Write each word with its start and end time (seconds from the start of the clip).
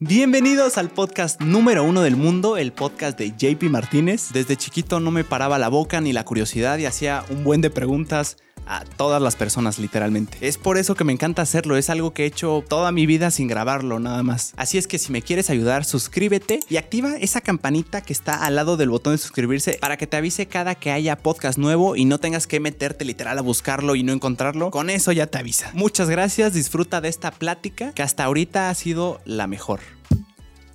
Bienvenidos 0.00 0.78
al 0.78 0.90
podcast 0.90 1.40
número 1.40 1.82
uno 1.82 2.02
del 2.02 2.14
mundo, 2.14 2.56
el 2.56 2.72
podcast 2.72 3.18
de 3.18 3.32
JP 3.32 3.64
Martínez. 3.64 4.28
Desde 4.32 4.56
chiquito 4.56 5.00
no 5.00 5.10
me 5.10 5.24
paraba 5.24 5.58
la 5.58 5.68
boca 5.68 6.00
ni 6.00 6.12
la 6.12 6.24
curiosidad 6.24 6.78
y 6.78 6.86
hacía 6.86 7.24
un 7.30 7.42
buen 7.42 7.62
de 7.62 7.70
preguntas 7.70 8.36
a 8.68 8.84
todas 8.84 9.20
las 9.20 9.34
personas 9.34 9.78
literalmente. 9.78 10.38
Es 10.40 10.58
por 10.58 10.78
eso 10.78 10.94
que 10.94 11.02
me 11.02 11.12
encanta 11.12 11.42
hacerlo, 11.42 11.76
es 11.76 11.90
algo 11.90 12.12
que 12.12 12.24
he 12.24 12.26
hecho 12.26 12.62
toda 12.68 12.92
mi 12.92 13.06
vida 13.06 13.30
sin 13.30 13.48
grabarlo 13.48 13.98
nada 13.98 14.22
más. 14.22 14.52
Así 14.56 14.78
es 14.78 14.86
que 14.86 14.98
si 14.98 15.10
me 15.10 15.22
quieres 15.22 15.50
ayudar, 15.50 15.84
suscríbete 15.84 16.60
y 16.68 16.76
activa 16.76 17.16
esa 17.18 17.40
campanita 17.40 18.02
que 18.02 18.12
está 18.12 18.44
al 18.44 18.54
lado 18.54 18.76
del 18.76 18.90
botón 18.90 19.14
de 19.14 19.18
suscribirse 19.18 19.78
para 19.80 19.96
que 19.96 20.06
te 20.06 20.16
avise 20.16 20.46
cada 20.46 20.74
que 20.74 20.92
haya 20.92 21.16
podcast 21.16 21.58
nuevo 21.58 21.96
y 21.96 22.04
no 22.04 22.18
tengas 22.18 22.46
que 22.46 22.60
meterte 22.60 23.04
literal 23.04 23.38
a 23.38 23.42
buscarlo 23.42 23.96
y 23.96 24.02
no 24.02 24.12
encontrarlo. 24.12 24.70
Con 24.70 24.90
eso 24.90 25.10
ya 25.10 25.26
te 25.26 25.38
avisa. 25.38 25.70
Muchas 25.74 26.08
gracias, 26.08 26.52
disfruta 26.52 27.00
de 27.00 27.08
esta 27.08 27.30
plática 27.30 27.92
que 27.92 28.02
hasta 28.02 28.24
ahorita 28.24 28.70
ha 28.70 28.74
sido 28.74 29.20
la 29.24 29.46
mejor. 29.46 29.80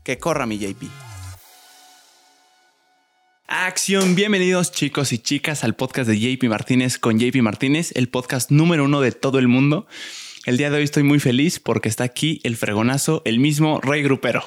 Que 0.03 0.17
corra 0.17 0.45
mi 0.45 0.57
JP. 0.59 0.83
Acción, 3.47 4.15
bienvenidos 4.15 4.71
chicos 4.71 5.13
y 5.13 5.19
chicas 5.19 5.63
al 5.63 5.75
podcast 5.75 6.09
de 6.09 6.19
JP 6.19 6.45
Martínez 6.49 6.97
con 6.97 7.19
JP 7.19 7.35
Martínez, 7.41 7.91
el 7.95 8.09
podcast 8.09 8.51
número 8.51 8.85
uno 8.85 9.01
de 9.01 9.11
todo 9.11 9.37
el 9.39 9.47
mundo. 9.47 9.85
El 10.45 10.57
día 10.57 10.69
de 10.69 10.77
hoy 10.77 10.83
estoy 10.83 11.03
muy 11.03 11.19
feliz 11.19 11.59
porque 11.59 11.87
está 11.87 12.03
aquí 12.03 12.41
el 12.43 12.57
fregonazo, 12.57 13.21
el 13.25 13.39
mismo 13.39 13.79
rey 13.81 14.01
grupero. 14.01 14.43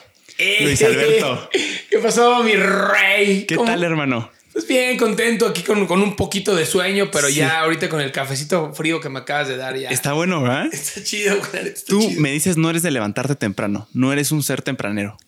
Luis 0.60 0.82
Alberto. 0.82 1.48
¿Qué 1.90 1.98
pasó, 1.98 2.42
mi 2.42 2.54
rey? 2.54 3.46
¿Qué 3.46 3.56
¿Cómo? 3.56 3.70
tal, 3.70 3.82
hermano? 3.84 4.30
Pues 4.56 4.66
bien, 4.66 4.96
contento 4.96 5.46
aquí 5.46 5.62
con, 5.62 5.86
con 5.86 6.00
un 6.00 6.16
poquito 6.16 6.56
de 6.56 6.64
sueño, 6.64 7.10
pero 7.12 7.28
Sí. 7.28 7.34
ya 7.34 7.60
ahorita 7.60 7.90
con 7.90 8.00
el 8.00 8.10
cafecito 8.10 8.72
frío 8.72 9.02
que 9.02 9.10
me 9.10 9.18
acabas 9.18 9.48
de 9.48 9.58
dar 9.58 9.76
ya. 9.76 9.90
Está 9.90 10.14
bueno, 10.14 10.40
¿verdad? 10.40 10.68
Está 10.72 11.04
chido, 11.04 11.36
güey. 11.36 11.68
Está 11.68 11.82
Tú 11.86 12.00
chido. 12.00 12.20
me 12.22 12.32
dices 12.32 12.56
no 12.56 12.70
eres 12.70 12.82
de 12.82 12.90
levantarte 12.90 13.34
temprano, 13.34 13.86
no 13.92 14.14
eres 14.14 14.32
un 14.32 14.42
ser 14.42 14.62
tempranero. 14.62 15.18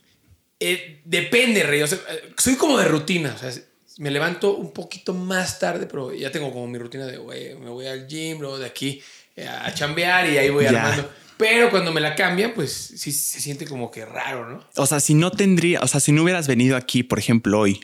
Eh, 0.61 1.03
depende, 1.05 1.63
rey. 1.63 1.83
O 1.83 1.87
sea, 1.87 1.99
eh, 2.09 2.33
soy 2.39 2.55
como 2.57 2.79
de 2.79 2.87
rutina. 2.87 3.35
O 3.37 3.39
sea, 3.39 3.53
me 3.99 4.11
levanto 4.11 4.55
un 4.57 4.73
poquito 4.73 5.13
más 5.13 5.59
tarde, 5.59 5.85
pero 5.87 6.15
ya 6.15 6.31
tengo 6.33 6.51
como 6.51 6.67
mi 6.67 6.79
rutina 6.79 7.05
de, 7.05 7.19
güey, 7.19 7.55
me 7.57 7.69
voy 7.69 7.87
al 7.87 8.07
gym, 8.09 8.41
luego 8.41 8.59
de 8.59 8.65
aquí 8.65 9.03
eh, 9.37 9.47
a 9.47 9.75
chambear 9.75 10.27
y 10.31 10.39
ahí 10.39 10.49
voy 10.49 10.65
Ya. 10.65 10.71
armando. 10.71 11.11
Pero 11.37 11.69
cuando 11.71 11.93
me 11.93 12.01
la 12.01 12.17
cambian, 12.17 12.53
pues 12.55 12.73
sí 12.97 13.13
se 13.13 13.41
siente 13.41 13.67
como 13.67 13.91
que 13.91 14.07
raro, 14.07 14.49
¿no? 14.49 14.65
O 14.77 14.87
sea, 14.87 15.01
si 15.01 15.13
no 15.15 15.31
tendría, 15.31 15.81
o 15.83 15.87
sea, 15.87 16.01
si 16.01 16.13
no 16.13 16.23
hubieras 16.25 16.49
venido 16.49 16.77
aquí, 16.79 17.03
por 17.05 17.19
ejemplo, 17.21 17.61
hoy, 17.61 17.79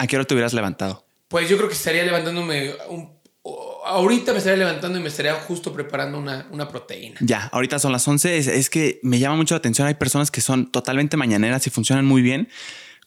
¿a 0.00 0.06
qué 0.06 0.16
hora 0.16 0.24
te 0.24 0.34
hubieras 0.34 0.52
levantado? 0.54 1.06
Pues 1.28 1.48
yo 1.48 1.56
creo 1.56 1.68
que 1.68 1.74
estaría 1.74 2.02
levantándome 2.04 2.72
un... 2.88 3.10
Ahorita 3.86 4.32
me 4.32 4.38
estaría 4.38 4.58
levantando 4.58 4.98
y 4.98 5.02
me 5.02 5.08
estaría 5.08 5.34
justo 5.34 5.72
preparando 5.72 6.18
una, 6.18 6.46
una 6.50 6.68
proteína. 6.68 7.16
Ya, 7.20 7.46
ahorita 7.52 7.78
son 7.78 7.92
las 7.92 8.06
11. 8.06 8.36
Es, 8.36 8.46
es 8.46 8.68
que 8.70 9.00
me 9.02 9.18
llama 9.18 9.36
mucho 9.36 9.54
la 9.54 9.58
atención. 9.58 9.88
Hay 9.88 9.94
personas 9.94 10.30
que 10.30 10.40
son 10.40 10.70
totalmente 10.70 11.16
mañaneras 11.16 11.66
y 11.66 11.70
funcionan 11.70 12.04
muy 12.04 12.20
bien, 12.22 12.48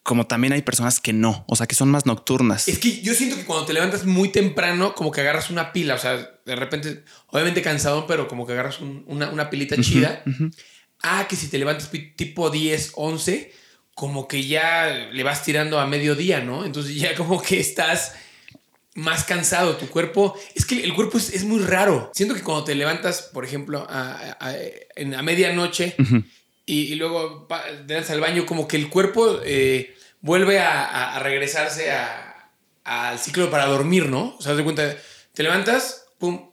como 0.02 0.26
también 0.28 0.52
hay 0.54 0.62
personas 0.64 1.00
que 1.00 1.14
no, 1.14 1.46
o 1.48 1.56
sea, 1.56 1.68
que 1.68 1.76
son 1.76 1.90
más 1.90 2.06
nocturnas. 2.06 2.68
Es 2.68 2.80
que 2.80 3.02
yo 3.02 3.14
siento 3.14 3.36
que 3.38 3.46
cuando 3.46 3.66
te 3.66 3.74
levantas 3.74 4.06
muy 4.06 4.30
temprano, 4.30 4.96
como 4.96 5.12
que 5.12 5.22
agarras 5.22 5.50
una 5.50 5.72
pila, 5.72 5.94
o 5.96 6.00
sea, 6.00 6.18
de 6.46 6.56
repente, 6.56 7.04
obviamente 7.28 7.62
cansado, 7.62 8.06
pero 8.08 8.28
como 8.28 8.46
que 8.46 8.54
agarras 8.54 8.80
un- 8.82 9.06
una, 9.08 9.30
una 9.30 9.50
pilita 9.50 9.76
chida. 9.80 10.24
Ah, 11.04 11.28
que 11.30 11.36
si 11.36 11.48
te 11.48 11.58
levantas 11.58 11.90
tipo 12.16 12.50
10, 12.50 12.94
11, 12.96 13.54
como 13.96 14.28
que 14.28 14.46
ya 14.48 15.10
le 15.12 15.24
vas 15.24 15.44
tirando 15.44 15.80
a 15.80 15.86
mediodía, 15.88 16.40
¿no? 16.42 16.66
Entonces 16.66 16.96
ya 16.96 17.16
como 17.16 17.42
que 17.42 17.60
estás 17.60 18.14
más 18.96 19.24
cansado, 19.24 19.76
tu 19.78 19.88
cuerpo, 19.90 20.38
es 20.54 20.66
que 20.66 20.84
el 20.84 20.94
cuerpo 20.94 21.18
es, 21.18 21.34
es 21.34 21.44
muy 21.44 21.60
raro. 21.62 22.12
Siento 22.14 22.36
que 22.36 22.42
cuando 22.44 22.64
te 22.64 22.76
levantas, 22.76 23.24
por 23.34 23.44
ejemplo, 23.46 23.86
a, 23.90 24.38
a- 24.40 25.22
medianoche 25.24 25.96
y, 26.66 26.94
y 26.94 26.96
luego 26.96 27.48
te 27.88 27.94
das 27.96 28.10
al 28.12 28.20
baño, 28.20 28.46
como 28.46 28.68
que 28.68 28.78
el 28.78 28.90
cuerpo 28.90 29.40
eh, 29.44 29.96
vuelve 30.22 30.60
a, 30.60 31.18
regresarse 31.20 31.92
al 32.84 33.20
ciclo 33.20 33.50
para 33.50 33.66
dormir, 33.66 34.10
¿no? 34.10 34.36
O 34.38 34.42
sea, 34.42 34.54
de 34.56 34.64
cuenta, 34.64 34.96
te 35.34 35.44
levantas, 35.44 36.06
pum, 36.20 36.50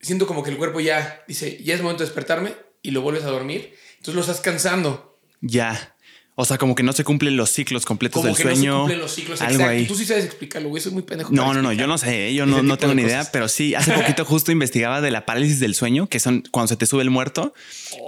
siento 0.00 0.26
como 0.26 0.42
que 0.42 0.50
el 0.50 0.56
cuerpo 0.56 0.80
ya 0.80 1.22
dice, 1.28 1.62
ya 1.62 1.74
es 1.74 1.82
momento 1.82 2.02
de 2.02 2.06
despertarme 2.08 2.54
y 2.82 2.90
lo 2.92 3.02
vuelves 3.02 3.24
a 3.24 3.30
dormir. 3.30 3.76
Entonces 3.98 4.14
lo 4.14 4.20
estás 4.20 4.40
cansando. 4.40 5.18
Ya. 5.40 5.94
O 6.38 6.44
sea, 6.44 6.58
como 6.58 6.74
que 6.74 6.82
no 6.82 6.92
se 6.92 7.02
cumplen 7.02 7.34
los 7.38 7.50
ciclos 7.50 7.86
completos 7.86 8.20
Como 8.20 8.26
del 8.26 8.36
que 8.36 8.42
sueño. 8.42 8.72
no 8.72 8.76
se 8.76 8.80
cumplen 8.80 8.98
los 9.00 9.14
ciclos. 9.14 9.40
algo 9.40 9.54
Exacto. 9.54 9.70
ahí. 9.72 9.86
Tú 9.86 9.94
sí 9.94 10.04
sabes 10.04 10.26
explicarlo, 10.26 10.68
güey. 10.68 10.80
Eso 10.80 10.90
es 10.90 10.92
muy 10.92 11.02
pendejo. 11.02 11.32
No, 11.32 11.54
no, 11.54 11.62
no, 11.62 11.72
yo 11.72 11.86
no 11.86 11.96
sé, 11.96 12.34
yo 12.34 12.44
Ese 12.44 12.52
no, 12.52 12.62
no 12.62 12.76
tengo 12.76 12.94
ni 12.94 13.02
idea, 13.02 13.26
pero 13.32 13.48
sí, 13.48 13.74
hace 13.74 13.92
poquito 13.94 14.24
justo 14.26 14.52
investigaba 14.52 15.00
de 15.00 15.10
la 15.10 15.24
parálisis 15.24 15.60
del 15.60 15.74
sueño, 15.74 16.08
que 16.08 16.20
son 16.20 16.44
cuando 16.50 16.68
se 16.68 16.76
te 16.76 16.84
sube 16.84 17.02
el 17.02 17.08
muerto. 17.10 17.54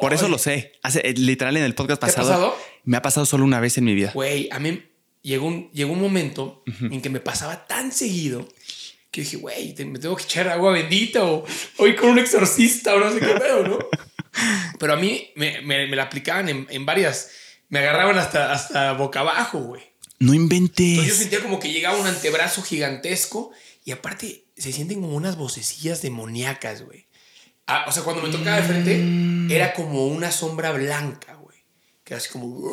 Por 0.02 0.12
eso 0.12 0.28
lo 0.28 0.36
sé. 0.36 0.72
Hace, 0.82 1.00
eh, 1.08 1.14
literal 1.14 1.56
en 1.56 1.64
el 1.64 1.74
podcast 1.74 2.00
¿Te 2.00 2.06
ha 2.06 2.08
pasado. 2.10 2.28
pasado? 2.28 2.56
Me 2.84 2.98
ha 2.98 3.02
pasado 3.02 3.24
solo 3.24 3.44
una 3.44 3.60
vez 3.60 3.78
en 3.78 3.84
mi 3.84 3.94
vida. 3.94 4.10
Güey, 4.14 4.48
a 4.52 4.58
mí 4.58 4.82
llegó 5.22 5.46
un, 5.46 5.70
llegó 5.72 5.92
un 5.94 6.00
momento 6.02 6.62
en 6.82 7.00
que 7.00 7.08
me 7.08 7.20
pasaba 7.20 7.66
tan 7.66 7.92
seguido 7.92 8.46
que 9.10 9.22
dije, 9.22 9.38
güey, 9.38 9.74
te- 9.74 9.86
me 9.86 9.98
tengo 9.98 10.14
que 10.16 10.24
echar 10.24 10.48
agua 10.48 10.72
bendita 10.72 11.24
o, 11.24 11.46
ir 11.86 11.96
con 11.96 12.10
un 12.10 12.18
exorcista 12.18 12.94
o 12.94 13.00
no 13.00 13.10
sé 13.10 13.20
qué 13.20 13.26
pedo, 13.40 13.66
¿no? 13.66 13.78
Pero 14.78 14.92
a 14.92 14.96
mí 14.96 15.30
me, 15.34 15.62
me- 15.62 15.86
me 15.86 15.96
la 15.96 16.02
aplicaban 16.04 16.50
en, 16.50 16.66
en 16.68 16.84
varias. 16.84 17.30
Me 17.68 17.80
agarraban 17.80 18.18
hasta, 18.18 18.52
hasta 18.52 18.92
boca 18.94 19.20
abajo, 19.20 19.58
güey. 19.58 19.82
No 20.20 20.32
Entonces 20.34 20.38
yo 20.38 20.42
inventes. 20.42 21.16
sentía 21.16 21.42
como 21.42 21.60
que 21.60 21.70
llegaba 21.70 21.98
un 21.98 22.06
antebrazo 22.06 22.62
gigantesco 22.62 23.52
y 23.84 23.92
aparte 23.92 24.46
se 24.56 24.72
sienten 24.72 25.00
como 25.00 25.14
unas 25.14 25.36
vocecillas 25.36 26.02
demoníacas, 26.02 26.82
güey. 26.82 27.06
Ah, 27.66 27.84
o 27.86 27.92
sea, 27.92 28.02
cuando 28.02 28.22
me 28.22 28.30
tocaba 28.30 28.56
de 28.56 28.62
frente 28.62 29.54
era 29.54 29.74
como 29.74 30.06
una 30.06 30.32
sombra 30.32 30.72
blanca, 30.72 31.34
güey. 31.34 31.58
Que 32.02 32.14
era 32.14 32.18
así 32.18 32.30
como... 32.30 32.72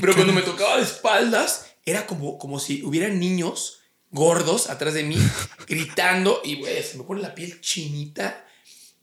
Pero 0.00 0.14
cuando 0.14 0.32
me 0.32 0.42
tocaba 0.42 0.76
de 0.76 0.82
espaldas 0.82 1.66
era 1.86 2.06
como, 2.06 2.36
como 2.38 2.58
si 2.58 2.82
hubieran 2.82 3.20
niños 3.20 3.80
gordos 4.10 4.68
atrás 4.68 4.94
de 4.94 5.04
mí 5.04 5.16
gritando 5.68 6.40
y, 6.44 6.56
güey, 6.56 6.82
se 6.82 6.98
me 6.98 7.04
pone 7.04 7.22
la 7.22 7.34
piel 7.34 7.60
chinita 7.60 8.44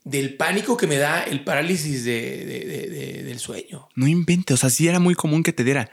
del 0.04 0.36
pánico 0.36 0.78
que 0.78 0.88
me 0.88 0.98
da 0.98 1.22
el 1.24 1.44
parálisis 1.44 2.04
de- 2.04 2.46
de- 2.46 2.66
de- 2.66 2.90
de- 2.90 3.24
del 3.24 3.40
sueño. 3.40 3.88
No 3.96 4.08
inventes. 4.08 4.56
O 4.56 4.58
sea, 4.58 4.70
sí 4.70 4.88
era 4.88 5.00
muy 5.00 5.14
común 5.16 5.44
que 5.44 5.54
te 5.54 5.64
diera. 5.64 5.92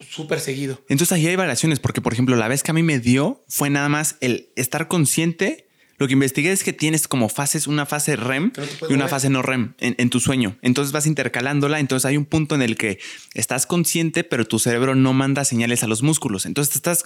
Súper 0.00 0.38
seguido. 0.38 0.80
Entonces 0.88 1.12
ahí 1.12 1.26
hay 1.26 1.34
variaciones, 1.36 1.80
porque 1.80 2.00
por 2.00 2.12
ejemplo, 2.12 2.36
la 2.36 2.46
vez 2.46 2.62
que 2.62 2.70
a 2.70 2.74
mí 2.74 2.84
me 2.84 3.00
dio 3.00 3.44
fue 3.48 3.68
nada 3.68 3.88
más 3.88 4.16
el 4.20 4.50
estar 4.54 4.86
consciente. 4.86 5.66
Lo 5.96 6.06
que 6.06 6.12
investigué 6.12 6.52
es 6.52 6.62
que 6.62 6.72
tienes 6.72 7.08
como 7.08 7.28
fases, 7.28 7.66
una 7.66 7.84
fase 7.84 8.14
REM 8.14 8.52
no 8.56 8.62
y 8.88 8.92
una 8.92 8.98
mover. 8.98 9.08
fase 9.10 9.28
no 9.30 9.42
REM 9.42 9.74
en, 9.80 9.96
en 9.98 10.10
tu 10.10 10.20
sueño. 10.20 10.56
Entonces 10.62 10.92
vas 10.92 11.06
intercalándola. 11.06 11.80
Entonces 11.80 12.04
hay 12.06 12.16
un 12.16 12.26
punto 12.26 12.54
en 12.54 12.62
el 12.62 12.76
que 12.76 13.00
estás 13.34 13.66
consciente, 13.66 14.22
pero 14.22 14.46
tu 14.46 14.60
cerebro 14.60 14.94
no 14.94 15.12
manda 15.14 15.44
señales 15.44 15.82
a 15.82 15.88
los 15.88 16.04
músculos. 16.04 16.46
Entonces 16.46 16.76
estás 16.76 17.02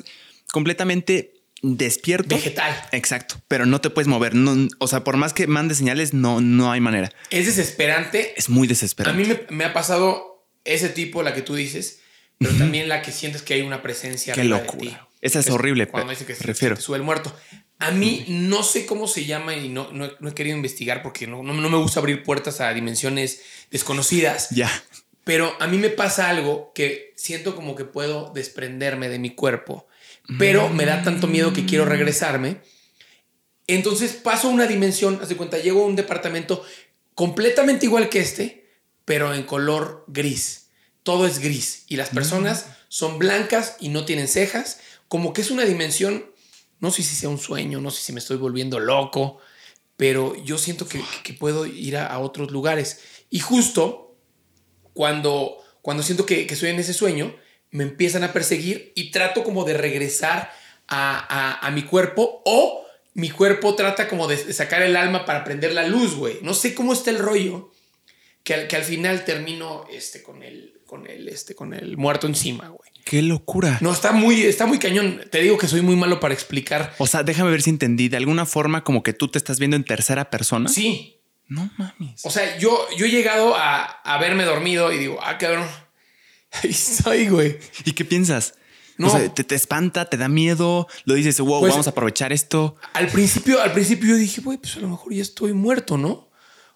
completamente 0.52 1.32
despierto. 1.62 2.34
Vegetal. 2.34 2.74
Exacto. 2.92 3.36
Pero 3.48 3.66
no 3.66 3.80
te 3.80 3.90
puedes 3.90 4.08
mover. 4.08 4.34
No, 4.34 4.68
o 4.78 4.88
sea, 4.88 5.04
por 5.04 5.16
más 5.16 5.32
que 5.32 5.46
mande 5.46 5.74
señales, 5.74 6.12
no, 6.12 6.40
no 6.40 6.70
hay 6.72 6.80
manera. 6.80 7.10
Es 7.30 7.46
desesperante. 7.46 8.34
Es 8.36 8.48
muy 8.48 8.66
A 8.66 8.70
desesperante. 8.70 9.22
mí 9.22 9.28
me, 9.28 9.56
me 9.56 9.64
ha 9.64 9.72
pasado 9.72 10.44
ese 10.64 10.88
tipo, 10.88 11.22
la 11.22 11.34
que 11.34 11.42
tú 11.42 11.54
dices, 11.54 12.00
pero 12.38 12.52
también 12.54 12.88
la 12.88 13.02
que 13.02 13.12
sientes 13.12 13.42
que 13.42 13.54
hay 13.54 13.62
una 13.62 13.82
presencia. 13.82 14.34
Qué 14.34 14.42
de 14.42 14.48
locura. 14.48 14.78
ti. 14.90 14.96
Esa 15.20 15.38
es 15.38 15.48
horrible, 15.50 15.86
Cuando 15.86 16.10
dicen 16.10 16.26
que 16.26 16.34
refiero. 16.34 16.76
sube 16.76 16.96
el 16.96 17.04
muerto. 17.04 17.34
A 17.78 17.90
mí 17.92 18.24
no 18.28 18.62
sé 18.64 18.86
cómo 18.86 19.06
se 19.08 19.24
llama 19.24 19.54
y 19.56 19.68
no, 19.68 19.90
no, 19.92 20.04
he- 20.06 20.12
no 20.20 20.28
he 20.28 20.34
querido 20.34 20.56
investigar 20.56 21.02
porque 21.02 21.26
no, 21.28 21.42
no, 21.44 21.52
no 21.54 21.68
me 21.70 21.76
gusta 21.78 22.00
abrir 22.00 22.22
puertas 22.24 22.60
a 22.60 22.72
dimensiones 22.74 23.40
desconocidas. 23.70 24.50
Ya. 24.50 24.70
Pero 25.24 25.56
a 25.60 25.66
mí 25.68 25.78
me 25.78 25.90
pasa 25.90 26.28
algo 26.28 26.72
que 26.74 27.12
siento 27.16 27.54
como 27.54 27.74
que 27.76 27.84
puedo 27.84 28.32
desprenderme 28.34 29.08
de 29.08 29.18
mi 29.20 29.30
cuerpo, 29.30 29.86
pero 30.38 30.68
me 30.68 30.84
da 30.84 31.02
tanto 31.02 31.26
miedo 31.26 31.52
que 31.52 31.66
quiero 31.66 31.84
regresarme. 31.84 32.60
Entonces 33.66 34.12
paso 34.12 34.48
a 34.48 34.50
una 34.50 34.66
dimensión, 34.66 35.18
haz 35.22 35.28
de 35.28 35.36
cuenta, 35.36 35.58
llego 35.58 35.82
a 35.82 35.86
un 35.86 35.96
departamento 35.96 36.64
completamente 37.14 37.86
igual 37.86 38.08
que 38.08 38.20
este, 38.20 38.68
pero 39.04 39.34
en 39.34 39.44
color 39.44 40.04
gris. 40.08 40.68
Todo 41.02 41.26
es 41.26 41.38
gris 41.38 41.84
y 41.88 41.96
las 41.96 42.10
personas 42.10 42.66
son 42.88 43.18
blancas 43.18 43.76
y 43.80 43.88
no 43.88 44.04
tienen 44.04 44.28
cejas, 44.28 44.80
como 45.08 45.32
que 45.32 45.40
es 45.40 45.50
una 45.50 45.64
dimensión, 45.64 46.30
no 46.80 46.90
sé 46.90 47.02
si 47.02 47.14
sea 47.14 47.28
un 47.28 47.38
sueño, 47.38 47.80
no 47.80 47.90
sé 47.90 48.02
si 48.02 48.12
me 48.12 48.20
estoy 48.20 48.36
volviendo 48.36 48.78
loco, 48.78 49.38
pero 49.96 50.34
yo 50.44 50.58
siento 50.58 50.88
que, 50.88 51.02
que 51.22 51.32
puedo 51.32 51.66
ir 51.66 51.96
a, 51.96 52.06
a 52.06 52.18
otros 52.18 52.50
lugares. 52.50 53.00
Y 53.30 53.40
justo 53.40 54.16
cuando, 54.92 55.58
cuando 55.80 56.02
siento 56.02 56.26
que, 56.26 56.46
que 56.46 56.54
estoy 56.54 56.70
en 56.70 56.78
ese 56.78 56.92
sueño, 56.92 57.34
me 57.72 57.82
empiezan 57.84 58.22
a 58.24 58.32
perseguir 58.32 58.92
y 58.94 59.10
trato 59.10 59.42
como 59.44 59.64
de 59.64 59.74
regresar 59.74 60.52
a, 60.88 61.18
a- 61.60 61.66
a 61.66 61.70
mi 61.72 61.82
cuerpo 61.82 62.42
o 62.44 62.86
mi 63.14 63.28
cuerpo 63.30 63.74
trata 63.74 64.08
como 64.08 64.28
de, 64.28 64.42
de 64.42 64.52
sacar 64.52 64.82
el 64.82 64.96
alma 64.96 65.24
para 65.26 65.42
prender 65.44 65.72
la 65.72 65.86
luz, 65.86 66.14
güey. 66.14 66.38
No 66.42 66.54
sé 66.54 66.74
cómo 66.74 66.92
está 66.92 67.10
el 67.10 67.18
rollo 67.18 67.70
que 68.44 68.54
al, 68.54 68.68
que 68.68 68.76
al 68.76 68.84
final 68.84 69.24
termino 69.24 69.84
este, 69.92 70.22
con, 70.22 70.42
el, 70.42 70.80
con, 70.86 71.06
el, 71.06 71.28
este, 71.28 71.54
con 71.54 71.74
el 71.74 71.96
muerto 71.96 72.26
encima, 72.26 72.68
güey. 72.68 72.90
Qué 73.04 73.20
locura. 73.20 73.78
No, 73.80 73.92
está 73.92 74.12
muy, 74.12 74.42
está 74.42 74.64
muy 74.64 74.78
cañón. 74.78 75.22
Te 75.30 75.40
digo 75.42 75.58
que 75.58 75.66
soy 75.66 75.80
muy 75.82 75.96
malo 75.96 76.20
para 76.20 76.32
explicar. 76.34 76.94
O 76.98 77.06
sea, 77.06 77.22
déjame 77.24 77.50
ver 77.50 77.60
si 77.60 77.70
entendí. 77.70 78.08
De 78.08 78.16
alguna 78.16 78.46
forma, 78.46 78.84
como 78.84 79.02
que 79.02 79.12
tú 79.12 79.28
te 79.28 79.38
estás 79.38 79.58
viendo 79.58 79.76
en 79.76 79.84
tercera 79.84 80.30
persona. 80.30 80.68
Sí, 80.68 81.18
No 81.48 81.68
mames. 81.76 82.24
O 82.24 82.30
sea, 82.30 82.56
yo, 82.58 82.86
yo 82.96 83.06
he 83.06 83.10
llegado 83.10 83.54
a, 83.56 83.82
a 83.84 84.18
verme 84.18 84.44
dormido 84.44 84.92
y 84.92 84.98
digo, 84.98 85.18
ah, 85.22 85.36
cabrón, 85.36 85.66
ahí 86.62 86.70
estoy, 86.70 87.28
güey. 87.28 87.58
¿Y 87.84 87.92
qué 87.92 88.04
piensas? 88.04 88.54
No. 88.98 89.08
O 89.08 89.10
sea, 89.10 89.32
¿te, 89.32 89.42
te 89.44 89.54
espanta, 89.54 90.08
te 90.10 90.16
da 90.16 90.28
miedo, 90.28 90.86
lo 91.04 91.14
dices, 91.14 91.40
wow, 91.40 91.60
Pues- 91.60 91.72
vamos 91.72 91.86
a 91.86 91.90
aprovechar 91.90 92.32
esto. 92.32 92.76
Al 92.92 93.08
principio, 93.08 93.60
al 93.62 93.72
principio 93.72 94.10
yo 94.10 94.16
dije, 94.16 94.40
güey, 94.42 94.58
pues 94.58 94.76
a 94.76 94.80
lo 94.80 94.88
mejor 94.88 95.12
ya 95.14 95.22
estoy 95.22 95.52
muerto, 95.54 95.96
¿no? 95.96 96.28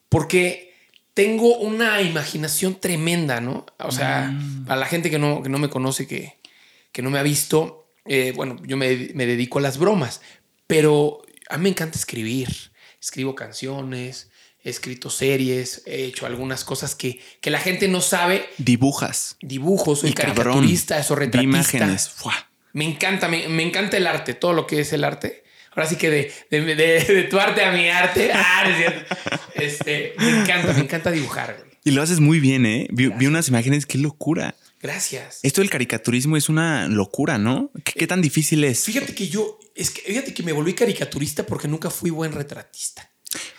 Porque 0.09 0.75
tengo 1.15 1.59
una 1.59 2.01
imaginación 2.03 2.79
tremenda, 2.81 3.41
¿no? 3.41 3.67
O 3.79 3.91
sea, 3.93 4.31
Mm. 4.33 4.67
a 4.71 4.77
la 4.77 4.87
gente 4.87 5.11
que 5.11 5.19
no, 5.19 5.43
que 5.43 5.49
no 5.49 5.59
me 5.59 5.69
conoce, 5.69 6.07
que, 6.07 6.39
que 6.93 7.03
no 7.03 7.11
me 7.11 7.19
ha 7.19 7.23
visto, 7.23 7.89
eh, 8.07 8.33
bueno, 8.35 8.57
yo 8.67 8.77
me, 8.77 9.11
me 9.15 9.27
dedico 9.27 9.59
a 9.59 9.63
las 9.63 9.79
bromas, 9.79 10.21
pero 10.67 11.23
a 11.49 11.57
mí 11.59 11.65
me 11.65 11.69
encanta 11.71 11.99
escribir. 11.99 12.49
Escribo 13.01 13.35
canciones, 13.35 14.31
he 14.67 14.71
escrito 14.71 15.11
series, 15.11 15.83
he 15.87 16.05
hecho 16.05 16.27
algunas 16.27 16.65
cosas 16.65 16.95
que, 16.95 17.21
que 17.41 17.51
la 17.51 17.61
gente 17.61 17.87
no 17.89 18.01
sabe. 18.01 18.47
Dibujas. 18.59 19.37
Dibujos, 19.41 20.01
soy 20.01 20.11
Y 20.11 20.13
cabrón. 20.13 20.35
caricaturista, 20.37 20.99
eso 20.99 21.15
de 21.15 21.21
retratista. 21.21 21.77
imágenes. 21.77 22.11
Me 22.73 22.85
encanta, 22.85 23.29
me, 23.29 23.49
me 23.49 23.63
encanta 23.63 23.97
el 23.97 24.07
arte, 24.07 24.35
todo 24.35 24.53
lo 24.53 24.67
que 24.67 24.81
es 24.81 24.93
el 24.93 25.05
arte. 25.05 25.45
Ahora 25.71 25.89
sí 25.89 25.97
que 25.97 26.11
de, 26.11 26.33
de, 26.51 26.61
de- 26.75 26.75
de 27.05 27.23
tu 27.25 27.39
arte 27.39 27.63
a 27.65 27.71
mi 27.73 27.89
arte. 27.89 28.31
Ah, 28.35 28.65
no 28.65 28.71
es 28.71 28.77
cierto. 28.79 29.17
Este, 29.55 30.15
me 30.19 30.41
encanta, 30.41 30.73
me 30.73 30.81
encanta 30.81 31.11
dibujar. 31.11 31.57
güey. 31.59 31.71
Y 31.85 31.93
lo 31.93 32.03
haces 32.03 32.19
muy 32.21 32.41
bien, 32.41 32.67
¿eh? 32.67 32.89
Vi, 32.91 33.09
vi 33.09 33.27
unas 33.27 33.49
imágenes, 33.49 33.87
qué 33.87 33.99
locura. 33.99 34.55
Gracias. 34.83 35.39
Esto 35.43 35.61
del 35.61 35.71
caricaturismo 35.71 36.37
es 36.37 36.49
una 36.49 36.89
locura, 36.89 37.39
¿no? 37.39 37.71
¿Qué, 37.85 37.93
qué 37.93 38.07
tan 38.07 38.21
difícil 38.21 38.65
es? 38.65 38.85
Fíjate 38.85 39.15
que 39.15 39.29
yo, 39.29 39.59
es 39.75 39.91
que 39.91 40.03
fíjate 40.03 40.35
que 40.35 40.43
me 40.43 40.53
volví 40.53 40.75
caricaturista 40.75 41.45
porque 41.47 41.69
nunca 41.69 41.89
fui 41.91 42.11
buen 42.11 42.33
retratista. 42.33 43.11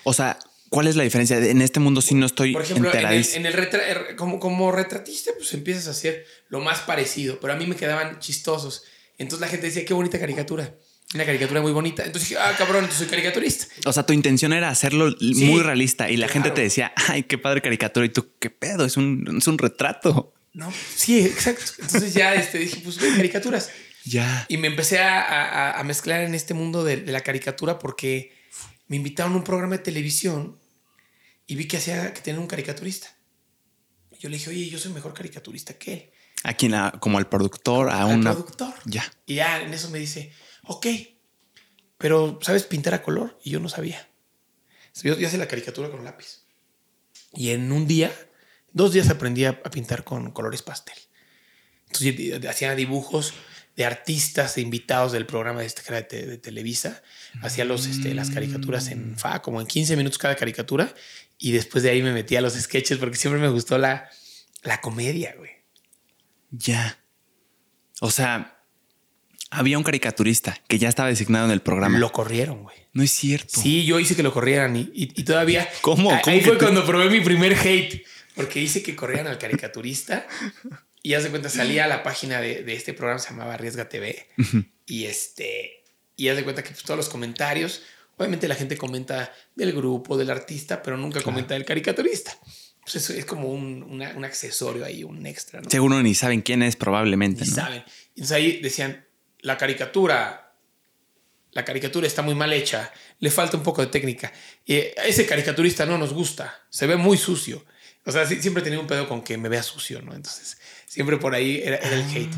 O 0.04 0.14
sea, 0.14 0.38
¿cuál 0.70 0.88
es 0.88 0.96
la 0.96 1.04
diferencia? 1.04 1.38
En 1.38 1.62
este 1.62 1.80
mundo 1.80 2.02
sí 2.02 2.16
no 2.16 2.26
estoy 2.26 2.54
Por 2.54 2.62
ejemplo, 2.62 2.92
en 2.94 3.06
el, 3.08 3.26
en 3.34 3.46
el 3.46 3.54
retra- 3.54 3.84
er- 3.88 4.16
como, 4.16 4.40
como 4.40 4.72
retratista, 4.72 5.32
pues 5.38 5.54
empiezas 5.54 5.88
a 5.88 5.92
hacer 5.92 6.26
lo 6.50 6.60
más 6.60 6.80
parecido, 6.82 7.40
pero 7.40 7.54
a 7.54 7.56
mí 7.56 7.66
me 7.68 7.76
quedaban 7.76 8.20
chistosos. 8.20 8.84
Entonces 9.18 9.42
la 9.42 9.48
gente 9.48 9.68
decía, 9.68 9.84
qué 9.86 9.94
bonita 9.94 10.20
caricatura. 10.20 10.76
Una 11.16 11.26
caricatura 11.26 11.62
muy 11.62 11.72
bonita. 11.72 12.04
Entonces 12.04 12.30
dije, 12.30 12.42
ah, 12.42 12.54
cabrón, 12.58 12.84
entonces 12.84 13.00
soy 13.00 13.08
caricaturista. 13.08 13.66
O 13.86 13.94
sea, 13.94 14.06
tu 14.06 14.12
intención 14.14 14.52
era 14.52 14.70
hacerlo 14.70 15.16
muy 15.22 15.62
realista 15.62 16.10
y 16.12 16.18
la 16.18 16.28
gente 16.28 16.52
te 16.52 16.62
decía, 16.62 16.92
ay, 17.08 17.24
qué 17.24 17.38
padre 17.38 17.62
caricatura. 17.62 18.06
Y 18.06 18.10
tú, 18.10 18.28
qué 18.40 18.50
pedo, 18.50 18.86
es 18.86 18.98
un, 18.98 19.38
es 19.38 19.48
un 19.48 19.58
retrato. 19.58 20.34
No, 20.54 20.72
sí, 20.96 21.20
exacto. 21.22 21.64
Entonces 21.80 22.14
ya 22.14 22.34
este, 22.36 22.58
dije, 22.60 22.82
pues 22.84 22.98
caricaturas. 22.98 23.70
Ya. 24.04 24.46
Y 24.50 24.58
me 24.58 24.68
empecé 24.68 25.00
a, 25.00 25.22
a- 25.22 25.80
a 25.80 25.84
mezclar 25.84 26.22
en 26.22 26.36
este 26.36 26.54
mundo 26.54 26.84
de, 26.84 26.98
de 26.98 27.12
la 27.12 27.22
caricatura 27.22 27.80
porque 27.80 28.34
me 28.88 28.96
invitaron 28.96 29.34
a 29.34 29.38
un 29.38 29.44
programa 29.44 29.78
de 29.78 29.84
televisión 29.84 30.60
y 31.46 31.56
vi 31.56 31.68
que 31.68 31.78
hacía 31.78 32.14
que 32.14 32.22
tenía 32.22 32.40
un 32.40 32.48
caricaturista. 32.48 33.08
Yo 34.20 34.30
le 34.30 34.38
dije, 34.38 34.50
oye, 34.50 34.70
yo 34.70 34.80
soy 34.80 34.92
mejor 34.94 35.14
caricaturista 35.14 35.74
que 35.78 35.94
él. 35.94 36.12
A 36.44 36.54
quien, 36.54 36.74
a- 36.74 36.92
como 37.00 37.18
al 37.18 37.30
productor, 37.30 37.90
a 37.90 38.04
Al 38.04 38.18
una. 38.20 38.32
productor. 38.34 38.74
Ya. 38.86 39.04
Y 39.26 39.36
ya 39.36 39.62
en 39.62 39.74
eso 39.74 39.90
me 39.90 40.00
dice, 40.00 40.32
ok, 40.64 40.88
pero 41.98 42.40
¿sabes 42.42 42.64
pintar 42.64 42.94
a 42.94 43.02
color? 43.04 43.38
Y 43.44 43.52
yo 43.52 43.60
no 43.60 43.70
sabía. 43.70 44.08
Yo, 45.04 45.18
yo 45.18 45.28
hacía 45.28 45.40
la 45.40 45.48
caricatura 45.48 45.90
con 45.92 46.04
lápiz. 46.04 46.44
Y 47.34 47.50
en 47.52 47.72
un 47.72 47.88
día, 47.88 48.12
dos 48.72 48.94
días 48.94 49.10
aprendí 49.10 49.46
a, 49.46 49.50
a 49.64 49.70
pintar 49.70 50.04
con 50.04 50.32
colores 50.32 50.62
pastel. 50.64 50.98
Entonces 51.88 52.46
hacía 52.50 52.76
dibujos 52.76 53.34
de 53.76 53.86
artistas, 53.86 54.56
de 54.56 54.62
invitados 54.62 55.12
del 55.12 55.26
programa 55.28 55.60
de, 55.62 55.68
este, 55.68 55.94
de, 55.94 56.26
de 56.26 56.38
Televisa. 56.38 57.04
Hacía 57.42 57.66
los, 57.66 57.86
este, 57.86 58.14
las 58.14 58.30
caricaturas 58.32 58.88
en 58.90 59.16
FA, 59.18 59.42
como 59.42 59.62
en 59.62 59.68
15 59.68 59.96
minutos 59.96 60.18
cada 60.18 60.36
caricatura. 60.36 60.94
Y 61.38 61.52
después 61.52 61.84
de 61.84 61.92
ahí 61.92 62.02
me 62.02 62.14
metí 62.14 62.36
a 62.36 62.42
los 62.42 62.54
sketches 62.54 62.98
porque 62.98 63.16
siempre 63.18 63.40
me 63.42 63.50
gustó 63.50 63.78
la, 63.78 64.10
la 64.64 64.82
comedia, 64.82 65.36
güey. 65.38 65.52
Ya. 66.52 67.00
O 68.00 68.10
sea, 68.12 68.60
había 69.52 69.78
un 69.78 69.84
caricaturista 69.84 70.58
que 70.68 70.78
ya 70.80 70.90
estaba 70.90 71.10
designado 71.10 71.46
en 71.46 71.52
el 71.52 71.62
programa. 71.62 71.98
Lo 72.00 72.12
corrieron, 72.12 72.64
güey. 72.64 72.76
No 72.94 73.04
es 73.04 73.12
cierto. 73.12 73.62
Sí, 73.62 73.86
yo 73.86 74.00
hice 74.00 74.16
que 74.16 74.24
lo 74.24 74.34
corrieran 74.34 74.76
y, 74.76 74.82
y- 74.94 75.14
y 75.16 75.24
todavía. 75.24 75.68
¿Cómo? 75.82 76.12
Ahí 76.12 76.22
¿Cómo 76.24 76.38
que 76.38 76.44
fue 76.44 76.54
te- 76.58 76.64
cuando 76.64 76.86
probé 76.86 77.10
mi 77.10 77.22
primer 77.22 77.54
hate, 77.54 78.04
porque 78.36 78.60
hice 78.62 78.82
que 78.82 78.96
corrieran 78.96 79.28
al 79.28 79.38
caricaturista 79.38 80.28
y 81.04 81.10
ya 81.10 81.22
se 81.22 81.30
cuenta, 81.30 81.50
salía 81.50 81.86
a 81.86 81.88
la 81.88 82.02
página 82.04 82.42
de, 82.42 82.64
de 82.64 82.74
este 82.74 82.94
programa, 82.94 83.20
se 83.20 83.30
llamaba 83.30 83.54
Arriesga 83.54 83.88
TV, 83.88 84.28
y 84.86 85.06
este, 85.06 85.84
y 86.18 86.26
ya 86.26 86.36
de 86.36 86.44
cuenta 86.44 86.62
que 86.64 86.72
pues, 86.72 86.84
todos 86.84 86.98
los 86.98 87.08
comentarios, 87.08 87.84
obviamente 88.18 88.48
la 88.50 88.56
gente 88.56 88.76
comenta 88.76 89.32
del 89.56 89.72
grupo, 89.72 90.18
del 90.18 90.30
artista, 90.30 90.82
pero 90.84 90.98
nunca 90.98 91.22
comenta 91.22 91.54
del 91.54 91.64
caricaturista. 91.64 92.38
Pues 92.82 92.96
eso 92.96 93.14
es 93.14 93.24
como 93.26 93.50
un, 93.50 93.84
una- 93.84 94.12
un 94.18 94.26
accesorio 94.26 94.84
ahí, 94.84 95.04
un 95.04 95.26
extra, 95.26 95.62
¿no? 95.62 95.70
Seguro 95.70 96.02
ni 96.04 96.14
saben 96.16 96.42
quién 96.42 96.64
es, 96.64 96.76
probablemente. 96.76 97.44
Ni 97.44 97.50
¿no? 97.52 97.56
saben. 97.56 97.84
Entonces 98.10 98.32
ahí 98.32 98.60
decían, 98.62 99.06
la 99.42 99.58
caricatura, 99.58 100.56
la 101.52 101.64
caricatura 101.66 102.08
está 102.08 102.22
muy 102.22 102.34
mal 102.36 102.52
hecha, 102.54 102.92
le 103.20 103.30
falta 103.30 103.58
un 103.58 103.64
poco 103.64 103.82
de 103.82 103.88
técnica. 103.88 104.32
Y 104.66 104.76
eh, 104.76 104.96
ese 105.06 105.26
caricaturista 105.26 105.86
no 105.86 105.98
nos 105.98 106.14
gusta, 106.14 106.66
se 106.70 106.88
ve 106.88 106.96
muy 106.98 107.18
sucio. 107.18 107.64
O 108.06 108.12
sea, 108.12 108.26
siempre 108.26 108.64
tenía 108.64 108.80
un 108.80 108.88
pedo 108.88 109.08
con 109.10 109.22
que 109.22 109.38
me 109.38 109.50
vea 109.50 109.62
sucio, 109.64 110.02
¿no? 110.02 110.16
Entonces, 110.16 110.58
siempre 110.88 111.18
por 111.18 111.36
ahí 111.36 111.62
era, 111.64 111.76
era 111.78 111.94
el 111.96 112.06
hate. 112.16 112.34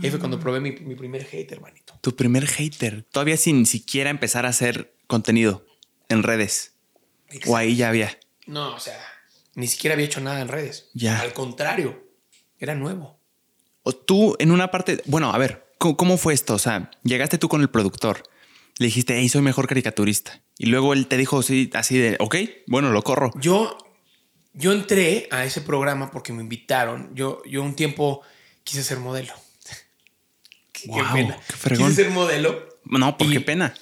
Y 0.00 0.06
ahí 0.06 0.10
fue 0.10 0.18
cuando 0.18 0.40
probé 0.40 0.60
mi, 0.60 0.72
mi 0.72 0.94
primer 0.94 1.26
hate, 1.30 1.52
hermanito. 1.52 1.98
Tu 2.00 2.14
primer 2.16 2.46
hater. 2.46 3.04
Todavía 3.10 3.36
sin 3.36 3.66
siquiera 3.66 4.10
empezar 4.10 4.46
a 4.46 4.50
hacer 4.50 4.94
contenido 5.06 5.66
en 6.08 6.22
redes. 6.22 6.74
O 7.46 7.56
ahí 7.56 7.76
ya 7.76 7.88
había. 7.88 8.18
No, 8.46 8.74
o 8.74 8.80
sea, 8.80 8.98
ni 9.54 9.66
siquiera 9.66 9.94
había 9.94 10.06
hecho 10.06 10.20
nada 10.20 10.40
en 10.40 10.48
redes. 10.48 10.90
Ya. 10.94 11.20
Al 11.20 11.32
contrario, 11.32 12.02
era 12.58 12.74
nuevo. 12.74 13.20
O 13.82 13.92
tú 13.92 14.36
en 14.38 14.50
una 14.50 14.70
parte, 14.70 15.02
bueno, 15.06 15.32
a 15.32 15.38
ver, 15.38 15.72
¿cómo, 15.78 15.96
cómo 15.96 16.16
fue 16.16 16.34
esto? 16.34 16.54
O 16.54 16.58
sea, 16.58 16.90
llegaste 17.02 17.38
tú 17.38 17.48
con 17.48 17.60
el 17.60 17.70
productor, 17.70 18.22
le 18.78 18.86
dijiste, 18.86 19.18
hey, 19.18 19.28
soy 19.28 19.42
mejor 19.42 19.66
caricaturista. 19.66 20.42
Y 20.58 20.66
luego 20.66 20.92
él 20.92 21.06
te 21.06 21.16
dijo 21.16 21.42
sí, 21.42 21.70
así 21.74 21.98
de, 21.98 22.16
ok, 22.20 22.36
bueno, 22.66 22.90
lo 22.90 23.02
corro. 23.02 23.30
Yo, 23.40 23.76
yo 24.52 24.72
entré 24.72 25.28
a 25.30 25.44
ese 25.44 25.60
programa 25.60 26.10
porque 26.10 26.32
me 26.32 26.42
invitaron. 26.42 27.14
Yo, 27.14 27.42
yo 27.44 27.62
un 27.62 27.74
tiempo 27.74 28.22
quise 28.64 28.82
ser 28.82 28.98
modelo. 28.98 29.32
Qué, 30.82 30.88
qué 30.88 30.88
Guau, 30.88 31.12
pena. 31.14 31.38
qué 31.68 31.92
ser 31.94 32.10
modelo. 32.10 32.68
No, 32.84 33.16
por 33.16 33.26
Y- 33.28 33.32
qué 33.34 33.40
pena. 33.40 33.74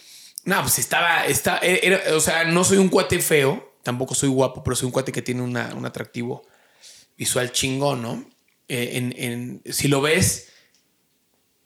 No, 0.44 0.60
pues 0.62 0.78
estaba, 0.78 1.26
está, 1.26 1.58
era- 1.58 2.14
o 2.16 2.20
sea, 2.20 2.44
no 2.44 2.64
soy 2.64 2.78
un 2.78 2.88
cuate 2.88 3.18
feo, 3.20 3.74
tampoco 3.82 4.14
soy 4.14 4.28
guapo, 4.28 4.62
pero 4.64 4.76
soy 4.76 4.86
un 4.86 4.92
cuate 4.92 5.12
que 5.12 5.22
tiene 5.22 5.42
una- 5.42 5.74
un 5.74 5.84
atractivo 5.84 6.42
visual 7.16 7.52
chingón, 7.52 8.00
¿no? 8.02 8.24
Eh, 8.68 8.92
en, 8.94 9.14
en- 9.16 9.62
si 9.72 9.88
lo 9.88 10.00
ves 10.00 10.48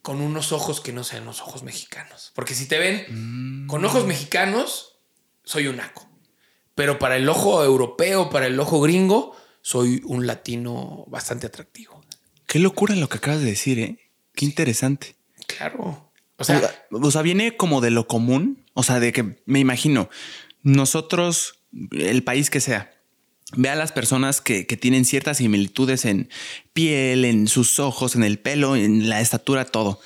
con 0.03 0.21
unos 0.21 0.51
ojos 0.53 0.81
que 0.81 0.93
no 0.93 1.05
sean 1.05 1.25
los 1.25 1.41
ojos 1.41 1.63
mexicanos. 1.63 2.33
Porque 2.35 2.55
si 2.55 2.67
te 2.67 2.79
ven 2.79 3.67
con 3.69 3.85
ojos 3.85 4.05
mexicanos, 4.07 4.97
soy 5.45 5.69
un 5.69 5.77
naco. 5.77 6.09
Pero 6.75 6.99
para 6.99 7.17
el 7.17 7.29
ojo 7.29 7.63
europeo, 7.63 8.31
para 8.31 8.47
el 8.47 8.59
ojo 8.59 8.81
gringo, 8.81 9.37
soy 9.61 10.01
un 10.05 10.27
latino 10.27 11.05
bastante 11.07 11.47
atractivo. 11.47 12.01
Qué 12.47 12.59
locura 12.59 12.97
lo 12.97 13.09
que 13.09 13.19
acabas 13.19 13.41
de 13.41 13.47
decir, 13.47 13.79
¿eh? 13.79 13.99
Qué 14.35 14.45
interesante. 14.45 15.15
Claro. 15.57 16.13
O 16.39 16.45
sea, 16.45 16.61
o 16.91 17.11
sea, 17.11 17.23
viene 17.23 17.57
como 17.57 17.81
de 17.81 17.91
lo 17.91 18.07
común. 18.07 18.65
O 18.75 18.83
sea, 18.83 18.99
de 19.01 19.13
que 19.13 19.43
me 19.47 19.59
imagino, 19.61 20.09
nosotros, 20.63 21.61
el 21.93 22.23
país 22.25 22.51
que 22.51 22.61
sea, 22.61 22.91
ve 23.57 23.69
a 23.69 23.75
las 23.77 23.93
personas 23.93 24.41
que, 24.41 24.67
que 24.67 24.77
tienen 24.77 25.05
ciertas 25.05 25.39
similitudes 25.39 26.05
en 26.05 26.29
piel, 26.73 27.25
en 27.25 27.49
sus 27.49 27.79
ojos, 27.79 28.17
en 28.17 28.23
el 28.25 28.39
pelo, 28.39 28.77
en 28.77 29.09
la 29.09 29.21
estatura, 29.21 29.65
todo. 29.67 30.01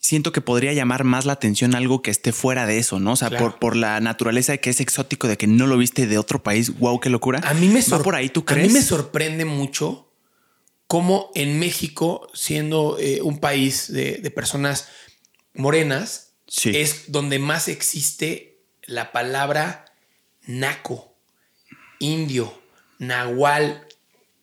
Siento 0.00 0.32
que 0.32 0.40
podría 0.40 0.72
llamar 0.72 1.04
más 1.04 1.26
la 1.26 1.34
atención 1.34 1.74
algo 1.74 2.00
que 2.02 2.10
esté 2.10 2.32
fuera 2.32 2.66
de 2.66 2.78
eso, 2.78 2.98
¿no? 2.98 3.12
O 3.12 3.16
sea, 3.16 3.28
Claro. 3.28 3.50
por, 3.50 3.58
por 3.58 3.76
la 3.76 4.00
naturaleza 4.00 4.52
de 4.52 4.60
que 4.60 4.70
es 4.70 4.80
exótico, 4.80 5.28
de 5.28 5.36
que 5.36 5.46
no 5.46 5.66
lo 5.66 5.76
viste 5.76 6.06
de 6.06 6.16
otro 6.18 6.42
país. 6.42 6.78
Wow, 6.78 7.00
qué 7.00 7.10
locura. 7.10 7.40
A 7.44 7.52
mí 7.52 7.68
me 7.68 7.80
¿Va 7.80 7.82
sor- 7.82 8.02
por 8.04 8.14
ahí, 8.14 8.30
¿tú 8.30 8.42
A 8.46 8.54
mí 8.54 8.68
me 8.70 8.80
sorprende 8.80 9.44
mucho 9.44 10.07
cómo 10.88 11.30
en 11.36 11.58
México, 11.60 12.28
siendo 12.34 12.98
eh, 12.98 13.20
un 13.22 13.38
país 13.38 13.92
de, 13.92 14.14
de 14.16 14.30
personas 14.32 14.88
morenas, 15.54 16.24
Sí. 16.50 16.70
es 16.74 17.12
donde 17.12 17.38
más 17.38 17.68
existe 17.68 18.56
la 18.86 19.12
palabra 19.12 19.84
naco, 20.46 21.14
indio, 21.98 22.58
nahual, 22.98 23.86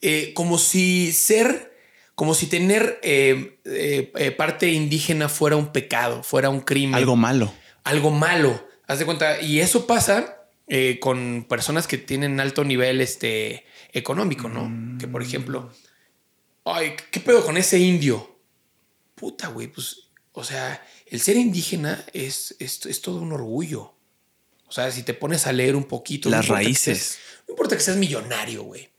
eh, 0.03 0.31
como 0.35 0.59
si 0.59 1.11
ser, 1.13 1.75
como 2.13 2.35
si 2.35 2.45
tener 2.45 2.99
eh, 3.01 4.33
parte 4.37 4.69
indígena 4.71 5.29
fuera 5.29 5.55
un 5.55 5.71
pecado, 5.73 6.21
fuera 6.21 6.49
un 6.51 6.61
crimen 6.61 6.93
Algo 6.93 7.15
malo. 7.15 7.51
algo 7.83 8.11
malo. 8.11 8.63
Haz 8.87 8.99
de 8.99 9.05
cuenta. 9.05 9.41
Y 9.41 9.61
eso 9.61 9.87
pasa 9.87 10.37
con 11.01 11.45
personas 11.49 11.87
que 11.87 11.97
tienen 11.97 12.39
alto 12.39 12.63
nivel 12.63 13.01
este, 13.01 13.65
económico, 13.93 14.47
¿no? 14.47 14.97
Que 14.99 15.07
por 15.07 15.23
ejemplo, 15.23 15.71
ay, 16.65 16.95
¿qué 17.11 17.19
pedo 17.19 17.45
con 17.45 17.57
ese 17.57 17.79
indio? 17.79 18.39
Puta, 19.15 19.47
güey, 19.47 19.67
pues, 19.67 20.09
o 20.33 20.43
sea, 20.43 20.85
el 21.07 21.21
ser 21.21 21.37
indígena 21.37 22.03
es, 22.13 22.55
es, 22.59 22.85
es 22.85 23.01
todo 23.01 23.21
un 23.21 23.31
orgullo. 23.31 23.93
O 24.67 24.71
sea, 24.71 24.91
si 24.91 25.03
te 25.03 25.13
pones 25.13 25.47
a 25.47 25.53
leer 25.53 25.75
un 25.75 25.85
poquito. 25.85 26.29
Las 26.29 26.47
no 26.49 26.55
raíces. 26.55 26.97
seas- 26.99 27.19
no 27.47 27.53
importa 27.53 27.77
que 27.77 27.83
seas 27.83 27.97
millonario, 27.97 28.63
güey. 28.63 28.89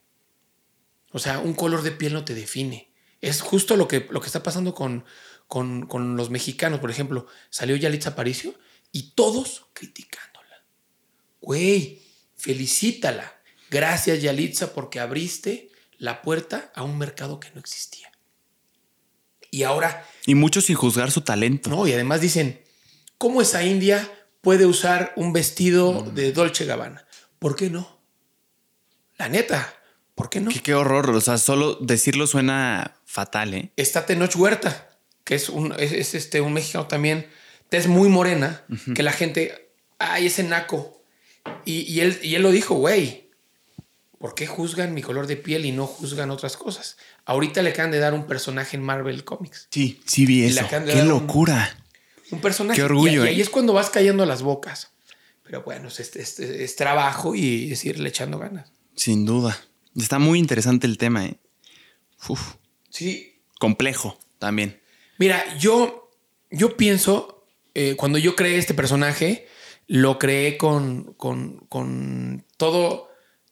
O 1.11 1.18
sea, 1.18 1.38
un 1.40 1.54
color 1.54 1.82
de 1.82 1.90
piel 1.90 2.12
no 2.12 2.25
te 2.25 2.35
define. 2.35 2.92
Es 3.20 3.40
justo 3.40 3.76
lo 3.76 3.88
que, 3.88 4.06
lo 4.11 4.20
que 4.20 4.26
está 4.26 4.42
pasando 4.42 4.75
con, 4.75 5.04
con, 5.49 5.87
con 5.87 6.16
los 6.16 6.30
mexicanos. 6.30 6.78
Por 6.80 6.90
ejemplo, 6.90 7.26
salió 7.50 7.75
Yalitza 7.76 8.11
Aparicio 8.11 8.54
y 8.92 9.11
todos 9.14 9.66
criticándola. 9.73 10.64
Güey, 11.40 12.00
felicítala. 12.37 13.40
Gracias, 13.70 14.23
Yalitza, 14.23 14.73
porque 14.73 15.00
abriste 15.00 15.70
la 15.99 16.23
puerta 16.23 16.71
a 16.75 16.83
un 16.83 16.99
mercado 16.99 17.41
que 17.41 17.50
no 17.55 17.61
existía. 17.61 18.11
Y 19.50 19.62
ahora 19.62 20.05
Y 20.26 20.35
muchos 20.35 20.65
sin 20.65 20.76
juzgar 20.76 21.11
su 21.11 21.23
talento. 21.23 21.71
no, 21.71 21.87
y 21.87 21.93
además 21.93 22.21
dicen, 22.21 22.61
¿cómo 23.19 23.41
esa 23.41 23.65
india 23.65 24.11
puede 24.41 24.67
usar 24.67 25.12
un 25.17 25.33
vestido 25.33 26.03
de 26.03 26.33
Dolce 26.33 26.65
Gabbana? 26.67 27.07
¿Por 27.38 27.57
qué 27.57 27.71
no? 27.71 28.00
La 29.19 29.29
neta, 29.29 29.75
¿por 30.15 30.29
qué 30.29 30.41
no? 30.41 30.50
Qué, 30.50 30.61
qué 30.61 30.75
horror. 30.75 31.11
O 31.11 31.21
sea, 31.21 31.38
solo 31.38 31.76
decirlo 31.76 32.26
suena 32.26 32.97
fatal, 33.07 33.55
¿eh? 33.55 33.73
Está 33.76 34.05
Tenoch 34.05 34.35
Huerta, 34.37 34.91
que 35.25 35.35
es 35.35 35.49
un, 35.49 35.73
es, 35.79 35.93
es, 35.93 36.15
este, 36.15 36.41
un 36.41 36.53
mexicano 36.53 36.87
también, 36.87 37.26
tez 37.69 37.87
muy 37.87 38.09
morena, 38.09 38.65
que 38.95 39.03
la 39.03 39.12
gente, 39.12 39.73
ay, 39.99 40.26
ese 40.26 40.43
naco. 40.43 41.03
Y, 41.65 41.81
y 41.83 42.00
él, 42.00 42.19
y 42.23 42.35
él 42.35 42.43
lo 42.43 42.50
dijo, 42.50 42.75
güey, 42.75 43.25
¿por 44.26 44.35
qué 44.35 44.49
juzgan 44.49 44.92
mi 44.92 45.02
color 45.02 45.28
de 45.28 45.37
piel 45.37 45.64
y 45.66 45.71
no 45.71 45.87
juzgan 45.87 46.33
otras 46.33 46.56
cosas? 46.56 46.97
Ahorita 47.26 47.62
le 47.62 47.71
acaban 47.71 47.92
de 47.92 48.00
dar 48.00 48.12
un 48.12 48.26
personaje 48.26 48.76
en 48.76 48.83
Marvel 48.83 49.23
Comics. 49.23 49.68
Sí, 49.71 50.00
sí 50.04 50.26
vi 50.26 50.42
eso. 50.42 50.66
Qué 50.68 51.02
un- 51.02 51.09
locura. 51.09 51.76
Un 52.33 52.40
personaje. 52.40 52.76
Qué 52.80 52.83
orgullo, 52.85 53.23
Y, 53.25 53.26
y 53.26 53.28
ahí 53.30 53.38
¿eh? 53.38 53.42
es 53.42 53.50
cuando 53.50 53.73
vas 53.73 53.88
cayendo 53.88 54.25
a 54.25 54.26
las 54.26 54.42
bocas. 54.42 54.90
Pero 55.45 55.62
bueno, 55.62 55.87
es, 55.87 56.00
es- 56.00 56.16
es- 56.16 56.40
es 56.40 56.75
trabajo 56.75 57.37
y 57.37 57.71
es 57.71 57.85
irle 57.85 58.09
echando 58.09 58.40
ganas. 58.40 58.73
Sin 58.97 59.25
duda. 59.26 59.56
Está 59.97 60.18
muy 60.18 60.40
interesante 60.40 60.88
el 60.88 60.99
tema, 60.99 61.25
¿eh? 61.26 61.38
Uf, 62.28 62.54
Sí. 62.90 63.38
complejo 63.61 64.18
también. 64.40 64.80
Mira, 65.18 65.56
yo, 65.56 66.11
yo 66.50 66.76
pienso, 66.76 67.47
eh, 67.75 67.95
cuando 67.97 68.18
yo 68.18 68.35
creé 68.35 68.59
este 68.59 68.75
personaje, 68.75 69.47
lo 69.87 70.18
creé 70.18 70.59
con, 70.59 71.14
con, 71.14 71.59
con 71.68 72.45
todo, 72.56 73.09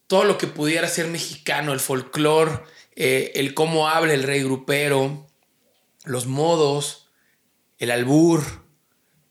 todo 0.06 0.24
lo 0.24 0.38
que 0.38 0.46
pudiera 0.46 0.88
ser 0.88 1.08
mexicano, 1.08 1.72
el 1.72 1.80
folclore, 1.80 2.60
eh, 2.96 3.32
el 3.36 3.54
cómo 3.54 3.88
habla 3.88 4.14
el 4.14 4.22
rey 4.22 4.42
grupero, 4.42 5.26
los 6.04 6.26
modos, 6.26 7.10
el 7.78 7.90
albur, 7.90 8.64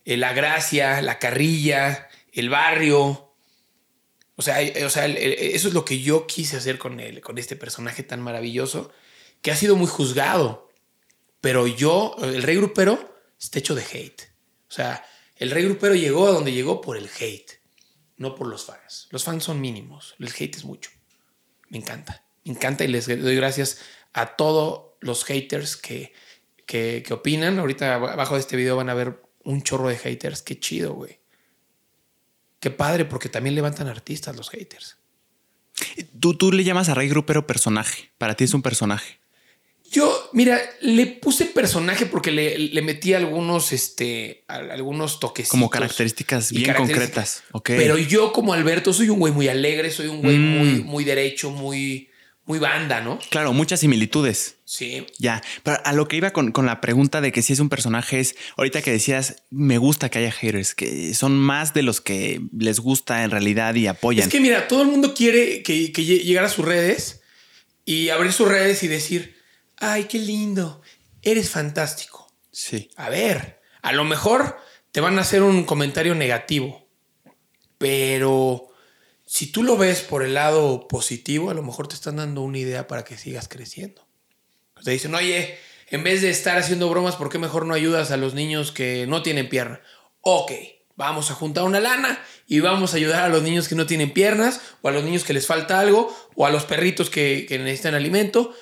eh, 0.05 0.17
la 0.17 0.33
gracia, 0.33 1.01
la 1.01 1.19
carrilla, 1.19 2.09
el 2.31 2.49
barrio. 2.49 3.33
O 4.35 4.41
sea, 4.41 4.61
eh, 4.61 4.83
o 4.85 4.89
sea 4.89 5.05
eso 5.05 5.67
es 5.67 5.73
lo 5.73 5.85
que 5.85 5.99
yo 6.01 6.27
quise 6.27 6.57
hacer 6.57 6.77
con, 6.77 6.99
él, 6.99 7.21
con 7.21 7.37
este 7.37 7.55
personaje 7.55 8.03
tan 8.03 8.21
maravilloso, 8.21 8.91
que 9.41 9.51
ha 9.51 9.55
sido 9.55 9.75
muy 9.75 9.87
juzgado. 9.87 10.69
Pero 11.39 11.67
yo, 11.67 12.15
el 12.21 12.43
rey 12.43 12.55
grupero, 12.55 13.13
está 13.39 13.59
hecho 13.59 13.75
de 13.75 13.83
hate. 13.83 14.23
O 14.69 14.71
sea, 14.71 15.05
el 15.35 15.51
rey 15.51 15.63
grupero 15.63 15.93
llegó 15.93 16.27
a 16.27 16.31
donde 16.31 16.53
llegó 16.53 16.81
por 16.81 16.97
el 16.97 17.09
hate, 17.19 17.59
no 18.23 18.33
por 18.33 18.47
los 18.47 18.65
fans. 18.65 19.07
Los 19.11 19.23
fans 19.23 19.43
son 19.43 19.61
mínimos, 19.61 20.15
el 20.17 20.29
hate 20.29 20.55
es 20.55 20.65
mucho. 20.65 20.89
Me 21.69 21.77
encanta, 21.77 22.25
me 22.43 22.53
encanta 22.53 22.83
y 22.83 22.87
les 22.87 23.05
doy 23.05 23.35
gracias 23.35 23.79
a 24.13 24.35
todos 24.35 24.93
los 25.01 25.25
haters 25.25 25.77
que, 25.77 26.13
que, 26.65 27.03
que 27.05 27.13
opinan. 27.13 27.59
Ahorita 27.59 27.95
abajo 27.95 28.33
de 28.33 28.39
este 28.39 28.55
video 28.55 28.75
van 28.75 28.89
a 28.89 28.93
ver 28.95 29.21
un 29.43 29.61
chorro 29.61 29.89
de 29.89 29.97
haters. 29.97 30.41
Qué 30.41 30.59
chido, 30.59 30.93
güey. 30.93 31.19
Qué 32.59 32.71
padre, 32.71 33.05
porque 33.05 33.29
también 33.29 33.55
levantan 33.55 33.87
artistas 33.87 34.35
los 34.35 34.49
haters. 34.49 34.97
Tú, 36.19 36.35
tú 36.35 36.51
le 36.51 36.63
llamas 36.63 36.89
a 36.89 36.93
Rey 36.93 37.09
Grupero 37.09 37.45
personaje. 37.45 38.11
Para 38.17 38.35
ti 38.35 38.45
es 38.45 38.53
un 38.53 38.61
personaje. 38.61 39.19
Yo, 39.93 40.29
mira, 40.33 40.59
le 40.81 41.05
puse 41.05 41.45
personaje 41.45 42.05
porque 42.07 42.31
le, 42.31 42.57
le 42.57 42.81
metí 42.81 43.13
algunos, 43.13 43.71
este, 43.71 44.43
a- 44.47 44.55
algunos 44.55 45.19
toques. 45.19 45.47
Como 45.49 45.69
características 45.69 46.51
bien 46.51 46.73
concretas. 46.73 47.43
Pero 47.63 47.97
yo, 47.99 48.33
como 48.33 48.53
Alberto, 48.53 48.91
soy 48.91 49.09
un 49.09 49.19
güey 49.19 49.31
muy 49.31 49.47
alegre, 49.47 49.91
soy 49.91 50.07
un 50.07 50.21
güey 50.21 50.37
Mm. 50.37 50.57
muy, 50.57 50.69
muy 50.83 51.03
derecho, 51.03 51.51
muy, 51.51 52.09
muy 52.45 52.57
banda, 52.59 53.01
¿no? 53.01 53.19
Claro, 53.29 53.53
muchas 53.53 53.81
similitudes. 53.81 54.55
Sí. 54.65 55.05
Ya, 55.19 55.43
pero 55.61 55.77
a 55.85 55.93
lo 55.93 56.07
que 56.07 56.17
iba 56.17 56.31
con, 56.31 56.51
con 56.51 56.65
la 56.65 56.81
pregunta 56.81 57.21
de 57.21 57.31
que 57.31 57.43
si 57.43 57.53
es 57.53 57.59
un 57.59 57.69
personaje 57.69 58.19
es, 58.19 58.35
ahorita 58.57 58.81
que 58.81 58.91
decías, 58.91 59.43
me 59.51 59.77
gusta 59.77 60.09
que 60.09 60.17
haya 60.17 60.31
haters, 60.31 60.73
que 60.73 61.13
son 61.13 61.37
más 61.37 61.75
de 61.75 61.83
los 61.83 62.01
que 62.01 62.41
les 62.57 62.79
gusta 62.79 63.23
en 63.23 63.29
realidad 63.29 63.75
y 63.75 63.85
apoyan. 63.85 64.27
Es 64.27 64.31
que 64.33 64.39
mira, 64.41 64.67
todo 64.67 64.81
el 64.81 64.87
mundo 64.87 65.13
quiere 65.13 65.61
que, 65.61 65.91
que 65.91 66.01
lle- 66.01 66.23
llegar 66.23 66.43
a 66.45 66.49
sus 66.49 66.65
redes 66.65 67.21
y 67.85 68.09
abrir 68.09 68.33
sus 68.33 68.47
redes 68.47 68.81
y 68.81 68.87
decir, 68.87 69.35
ay, 69.91 70.05
qué 70.05 70.17
lindo, 70.17 70.81
eres 71.21 71.49
fantástico. 71.49 72.31
Sí. 72.51 72.89
A 72.95 73.09
ver, 73.09 73.61
a 73.81 73.91
lo 73.91 74.03
mejor 74.05 74.57
te 74.91 75.01
van 75.01 75.17
a 75.17 75.21
hacer 75.21 75.43
un 75.43 75.65
comentario 75.65 76.15
negativo, 76.15 76.87
pero 77.77 78.69
si 79.25 79.51
tú 79.51 79.63
lo 79.63 79.75
ves 79.75 80.01
por 80.01 80.23
el 80.23 80.35
lado 80.35 80.87
positivo, 80.87 81.49
a 81.49 81.53
lo 81.53 81.63
mejor 81.63 81.87
te 81.87 81.95
están 81.95 82.17
dando 82.17 82.41
una 82.41 82.59
idea 82.59 82.87
para 82.87 83.03
que 83.03 83.17
sigas 83.17 83.47
creciendo. 83.47 84.07
Te 84.83 84.91
dicen, 84.91 85.13
oye, 85.15 85.57
en 85.89 86.03
vez 86.03 86.21
de 86.21 86.29
estar 86.29 86.57
haciendo 86.57 86.89
bromas, 86.89 87.15
¿por 87.15 87.29
qué 87.29 87.37
mejor 87.37 87.65
no 87.65 87.73
ayudas 87.73 88.11
a 88.11 88.17
los 88.17 88.33
niños 88.33 88.71
que 88.71 89.05
no 89.07 89.21
tienen 89.21 89.49
pierna? 89.49 89.81
Ok, 90.21 90.51
vamos 90.95 91.29
a 91.31 91.33
juntar 91.33 91.65
una 91.65 91.79
lana 91.79 92.23
y 92.47 92.59
vamos 92.61 92.93
a 92.93 92.97
ayudar 92.97 93.23
a 93.23 93.29
los 93.29 93.43
niños 93.43 93.67
que 93.67 93.75
no 93.75 93.85
tienen 93.85 94.13
piernas, 94.13 94.61
o 94.81 94.87
a 94.87 94.91
los 94.91 95.03
niños 95.03 95.23
que 95.23 95.33
les 95.33 95.47
falta 95.47 95.79
algo, 95.79 96.15
o 96.35 96.45
a 96.45 96.51
los 96.51 96.65
perritos 96.65 97.09
que, 97.09 97.45
que 97.47 97.59
necesitan 97.59 97.95
alimento. 97.95 98.53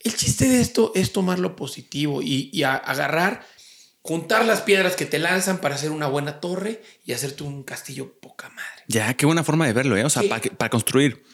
El 0.00 0.14
chiste 0.14 0.48
de 0.48 0.60
esto 0.60 0.92
es 0.94 1.12
tomar 1.12 1.38
lo 1.38 1.56
positivo 1.56 2.22
y, 2.22 2.50
y 2.52 2.62
a- 2.62 2.76
agarrar, 2.76 3.46
juntar 4.02 4.44
las 4.44 4.60
piedras 4.62 4.94
que 4.96 5.06
te 5.06 5.18
lanzan 5.18 5.58
para 5.58 5.74
hacer 5.74 5.90
una 5.90 6.06
buena 6.06 6.40
torre 6.40 6.82
y 7.04 7.12
hacerte 7.12 7.42
un 7.42 7.62
castillo 7.64 8.18
poca 8.20 8.48
madre. 8.50 8.84
Ya, 8.88 9.14
qué 9.14 9.26
buena 9.26 9.42
forma 9.42 9.66
de 9.66 9.72
verlo, 9.72 9.96
¿eh? 9.96 10.04
O 10.04 10.10
sea, 10.10 10.22
para 10.56 10.70
construir. 10.70 11.24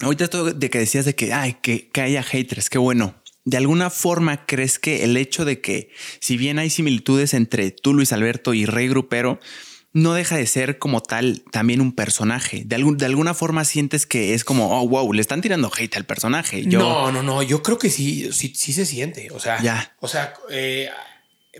Ahorita 0.00 0.24
esto 0.24 0.52
de 0.52 0.70
que 0.70 0.78
decías 0.78 1.04
de 1.04 1.14
que, 1.14 1.32
ay, 1.32 1.56
que, 1.62 1.88
que 1.88 2.00
haya 2.00 2.22
haters, 2.22 2.68
qué 2.68 2.78
bueno. 2.78 3.22
¿De 3.44 3.56
alguna 3.58 3.90
forma 3.90 4.44
crees 4.46 4.78
que 4.78 5.04
el 5.04 5.16
hecho 5.16 5.44
de 5.44 5.60
que, 5.60 5.90
si 6.20 6.36
bien 6.36 6.58
hay 6.58 6.70
similitudes 6.70 7.34
entre 7.34 7.70
tú, 7.70 7.92
Luis 7.94 8.12
Alberto, 8.12 8.54
y 8.54 8.66
Rey 8.66 8.88
Grupero, 8.88 9.38
no 9.94 10.12
deja 10.12 10.36
de 10.36 10.46
ser 10.46 10.78
como 10.78 11.00
tal 11.02 11.42
también 11.52 11.80
un 11.80 11.94
personaje? 11.94 12.64
De, 12.66 12.74
algún, 12.74 12.98
de 12.98 13.06
alguna 13.06 13.32
forma 13.32 13.64
sientes 13.64 14.06
que 14.06 14.34
es 14.34 14.44
como, 14.44 14.78
oh, 14.78 14.86
wow, 14.86 15.10
le 15.12 15.22
están 15.22 15.40
tirando 15.40 15.70
hate 15.74 15.96
al 15.96 16.04
personaje. 16.04 16.64
Yo, 16.66 16.78
No, 16.80 17.10
no, 17.12 17.22
no, 17.22 17.42
yo 17.42 17.62
creo 17.62 17.78
que 17.78 17.88
sí, 17.90 18.30
sí, 18.32 18.52
sí 18.54 18.72
se 18.72 18.84
siente. 18.84 19.30
O 19.30 19.40
sea, 19.40 19.62
Ya. 19.62 19.96
o 20.00 20.08
sea, 20.08 20.34
eh, 20.50 20.90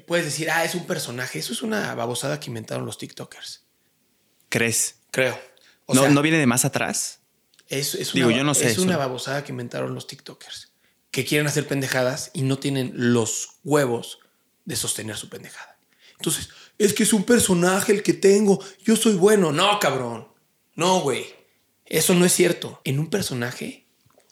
puedes 0.07 0.27
decir, 0.27 0.51
ah, 0.51 0.65
es 0.65 0.75
un 0.75 0.85
personaje. 0.87 1.39
Eso 1.39 1.53
es 1.53 1.63
una 1.63 1.95
babosada 1.95 2.39
que 2.41 2.51
inventaron 2.51 2.85
los 2.85 2.99
TikTokers. 2.99 3.65
¿Crees? 4.49 4.97
Creo. 5.11 5.39
O 5.87 5.95
¿No, 5.95 6.03
sea, 6.03 6.11
¿No 6.11 6.21
viene 6.23 6.39
de 6.39 6.47
más 6.47 6.65
atrás? 6.65 7.21
es, 7.69 7.95
es 7.95 8.13
digo, 8.13 8.29
una, 8.29 8.37
yo 8.37 8.45
no 8.45 8.55
sé 8.55 8.67
es 8.67 8.73
eso. 8.73 8.83
una 8.83 8.97
babosada 8.97 9.43
que 9.45 9.53
inventaron 9.53 9.95
los 9.95 10.07
TikTokers. 10.07 10.73
Que 11.11 11.25
quieren 11.25 11.47
hacer 11.47 11.67
pendejadas 11.69 12.31
y 12.35 12.43
no 12.43 12.59
tienen 12.59 12.93
los 12.95 13.51
huevos 13.63 14.19
de 14.65 14.75
sostener 14.77 15.17
su 15.17 15.29
pendejada. 15.29 15.79
Entonces, 16.19 16.49
es 16.85 16.93
que 16.95 17.03
es 17.03 17.13
un 17.13 17.25
personaje 17.25 17.93
el 17.93 18.03
que 18.03 18.13
tengo. 18.13 18.63
Yo 18.85 18.97
soy 18.97 19.15
bueno. 19.15 19.53
No, 19.53 19.79
cabrón. 19.81 20.29
No, 20.75 21.01
güey. 21.01 21.25
Eso 21.87 22.15
no 22.15 22.25
es 22.25 22.33
cierto. 22.33 22.81
En 22.85 22.99
un 22.99 23.09
personaje, 23.11 23.87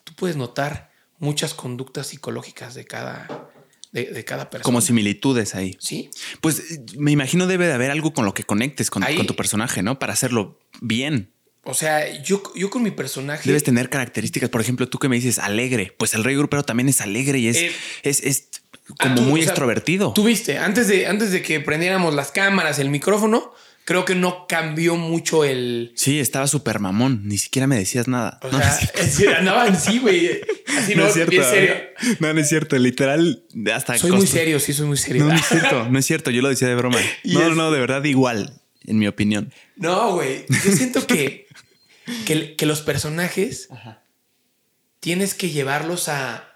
tú 0.04 0.14
puedes 0.14 0.36
notar 0.36 0.90
muchas 1.18 1.54
conductas 1.54 2.08
psicológicas 2.08 2.74
de 2.74 2.84
cada, 2.84 3.50
de, 3.92 4.06
de 4.06 4.24
cada 4.24 4.50
persona. 4.50 4.64
Como 4.64 4.80
similitudes 4.80 5.54
ahí. 5.54 5.76
Sí. 5.78 6.10
Pues 6.40 6.72
eh, 6.72 6.84
me 6.96 7.10
imagino 7.12 7.46
debe 7.46 7.66
de 7.66 7.72
haber 7.74 7.90
algo 7.90 8.12
con 8.12 8.24
lo 8.24 8.34
que 8.34 8.44
conectes 8.44 8.90
con, 8.90 9.04
Ahí. 9.04 9.16
con 9.16 9.26
tu 9.26 9.36
personaje, 9.36 9.82
¿no? 9.82 9.98
Para 9.98 10.12
hacerlo 10.14 10.58
bien. 10.80 11.32
O 11.64 11.74
sea, 11.74 12.20
yo, 12.22 12.42
yo 12.56 12.70
con 12.70 12.82
mi 12.82 12.90
personaje. 12.90 13.48
Debes 13.48 13.62
tener 13.62 13.88
características. 13.88 14.50
Por 14.50 14.60
ejemplo, 14.60 14.88
tú 14.88 14.98
que 14.98 15.08
me 15.08 15.14
dices 15.14 15.38
alegre, 15.38 15.94
pues 15.96 16.12
el 16.14 16.24
rey 16.24 16.34
grupero 16.34 16.64
también 16.64 16.88
es 16.88 17.00
alegre 17.00 17.38
y 17.38 17.46
es, 17.46 17.56
Eh, 17.56 17.72
es, 18.02 18.20
es 18.20 18.48
como 18.98 19.14
tú, 19.14 19.22
muy 19.22 19.40
o 19.40 19.42
sea, 19.44 19.52
extrovertido. 19.52 20.12
Tú 20.12 20.24
viste, 20.24 20.58
antes 20.58 20.88
de, 20.88 21.06
antes 21.06 21.30
de 21.32 21.42
que 21.42 21.60
prendiéramos 21.60 22.14
las 22.14 22.30
cámaras, 22.32 22.78
el 22.78 22.90
micrófono, 22.90 23.52
creo 23.84 24.04
que 24.04 24.14
no 24.14 24.46
cambió 24.48 24.96
mucho 24.96 25.44
el. 25.44 25.92
Sí, 25.96 26.20
estaba 26.20 26.46
súper 26.46 26.78
mamón. 26.80 27.22
Ni 27.26 27.38
siquiera 27.38 27.66
me 27.66 27.76
decías 27.76 28.08
nada. 28.08 28.38
O 28.42 28.48
no, 28.50 28.58
sea, 28.60 29.30
no 29.30 29.36
andaban 29.38 29.72
así, 29.74 29.98
güey. 29.98 30.40
Así 30.76 30.94
no, 30.96 31.02
No 31.02 31.08
es 31.08 31.14
cierto. 31.14 31.30
bien 31.30 31.44
serio. 31.44 31.74
No, 32.20 32.32
no 32.34 32.40
es 32.40 32.48
cierto. 32.48 32.78
Literal, 32.78 33.44
hasta 33.74 33.96
Soy 33.98 34.12
muy 34.12 34.26
serio, 34.26 34.58
sí, 34.60 34.72
soy 34.72 34.86
muy 34.86 34.96
serio. 34.96 35.24
No, 35.24 35.30
no 35.30 35.36
es 35.38 35.46
cierto. 35.48 35.88
No 35.88 35.98
es 35.98 36.06
cierto. 36.06 36.30
Yo 36.30 36.42
lo 36.42 36.48
decía 36.48 36.68
de 36.68 36.74
broma. 36.74 36.98
Y 37.24 37.34
No, 37.34 37.48
es- 37.48 37.56
no, 37.56 37.70
de 37.70 37.80
verdad 37.80 38.04
igual, 38.04 38.60
en 38.84 38.98
mi 38.98 39.06
opinión. 39.06 39.52
No, 39.76 40.14
güey. 40.14 40.44
Yo 40.48 40.72
siento 40.72 41.06
que, 41.06 41.46
que, 42.26 42.56
que 42.56 42.66
los 42.66 42.82
personajes 42.82 43.68
tienes 45.00 45.34
que 45.34 45.50
llevarlos 45.50 46.08
a, 46.08 46.51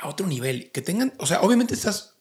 a 0.00 0.08
otro 0.08 0.26
nivel. 0.26 0.70
Que 0.72 0.82
tengan, 0.82 1.12
o 1.18 1.26
sea, 1.26 1.40
obviamente 1.42 1.74
estás, 1.74 2.14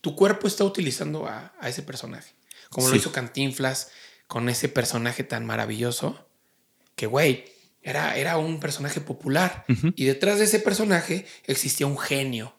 tu 0.00 0.14
cuerpo 0.16 0.46
está 0.46 0.64
utilizando 0.64 1.26
a, 1.26 1.54
a 1.60 1.68
ese 1.68 1.82
personaje. 1.82 2.34
como 2.70 2.88
lo 2.88 2.96
hizo 2.96 3.12
Cantinflas 3.12 3.90
con 4.26 4.48
ese 4.48 4.68
personaje 4.68 5.22
tan 5.24 5.46
maravilloso, 5.46 6.28
que 6.96 7.06
güey, 7.06 7.44
era, 7.82 8.16
era 8.16 8.38
un 8.38 8.58
personaje 8.60 9.00
popular. 9.00 9.64
Y 9.94 10.04
detrás 10.04 10.38
de 10.38 10.44
ese 10.46 10.58
personaje 10.58 11.26
existía 11.44 11.86
un 11.86 11.98
genio 11.98 12.54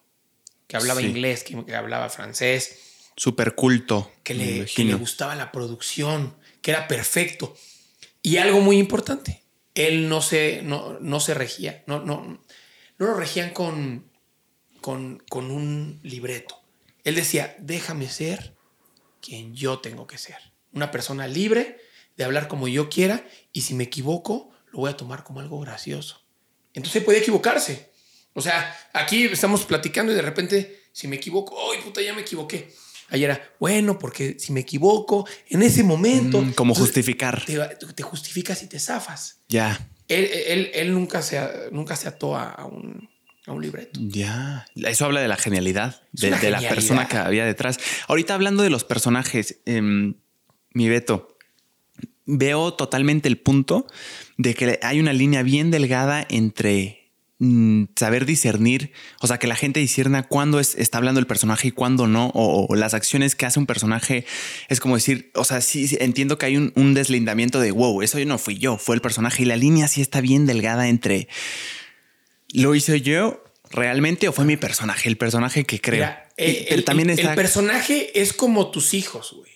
que 0.67 0.77
hablaba 0.77 1.01
Sí. 1.01 1.07
inglés, 1.07 1.43
que, 1.43 1.65
que 1.65 1.75
hablaba 1.75 2.09
francés, 2.09 2.79
Súper 3.15 3.55
culto. 3.55 4.11
que 4.23 4.33
le, 4.33 4.65
que 4.65 4.83
le 4.85 4.93
gustaba 4.95 5.35
la 5.35 5.51
producción, 5.51 6.35
que 6.61 6.71
era 6.71 6.87
perfecto. 6.87 7.55
Y 8.21 8.37
algo 8.37 8.61
muy 8.61 8.77
importante, 8.77 9.43
él 9.75 10.07
no 10.09 10.21
se, 10.21 10.61
no, 10.63 10.99
no 11.01 11.19
se 11.19 11.33
regía, 11.33 11.83
no, 11.87 11.99
no, 11.99 12.21
no 12.97 13.05
lo 13.05 13.13
regían 13.15 13.51
con, 13.51 14.09
con, 14.81 15.23
con 15.29 15.51
un 15.51 15.99
libreto. 16.03 16.61
Él 17.03 17.15
decía, 17.15 17.55
déjame 17.59 18.09
ser 18.09 18.55
quien 19.21 19.55
yo 19.55 19.79
tengo 19.79 20.07
que 20.07 20.17
ser. 20.17 20.37
Una 20.73 20.91
persona 20.91 21.27
libre 21.27 21.77
de 22.17 22.23
hablar 22.23 22.47
como 22.47 22.67
yo 22.67 22.89
quiera 22.89 23.25
y 23.53 23.61
si 23.61 23.73
me 23.73 23.85
equivoco, 23.85 24.51
lo 24.71 24.79
voy 24.79 24.89
a 24.91 24.97
tomar 24.97 25.23
como 25.23 25.39
algo 25.39 25.59
gracioso. 25.59 26.25
Entonces 26.73 27.03
podía 27.03 27.19
equivocarse. 27.19 27.91
O 28.33 28.41
sea, 28.41 28.75
aquí 28.93 29.25
estamos 29.25 29.65
platicando 29.65 30.11
y 30.11 30.15
de 30.15 30.21
repente, 30.21 30.83
si 30.91 31.07
me 31.07 31.15
equivoco, 31.15 31.57
¡ay, 31.71 31.81
puta, 31.81 32.01
ya 32.01 32.13
me 32.13 32.21
equivoqué! 32.21 32.71
Ahí 33.09 33.23
era, 33.23 33.53
bueno, 33.59 33.97
porque 33.97 34.37
si 34.37 34.51
me 34.51 34.59
equivoco, 34.59 35.27
en 35.47 35.63
ese 35.63 35.81
momento... 35.83 36.41
Mm, 36.41 36.51
como 36.53 36.73
Entonces, 36.73 36.93
justificar. 36.93 37.45
Te, 37.45 37.57
te 37.95 38.03
justificas 38.03 38.61
y 38.63 38.67
te 38.67 38.79
zafas. 38.79 39.39
Ya, 39.47 39.89
Él, 40.07 40.25
él, 40.25 40.71
él 40.73 40.93
nunca, 40.93 41.21
se, 41.21 41.39
nunca 41.71 41.95
se 41.95 42.09
ató 42.09 42.35
a 42.35 42.65
un, 42.65 43.09
a 43.47 43.53
un 43.53 43.61
libreto. 43.61 43.99
ya. 44.03 44.65
Eso 44.75 45.05
habla 45.05 45.21
de 45.21 45.27
la 45.27 45.37
genialidad, 45.37 46.01
de, 46.11 46.51
la 46.51 46.59
persona 46.59 47.07
que 47.07 47.17
había 47.17 47.45
detrás. 47.45 47.79
Ahorita 48.07 48.33
hablando 48.33 48.61
de 48.61 48.69
los 48.69 48.83
personajes, 48.83 49.61
em, 49.65 50.15
mi 50.73 50.89
Beto, 50.89 51.37
veo 52.25 52.73
totalmente 52.73 53.29
el 53.29 53.37
punto 53.37 53.87
de 54.37 54.53
que 54.53 54.79
hay 54.83 54.99
una 54.99 55.13
línea 55.13 55.43
bien 55.43 55.71
delgada 55.71 56.27
entre 56.29 57.09
mm, 57.39 57.85
saber 57.95 58.25
discernir, 58.25 58.91
o 59.21 59.27
sea, 59.27 59.37
que 59.37 59.47
la 59.47 59.55
gente 59.55 59.79
discierna 59.79 60.23
cuándo 60.23 60.59
es, 60.59 60.75
está 60.75 60.97
hablando 60.97 61.21
el 61.21 61.27
personaje 61.27 61.69
y 61.69 61.71
cuándo 61.71 62.05
no, 62.05 62.27
o, 62.33 62.67
o 62.67 62.75
las 62.75 62.93
acciones 62.93 63.35
que 63.35 63.45
hace 63.45 63.59
un 63.59 63.65
personaje. 63.65 64.25
Es 64.67 64.81
como 64.81 64.95
decir, 64.95 65.31
o 65.35 65.45
sea, 65.45 65.61
sí, 65.61 65.87
sí, 65.87 65.97
entiendo 66.01 66.37
que 66.37 66.47
hay 66.47 66.57
un, 66.57 66.73
un 66.75 66.93
deslindamiento 66.93 67.61
de, 67.61 67.71
wow, 67.71 68.01
eso 68.01 68.19
no 68.25 68.37
fui 68.37 68.57
yo, 68.57 68.77
fue 68.77 68.95
el 68.95 69.01
personaje. 69.01 69.43
Y 69.43 69.45
la 69.45 69.55
línea 69.55 69.87
sí 69.87 70.01
está 70.01 70.19
bien 70.19 70.45
delgada 70.45 70.89
entre, 70.89 71.29
¿lo 72.53 72.75
hice 72.75 73.01
yo 73.01 73.43
realmente 73.69 74.27
o 74.27 74.31
fue 74.33 74.45
mi 74.45 74.57
personaje? 74.57 75.09
El 75.09 75.17
personaje 75.17 75.65
que 75.65 75.79
creo. 75.81 75.99
Mira, 75.99 76.29
eh, 76.37 76.65
pero 76.69 76.75
el, 76.79 76.85
también 76.85 77.09
el- 77.09 77.19
está... 77.19 77.31
el 77.31 77.35
personaje 77.35 78.19
es 78.21 78.33
como 78.33 78.71
tus 78.71 78.93
hijos, 78.93 79.33
güey. 79.33 79.51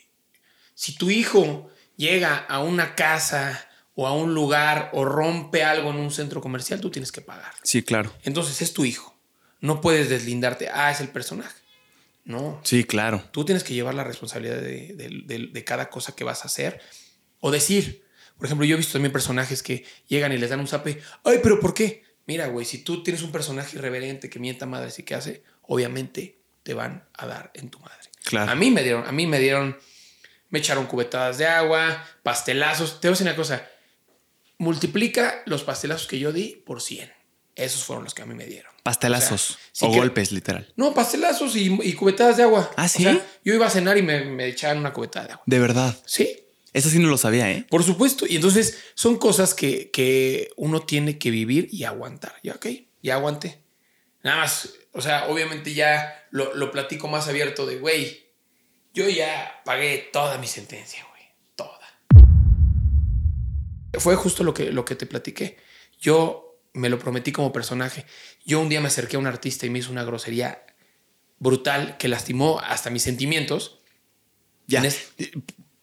Si 0.73 0.95
tu 0.95 1.09
hijo 1.11 1.69
llega 1.97 2.35
a 2.37 2.59
una 2.59 2.95
casa 2.95 3.67
o 3.93 4.07
a 4.07 4.13
un 4.15 4.33
lugar 4.33 4.89
o 4.93 5.05
rompe 5.05 5.63
algo 5.63 5.91
en 5.91 5.97
un 5.97 6.11
centro 6.11 6.41
comercial, 6.41 6.81
tú 6.81 6.89
tienes 6.89 7.11
que 7.11 7.21
pagar. 7.21 7.51
Sí, 7.63 7.83
claro. 7.83 8.13
Entonces 8.23 8.61
es 8.61 8.73
tu 8.73 8.85
hijo. 8.85 9.19
No 9.59 9.79
puedes 9.81 10.09
deslindarte. 10.09 10.69
Ah, 10.73 10.89
es 10.91 11.01
el 11.01 11.09
personaje. 11.09 11.55
No. 12.23 12.59
Sí, 12.63 12.83
claro. 12.83 13.23
Tú 13.31 13.45
tienes 13.45 13.63
que 13.63 13.73
llevar 13.73 13.93
la 13.93 14.03
responsabilidad 14.03 14.55
de, 14.61 14.93
de- 14.95 15.21
de- 15.25 15.47
de 15.51 15.63
cada 15.63 15.89
cosa 15.89 16.15
que 16.15 16.23
vas 16.23 16.41
a 16.43 16.45
hacer 16.47 16.79
o 17.39 17.51
decir. 17.51 18.03
Por 18.37 18.45
ejemplo, 18.47 18.65
yo 18.65 18.73
he 18.73 18.77
visto 18.77 18.93
también 18.93 19.11
personajes 19.11 19.61
que 19.61 19.85
llegan 20.07 20.31
y 20.31 20.37
les 20.37 20.49
dan 20.49 20.59
un 20.61 20.67
zape. 20.67 20.99
Ay, 21.23 21.39
pero 21.43 21.59
¿por 21.59 21.73
qué? 21.75 22.03
Mira, 22.27 22.47
güey, 22.47 22.65
si 22.65 22.79
tú 22.83 23.03
tienes 23.03 23.23
un 23.23 23.31
personaje 23.31 23.77
irreverente 23.77 24.29
que 24.29 24.39
mienta 24.39 24.65
madres 24.65 24.97
y 24.99 25.03
que 25.03 25.15
hace, 25.15 25.43
obviamente 25.63 26.39
te 26.63 26.73
van 26.73 27.07
a 27.13 27.25
dar 27.27 27.51
en 27.55 27.69
tu 27.69 27.79
madre. 27.79 28.09
Claro. 28.23 28.51
A 28.51 28.55
mí 28.55 28.69
me 28.71 28.83
dieron, 28.83 29.05
a 29.07 29.11
mí 29.11 29.25
me 29.27 29.39
dieron, 29.39 29.77
me 30.49 30.59
echaron 30.59 30.85
cubetadas 30.85 31.37
de 31.39 31.47
agua, 31.47 32.05
pastelazos. 32.23 33.01
Te 33.01 33.07
voy 33.07 33.13
a 33.13 33.15
decir 33.17 33.27
una 33.27 33.35
cosa, 33.35 33.67
multiplica 34.57 35.41
los 35.45 35.63
pastelazos 35.63 36.07
que 36.07 36.19
yo 36.19 36.31
di 36.31 36.61
por 36.65 36.81
100. 36.81 37.11
Esos 37.55 37.83
fueron 37.83 38.03
los 38.05 38.13
que 38.13 38.21
a 38.21 38.25
mí 38.25 38.33
me 38.33 38.45
dieron. 38.45 38.71
Pastelazos 38.83 39.51
O 39.51 39.53
sea, 39.53 39.59
sí 39.73 39.85
o 39.85 39.91
que- 39.91 39.97
golpes, 39.97 40.31
literal. 40.31 40.71
No, 40.77 40.93
pastelazos 40.93 41.55
y, 41.55 41.77
y 41.83 41.93
cubetadas 41.93 42.37
de 42.37 42.43
agua. 42.43 42.71
¿Ah, 42.77 42.85
O 42.85 42.87
sí? 42.87 43.03
sea, 43.03 43.19
yo 43.43 43.53
iba 43.53 43.67
a 43.67 43.69
cenar 43.69 43.97
y 43.97 44.01
me, 44.01 44.23
me 44.25 44.47
echaban 44.47 44.77
una 44.77 44.93
cubetada 44.93 45.27
de 45.27 45.33
agua. 45.33 45.43
De 45.45 45.59
verdad. 45.59 45.95
Sí, 46.05 46.45
Eso 46.73 46.89
sí 46.89 46.99
no 46.99 47.09
lo 47.09 47.17
sabía, 47.17 47.51
¿eh? 47.51 47.65
por 47.69 47.83
supuesto. 47.83 48.25
Y 48.27 48.37
entonces 48.37 48.79
son 48.93 49.17
cosas 49.17 49.53
que, 49.53 49.91
que 49.91 50.51
uno 50.55 50.81
tiene 50.81 51.17
que 51.17 51.31
vivir 51.31 51.67
y 51.71 51.83
aguantar. 51.83 52.35
Ya, 52.43 52.53
ok, 52.53 52.67
ya 53.01 53.15
aguanté. 53.15 53.61
Nada 54.23 54.37
más, 54.37 54.73
o 54.93 55.01
sea, 55.01 55.27
obviamente 55.27 55.73
ya 55.73 56.27
lo, 56.31 56.53
lo 56.55 56.71
platico 56.71 57.07
más 57.07 57.27
abierto 57.27 57.65
de, 57.65 57.77
güey, 57.77 58.31
yo 58.93 59.07
ya 59.09 59.61
pagué 59.65 60.09
toda 60.11 60.37
mi 60.37 60.47
sentencia, 60.47 61.05
güey. 61.09 61.23
Toda. 61.55 61.79
Fue 63.99 64.15
justo 64.15 64.43
lo 64.43 64.53
que, 64.53 64.71
lo 64.71 64.85
que 64.85 64.95
te 64.95 65.05
platiqué. 65.05 65.57
Yo 65.99 66.61
me 66.73 66.89
lo 66.89 66.99
prometí 66.99 67.31
como 67.31 67.51
personaje. 67.51 68.05
Yo 68.45 68.59
un 68.59 68.69
día 68.69 68.81
me 68.81 68.87
acerqué 68.87 69.15
a 69.15 69.19
un 69.19 69.27
artista 69.27 69.65
y 69.65 69.69
me 69.69 69.79
hizo 69.79 69.91
una 69.91 70.03
grosería 70.03 70.65
brutal 71.39 71.97
que 71.97 72.07
lastimó 72.07 72.59
hasta 72.59 72.89
mis 72.89 73.03
sentimientos. 73.03 73.81
Ya. 74.67 74.83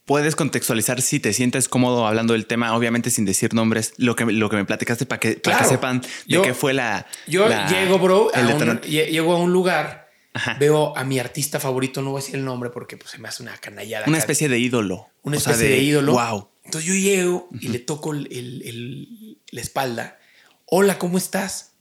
Puedes 0.09 0.35
contextualizar 0.35 1.03
si 1.03 1.21
te 1.21 1.33
sientes 1.35 1.69
cómodo 1.69 2.07
hablando 2.07 2.33
del 2.33 2.47
tema, 2.47 2.75
obviamente 2.75 3.11
sin 3.11 3.27
decir 3.27 3.53
nombres, 3.53 3.93
lo 3.99 4.17
que, 4.17 4.25
lo 4.25 4.49
que 4.49 4.57
me 4.57 4.65
platicaste 4.65 5.05
para 5.07 5.21
que, 5.21 5.33
para 5.35 5.59
que 5.59 5.65
sepan 5.67 6.01
de 6.01 6.09
Yo- 6.27 6.43
qué 6.43 6.55
fue 6.55 6.73
la. 6.73 7.07
Yo 7.27 7.47
la- 7.47 7.69
llego, 7.69 7.99
bro, 7.99 8.31
a 8.35 8.41
un, 8.41 8.81
llego 8.81 9.35
a 9.35 9.37
un 9.39 9.53
lugar, 9.53 10.09
Ajá. 10.33 10.57
veo 10.59 10.97
a 10.97 11.05
mi 11.05 11.19
artista 11.19 11.61
favorito, 11.61 12.01
no 12.01 12.11
voy 12.13 12.21
a 12.21 12.25
decir 12.25 12.37
el 12.37 12.45
nombre 12.47 12.71
porque 12.71 12.97
pues, 12.97 13.11
se 13.11 13.19
me 13.19 13.29
hace 13.29 13.43
una 13.43 13.55
canallada. 13.59 14.07
Una 14.09 14.17
especie 14.19 14.49
de 14.49 14.59
ídolo. 14.59 15.09
Una 15.23 15.37
O 15.37 15.41
sea, 15.41 15.53
especie 15.53 15.77
de, 15.77 15.83
ídolo. 15.83 16.13
Wow. 16.15 16.49
Entonces 16.65 16.89
yo 16.89 16.95
llego 16.95 17.49
y 17.61 17.69
le 17.69 17.79
toco 17.79 18.13
el- 18.15 18.29
el- 18.33 18.63
el- 18.67 19.39
la 19.51 19.61
espalda. 19.61 20.19
Hola, 20.65 20.99
¿cómo 20.99 21.19
estás? 21.19 21.75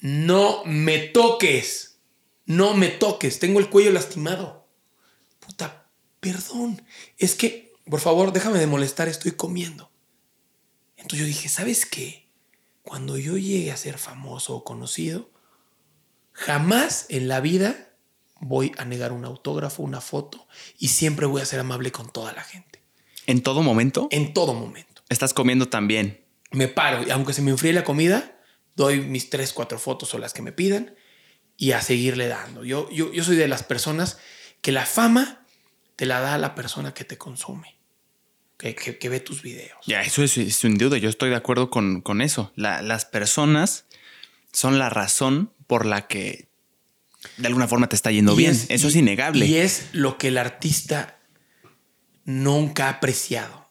No 0.00 0.62
me 0.64 0.98
toques. 0.98 1.98
No 2.46 2.74
me 2.74 2.88
toques. 2.88 3.38
Tengo 3.38 3.60
el 3.60 3.68
cuello 3.68 3.92
lastimado. 3.92 4.66
Puta, 5.38 5.81
perdón. 6.22 6.80
Es 7.18 7.34
que, 7.34 7.74
por 7.84 7.98
favor, 8.00 8.32
déjame 8.32 8.60
de 8.60 8.68
molestar. 8.68 9.08
Estoy 9.08 9.32
comiendo. 9.32 9.90
Entonces 10.96 11.18
yo 11.18 11.26
dije, 11.26 11.48
¿sabes 11.48 11.84
qué? 11.84 12.28
Cuando 12.82 13.18
yo 13.18 13.36
llegue 13.36 13.72
a 13.72 13.76
ser 13.76 13.98
famoso 13.98 14.54
o 14.54 14.64
conocido, 14.64 15.30
jamás 16.32 17.06
en 17.08 17.26
la 17.26 17.40
vida 17.40 17.90
voy 18.40 18.70
a 18.78 18.84
negar 18.84 19.10
un 19.12 19.24
autógrafo, 19.24 19.82
una 19.82 20.00
foto 20.00 20.46
y 20.78 20.88
siempre 20.88 21.26
voy 21.26 21.42
a 21.42 21.46
ser 21.46 21.58
amable 21.58 21.90
con 21.90 22.10
toda 22.10 22.32
la 22.32 22.42
gente. 22.42 22.80
En 23.26 23.42
todo 23.42 23.62
momento 23.62 24.08
En 24.10 24.32
todo 24.32 24.54
momento. 24.54 25.02
estás 25.08 25.34
comiendo 25.34 25.68
también. 25.68 26.24
Me 26.52 26.68
paro 26.68 27.04
y 27.06 27.10
aunque 27.10 27.32
se 27.32 27.42
me 27.42 27.50
enfríe 27.50 27.72
la 27.72 27.84
comida, 27.84 28.40
doy 28.76 29.00
mis 29.00 29.28
tres, 29.28 29.52
cuatro 29.52 29.78
fotos 29.78 30.14
o 30.14 30.18
las 30.18 30.32
que 30.32 30.42
me 30.42 30.52
pidan 30.52 30.94
y 31.56 31.72
a 31.72 31.82
seguirle 31.82 32.28
dando. 32.28 32.64
Yo, 32.64 32.88
yo, 32.90 33.12
yo 33.12 33.24
soy 33.24 33.36
de 33.36 33.48
las 33.48 33.64
personas 33.64 34.18
que 34.60 34.70
la 34.70 34.86
fama 34.86 35.41
te 35.96 36.06
la 36.06 36.20
da 36.20 36.38
la 36.38 36.54
persona 36.54 36.94
que 36.94 37.04
te 37.04 37.18
consume, 37.18 37.76
que, 38.58 38.74
que- 38.74 38.98
que 38.98 39.08
ve 39.08 39.20
tus 39.20 39.42
videos. 39.42 39.78
Ya, 39.86 40.02
eso 40.02 40.22
es, 40.22 40.36
es 40.38 40.56
sin 40.56 40.76
duda. 40.78 40.96
Yo 40.98 41.08
estoy 41.08 41.30
de 41.30 41.36
acuerdo 41.36 41.70
con, 41.70 42.00
con 42.00 42.20
eso. 42.22 42.52
La- 42.56 42.82
las 42.82 43.04
personas 43.04 43.86
son 44.52 44.78
la 44.78 44.88
razón 44.90 45.52
por 45.66 45.86
la 45.86 46.06
que 46.06 46.48
de 47.36 47.46
alguna 47.46 47.68
forma 47.68 47.88
te 47.88 47.96
está 47.96 48.10
yendo 48.10 48.32
Y 48.34 48.36
bien. 48.38 48.50
es- 48.52 48.66
eso 48.68 48.86
y- 48.86 48.90
es 48.90 48.96
innegable. 48.96 49.46
Y 49.46 49.56
es 49.56 49.86
lo 49.92 50.18
que 50.18 50.28
el 50.28 50.38
artista 50.38 51.18
nunca 52.24 52.86
ha 52.86 52.90
apreciado, 52.90 53.70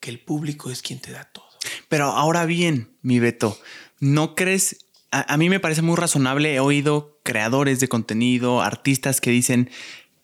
que 0.00 0.10
el 0.10 0.20
público 0.20 0.70
es 0.70 0.82
quien 0.82 1.00
te 1.00 1.12
da 1.12 1.24
todo. 1.24 1.46
Pero 1.88 2.06
ahora 2.06 2.46
bien, 2.46 2.96
mi 3.02 3.20
Beto, 3.20 3.58
¿no 4.00 4.34
crees? 4.34 4.86
A, 5.10 5.32
a 5.34 5.36
mí 5.36 5.48
me 5.48 5.60
parece 5.60 5.82
muy 5.82 5.96
razonable. 5.96 6.54
He 6.54 6.60
oído 6.60 7.20
creadores 7.22 7.78
de 7.80 7.88
contenido, 7.88 8.62
artistas 8.62 9.20
que 9.20 9.30
dicen 9.30 9.70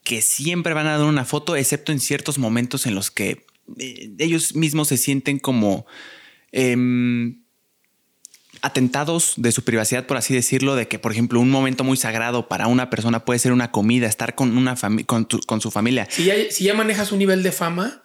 que 0.03 0.21
siempre 0.21 0.73
van 0.73 0.87
a 0.87 0.97
dar 0.97 1.05
una 1.07 1.25
foto, 1.25 1.55
excepto 1.55 1.91
en 1.91 1.99
ciertos 1.99 2.37
momentos 2.39 2.85
en 2.85 2.95
los 2.95 3.11
que 3.11 3.45
eh, 3.77 4.11
ellos 4.17 4.55
mismos 4.55 4.87
se 4.87 4.97
sienten 4.97 5.37
como 5.39 5.85
em, 6.51 7.43
atentados 8.61 9.33
de 9.37 9.51
su 9.51 9.63
privacidad, 9.63 10.05
por 10.05 10.17
así 10.17 10.33
decirlo, 10.33 10.75
de 10.75 10.87
que, 10.87 10.99
por 10.99 11.11
ejemplo, 11.11 11.39
un 11.39 11.49
momento 11.49 11.83
muy 11.83 11.95
sagrado 11.97 12.47
para 12.47 12.67
una 12.67 12.89
persona 12.89 13.23
puede 13.23 13.39
ser 13.39 13.51
una 13.53 13.71
comida, 13.71 14.07
estar 14.07 14.35
con, 14.35 14.57
una 14.57 14.75
con, 15.05 15.27
tu- 15.27 15.39
con 15.41 15.61
su 15.61 15.71
familia. 15.71 16.07
Si 16.09 16.25
ya, 16.25 16.33
si 16.49 16.63
ya 16.65 16.73
manejas 16.73 17.11
un 17.11 17.19
nivel 17.19 17.43
de 17.43 17.51
fama, 17.51 18.03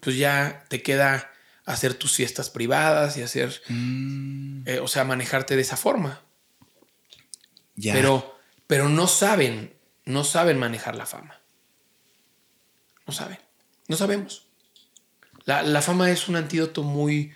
pues 0.00 0.16
ya 0.16 0.64
te 0.68 0.82
queda 0.82 1.30
hacer 1.64 1.94
tus 1.94 2.16
fiestas 2.16 2.48
privadas 2.50 3.16
y 3.16 3.22
hacer, 3.22 3.60
eh, 4.66 4.78
o 4.82 4.88
sea, 4.88 5.04
manejarte 5.04 5.56
de 5.56 5.62
esa 5.62 5.76
forma. 5.76 6.22
Ya. 7.76 7.92
Pero, 7.92 8.34
pero 8.66 8.88
no 8.88 9.06
saben, 9.06 9.74
no 10.04 10.24
saben 10.24 10.58
manejar 10.58 10.96
la 10.96 11.06
fama. 11.06 11.40
No 13.06 13.12
saben, 13.12 13.38
no 13.88 13.96
sabemos. 13.96 14.46
La, 15.44 15.62
la 15.62 15.82
fama 15.82 16.10
es 16.10 16.28
un 16.28 16.36
antídoto 16.36 16.82
muy, 16.82 17.32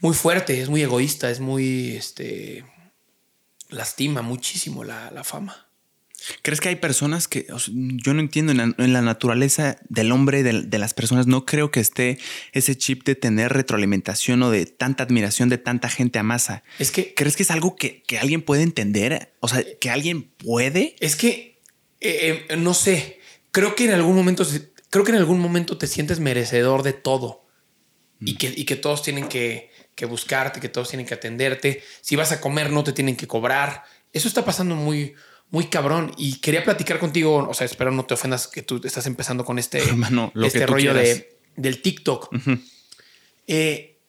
muy 0.00 0.14
fuerte, 0.14 0.60
es 0.60 0.68
muy 0.68 0.82
egoísta, 0.82 1.30
es 1.30 1.40
muy, 1.40 1.96
este, 1.96 2.64
lastima 3.68 4.22
muchísimo 4.22 4.84
la, 4.84 5.10
la 5.10 5.24
fama. 5.24 5.63
¿Crees 6.42 6.60
que 6.60 6.68
hay 6.68 6.76
personas 6.76 7.28
que 7.28 7.46
o 7.50 7.58
sea, 7.58 7.74
yo 7.74 8.14
no 8.14 8.20
entiendo 8.20 8.52
en 8.52 8.58
la, 8.58 8.74
en 8.76 8.92
la 8.92 9.02
naturaleza 9.02 9.78
del 9.88 10.12
hombre, 10.12 10.42
de, 10.42 10.62
de 10.62 10.78
las 10.78 10.94
personas, 10.94 11.26
no 11.26 11.44
creo 11.44 11.70
que 11.70 11.80
esté 11.80 12.18
ese 12.52 12.76
chip 12.76 13.04
de 13.04 13.14
tener 13.14 13.52
retroalimentación 13.52 14.42
o 14.42 14.50
de 14.50 14.66
tanta 14.66 15.04
admiración 15.04 15.48
de 15.48 15.58
tanta 15.58 15.88
gente 15.88 16.18
a 16.18 16.22
masa? 16.22 16.62
Es 16.78 16.90
que, 16.90 17.14
¿Crees 17.14 17.36
que 17.36 17.42
es 17.42 17.50
algo 17.50 17.76
que, 17.76 18.02
que 18.02 18.18
alguien 18.18 18.42
puede 18.42 18.62
entender? 18.62 19.34
O 19.40 19.48
sea, 19.48 19.64
que 19.80 19.90
alguien 19.90 20.22
puede. 20.22 20.96
es 21.00 21.16
que, 21.16 21.60
eh, 22.00 22.46
eh, 22.48 22.56
no 22.56 22.74
sé, 22.74 23.20
creo 23.50 23.74
que 23.74 23.84
en 23.84 23.92
algún 23.92 24.16
momento, 24.16 24.46
creo 24.90 25.04
que 25.04 25.12
en 25.12 25.18
algún 25.18 25.40
momento 25.40 25.78
te 25.78 25.86
sientes 25.86 26.20
merecedor 26.20 26.82
de 26.82 26.92
todo 26.92 27.44
y, 28.20 28.36
que, 28.36 28.52
y 28.54 28.64
que 28.64 28.76
todos 28.76 29.02
tienen 29.02 29.28
que, 29.28 29.70
que 29.94 30.06
buscarte, 30.06 30.60
que 30.60 30.68
todos 30.68 30.88
tienen 30.88 31.06
que 31.06 31.14
atenderte. 31.14 31.82
Si 32.00 32.16
vas 32.16 32.32
a 32.32 32.40
comer, 32.40 32.70
no 32.70 32.84
te 32.84 32.92
tienen 32.92 33.16
que 33.16 33.26
cobrar. 33.26 33.84
Eso 34.12 34.28
está 34.28 34.44
pasando 34.44 34.74
muy, 34.74 35.14
muy 35.54 35.66
cabrón. 35.68 36.10
Y 36.18 36.40
quería 36.40 36.64
platicar 36.64 36.98
contigo, 36.98 37.46
o 37.48 37.54
sea, 37.54 37.64
espero 37.64 37.92
no 37.92 38.04
te 38.04 38.14
ofendas 38.14 38.48
que 38.48 38.62
tú 38.62 38.80
estás 38.82 39.06
empezando 39.06 39.44
con 39.44 39.60
este, 39.60 39.80
lo 40.34 40.46
este 40.46 40.58
que 40.58 40.66
rollo 40.66 40.92
de, 40.92 41.38
del 41.54 41.80
TikTok. 41.80 42.28
Eh, 43.46 44.00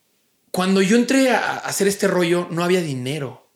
cuando 0.49 0.81
yo 0.81 0.95
entré 0.97 1.29
a 1.29 1.57
hacer 1.57 1.87
este 1.87 2.07
rollo, 2.07 2.47
no 2.49 2.63
había 2.63 2.81
dinero. 2.81 3.47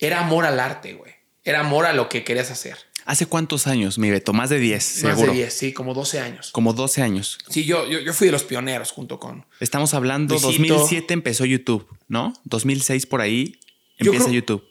Era 0.00 0.20
amor 0.20 0.44
al 0.44 0.58
arte, 0.58 0.94
güey. 0.94 1.12
Era 1.44 1.60
amor 1.60 1.86
a 1.86 1.92
lo 1.92 2.08
que 2.08 2.24
querías 2.24 2.50
hacer. 2.50 2.76
¿Hace 3.04 3.26
cuántos 3.26 3.68
años, 3.68 3.96
mi 3.98 4.10
Beto? 4.10 4.32
Más 4.32 4.50
de 4.50 4.58
10, 4.58 5.04
Más 5.04 5.14
seguro. 5.14 5.32
de 5.32 5.38
10, 5.38 5.54
sí, 5.54 5.72
como 5.72 5.94
12 5.94 6.18
años. 6.18 6.50
Como 6.50 6.72
12 6.72 7.00
años. 7.02 7.38
Sí, 7.48 7.64
yo, 7.64 7.88
yo, 7.88 8.00
yo 8.00 8.12
fui 8.12 8.26
de 8.26 8.32
los 8.32 8.42
pioneros 8.42 8.90
junto 8.90 9.20
con. 9.20 9.46
Estamos 9.60 9.94
hablando, 9.94 10.34
Luisito. 10.34 10.74
2007 10.74 11.14
empezó 11.14 11.44
YouTube, 11.44 11.86
¿no? 12.08 12.32
2006 12.44 13.06
por 13.06 13.20
ahí 13.20 13.60
Yo 13.98 14.06
empieza 14.06 14.24
creo- 14.24 14.34
YouTube. 14.40 14.64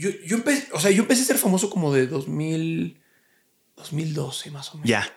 Yo, 0.00 0.10
yo 0.26 0.36
empecé, 0.36 0.68
o 0.72 0.80
sea, 0.80 0.90
yo 0.90 1.02
empecé 1.02 1.22
a 1.22 1.26
ser 1.26 1.38
famoso 1.38 1.68
como 1.68 1.92
de 1.92 2.06
2000, 2.06 3.00
2012 3.76 4.50
más 4.50 4.70
o 4.70 4.74
menos. 4.78 4.88
Ya, 4.88 5.12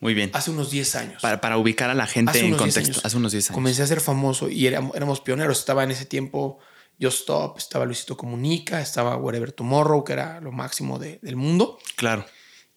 muy 0.00 0.14
bien. 0.14 0.30
Hace 0.32 0.50
unos 0.50 0.70
10 0.70 0.96
años. 0.96 1.22
Para, 1.22 1.40
para 1.40 1.58
ubicar 1.58 1.90
a 1.90 1.94
la 1.94 2.06
gente 2.06 2.38
en 2.38 2.46
unos 2.54 2.62
10 2.62 2.74
contexto. 2.74 3.00
Hace 3.06 3.16
unos 3.16 3.32
10 3.32 3.50
años. 3.50 3.54
Comencé 3.54 3.82
a 3.82 3.86
ser 3.86 4.00
famoso 4.00 4.48
y 4.48 4.66
éramos, 4.66 4.96
éramos 4.96 5.20
pioneros. 5.20 5.58
Estaba 5.58 5.84
en 5.84 5.90
ese 5.90 6.06
tiempo 6.06 6.58
Yo 6.98 7.08
Stop, 7.08 7.58
estaba 7.58 7.84
Luisito 7.84 8.16
Comunica, 8.16 8.80
estaba 8.80 9.16
Wherever 9.16 9.52
Tomorrow, 9.52 10.04
que 10.04 10.12
era 10.14 10.40
lo 10.40 10.52
máximo 10.52 10.98
de- 10.98 11.18
del 11.22 11.36
mundo. 11.36 11.78
Claro. 11.96 12.24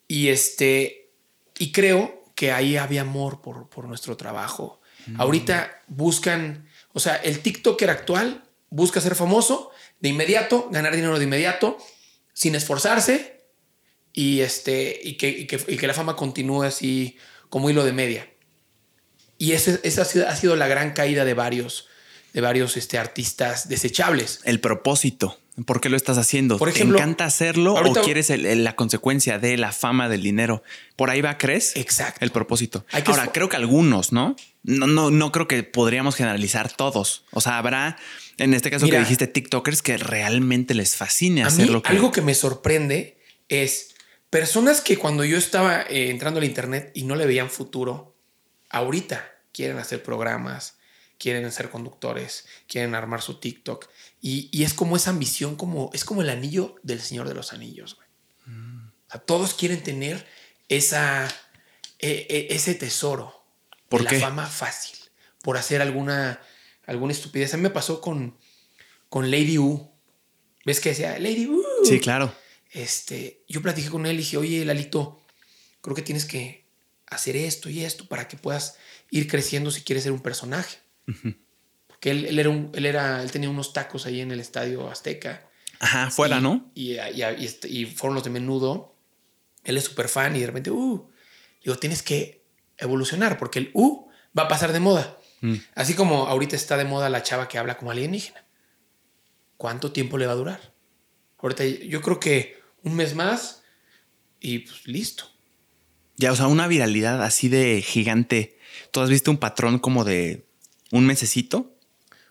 Y 0.07 0.29
este, 0.29 1.11
y 1.59 1.71
creo 1.71 2.23
que 2.35 2.51
ahí 2.51 2.77
había 2.77 3.01
amor 3.01 3.41
por, 3.41 3.69
por 3.69 3.87
nuestro 3.87 4.17
trabajo. 4.17 4.81
Ahorita 5.17 5.81
buscan, 5.87 6.67
o 6.93 6.99
sea, 6.99 7.15
el 7.17 7.39
TikToker 7.41 7.89
actual 7.89 8.43
busca 8.69 9.01
ser 9.01 9.15
famoso 9.15 9.69
de 10.03 10.09
inmediato, 10.09 10.67
ganar 10.71 10.93
dinero 10.95 11.17
de 11.17 11.23
inmediato, 11.23 11.77
sin 12.33 12.53
esforzarse 12.55 13.41
y, 14.13 14.41
este, 14.41 14.99
y, 15.03 15.13
que, 15.17 15.29
y 15.29 15.47
que, 15.47 15.59
y 15.67 15.77
que 15.77 15.87
la 15.87 15.93
fama 15.95 16.15
continúe 16.15 16.63
así 16.63 17.17
como 17.49 17.69
hilo 17.69 17.83
de 17.85 17.93
media. 17.93 18.29
Y 19.37 19.53
esa 19.53 19.79
ha 20.01 20.05
sido, 20.05 20.27
ha 20.27 20.35
sido 20.35 20.55
la 20.55 20.67
gran 20.67 20.91
caída 20.93 21.25
de 21.25 21.33
varios, 21.33 21.87
de 22.33 22.41
varios 22.41 22.75
este, 22.77 22.97
artistas 22.97 23.69
desechables. 23.69 24.41
El 24.43 24.59
propósito. 24.59 25.39
¿Por 25.65 25.79
qué 25.81 25.87
lo 25.89 25.95
estás 25.97 26.17
haciendo? 26.17 26.57
Por 26.57 26.67
ejemplo, 26.69 26.97
¿Te 26.97 27.03
encanta 27.03 27.25
hacerlo 27.25 27.77
ahorita- 27.77 28.01
o 28.01 28.03
quieres 28.03 28.29
el- 28.31 28.45
el- 28.47 28.63
la 28.63 28.75
consecuencia 28.75 29.37
de 29.39 29.55
la 29.55 29.71
fama 29.71 30.09
del 30.09 30.21
dinero? 30.23 30.63
¿Por 30.95 31.11
ahí 31.11 31.21
va, 31.21 31.37
crees? 31.37 31.75
Exacto. 31.75 32.25
El 32.25 32.31
propósito. 32.31 32.85
Hay 32.91 33.03
que 33.03 33.11
Ahora, 33.11 33.31
creo 33.31 33.49
que 33.49 33.55
algunos, 33.55 34.11
¿no? 34.11 34.35
No, 34.63 34.87
no, 34.87 35.11
no 35.11 35.31
creo 35.31 35.47
que 35.47 35.63
podríamos 35.63 36.15
generalizar 36.15 36.71
todos. 36.71 37.25
O 37.31 37.41
sea, 37.41 37.57
habrá, 37.57 37.97
en 38.37 38.53
este 38.53 38.71
caso 38.71 38.85
Mira, 38.85 38.97
que 38.97 39.03
dijiste, 39.03 39.27
TikTokers 39.27 39.81
que 39.81 39.97
realmente 39.97 40.73
les 40.73 40.95
fascine 40.95 41.43
A 41.43 41.47
hacer 41.47 41.69
lo 41.69 41.83
que... 41.83 41.89
algo 41.89 42.11
que 42.11 42.21
me 42.21 42.33
sorprende 42.33 43.19
es 43.49 43.95
personas 44.29 44.81
que 44.81 44.97
cuando 44.97 45.25
yo 45.25 45.37
estaba 45.37 45.81
eh, 45.83 46.09
entrando 46.09 46.39
al 46.39 46.45
internet 46.45 46.91
y 46.93 47.03
no 47.03 47.15
le 47.15 47.25
veían 47.25 47.49
futuro, 47.49 48.15
ahorita 48.69 49.29
quieren 49.51 49.77
hacer 49.77 50.01
programas, 50.01 50.77
quieren 51.17 51.51
ser 51.51 51.69
conductores, 51.69 52.45
quieren 52.67 52.95
armar 52.95 53.21
su 53.21 53.39
TikTok 53.39 53.87
y, 54.21 54.49
y 54.51 54.63
es 54.63 54.73
como 54.73 54.95
esa 54.95 55.09
ambición, 55.09 55.55
como 55.55 55.91
es 55.93 56.05
como 56.05 56.21
el 56.21 56.29
anillo 56.29 56.75
del 56.83 57.01
Señor 57.01 57.27
de 57.27 57.35
los 57.35 57.53
Anillos. 57.53 57.95
güey. 57.95 58.07
O 59.07 59.11
sea, 59.11 59.21
todos 59.21 59.53
quieren 59.53 59.83
tener 59.83 60.25
esa 60.69 61.27
eh, 61.99 62.27
eh, 62.29 62.47
ese 62.49 62.75
tesoro 62.75 63.42
¿Por 63.99 64.07
qué? 64.07 64.19
la 64.19 64.27
fama 64.27 64.45
fácil 64.47 64.97
por 65.41 65.57
hacer 65.57 65.81
alguna 65.81 66.39
alguna 66.85 67.13
estupidez. 67.13 67.53
A 67.53 67.57
mí 67.57 67.63
me 67.63 67.69
pasó 67.69 68.01
con 68.01 68.37
con 69.09 69.29
Lady 69.31 69.57
U. 69.57 69.91
¿Ves 70.65 70.79
que 70.79 70.89
decía 70.89 71.17
Lady 71.19 71.45
U? 71.47 71.63
Sí, 71.83 71.99
claro. 71.99 72.33
este, 72.71 73.43
yo 73.47 73.61
platiqué 73.61 73.89
con 73.89 74.05
él 74.05 74.15
y 74.15 74.17
dije, 74.19 74.37
oye, 74.37 74.65
Lalito, 74.65 75.21
creo 75.81 75.95
que 75.95 76.01
tienes 76.01 76.25
que 76.25 76.65
hacer 77.07 77.35
esto 77.35 77.69
y 77.69 77.83
esto 77.83 78.07
para 78.07 78.27
que 78.27 78.37
puedas 78.37 78.77
ir 79.11 79.27
creciendo 79.27 79.69
si 79.71 79.81
quieres 79.81 80.03
ser 80.03 80.11
un 80.13 80.21
personaje. 80.21 80.77
Porque 81.87 82.11
él, 82.11 82.25
él 82.25 82.39
era 82.39 82.49
un- 82.49 82.71
él, 82.73 82.85
era, 82.85 83.21
él 83.21 83.31
tenía 83.31 83.49
unos 83.49 83.73
tacos 83.73 84.05
ahí 84.05 84.21
en 84.21 84.31
el 84.31 84.39
estadio 84.39 84.89
Azteca. 84.89 85.49
Ajá, 85.79 86.09
fuera, 86.09 86.39
y, 86.39 86.41
¿no? 86.41 86.71
Y, 86.73 86.93
y- 86.93 87.21
y 87.39 87.45
este- 87.45 87.67
y 87.69 87.85
fueron 87.85 88.15
los 88.15 88.23
de 88.23 88.29
menudo. 88.29 88.95
Él 89.63 89.77
es 89.77 89.83
súper 89.85 90.07
fan 90.09 90.35
y 90.35 90.39
de 90.39 90.47
repente, 90.47 90.71
uh, 90.71 91.09
digo, 91.63 91.77
tienes 91.77 92.01
que 92.01 92.42
evolucionar 92.77 93.37
porque 93.37 93.59
el 93.59 93.71
uh 93.73 94.07
va 94.37 94.43
a 94.43 94.47
pasar 94.47 94.73
de 94.73 94.79
moda. 94.79 95.17
Mm. 95.41 95.55
Así 95.75 95.93
como 95.93 96.27
ahorita 96.27 96.55
está 96.55 96.77
de 96.77 96.85
moda 96.85 97.09
la 97.09 97.23
chava 97.23 97.47
que 97.47 97.57
habla 97.57 97.77
como 97.77 97.91
alienígena. 97.91 98.45
¿Cuánto 99.57 99.91
tiempo 99.91 100.17
le 100.17 100.25
va 100.25 100.33
a 100.33 100.35
durar? 100.35 100.73
Ahorita 101.39 101.65
yo 101.65 102.01
creo 102.01 102.19
que 102.19 102.59
un 102.83 102.95
mes 102.95 103.15
más 103.15 103.63
y 104.39 104.59
pues 104.59 104.87
listo. 104.87 105.25
Ya, 106.17 106.31
o 106.31 106.35
sea, 106.35 106.47
una 106.47 106.67
viralidad 106.67 107.23
así 107.23 107.49
de 107.49 107.81
gigante. 107.81 108.57
¿Tú 108.91 109.01
has 109.01 109.09
visto 109.09 109.31
un 109.31 109.37
patrón 109.37 109.79
como 109.79 110.03
de 110.03 110.45
un 110.91 111.05
mesecito? 111.05 111.75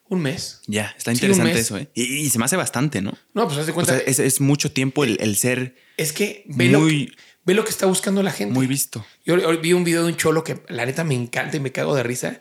Un 0.08 0.20
mes. 0.20 0.60
Ya, 0.66 0.94
está 0.96 1.12
interesante 1.12 1.58
eso, 1.58 1.78
¿eh? 1.78 1.88
Y, 1.94 2.02
y 2.02 2.30
se 2.30 2.38
me 2.38 2.44
hace 2.44 2.56
bastante, 2.56 3.00
¿no? 3.00 3.12
No, 3.34 3.46
pues 3.46 3.58
haz 3.58 3.66
de 3.66 3.72
O 3.72 3.74
cuenta. 3.74 3.94
sea, 3.96 4.02
es, 4.06 4.18
es 4.18 4.40
mucho 4.40 4.70
tiempo 4.72 5.04
el, 5.04 5.16
el 5.20 5.36
ser 5.36 5.76
es 5.96 6.12
que 6.12 6.44
ve, 6.48 6.68
lo 6.68 6.80
muy- 6.80 7.06
que 7.06 7.16
ve 7.44 7.54
lo 7.54 7.64
que 7.64 7.70
está 7.70 7.86
buscando 7.86 8.22
la 8.22 8.30
gente. 8.32 8.54
muy 8.54 8.66
visto. 8.66 9.04
Yo 9.24 9.36
vi 9.60 9.72
un 9.72 9.84
video 9.84 10.02
de 10.04 10.12
un 10.12 10.16
cholo 10.16 10.44
que 10.44 10.62
la 10.68 10.86
neta 10.86 11.04
me 11.04 11.14
encanta 11.14 11.56
y 11.56 11.60
me 11.60 11.72
cago 11.72 11.94
de 11.94 12.02
risa. 12.02 12.40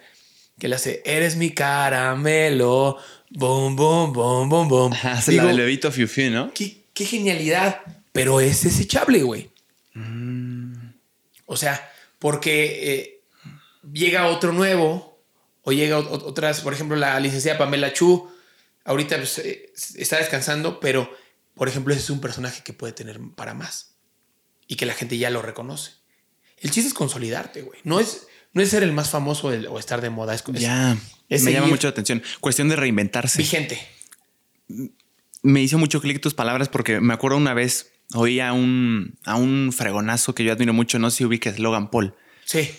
Que 0.60 0.68
le 0.68 0.76
hace, 0.76 1.02
eres 1.06 1.38
mi 1.38 1.52
caramelo. 1.52 2.98
Boom, 3.32 3.76
boom, 3.76 4.14
boom, 4.14 4.50
boom, 4.50 4.68
boom. 4.68 4.94
Hace 5.04 5.32
Digo, 5.32 5.44
la 5.44 5.50
del 5.50 5.58
bebito 5.62 5.92
Fiu 5.92 6.08
Fiu, 6.08 6.30
¿no? 6.30 6.54
qué, 6.54 6.86
qué 6.94 7.06
genialidad. 7.06 7.82
Pero 8.12 8.40
es 8.42 8.64
desechable, 8.64 9.24
güey. 9.24 9.50
Mm. 9.94 10.74
O 11.46 11.58
sea, 11.58 11.90
porque 12.20 12.94
eh, 12.94 13.22
llega 13.92 14.28
otro 14.28 14.52
nuevo 14.54 15.20
o 15.64 15.72
llega 15.72 15.98
ot- 16.00 16.10
ot- 16.10 16.24
otras, 16.24 16.62
por 16.62 16.74
ejemplo, 16.74 16.96
la 16.98 17.20
licenciada 17.20 17.58
Pamela 17.58 17.94
Chu. 17.94 18.30
Ahorita 18.84 19.18
pues, 19.18 19.38
eh, 19.40 19.72
está 19.96 20.18
descansando, 20.18 20.80
pero 20.80 21.10
por 21.56 21.68
ejemplo, 21.68 21.94
ese 21.94 22.04
es 22.04 22.10
un 22.10 22.22
personaje 22.22 22.62
que 22.64 22.74
puede 22.74 22.94
tener 22.94 23.20
para 23.36 23.54
más 23.54 23.91
y 24.72 24.78
que 24.78 24.86
la 24.86 24.94
gente 24.94 25.18
ya 25.18 25.30
lo 25.30 25.42
reconoce. 25.42 25.92
El 26.60 26.72
chiste 26.72 26.88
es 26.88 26.94
consolidarte, 26.94 27.62
güey. 27.62 27.80
No 27.84 28.00
es, 28.00 28.28
no 28.54 28.62
es 28.62 28.70
ser 28.70 28.84
el 28.84 28.94
más 28.94 29.10
famoso 29.10 29.50
del- 29.50 29.68
o 29.68 29.78
estar 29.78 30.00
de 30.00 30.10
moda, 30.10 30.34
es, 30.34 30.44
Ya, 30.54 30.98
es 31.28 31.44
me 31.44 31.52
llama 31.52 31.68
mucho 31.68 31.88
la 31.88 31.92
atención. 31.92 32.24
Cuestión 32.40 32.70
de 32.70 32.78
reinventarse. 32.78 33.38
vigente. 33.40 33.78
Me 35.44 35.62
hizo 35.62 35.78
mucho 35.78 36.00
clic 36.02 36.22
tus 36.22 36.34
palabras 36.34 36.70
porque 36.70 37.02
me 37.02 37.14
acuerdo 37.14 37.36
una 37.38 37.54
vez 37.54 37.92
oí 38.14 38.40
a 38.40 38.54
un, 38.54 39.18
a 39.26 39.36
un 39.36 39.74
fregonazo 39.76 40.34
que 40.36 40.44
yo 40.46 40.54
admiro 40.54 40.72
mucho, 40.74 41.00
no 41.00 41.10
sé 41.12 41.18
si 41.18 41.26
ubiques 41.26 41.60
Logan 41.60 41.90
Paul. 41.92 42.16
Sí, 42.46 42.70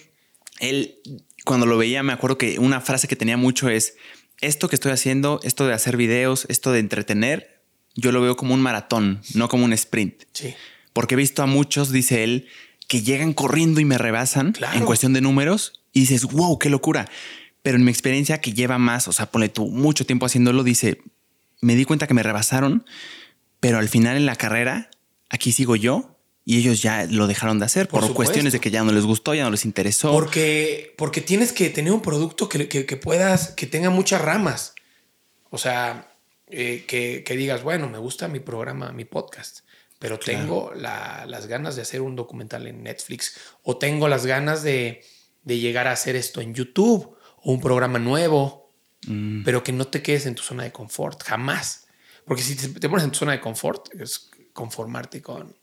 Él, 0.61 0.97
cuando 1.45 1.67
lo 1.67 1.77
veía, 1.77 2.03
me 2.03 2.13
acuerdo 2.15 2.39
que 2.39 2.59
una 2.59 2.81
frase 2.81 3.07
que 3.09 3.17
tenía 3.17 3.37
mucho 3.37 3.69
es, 3.69 3.97
esto 4.41 4.69
que 4.69 4.77
estoy 4.77 4.93
haciendo, 4.93 5.41
esto 5.43 5.67
de 5.67 5.75
hacer 5.75 5.97
videos, 5.99 6.47
esto 6.49 6.73
de 6.73 6.79
entretener, 6.81 7.61
yo 7.97 8.13
lo 8.13 8.21
veo 8.23 8.37
como 8.37 8.55
un 8.55 8.63
maratón, 8.63 9.21
no 9.35 9.49
como 9.49 9.65
un 9.67 9.73
sprint. 9.75 10.23
sí. 10.33 10.55
Porque 10.93 11.15
he 11.15 11.17
visto 11.17 11.43
a 11.43 11.47
muchos, 11.47 11.91
dice 11.91 12.25
él, 12.25 12.49
que 12.89 13.03
llegan 13.03 13.33
corriendo 13.33 13.81
y 13.81 13.85
me 13.85 13.99
rebasan 13.99 14.53
Claro. 14.53 14.77
en 14.79 14.85
cuestión 14.85 15.13
de 15.13 15.21
números 15.21 15.83
y 15.93 16.01
dices, 16.01 16.25
wow, 16.25 16.59
qué 16.59 16.69
locura. 16.71 17.09
Pero 17.63 17.77
en 17.77 17.85
mi 17.85 17.91
experiencia 17.91 18.41
que 18.41 18.53
lleva 18.53 18.79
más, 18.79 19.09
o 19.09 19.13
sea, 19.13 19.27
ponle 19.31 19.49
tú 19.49 19.69
mucho 19.69 20.05
tiempo 20.05 20.27
haciéndolo, 20.27 20.65
dice, 20.65 21.01
me 21.61 21.75
di 21.77 21.85
cuenta 21.85 22.07
que 22.07 22.15
me 22.15 22.23
rebasaron, 22.23 22.85
pero 23.61 23.79
al 23.79 23.89
final 23.89 24.17
en 24.17 24.27
la 24.27 24.37
carrera, 24.37 24.91
aquí 25.31 25.53
sigo 25.53 25.77
yo 25.77 26.19
y 26.45 26.59
ellos 26.59 26.83
ya 26.83 27.07
lo 27.07 27.29
dejaron 27.29 27.61
de 27.61 27.67
hacer 27.67 27.87
Por 27.87 28.13
cuestiones 28.15 28.53
de 28.53 28.59
que 28.61 28.73
ya 28.73 28.83
no 28.83 28.91
les 28.93 29.05
gustó, 29.05 29.33
ya 29.33 29.45
no 29.45 29.51
les 29.53 29.65
interesó. 29.65 30.11
Porque, 30.11 30.93
porque 30.99 31.21
tienes 31.21 31.53
que 31.53 31.71
tener 31.71 31.93
un 31.93 32.03
producto 32.03 32.49
que, 32.49 32.67
que- 32.69 32.85
que 32.85 32.97
puedas, 32.97 33.53
que 33.53 33.67
tenga 33.69 33.91
muchas 33.91 34.21
ramas. 34.21 34.75
O 35.51 35.57
sea, 35.59 36.09
eh, 36.49 36.85
que, 36.89 37.23
que 37.25 37.37
digas, 37.37 37.63
bueno, 37.63 37.89
me 37.89 37.99
gusta 37.99 38.27
mi 38.27 38.41
programa, 38.41 38.91
mi 38.93 39.05
podcast, 39.05 39.61
pero 40.03 40.19
tengo 40.19 40.73
la- 40.75 41.25
las 41.27 41.47
ganas 41.47 41.77
de 41.77 41.83
hacer 41.83 42.01
un 42.03 42.17
documental 42.17 42.67
en 42.67 42.83
Netflix 42.83 43.37
o 43.63 43.79
tengo 43.79 44.09
las 44.09 44.27
ganas 44.27 44.63
de, 44.63 45.03
de 45.45 45.59
llegar 45.59 45.87
a 45.89 45.93
hacer 45.93 46.17
esto 46.17 46.41
en 46.41 46.53
YouTube 46.55 47.17
o 47.43 47.53
un 47.53 47.61
programa 47.61 47.99
nuevo, 47.99 48.61
Mm. 49.07 49.43
pero 49.45 49.65
que 49.65 49.73
no 49.73 49.87
te 49.89 50.01
quedes 50.03 50.27
en 50.27 50.35
tu 50.37 50.43
zona 50.45 50.63
de 50.63 50.71
confort, 50.71 51.23
jamás. 51.25 51.87
Porque 52.25 52.43
si 52.43 52.55
te, 52.55 52.69
te 52.69 52.89
pones 52.89 53.05
en 53.05 53.11
tu 53.11 53.19
zona 53.19 53.33
de 53.33 53.41
confort, 53.41 53.93
es 54.01 54.31
conformarte 54.53 55.21
con 55.23 55.57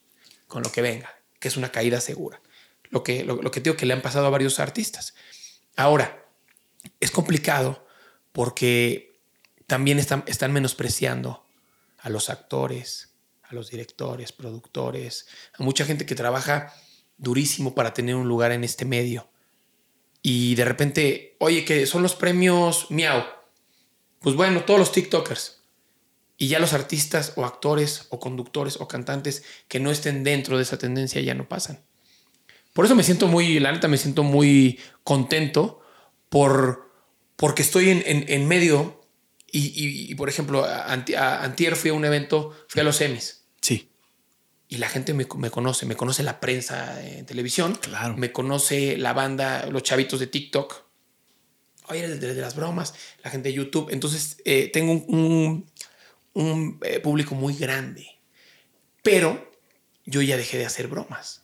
con 0.48 0.64
lo 0.64 0.72
que 0.72 0.82
venga, 0.82 1.14
que 1.40 1.48
es 1.48 1.58
una 1.58 1.72
caída 1.72 2.02
segura. 2.02 2.42
Lo 2.90 3.04
que, 3.04 3.24
lo, 3.24 3.40
que 3.52 3.60
digo 3.62 3.76
que 3.78 3.86
le 3.86 3.94
han 3.94 4.02
pasado 4.02 4.26
a 4.26 4.30
varios 4.32 4.60
artistas. 4.60 5.14
Ahora, 5.76 6.26
es 7.00 7.12
complicado 7.12 7.86
porque 8.32 9.16
también 9.68 10.00
están, 10.00 10.24
están 10.26 10.52
menospreciando 10.52 11.46
a 12.00 12.10
los 12.10 12.30
actores, 12.32 13.09
a 13.50 13.56
los 13.56 13.72
directores, 13.72 14.32
productores, 14.32 15.28
a 15.58 15.64
mucha 15.64 15.86
gente 15.86 16.06
que 16.06 16.16
trabaja 16.16 16.74
durísimo 17.18 17.74
para 17.74 17.94
tener 17.94 18.16
un 18.16 18.28
lugar 18.28 18.52
en 18.52 18.64
este 18.64 18.86
medio. 18.86 19.30
Y 20.22 20.56
de 20.56 20.66
repente, 20.66 21.36
oye, 21.40 21.66
que 21.66 21.86
son 21.88 22.04
los 22.04 22.16
premios 22.16 22.92
Miau. 22.92 23.24
Pues 24.20 24.36
bueno, 24.36 24.64
todos 24.64 24.80
los 24.80 24.92
TikTokers. 24.92 25.62
Y 26.38 26.48
ya 26.48 26.60
los 26.60 26.74
artistas 26.74 27.34
o 27.36 27.46
actores 27.46 28.06
o 28.10 28.20
conductores 28.20 28.80
o 28.80 28.88
cantantes 28.88 29.44
que 29.68 29.80
no 29.80 29.92
estén 29.92 30.24
dentro 30.24 30.58
de 30.58 30.64
esa 30.64 30.78
tendencia 30.78 31.22
ya 31.22 31.34
no 31.34 31.50
pasan. 31.50 31.84
Por 32.74 32.86
eso 32.86 32.96
me 32.96 33.04
siento 33.04 33.28
muy, 33.28 33.60
la 33.60 33.72
neta, 33.72 33.88
me 33.88 33.98
siento 33.98 34.24
muy 34.24 34.80
contento 35.04 35.82
por, 36.30 36.92
porque 37.36 37.64
estoy 37.64 37.90
en, 37.90 38.04
en, 38.06 38.48
medio 38.48 39.02
y, 39.52 40.12
y, 40.12 40.16
por 40.16 40.30
ejemplo, 40.30 40.64
a, 40.64 40.94
antier 40.94 41.76
fui 41.76 41.90
a 41.90 41.94
un 41.94 42.06
evento, 42.06 42.56
fui 42.68 42.80
a 42.82 42.84
los 42.84 43.02
Emmys. 43.02 43.39
Y 44.72 44.78
la 44.78 44.88
gente 44.88 45.16
me, 45.16 45.26
me, 45.36 45.50
conoce, 45.50 45.88
me 45.88 45.96
conoce 45.96 46.22
la 46.22 46.40
prensa 46.40 47.04
en 47.04 47.26
televisión. 47.26 47.76
Claro. 47.82 48.16
Me 48.16 48.32
conoce 48.32 48.98
la 48.98 49.14
banda, 49.14 49.66
los 49.66 49.82
chavitos 49.82 50.20
de 50.20 50.28
TikTok. 50.28 50.84
Oye, 51.88 52.06
el 52.06 52.20
de, 52.20 52.36
las 52.36 52.56
bromas, 52.56 52.94
la 53.24 53.32
gente 53.32 53.50
de 53.50 53.56
YouTube. 53.56 53.90
Entonces, 53.90 54.38
eh, 54.46 54.70
tengo 54.72 54.92
un, 54.92 55.68
un, 56.34 56.80
eh, 56.84 57.00
público 57.00 57.34
muy 57.34 57.56
grande. 57.56 58.20
Pero 59.02 59.52
yo 60.06 60.22
ya 60.22 60.38
dejé 60.38 60.60
de 60.60 60.68
hacer 60.68 60.88
bromas. 60.88 61.42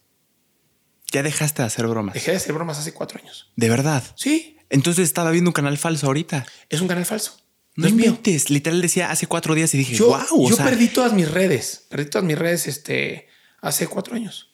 Ya 1.11 1.23
dejaste 1.23 1.63
de 1.63 1.67
hacer 1.67 1.88
bromas. 1.88 2.13
Dejé 2.13 2.29
de 2.29 2.38
hacer 2.38 2.53
bromas 2.53 2.77
hace 2.77 2.93
cuatro 2.93 3.19
años. 3.19 3.51
¿De 3.55 3.69
verdad? 3.69 4.03
Sí. 4.15 4.57
Entonces 4.69 5.05
estaba 5.05 5.31
viendo 5.31 5.49
un 5.49 5.53
canal 5.53 5.79
falso 5.79 6.05
ahorita. 6.05 6.45
Es 6.69 6.79
un 6.79 6.88
canal 6.88 7.05
falso. 7.05 7.39
No, 7.75 7.88
inventes. 7.88 8.49
Literal 8.49 8.81
decía 8.81 9.11
hace 9.11 9.27
cuatro 9.27 9.53
días 9.53 9.73
y 9.73 9.77
dije, 9.77 9.95
yo, 9.95 10.07
wow. 10.07 10.49
Yo 10.49 10.57
perdí 10.57 10.88
todas 10.88 11.13
mis 11.13 11.29
redes. 11.29 11.85
Perdí 11.89 12.09
todas 12.09 12.25
mis 12.25 12.38
redes 12.38 12.67
este, 12.67 13.27
hace 13.61 13.88
cuatro 13.88 14.15
años. 14.15 14.51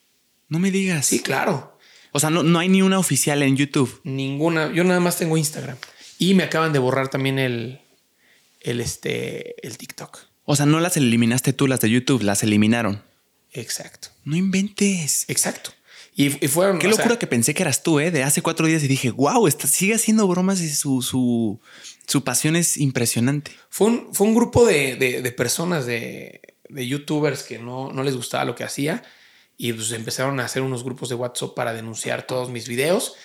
No 0.47 0.59
me 0.59 0.71
digas. 0.71 1.05
Sí, 1.05 1.19
claro. 1.19 1.77
O 2.11 2.19
sea, 2.19 2.29
no, 2.29 2.43
no 2.43 2.59
hay 2.59 2.67
ni 2.67 2.81
una 2.81 2.99
oficial 2.99 3.41
en 3.43 3.55
YouTube. 3.55 4.01
Ninguna. 4.03 4.71
Yo 4.73 4.83
nada 4.83 4.99
más 4.99 5.17
tengo 5.17 5.37
Instagram. 5.37 5.77
Y 6.17 6.33
me 6.33 6.43
acaban 6.43 6.73
de 6.73 6.79
borrar 6.79 7.09
también 7.09 7.39
el, 7.39 7.81
el, 8.59 8.81
este, 8.81 9.65
el 9.65 9.77
TikTok. 9.77 10.19
O 10.43 10.55
sea, 10.55 10.65
no 10.65 10.79
las 10.79 10.97
eliminaste 10.97 11.53
tú, 11.53 11.67
las 11.67 11.79
de 11.79 11.89
YouTube, 11.89 12.23
las 12.23 12.43
eliminaron. 12.43 13.03
Exacto. 13.51 14.09
No 14.23 14.35
inventes. 14.35 15.25
Exacto. 15.27 15.71
Y, 16.13 16.29
fueron. 16.29 16.77
Qué 16.77 16.87
locura 16.87 17.17
que 17.17 17.27
pensé 17.27 17.53
que 17.53 17.63
eras 17.63 17.83
tú, 17.83 17.99
¿eh? 17.99 18.11
De 18.11 18.23
hace 18.23 18.41
cuatro 18.41 18.67
días 18.67 18.83
y 18.83 18.87
dije, 18.87 19.11
wow, 19.11 19.49
sigue 19.49 19.95
haciendo 19.95 20.27
bromas 20.27 20.59
y 20.59 20.69
su, 20.69 21.01
su, 21.01 21.59
su 22.11 22.25
pasión 22.25 22.57
es 22.57 22.75
impresionante. 22.75 23.51
Fue 23.69 23.87
un, 23.87 24.13
fue 24.13 24.27
un 24.27 24.35
grupo 24.35 24.65
de, 24.65 24.97
de, 24.97 25.31
personas, 25.31 25.85
de, 25.85 26.41
de, 26.67 26.85
youtubers 26.85 27.43
que 27.43 27.57
no, 27.57 27.93
no 27.93 28.03
les 28.03 28.17
gustaba 28.17 28.43
lo 28.43 28.53
que 28.53 28.65
hacía 28.65 29.01
y 29.55 29.71
pues 29.71 29.93
empezaron 29.93 30.41
a 30.41 30.45
hacer 30.45 30.61
unos 30.61 30.83
grupos 30.83 31.07
de 31.07 31.15
WhatsApp 31.15 31.55
para 31.55 31.71
denunciar 31.71 32.27
todos 32.27 32.49
mis 32.49 32.67
videos 32.67 33.15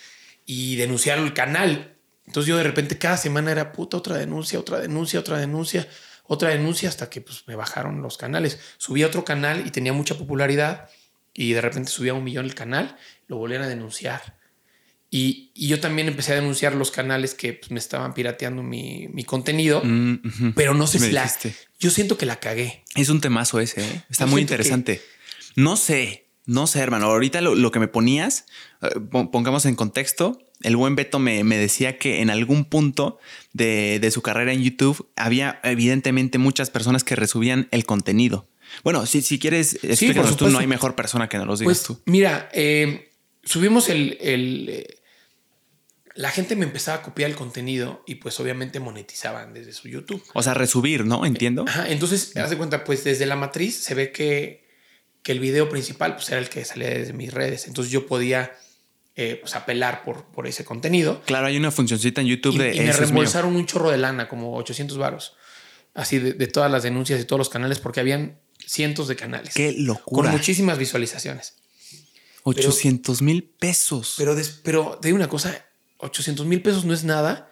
y 0.45 0.77
denunciar 0.77 1.19
el 1.19 1.35
canal. 1.35 1.99
Entonces 2.27 2.49
yo 2.49 2.57
de 2.59 2.63
repente 2.63 2.97
cada 2.97 3.17
semana 3.17 3.51
era 3.51 3.73
puta 3.73 3.97
otra 3.97 4.19
denuncia, 4.19 4.61
otra 4.61 4.79
denuncia, 4.79 5.19
otra 5.19 5.39
denuncia, 5.39 5.89
otra 6.23 6.51
denuncia 6.51 6.89
hasta 6.89 7.11
que 7.11 7.21
pues 7.21 7.43
me 7.49 7.57
bajaron 7.57 8.03
los 8.03 8.17
canales. 8.17 8.61
Subí 8.77 9.03
a 9.03 9.09
otro 9.09 9.25
canal 9.25 9.67
y 9.67 9.73
tenía 9.73 9.95
mucha 9.95 10.17
popularidad 10.17 10.89
y 11.35 11.55
de 11.55 11.61
repente 11.61 11.91
subía 11.91 12.15
un 12.15 12.23
millón 12.23 12.45
el 12.45 12.55
canal, 12.55 12.97
lo 13.27 13.37
volvían 13.39 13.63
a 13.63 13.69
denunciar. 13.69 14.39
Y, 15.11 15.53
yo 15.55 15.81
también 15.81 16.09
empecé 16.09 16.33
a 16.33 16.37
denunciar 16.37 16.75
los 16.75 16.91
canales 16.91 17.35
que 17.35 17.55
pues, 17.55 17.71
me 17.71 17.79
estaban 17.79 18.13
pirateando 18.13 18.63
mi, 18.63 19.09
contenido, 19.25 19.81
mm, 19.83 20.53
pero 20.55 20.75
no 20.75 20.87
sé 20.87 20.99
si 20.99 21.13
la... 21.13 21.31
Yo 21.79 21.91
siento 21.91 22.19
que 22.19 22.27
la 22.27 22.37
cagué. 22.41 22.85
Es 22.95 23.09
un 23.09 23.21
temazo 23.21 23.61
ese, 23.61 23.83
¿eh? 23.83 24.05
está 24.11 24.27
muy 24.27 24.41
interesante. 24.41 25.03
No 25.55 25.77
sé, 25.77 26.27
no 26.45 26.67
sé, 26.67 26.81
hermano. 26.81 27.07
Ahorita 27.07 27.41
lo, 27.41 27.71
que 27.71 27.79
me 27.79 27.89
ponías, 27.89 28.47
eh, 28.83 28.89
pongamos 29.11 29.67
en 29.67 29.75
contexto, 29.75 30.39
el 30.63 30.77
buen 30.77 30.97
Beto 30.97 31.19
me, 31.19 31.43
decía 31.45 31.99
que 31.99 32.21
en 32.21 32.31
algún 32.31 32.65
punto 32.65 33.19
de, 33.53 33.99
de, 34.01 34.11
su 34.11 34.23
carrera 34.23 34.53
en 34.53 34.63
YouTube 34.63 35.09
había 35.17 35.61
evidentemente 35.65 36.39
muchas 36.39 36.71
personas 36.71 37.05
que 37.05 37.17
resubían 37.17 37.69
el 37.71 37.85
contenido. 37.85 38.49
Bueno, 38.85 39.07
si, 39.07 39.23
si 39.23 39.39
quieres 39.39 39.79
explícanos 39.83 40.37
tú, 40.37 40.49
no 40.49 40.59
hay 40.59 40.67
mejor 40.67 40.95
persona 40.95 41.29
que 41.29 41.39
nos 41.39 41.47
lo 41.47 41.57
digas 41.57 41.65
pues, 41.65 41.83
tú. 41.83 42.03
Mira, 42.07 42.49
eh, 42.53 43.11
subimos 43.47 43.89
el, 43.89 44.19
eh, 44.21 44.99
la 46.15 46.31
gente 46.31 46.57
me 46.57 46.65
empezaba 46.65 46.99
a 46.99 47.03
copiar 47.03 47.31
el 47.31 47.37
contenido 47.37 48.03
y 48.07 48.17
pues 48.17 48.39
obviamente 48.41 48.81
monetizaban 48.81 49.55
desde 49.55 49.73
su 49.73 49.89
YouTube. 49.89 50.23
O 50.35 50.43
sea, 50.43 50.55
resubir, 50.55 51.05
¿no? 51.05 51.25
Entiendo. 51.25 51.65
Ajá, 51.67 51.89
entonces, 51.89 52.37
haz 52.37 52.51
de 52.51 52.57
cuenta, 52.57 52.85
pues 52.85 53.05
desde 53.05 53.27
la 53.27 53.37
matriz 53.37 53.77
se 53.77 53.95
ve 53.95 54.13
que, 54.13 54.67
que 55.23 55.33
el 55.33 55.41
video 55.41 55.69
principal 55.69 56.15
pues 56.17 56.29
era 56.31 56.39
el 56.39 56.49
que 56.49 56.65
salía 56.65 56.91
desde 56.91 57.13
mis 57.13 57.33
redes. 57.33 57.67
Entonces 57.69 57.93
yo 57.93 58.07
podía 58.07 58.53
eh, 59.15 59.39
pues 59.41 59.55
apelar 59.55 60.03
por, 60.05 60.27
por 60.27 60.47
ese 60.47 60.65
contenido. 60.65 61.23
Claro, 61.27 61.47
hay 61.47 61.57
una 61.57 61.71
funcioncita 61.71 62.21
en 62.23 62.29
YouTube 62.29 62.59
de... 62.59 62.75
Y 62.75 62.81
me 62.81 62.93
reembolsaron 62.93 63.55
un 63.55 63.67
chorro 63.67 63.91
de 63.91 63.99
lana, 63.99 64.29
como 64.29 64.57
800 64.57 64.97
varos. 64.99 65.37
Así 65.95 66.19
de, 66.19 66.33
de 66.33 66.47
todas 66.47 66.71
las 66.71 66.83
denuncias 66.83 67.21
y 67.21 67.25
todos 67.25 67.39
los 67.39 67.49
canales, 67.49 67.79
porque 67.79 68.01
habían 68.01 68.39
cientos 68.67 69.09
de 69.09 69.17
canales. 69.17 69.55
Qué 69.55 69.73
locura. 69.73 70.31
Con 70.31 70.37
muchísimas 70.37 70.79
visualizaciones. 70.79 71.57
800 72.49 73.23
mil 73.23 73.43
pesos. 73.43 74.15
Pero, 74.17 74.37
pero 74.63 74.99
te 75.01 75.09
digo 75.09 75.17
una 75.17 75.29
cosa, 75.29 75.67
800 75.99 76.47
mil 76.47 76.63
pesos 76.63 76.85
no 76.85 76.95
es 76.95 77.03
nada 77.03 77.51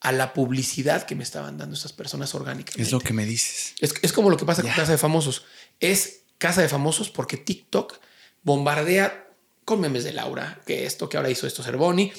a 0.00 0.12
la 0.12 0.34
publicidad 0.34 1.04
que 1.04 1.16
me 1.16 1.24
estaban 1.24 1.58
dando 1.58 1.74
estas 1.74 1.92
personas 1.92 2.32
orgánicas. 2.32 2.76
Es 2.78 2.92
lo 2.92 3.00
que 3.00 3.12
me 3.12 3.26
dices. 3.26 3.74
Es, 3.80 4.12
como 4.12 4.30
lo 4.30 4.36
que 4.36 4.44
pasa 4.44 4.62
con 4.62 4.70
Casa 4.70 4.92
de 4.92 4.98
Famosos. 4.98 5.42
Es 5.80 6.20
Casa 6.38 6.62
de 6.62 6.68
Famosos 6.68 7.10
porque 7.10 7.36
TikTok 7.36 7.98
bombardea 8.44 9.28
con 9.64 9.80
memes 9.80 10.04
de 10.04 10.12
Laura, 10.12 10.62
que 10.64 10.86
esto, 10.86 11.08
que 11.08 11.16
ahora 11.16 11.30
hizo 11.30 11.48
esto 11.48 11.64
Cervoni, 11.64 12.12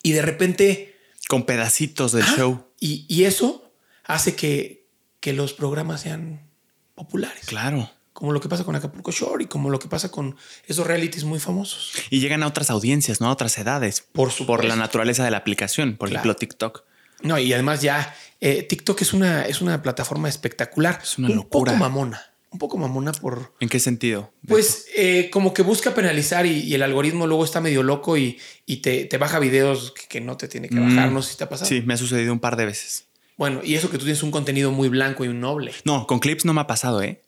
y 0.00 0.12
de 0.12 0.22
repente... 0.22 0.96
Con 1.28 1.44
pedacitos 1.44 2.12
del 2.12 2.24
show. 2.24 2.68
Y, 2.78 3.04
y, 3.08 3.24
eso 3.24 3.72
hace 4.04 4.36
que, 4.36 4.86
que 5.18 5.32
los 5.32 5.54
programas 5.54 6.02
sean 6.02 6.48
populares. 6.94 7.46
Claro. 7.46 7.90
Como 8.22 8.30
lo 8.30 8.40
que 8.40 8.48
pasa 8.48 8.62
con 8.62 8.76
Acapulco 8.76 9.10
Shore 9.10 9.42
y 9.42 9.46
como 9.48 9.68
lo 9.68 9.80
que 9.80 9.88
pasa 9.88 10.12
con 10.12 10.36
esos 10.68 10.86
realities 10.86 11.24
muy 11.24 11.40
famosos. 11.40 11.90
Y 12.08 12.20
llegan 12.20 12.44
a 12.44 12.46
otras 12.46 12.70
audiencias, 12.70 13.20
¿no? 13.20 13.26
A 13.26 13.32
otras 13.32 13.58
edades. 13.58 14.00
Por 14.12 14.30
supuesto. 14.30 14.46
Por 14.46 14.64
la 14.64 14.76
naturaleza 14.76 15.24
de 15.24 15.32
la 15.32 15.38
aplicación. 15.38 15.96
Por 15.96 16.08
ejemplo, 16.08 16.36
TikTok. 16.36 16.84
No, 17.22 17.36
y 17.36 17.52
además 17.52 17.82
ya 17.82 18.14
eh, 18.40 18.62
TikTok 18.62 19.02
es 19.02 19.12
una, 19.12 19.42
es 19.46 19.60
una 19.60 19.82
plataforma 19.82 20.28
espectacular. 20.28 21.00
Es 21.02 21.18
una 21.18 21.30
locura. 21.30 21.72
Un 21.72 21.78
poco 21.80 21.90
mamona. 21.90 22.22
Un 22.52 22.60
poco 22.60 22.78
mamona 22.78 23.10
por. 23.10 23.54
¿En 23.58 23.68
qué 23.68 23.80
sentido? 23.80 24.32
Pues 24.46 24.86
eh, 24.96 25.28
como 25.32 25.52
que 25.52 25.62
busca 25.62 25.92
penalizar 25.92 26.46
y, 26.46 26.72
el 26.76 26.84
algoritmo 26.84 27.26
luego 27.26 27.44
está 27.44 27.60
medio 27.60 27.82
loco 27.82 28.16
y, 28.16 28.38
y 28.66 28.76
te, 28.76 29.04
te, 29.06 29.18
baja 29.18 29.40
videos 29.40 29.94
que, 30.08 30.20
no 30.20 30.36
te 30.36 30.46
tiene 30.46 30.68
que 30.68 30.78
bajar. 30.78 31.10
Mm. 31.10 31.14
No 31.14 31.22
sé 31.22 31.32
si 31.32 31.38
te 31.38 31.42
ha 31.42 31.48
pasado. 31.48 31.68
Sí, 31.68 31.82
me 31.84 31.94
ha 31.94 31.96
sucedido 31.96 32.32
un 32.32 32.38
par 32.38 32.54
de 32.54 32.66
veces. 32.66 33.06
Bueno, 33.36 33.62
y 33.64 33.74
eso 33.74 33.90
que 33.90 33.98
tú 33.98 34.04
tienes 34.04 34.22
un 34.22 34.30
contenido 34.30 34.70
muy 34.70 34.88
blanco 34.88 35.24
y 35.24 35.28
un 35.28 35.40
noble. 35.40 35.72
No, 35.84 36.06
con 36.06 36.20
clips 36.20 36.44
no 36.44 36.54
me 36.54 36.60
ha 36.60 36.68
pasado, 36.68 37.02
¿eh? 37.02 37.20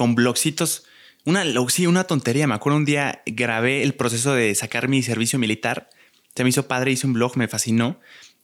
Con 0.00 0.14
blogcitos. 0.14 0.84
Una, 1.26 1.44
sí, 1.68 1.86
una 1.86 2.04
tontería. 2.04 2.46
Me 2.46 2.54
acuerdo 2.54 2.78
un 2.78 2.86
día 2.86 3.20
grabé 3.26 3.82
el 3.82 3.92
proceso 3.92 4.32
de 4.32 4.54
sacar 4.54 4.88
mi 4.88 5.02
servicio 5.02 5.38
militar. 5.38 5.90
Se 6.34 6.42
me 6.42 6.48
hizo 6.48 6.66
padre, 6.66 6.90
hice 6.90 7.06
un 7.06 7.12
blog, 7.12 7.36
me 7.36 7.48
fascinó. 7.48 8.00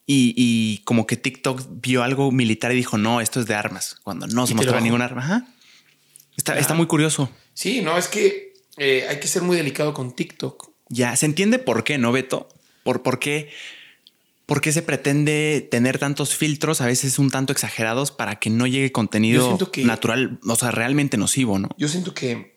Y, 0.07 0.83
como 0.85 1.07
que 1.07 1.17
TikTok 1.17 1.63
vio 1.81 2.03
algo 2.03 2.31
militar 2.31 2.73
y 2.73 2.75
dijo, 2.75 2.99
no, 2.99 3.23
esto 3.23 3.41
es 3.41 3.47
de 3.47 3.55
armas, 3.55 3.97
cuando 4.05 4.27
no 4.27 4.47
se 4.47 4.55
mostraba 4.55 4.83
ningún 4.83 5.01
arma. 5.01 5.49
Está, 6.37 6.59
está, 6.59 6.75
muy 6.75 6.85
curioso. 6.85 7.31
Sí, 7.55 7.81
no, 7.81 7.97
es 7.97 8.09
que 8.09 8.53
eh, 8.77 9.07
hay 9.09 9.19
que 9.19 9.27
ser 9.27 9.41
muy 9.41 9.57
delicado 9.57 9.95
con 9.95 10.15
TikTok. 10.15 10.73
Ya, 10.91 11.17
se 11.17 11.25
entiende 11.25 11.59
por 11.59 11.85
qué, 11.85 11.97
¿no, 11.97 12.13
Beto? 12.13 12.51
Por, 12.83 13.03
por 13.03 13.19
qué 13.19 13.51
¿Por 14.47 14.61
qué 14.61 14.71
se 14.71 14.83
pretende 14.83 15.67
tener 15.71 15.99
tantos 15.99 16.37
filtros, 16.37 16.81
a 16.81 16.87
veces 16.87 17.19
un 17.19 17.31
tanto 17.31 17.53
exagerados, 17.53 18.13
para 18.13 18.37
que 18.37 18.49
no 18.49 18.69
llegue 18.69 18.93
contenido 18.93 19.59
natural, 19.85 20.39
o 20.47 20.55
sea, 20.57 20.71
realmente 20.71 21.17
nocivo, 21.17 21.59
¿no? 21.59 21.69
Yo 21.77 21.89
siento 21.89 22.15
que 22.15 22.57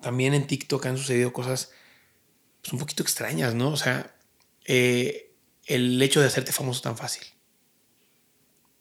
también 0.00 0.32
en 0.32 0.46
TikTok 0.46 0.86
han 0.86 0.96
sucedido 0.96 1.32
cosas 1.32 1.72
pues, 2.62 2.72
un 2.72 2.78
poquito 2.78 3.02
extrañas, 3.02 3.54
¿no? 3.54 3.70
O 3.70 3.76
sea, 3.76 4.14
eh, 4.64 5.34
el 5.66 6.00
hecho 6.00 6.20
de 6.20 6.26
hacerte 6.26 6.52
famoso 6.52 6.80
tan 6.82 6.96
fácil. 6.96 7.24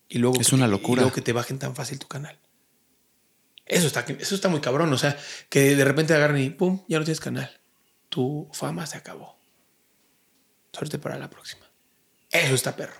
Y 0.07 0.19
luego 0.19 0.39
es 0.39 0.53
una 0.53 0.67
locura. 0.67 1.01
Y 1.01 1.03
luego 1.03 1.15
que 1.15 1.21
te 1.21 1.33
bajen 1.33 1.59
tan 1.59 1.75
fácil 1.75 1.99
tu 1.99 2.07
canal. 2.07 2.39
Eso 3.65 3.87
está, 3.87 4.01
eso 4.01 4.35
está 4.35 4.49
muy 4.49 4.61
cabrón. 4.61 4.91
O 4.93 4.97
sea, 4.97 5.17
que 5.49 5.75
de 5.75 5.85
repente 5.85 6.13
agarren 6.13 6.43
y 6.43 6.49
pum, 6.49 6.83
ya 6.87 6.97
no 6.97 7.05
tienes 7.05 7.19
canal. 7.19 7.61
Tu 8.09 8.49
fama 8.51 8.87
se 8.87 8.97
acabó. 8.97 9.39
Suerte 10.73 10.97
para 10.97 11.17
la 11.17 11.29
próxima. 11.29 11.68
Eso 12.31 12.55
está 12.55 12.75
perro. 12.75 12.95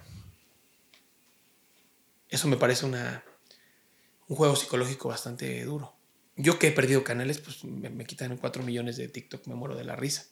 Eso 2.30 2.48
me 2.48 2.58
parece 2.58 2.86
un 2.86 2.96
juego 4.28 4.56
psicológico 4.56 5.10
bastante 5.10 5.64
duro. 5.64 5.96
Yo 6.36 6.58
que 6.58 6.68
he 6.68 6.72
perdido 6.72 7.04
canales, 7.04 7.40
pues 7.40 7.64
me, 7.66 8.06
quitan 8.06 8.38
4 8.38 8.64
millones 8.64 8.96
de 8.98 9.10
TikTok, 9.10 9.46
me 9.48 9.56
muero 9.56 9.76
de 9.76 9.84
la 9.84 9.96
risa. 9.96 10.28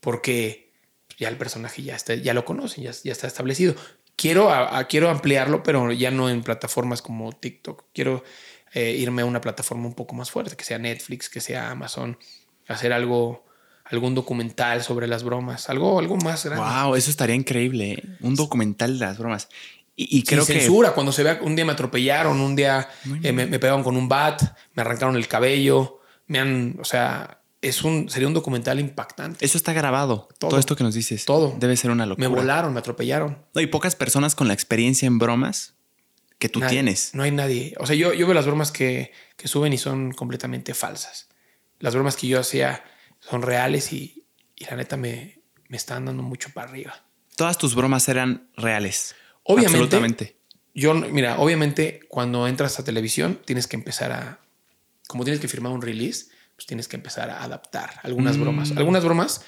Porque 0.00 0.72
ya 1.18 1.28
el 1.28 1.36
personaje 1.36 1.82
ya, 1.82 1.96
está, 1.96 2.14
ya 2.14 2.32
lo 2.32 2.44
conocen, 2.44 2.84
ya, 2.84 3.12
está 3.12 3.26
establecido. 3.26 3.74
Quiero, 4.16 4.50
quiero 4.88 5.10
ampliarlo, 5.10 5.62
pero 5.62 5.92
ya 5.92 6.10
no 6.10 6.30
en 6.30 6.42
plataformas 6.42 7.02
como 7.02 7.32
TikTok. 7.32 7.84
Quiero 7.92 8.24
eh, 8.72 8.92
irme 8.92 9.22
a 9.22 9.26
una 9.26 9.40
plataforma 9.40 9.86
un 9.86 9.94
poco 9.94 10.14
más 10.14 10.30
fuerte, 10.30 10.56
que 10.56 10.64
sea 10.64 10.78
Netflix, 10.78 11.28
que 11.28 11.40
sea 11.40 11.70
Amazon, 11.70 12.18
hacer 12.66 12.92
algo, 12.92 13.44
algún 13.90 14.14
documental 14.14 14.82
sobre 14.82 15.06
las 15.06 15.22
bromas, 15.22 15.68
algo, 15.70 15.98
algo 15.98 16.16
más 16.16 16.44
grande. 16.44 16.64
Wow, 16.64 16.94
eso 16.96 17.10
estaría 17.10 17.34
increíble. 17.36 17.92
¿eh? 17.92 18.02
Un 18.20 18.34
documental 18.34 18.98
de 18.98 19.06
las 19.06 19.18
bromas. 19.18 19.48
Y, 19.94 20.18
y 20.18 20.22
creo 20.24 20.44
Sin 20.44 20.54
que 20.56 20.60
censura, 20.62 20.92
cuando 20.92 21.12
se 21.12 21.22
vea 21.22 21.38
un 21.42 21.56
día 21.56 21.64
me 21.64 21.72
atropellaron, 21.72 22.40
un 22.40 22.54
día 22.56 22.88
eh, 23.22 23.32
me, 23.32 23.46
me 23.46 23.58
pegaron 23.58 23.82
con 23.82 23.96
un 23.96 24.08
bat, 24.08 24.42
me 24.74 24.82
arrancaron 24.82 25.16
el 25.16 25.26
cabello, 25.28 26.00
me 26.26 26.38
han, 26.38 26.76
o 26.80 26.84
sea, 26.84 27.40
es 27.62 27.82
un, 27.82 28.10
sería 28.10 28.28
un 28.28 28.34
documental 28.34 28.78
impactante. 28.78 29.44
eso 29.44 29.56
está 29.56 29.72
grabado. 29.72 30.28
Todo, 30.38 30.50
Todo. 30.50 30.60
esto 30.60 30.76
que 30.76 30.84
nos 30.84 30.94
dices. 30.94 31.24
Todo. 31.24 31.54
Debe 31.58 31.76
ser 31.76 31.90
una 31.90 32.04
Me 32.04 32.10
locura. 32.10 32.28
volaron, 32.28 32.72
me 32.74 32.80
atropellaron. 32.80 33.38
No, 33.54 33.60
y 33.62 33.66
pocas 33.66 33.96
personas 33.96 34.34
con 34.34 34.48
la 34.48 34.54
experiencia 34.54 35.06
en 35.06 35.18
bromas 35.18 35.74
que 36.38 36.50
tú 36.50 36.60
Nadie. 36.60 36.72
tienes. 36.74 37.14
No 37.14 37.22
hay 37.22 37.30
nadie. 37.30 37.74
O 37.78 37.86
sea, 37.86 37.96
yo, 37.96 38.12
yo 38.12 38.26
veo 38.26 38.34
las 38.34 38.44
bromas 38.44 38.70
que, 38.70 39.12
que 39.38 39.48
suben 39.48 39.72
y 39.72 39.78
son 39.78 40.12
completamente 40.12 40.74
falsas. 40.74 41.28
Las 41.78 41.94
bromas 41.94 42.16
que 42.16 42.26
yo 42.26 42.38
hacía 42.38 42.84
son 43.28 43.42
reales 43.42 43.92
y, 43.92 44.24
y 44.54 44.64
la 44.66 44.76
neta 44.76 44.96
me, 44.96 45.40
me 45.68 45.76
están 45.76 46.04
dando 46.06 46.22
mucho 46.22 46.50
para 46.54 46.68
arriba. 46.70 47.02
Todas 47.36 47.58
tus 47.58 47.74
bromas 47.74 48.08
eran 48.08 48.48
reales. 48.56 49.14
Obviamente. 49.42 49.76
Absolutamente. 49.78 50.36
Yo, 50.74 50.94
mira, 50.94 51.38
obviamente 51.38 52.00
cuando 52.08 52.46
entras 52.48 52.78
a 52.78 52.84
televisión 52.84 53.40
tienes 53.44 53.66
que 53.66 53.76
empezar 53.76 54.12
a, 54.12 54.40
como 55.08 55.24
tienes 55.24 55.40
que 55.40 55.48
firmar 55.48 55.72
un 55.72 55.80
release, 55.82 56.26
pues 56.54 56.66
tienes 56.66 56.88
que 56.88 56.96
empezar 56.96 57.30
a 57.30 57.42
adaptar 57.42 58.00
algunas 58.02 58.36
Mm. 58.36 58.40
bromas. 58.42 58.72
Algunas 58.76 59.04
bromas, 59.04 59.40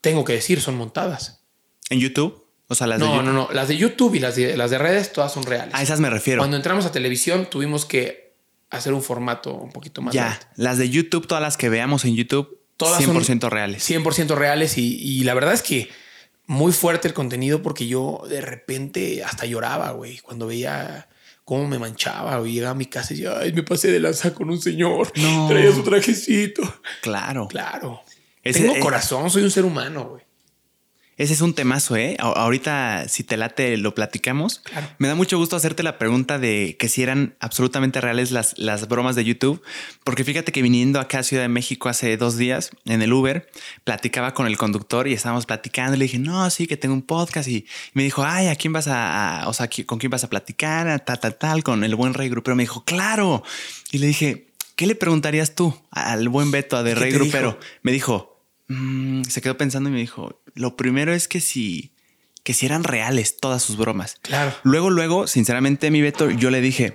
tengo 0.00 0.24
que 0.24 0.32
decir, 0.34 0.60
son 0.60 0.76
montadas. 0.76 1.44
En 1.90 2.00
YouTube. 2.00 2.44
O 2.68 2.74
sea, 2.74 2.86
las 2.86 2.98
de 2.98 3.04
No, 3.04 3.12
YouTube. 3.16 3.26
no, 3.26 3.32
no. 3.32 3.48
Las 3.52 3.68
de 3.68 3.76
YouTube 3.76 4.14
y 4.14 4.18
las 4.20 4.36
de, 4.36 4.56
las 4.56 4.70
de 4.70 4.78
redes, 4.78 5.12
todas 5.12 5.32
son 5.32 5.42
reales. 5.44 5.74
A 5.74 5.82
esas 5.82 6.00
me 6.00 6.08
refiero. 6.10 6.40
Cuando 6.40 6.56
entramos 6.56 6.86
a 6.86 6.92
televisión 6.92 7.46
tuvimos 7.50 7.84
que 7.84 8.34
hacer 8.70 8.92
un 8.94 9.02
formato 9.02 9.54
un 9.54 9.70
poquito 9.70 10.00
más 10.02 10.14
ya. 10.14 10.28
light. 10.30 10.42
Las 10.56 10.78
de 10.78 10.88
YouTube, 10.90 11.26
todas 11.26 11.42
las 11.42 11.56
que 11.56 11.68
veamos 11.68 12.04
en 12.04 12.14
YouTube, 12.16 12.58
Todas 12.76 13.02
son 13.04 13.16
100% 13.16 13.48
reales. 13.50 13.88
100% 13.88 14.34
reales 14.34 14.78
y, 14.78 14.96
y 15.00 15.24
la 15.24 15.34
verdad 15.34 15.54
es 15.54 15.62
que 15.62 15.88
muy 16.46 16.72
fuerte 16.72 17.08
el 17.08 17.14
contenido 17.14 17.62
porque 17.62 17.86
yo 17.86 18.22
de 18.28 18.40
repente 18.40 19.22
hasta 19.24 19.46
lloraba, 19.46 19.92
güey, 19.92 20.18
cuando 20.18 20.46
veía 20.46 21.08
cómo 21.44 21.66
me 21.68 21.78
manchaba, 21.78 22.38
güey, 22.38 22.52
llegaba 22.52 22.72
a 22.72 22.74
mi 22.74 22.86
casa 22.86 23.12
y 23.12 23.16
decía, 23.18 23.38
ay, 23.38 23.52
me 23.52 23.62
pasé 23.62 23.90
de 23.92 24.00
lanza 24.00 24.34
con 24.34 24.50
un 24.50 24.60
señor, 24.60 25.12
No. 25.16 25.46
traía 25.48 25.72
su 25.72 25.82
trajecito. 25.82 26.62
Claro. 27.02 27.48
Claro. 27.48 28.00
Ese- 28.42 28.60
Tengo 28.60 28.78
corazón, 28.80 29.30
soy 29.30 29.42
un 29.42 29.50
ser 29.50 29.64
humano, 29.64 30.04
güey. 30.10 30.22
Ese 31.16 31.32
es 31.32 31.40
un 31.40 31.54
temazo, 31.54 31.96
¿eh? 31.96 32.16
A- 32.18 32.24
ahorita, 32.24 33.06
si 33.08 33.22
te 33.24 33.36
late, 33.36 33.76
lo 33.76 33.94
platicamos. 33.94 34.58
Claro. 34.64 34.88
Me 34.98 35.08
da 35.08 35.14
mucho 35.14 35.38
gusto 35.38 35.54
hacerte 35.56 35.82
la 35.82 35.96
pregunta 35.98 36.38
de 36.38 36.76
que 36.78 36.88
si 36.88 37.02
eran 37.02 37.36
absolutamente 37.40 38.00
reales 38.00 38.32
las, 38.32 38.58
las 38.58 38.88
bromas 38.88 39.14
de 39.14 39.24
YouTube, 39.24 39.62
porque 40.02 40.24
fíjate 40.24 40.50
que 40.52 40.60
viniendo 40.62 40.98
acá 41.00 41.20
a 41.20 41.22
Ciudad 41.22 41.42
de 41.44 41.48
México 41.48 41.88
hace 41.88 42.16
dos 42.16 42.36
días 42.36 42.70
en 42.84 43.00
el 43.02 43.12
Uber, 43.12 43.48
platicaba 43.84 44.34
con 44.34 44.46
el 44.46 44.56
conductor 44.58 45.06
y 45.06 45.12
estábamos 45.12 45.46
platicando. 45.46 45.96
Le 45.96 46.04
dije, 46.06 46.18
no, 46.18 46.48
sí, 46.50 46.66
que 46.66 46.76
tengo 46.76 46.94
un 46.94 47.02
podcast. 47.02 47.48
Y 47.48 47.66
me 47.92 48.02
dijo, 48.02 48.24
ay, 48.24 48.48
¿a 48.48 48.56
quién 48.56 48.72
vas 48.72 48.88
a, 48.88 49.42
a- 49.42 49.48
o 49.48 49.52
sea, 49.52 49.70
¿qui- 49.70 49.86
con 49.86 49.98
quién 49.98 50.10
vas 50.10 50.24
a 50.24 50.30
platicar? 50.30 50.88
A 50.88 50.98
Tal, 50.98 51.20
tal, 51.20 51.36
tal, 51.36 51.62
con 51.62 51.84
el 51.84 51.94
buen 51.94 52.14
Rey 52.14 52.28
Grupero. 52.28 52.56
Me 52.56 52.64
dijo, 52.64 52.84
claro. 52.84 53.42
Y 53.92 53.98
le 53.98 54.06
dije, 54.08 54.48
¿qué 54.74 54.86
le 54.86 54.94
preguntarías 54.96 55.54
tú 55.54 55.78
al 55.92 56.28
buen 56.28 56.50
Beto, 56.50 56.76
a 56.76 56.82
de 56.82 56.90
¿Y 56.90 56.94
qué 56.94 57.00
Rey 57.00 57.12
Grupero? 57.12 57.50
dijo? 57.52 57.60
Me 57.82 57.92
dijo, 57.92 58.42
mm, 58.68 59.22
se 59.24 59.40
quedó 59.42 59.56
pensando 59.56 59.88
y 59.90 59.92
me 59.92 59.98
dijo, 60.00 60.40
lo 60.54 60.76
primero 60.76 61.12
es 61.12 61.28
que 61.28 61.40
si, 61.40 61.92
que 62.42 62.54
si 62.54 62.66
eran 62.66 62.84
reales 62.84 63.36
todas 63.38 63.62
sus 63.62 63.76
bromas. 63.76 64.16
Claro. 64.22 64.54
Luego, 64.62 64.90
luego, 64.90 65.26
sinceramente, 65.26 65.90
mi 65.90 66.00
Beto, 66.00 66.30
yo 66.30 66.50
le 66.50 66.60
dije, 66.60 66.94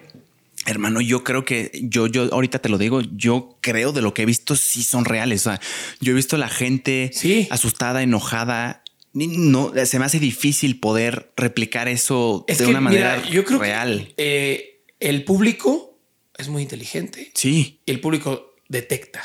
hermano, 0.65 1.01
yo 1.01 1.23
creo 1.23 1.45
que 1.45 1.71
yo, 1.83 2.07
yo 2.07 2.31
ahorita 2.33 2.59
te 2.59 2.69
lo 2.69 2.77
digo, 2.77 3.01
yo 3.01 3.57
creo 3.61 3.91
de 3.91 4.01
lo 4.01 4.13
que 4.13 4.23
he 4.23 4.25
visto 4.25 4.55
sí 4.55 4.83
son 4.83 5.05
reales. 5.05 5.41
O 5.47 5.49
sea, 5.51 5.59
yo 6.01 6.11
he 6.11 6.15
visto 6.15 6.37
la 6.37 6.49
gente 6.49 7.11
Sí. 7.13 7.47
asustada, 7.51 8.01
enojada. 8.03 8.83
No, 9.13 9.73
se 9.85 9.97
me 9.99 10.05
hace 10.05 10.19
difícil 10.19 10.79
poder 10.79 11.31
replicar 11.35 11.87
eso 11.87 12.45
Es 12.47 12.59
de 12.59 12.65
que, 12.65 12.69
una 12.69 12.79
manera 12.79 13.17
mira, 13.17 13.29
yo 13.31 13.43
creo 13.43 13.59
real. 13.59 14.13
que 14.15 14.53
eh, 14.53 14.81
el 14.99 15.23
público 15.23 15.97
es 16.37 16.47
muy 16.47 16.61
inteligente. 16.61 17.31
Sí, 17.33 17.81
y 17.85 17.91
el 17.91 17.99
público 17.99 18.53
detecta. 18.67 19.21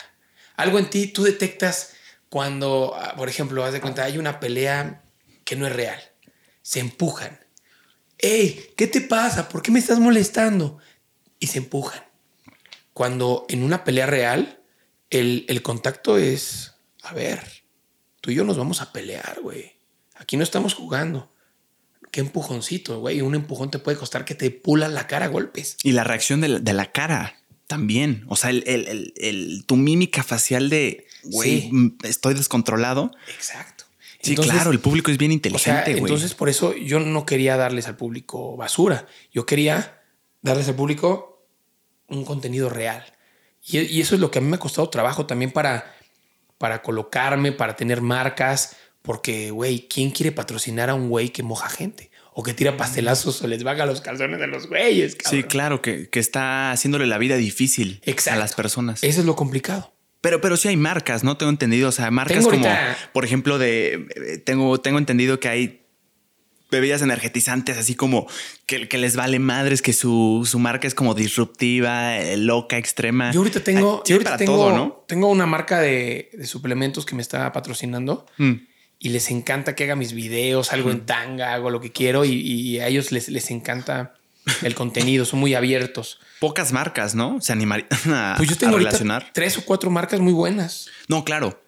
Algo 0.57 0.79
en 0.79 0.88
ti, 0.88 1.09
tú 1.09 1.23
detectas 1.25 1.90
cuando, 2.35 2.97
ah, 2.97 3.14
por 3.16 3.29
ejemplo, 3.29 3.64
haz 3.64 3.73
de 3.73 3.81
cuenta, 3.81 4.03
hay 4.03 4.18
una 4.18 4.40
pelea 4.40 5.05
que 5.44 5.55
no 5.55 5.68
es 5.68 5.73
real. 5.73 6.01
Se 6.62 6.81
empujan. 6.81 7.38
Hey, 8.18 8.70
¿qué 8.77 8.88
te 8.88 9.03
pasa? 9.03 9.49
¿Por 9.49 9.62
qué 9.62 9.70
me 9.70 9.79
estás 9.79 10.01
molestando? 10.01 10.79
Y 11.38 11.47
se 11.47 11.59
empujan. 11.59 12.03
Cuando 12.92 13.47
en 13.49 13.62
una 13.62 13.85
pelea 13.85 14.07
real, 14.07 14.59
el, 15.11 15.62
contacto 15.62 16.18
es, 16.18 16.75
a 17.05 17.14
ver, 17.14 17.40
tú 18.20 18.33
y 18.33 18.35
yo 18.35 18.42
nos 18.42 18.59
vamos 18.59 18.83
a 18.83 18.92
pelear, 18.92 19.38
güey. 19.40 19.77
Aquí 20.16 20.37
no 20.37 20.42
estamos 20.42 20.75
jugando. 20.75 21.33
Qué 22.11 22.18
empujoncito, 22.18 22.99
güey. 22.99 23.20
Un 23.20 23.37
empujón 23.37 23.70
te 23.70 23.79
puede 23.79 23.97
costar 23.97 24.25
que 24.25 24.35
te 24.35 24.51
pulan 24.51 24.94
la 24.94 25.07
cara 25.07 25.27
a 25.27 25.29
golpes. 25.29 25.77
y 25.85 25.92
la 25.92 26.03
reacción 26.03 26.40
de 26.40 26.49
la, 26.49 26.90
cara 26.90 27.37
también. 27.68 28.25
O 28.27 28.35
sea, 28.35 28.51
el- 28.51 29.62
tu 29.68 29.77
mímica 29.77 30.25
facial 30.25 30.68
de, 30.68 31.07
güey, 31.25 31.63
Sí. 31.63 31.69
mm, 31.73 31.99
estoy 32.05 32.35
descontrolado. 32.35 33.11
Exacto. 33.35 33.85
Sí, 34.23 34.31
Entonces, 34.31 34.55
claro, 34.55 34.71
el 34.71 34.81
público 34.81 35.11
es 35.11 35.19
bien 35.19 35.31
O 35.33 35.35
inteligente, 35.35 35.71
sea, 35.85 35.85
güey. 35.85 35.99
entonces 35.99 36.35
por 36.35 36.49
eso 36.49 36.75
yo 36.75 36.99
no 36.99 37.27
quería 37.27 37.57
darles 37.59 37.87
al 37.89 37.97
público 37.97 38.57
basura. 38.57 39.07
Yo 39.33 39.45
quería 39.45 40.01
darles 40.41 40.67
al 40.69 40.75
público 40.77 41.47
un 42.09 42.25
contenido 42.25 42.71
real. 42.71 43.05
Y, 43.63 43.81
y 43.81 44.01
eso 44.01 44.15
es 44.15 44.21
lo 44.21 44.31
que 44.31 44.39
a 44.39 44.43
mí 44.43 44.49
me 44.49 44.57
ha 44.57 44.61
costado 44.61 44.89
trabajo 44.89 45.27
también 45.27 45.51
para, 45.51 45.95
para 46.59 46.81
colocarme, 46.83 47.53
para 47.53 47.77
tener 47.77 48.01
marcas. 48.01 48.77
Porque, 49.03 49.51
güey, 49.51 49.87
¿quién 49.89 50.11
quiere 50.11 50.33
patrocinar 50.33 50.89
a 50.89 50.95
un 50.95 51.11
güey 51.11 51.29
que 51.29 51.43
moja 51.43 51.69
gente? 51.69 52.11
O 52.33 52.43
que 52.43 52.55
tira 52.55 52.77
pastelazos 52.79 53.43
o 53.43 53.47
les 53.47 53.63
baja 53.63 53.85
los 53.87 54.01
calzones 54.01 54.41
de 54.41 54.47
los 54.47 54.67
güeyes. 54.69 55.17
Sí, 55.29 55.43
claro, 55.45 55.83
que, 55.83 56.09
que 56.09 56.19
está 56.19 56.73
haciéndole 56.73 57.07
la 57.07 57.19
vida 57.19 57.37
difícil 57.37 58.01
Exacto. 58.05 58.39
a 58.39 58.43
las 58.43 58.55
personas. 58.55 59.05
Eso 59.05 59.21
es 59.21 59.27
lo 59.27 59.37
complicado. 59.37 59.93
Pero, 60.25 60.41
pero 60.41 60.57
sí 60.57 60.69
hay 60.69 60.77
marcas, 60.77 61.23
¿no? 61.23 61.37
Tengo 61.37 61.51
entendido. 61.51 61.91
O 61.91 61.93
sea, 61.93 62.11
marcas 62.11 62.47
como, 62.47 62.67
por 63.13 63.25
ejemplo, 63.27 63.59
de. 63.59 64.07
eh, 64.17 64.39
Tengo, 64.39 64.81
tengo 64.81 64.99
entendido 64.99 65.39
que 65.39 65.49
hay 65.49 65.81
bebidas 66.71 67.03
energetizantes, 67.03 67.77
así 67.77 67.95
como 67.95 68.27
que, 68.67 68.89
que 68.89 68.97
les 68.99 69.17
vale 69.17 69.39
madres, 69.39 69.83
que 69.83 69.93
su, 69.93 70.49
su 70.51 70.59
marca 70.59 70.89
es 70.89 70.95
como 70.95 71.15
disruptiva, 71.15 72.19
eh, 72.19 72.37
loca, 72.39 72.79
extrema. 72.79 73.31
Yo 73.33 73.41
ahorita 73.41 73.61
tengo, 73.61 74.03
yo 74.07 74.17
ahorita 74.17 74.39
tengo, 74.39 74.57
todo, 74.57 74.73
¿no? 74.75 75.05
tengo 75.07 75.29
una 75.31 75.47
marca 75.47 75.79
de, 75.79 76.31
de 76.33 76.47
suplementos 76.47 77.05
que 77.07 77.15
me 77.15 77.23
está 77.23 77.53
patrocinando. 77.53 78.27
Mm. 78.39 78.53
y 78.99 79.11
les 79.11 79.31
encanta 79.31 79.75
que 79.75 79.85
haga 79.85 79.95
mis 79.97 80.15
videos, 80.15 80.73
algo 80.73 80.91
en 80.91 81.05
tanga, 81.05 81.53
hago 81.53 81.69
lo 81.69 81.81
que 81.81 81.93
quiero 81.93 82.25
y, 82.25 82.33
y 82.33 82.79
a 82.81 82.89
ellos 82.89 83.13
les, 83.13 83.29
les 83.29 83.51
encanta 83.51 84.15
el 84.62 84.74
contenido, 84.74 85.24
son 85.24 85.40
muy 85.40 85.54
abiertos. 85.54 86.20
Pocas 86.40 86.72
marcas, 86.72 87.14
¿no? 87.14 87.40
Se 87.40 87.52
animarían 87.52 87.88
a, 88.12 88.35
Pues 88.37 88.48
yo 88.48 88.57
tengo 88.57 88.76
a 88.76 88.78
relacionar. 88.78 89.30
tres 89.33 89.57
o 89.59 89.64
cuatro 89.64 89.90
marcas 89.90 90.20
muy 90.20 90.33
buenas, 90.33 90.88
No, 91.09 91.24
claro. 91.24 91.61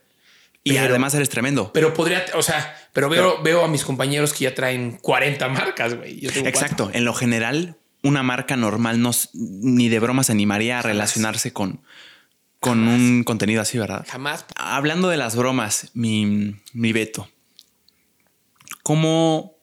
Y 0.64 0.72
Pero- 0.72 0.86
además 0.86 1.14
eres 1.14 1.28
tremendo. 1.28 1.72
pero 1.72 1.94
podría, 1.94 2.24
o 2.34 2.42
sea, 2.42 2.76
pero 2.92 3.08
veo, 3.08 3.40
veo 3.42 3.64
a 3.64 3.68
mis 3.68 3.84
compañeros 3.84 4.32
que 4.34 4.44
ya 4.44 4.54
traen 4.54 4.98
40 5.00 5.48
marcas, 5.48 5.94
güey. 5.94 6.26
Exacto. 6.26 6.84
cuatro. 6.84 6.90
En 6.92 7.04
lo 7.04 7.14
general, 7.14 7.76
una 8.02 8.22
marca 8.24 8.56
normal 8.56 9.00
no, 9.00 9.12
ni 9.34 9.88
de 9.88 9.98
broma 10.00 10.24
se 10.24 10.32
animaría 10.32 10.80
a 10.80 10.82
relacionarse 10.82 11.52
con, 11.52 11.82
con 12.58 12.88
un 12.88 13.22
contenido 13.22 13.62
así, 13.62 13.78
¿verdad? 13.78 14.04
Jamás. 14.10 14.44
Hablando 14.56 15.08
de 15.08 15.16
las 15.16 15.36
bromas, 15.36 15.90
mi, 15.94 16.56
mi 16.72 16.92
Beto, 16.92 17.28
¿cómo 18.82 19.56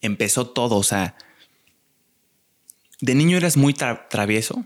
empezó 0.00 0.48
todo? 0.48 0.76
O 0.76 0.82
sea, 0.82 1.14
¿de 3.02 3.14
niño 3.14 3.36
eras 3.36 3.58
muy 3.58 3.74
tra- 3.74 4.08
travieso? 4.08 4.64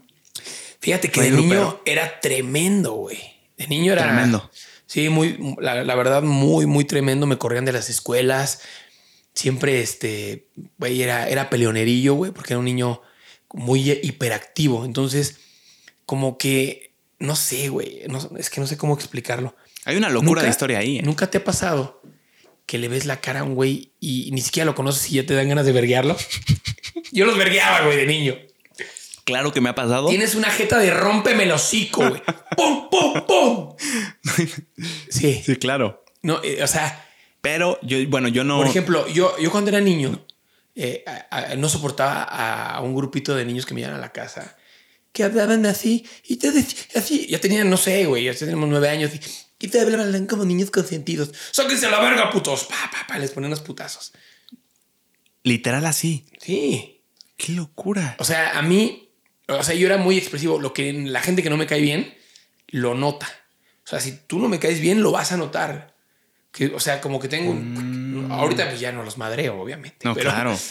Fíjate 0.78 1.10
que 1.10 1.20
de 1.22 1.30
niño 1.32 1.80
era 1.84 2.20
tremendo, 2.20 2.92
güey. 2.92 3.18
De 3.56 3.66
niño 3.66 3.92
era 3.92 4.02
Tremendo. 4.04 4.48
Sí, 4.86 5.08
muy, 5.08 5.36
la, 5.60 5.82
la 5.82 5.94
verdad, 5.96 6.22
muy, 6.22 6.66
muy 6.66 6.84
tremendo. 6.84 7.26
Me 7.26 7.38
corrían 7.38 7.64
de 7.64 7.72
las 7.72 7.90
escuelas. 7.90 8.60
Siempre, 9.34 9.80
este, 9.80 10.46
güey, 10.78 11.02
era, 11.02 11.28
era 11.28 11.50
peleonerillo, 11.50 12.14
güey, 12.14 12.30
porque 12.30 12.52
era 12.52 12.58
un 12.60 12.66
niño 12.66 13.02
muy 13.52 13.90
hiperactivo. 13.90 14.84
Entonces, 14.84 15.38
como 16.04 16.38
que, 16.38 16.92
no 17.18 17.34
sé, 17.34 17.68
güey, 17.68 18.02
no- 18.08 18.30
es 18.38 18.48
que 18.50 18.60
no 18.60 18.66
sé 18.68 18.76
cómo 18.76 18.94
explicarlo. 18.94 19.56
Hay 19.86 19.96
una 19.96 20.08
locura 20.08 20.30
Nunca- 20.30 20.42
de 20.44 20.50
historia 20.50 20.78
ahí. 20.78 20.98
¿eh? 20.98 21.02
¿Nunca 21.02 21.28
te 21.30 21.38
ha 21.38 21.44
pasado 21.44 22.00
que 22.66 22.78
le 22.78 22.88
ves 22.88 23.06
la 23.06 23.20
cara 23.20 23.40
a 23.40 23.44
un 23.44 23.54
güey 23.54 23.92
y 24.00 24.30
ni 24.32 24.40
siquiera 24.40 24.64
lo 24.66 24.74
conoces 24.74 25.10
y 25.10 25.14
ya 25.14 25.26
te 25.26 25.34
dan 25.34 25.48
ganas 25.48 25.66
de 25.66 25.72
verguearlo? 25.72 26.16
Yo 27.12 27.26
los 27.26 27.36
vergueaba, 27.36 27.82
güey, 27.86 27.96
de 27.96 28.06
niño. 28.06 28.36
Claro 29.24 29.52
que 29.52 29.60
me 29.60 29.68
ha 29.70 29.74
pasado. 29.74 30.08
Tienes 30.08 30.34
una 30.36 30.50
jeta 30.50 30.78
de 30.78 30.90
rómpeme 30.90 31.42
el 31.44 31.52
hocico, 31.52 32.08
güey. 32.08 32.22
¡Pum, 32.56 32.88
pum, 32.90 33.26
pum! 33.26 33.76
Sí. 35.10 35.42
Sí, 35.44 35.56
claro. 35.56 36.04
No, 36.22 36.40
eh, 36.44 36.62
o 36.62 36.66
sea, 36.66 37.04
Pero 37.40 37.78
yo, 37.82 37.98
bueno, 38.08 38.28
yo 38.28 38.44
no. 38.44 38.58
por 38.58 38.66
ejemplo, 38.66 39.06
yo, 39.08 39.36
yo 39.38 39.50
cuando 39.50 39.70
era 39.70 39.80
niño, 39.80 40.24
eh, 40.74 41.04
a- 41.06 41.26
a- 41.52 41.54
no 41.56 41.68
soportaba 41.68 42.22
a, 42.24 42.76
a 42.76 42.80
un 42.82 42.94
grupito 42.94 43.34
de 43.34 43.44
niños 43.44 43.66
que 43.66 43.74
me 43.74 43.80
iban 43.80 43.94
a 43.94 43.98
la 43.98 44.12
casa 44.12 44.56
que 45.12 45.24
hablaban 45.24 45.64
así 45.64 46.06
y 46.24 46.36
te 46.36 46.50
decían 46.52 46.86
así. 46.94 47.26
Ya 47.28 47.40
tenían, 47.40 47.70
no 47.70 47.78
sé, 47.78 48.04
güey, 48.04 48.24
ya 48.24 48.34
teníamos 48.34 48.68
nueve 48.68 48.90
años 48.90 49.10
y, 49.14 49.64
y 49.64 49.68
te 49.68 49.80
hablaban 49.80 50.26
como 50.26 50.44
niños 50.44 50.70
consentidos. 50.70 51.30
¡Sáquense 51.52 51.86
a 51.86 51.90
la 51.90 52.00
verga, 52.00 52.28
putos! 52.30 52.64
Pa, 52.64 52.90
pa, 52.92 53.06
pa, 53.08 53.18
les 53.18 53.30
ponían 53.30 53.50
unos 53.50 53.62
putazos. 53.62 54.12
Literal 55.46 55.86
así. 55.86 56.24
Sí. 56.40 57.02
Qué 57.36 57.52
locura. 57.52 58.16
O 58.18 58.24
sea, 58.24 58.58
a 58.58 58.62
mí, 58.62 59.10
o 59.48 59.62
sea, 59.62 59.74
yo 59.76 59.86
era 59.86 59.96
muy 59.96 60.18
expresivo. 60.18 60.58
Lo 60.60 60.72
que 60.72 60.92
la 60.92 61.20
gente 61.20 61.42
que 61.42 61.50
no 61.50 61.56
me 61.56 61.66
cae 61.66 61.80
bien 61.80 62.14
lo 62.68 62.94
nota. 62.94 63.28
O 63.84 63.88
sea, 63.88 64.00
si 64.00 64.12
tú 64.26 64.40
no 64.40 64.48
me 64.48 64.58
caes 64.58 64.80
bien, 64.80 65.02
lo 65.02 65.12
vas 65.12 65.30
a 65.30 65.36
notar. 65.36 65.94
Que, 66.50 66.66
o 66.66 66.80
sea, 66.80 67.00
como 67.00 67.20
que 67.20 67.28
tengo. 67.28 67.52
un- 67.52 68.26
Ahorita 68.30 68.66
pues 68.68 68.80
ya 68.80 68.90
no 68.90 69.04
los 69.04 69.18
madreo, 69.18 69.60
obviamente. 69.60 69.98
No, 70.04 70.14
pero, 70.14 70.30
claro. 70.30 70.58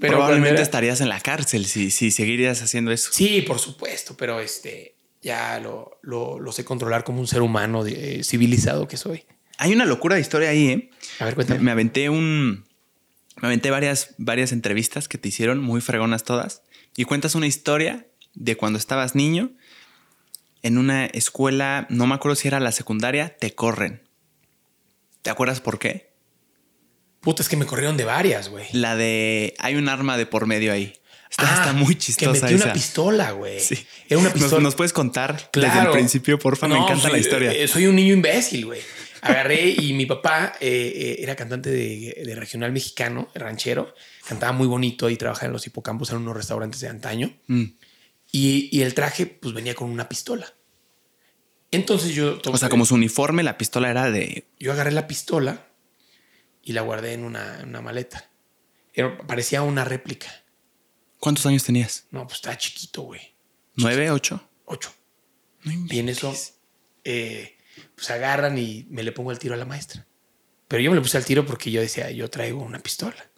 Pero 0.00 0.12
Probablemente 0.14 0.54
era- 0.56 0.62
estarías 0.62 1.00
en 1.00 1.08
la 1.08 1.18
cárcel 1.20 1.64
si, 1.66 1.90
si 1.90 2.10
seguirías 2.12 2.62
haciendo 2.62 2.92
eso. 2.92 3.10
Sí, 3.12 3.42
por 3.42 3.58
supuesto, 3.58 4.16
pero 4.16 4.38
este 4.38 4.94
ya 5.22 5.58
lo, 5.58 5.98
lo, 6.02 6.38
lo 6.38 6.52
sé 6.52 6.64
controlar 6.64 7.02
como 7.02 7.18
un 7.20 7.26
ser 7.26 7.42
humano 7.42 7.82
de- 7.82 8.20
eh, 8.20 8.24
civilizado 8.24 8.86
que 8.86 8.96
soy. 8.96 9.24
Hay 9.56 9.72
una 9.72 9.84
locura 9.86 10.14
de 10.14 10.20
historia 10.20 10.50
ahí, 10.50 10.68
¿eh? 10.68 10.90
A 11.18 11.24
ver, 11.24 11.32
Me, 11.32 11.34
cuéntame. 11.36 11.60
me 11.60 11.70
aventé 11.72 12.08
un. 12.10 12.67
Me 13.40 13.48
aventé 13.48 13.70
varias, 13.70 14.14
varias 14.18 14.52
entrevistas 14.52 15.08
que 15.08 15.18
te 15.18 15.28
hicieron, 15.28 15.60
muy 15.60 15.80
fregonas 15.80 16.24
todas. 16.24 16.62
Y 16.96 17.04
cuentas 17.04 17.34
una 17.34 17.46
historia 17.46 18.06
de 18.34 18.56
cuando 18.56 18.78
estabas 18.78 19.14
niño 19.14 19.52
en 20.62 20.76
una 20.78 21.06
escuela, 21.06 21.86
no 21.88 22.06
me 22.06 22.14
acuerdo 22.16 22.34
si 22.36 22.48
era 22.48 22.58
la 22.60 22.72
secundaria, 22.72 23.36
te 23.38 23.54
corren. 23.54 24.02
¿Te 25.22 25.30
acuerdas 25.30 25.60
por 25.60 25.78
qué? 25.78 26.12
Puta, 27.20 27.42
es 27.42 27.48
que 27.48 27.56
me 27.56 27.66
corrieron 27.66 27.96
de 27.96 28.04
varias, 28.04 28.48
güey. 28.48 28.66
La 28.72 28.96
de. 28.96 29.54
Hay 29.58 29.74
un 29.76 29.88
arma 29.88 30.16
de 30.16 30.26
por 30.26 30.46
medio 30.46 30.72
ahí. 30.72 30.94
Está, 31.30 31.44
Ah, 31.50 31.54
está 31.60 31.72
muy 31.74 31.94
Que 31.94 32.00
chistosa 32.00 32.46
metí 32.46 32.54
una 32.54 32.72
pistola, 32.72 33.32
güey. 33.32 33.60
Sí. 33.60 33.86
Era 34.08 34.18
una 34.18 34.30
¿Nos- 34.30 34.38
pistola. 34.38 34.62
¿Nos, 34.62 34.74
puedes 34.74 34.92
contar 34.92 35.50
desde 35.52 35.78
el 35.80 35.90
principio, 35.90 36.38
porfa? 36.38 36.66
Me 36.68 36.76
encanta 36.78 37.02
soy- 37.02 37.12
la 37.12 37.18
historia. 37.18 37.52
eh, 37.52 37.68
soy 37.68 37.86
un 37.86 37.96
niño 37.96 38.14
imbécil, 38.14 38.64
güey. 38.66 38.80
Agarré 39.22 39.68
y 39.70 39.92
mi 39.92 40.06
papá 40.06 40.54
eh, 40.60 40.92
eh, 40.94 41.16
era 41.20 41.34
cantante 41.36 41.70
de, 41.70 42.22
de 42.24 42.34
regional 42.34 42.72
mexicano, 42.72 43.28
ranchero. 43.34 43.94
Cantaba 44.26 44.52
muy 44.52 44.66
bonito 44.66 45.08
y 45.10 45.16
trabajaba 45.16 45.46
en 45.46 45.52
los 45.52 45.66
hipocampos 45.66 46.10
en 46.10 46.18
unos 46.18 46.36
restaurantes 46.36 46.80
de 46.80 46.88
antaño. 46.88 47.36
Mm. 47.46 47.64
Y, 48.32 48.68
y 48.76 48.82
el 48.82 48.94
traje, 48.94 49.26
pues 49.26 49.54
venía 49.54 49.74
con 49.74 49.90
una 49.90 50.08
pistola. 50.08 50.54
Entonces 51.70 52.14
yo. 52.14 52.40
O 52.46 52.56
sea, 52.56 52.68
como 52.68 52.86
su 52.86 52.94
uniforme, 52.94 53.42
la 53.42 53.58
pistola 53.58 53.90
era 53.90 54.10
de. 54.10 54.46
Yo 54.58 54.72
agarré 54.72 54.92
la 54.92 55.06
pistola 55.06 55.66
y 56.62 56.72
la 56.72 56.80
guardé 56.82 57.12
en 57.12 57.24
una, 57.24 57.60
en 57.60 57.68
una 57.70 57.80
maleta. 57.82 58.30
Era- 58.94 59.18
parecía 59.26 59.62
una 59.62 59.84
réplica. 59.84 60.28
¿Cuántos 61.18 61.44
años 61.46 61.64
tenías? 61.64 62.06
No, 62.10 62.24
pues 62.26 62.36
estaba 62.36 62.56
chiquito, 62.56 63.02
güey. 63.02 63.20
¿Nueve, 63.76 64.10
ocho? 64.10 64.48
Ocho. 64.64 64.92
No 65.64 65.72
Y 65.90 65.98
en 65.98 66.08
eso, 66.08 66.34
eh, 67.04 67.57
pues 67.94 68.10
agarran 68.10 68.58
y 68.58 68.86
me 68.90 69.02
le 69.02 69.12
pongo 69.12 69.32
el 69.32 69.38
tiro 69.38 69.54
a 69.54 69.56
la 69.56 69.64
maestra. 69.64 70.06
Pero 70.68 70.82
yo 70.82 70.90
me 70.90 70.96
le 70.96 71.02
puse 71.02 71.16
al 71.16 71.24
tiro 71.24 71.46
porque 71.46 71.70
yo 71.70 71.80
decía, 71.80 72.10
yo 72.10 72.28
traigo 72.28 72.62
una 72.62 72.78
pistola. 72.78 73.30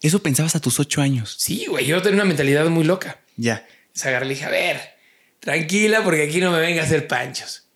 Eso 0.00 0.22
pensabas 0.22 0.56
a 0.56 0.60
tus 0.60 0.80
ocho 0.80 1.00
años. 1.00 1.34
Sí, 1.38 1.66
güey, 1.66 1.86
yo 1.86 2.02
tenía 2.02 2.16
una 2.16 2.24
mentalidad 2.24 2.66
muy 2.68 2.84
loca. 2.84 3.20
Ya. 3.36 3.66
Se 3.92 4.08
agarré 4.08 4.26
y 4.26 4.28
le 4.28 4.34
dije, 4.34 4.46
a 4.46 4.50
ver, 4.50 4.80
tranquila 5.40 6.02
porque 6.02 6.24
aquí 6.24 6.40
no 6.40 6.52
me 6.52 6.60
venga 6.60 6.82
a 6.82 6.84
hacer 6.84 7.06
panchos. 7.06 7.68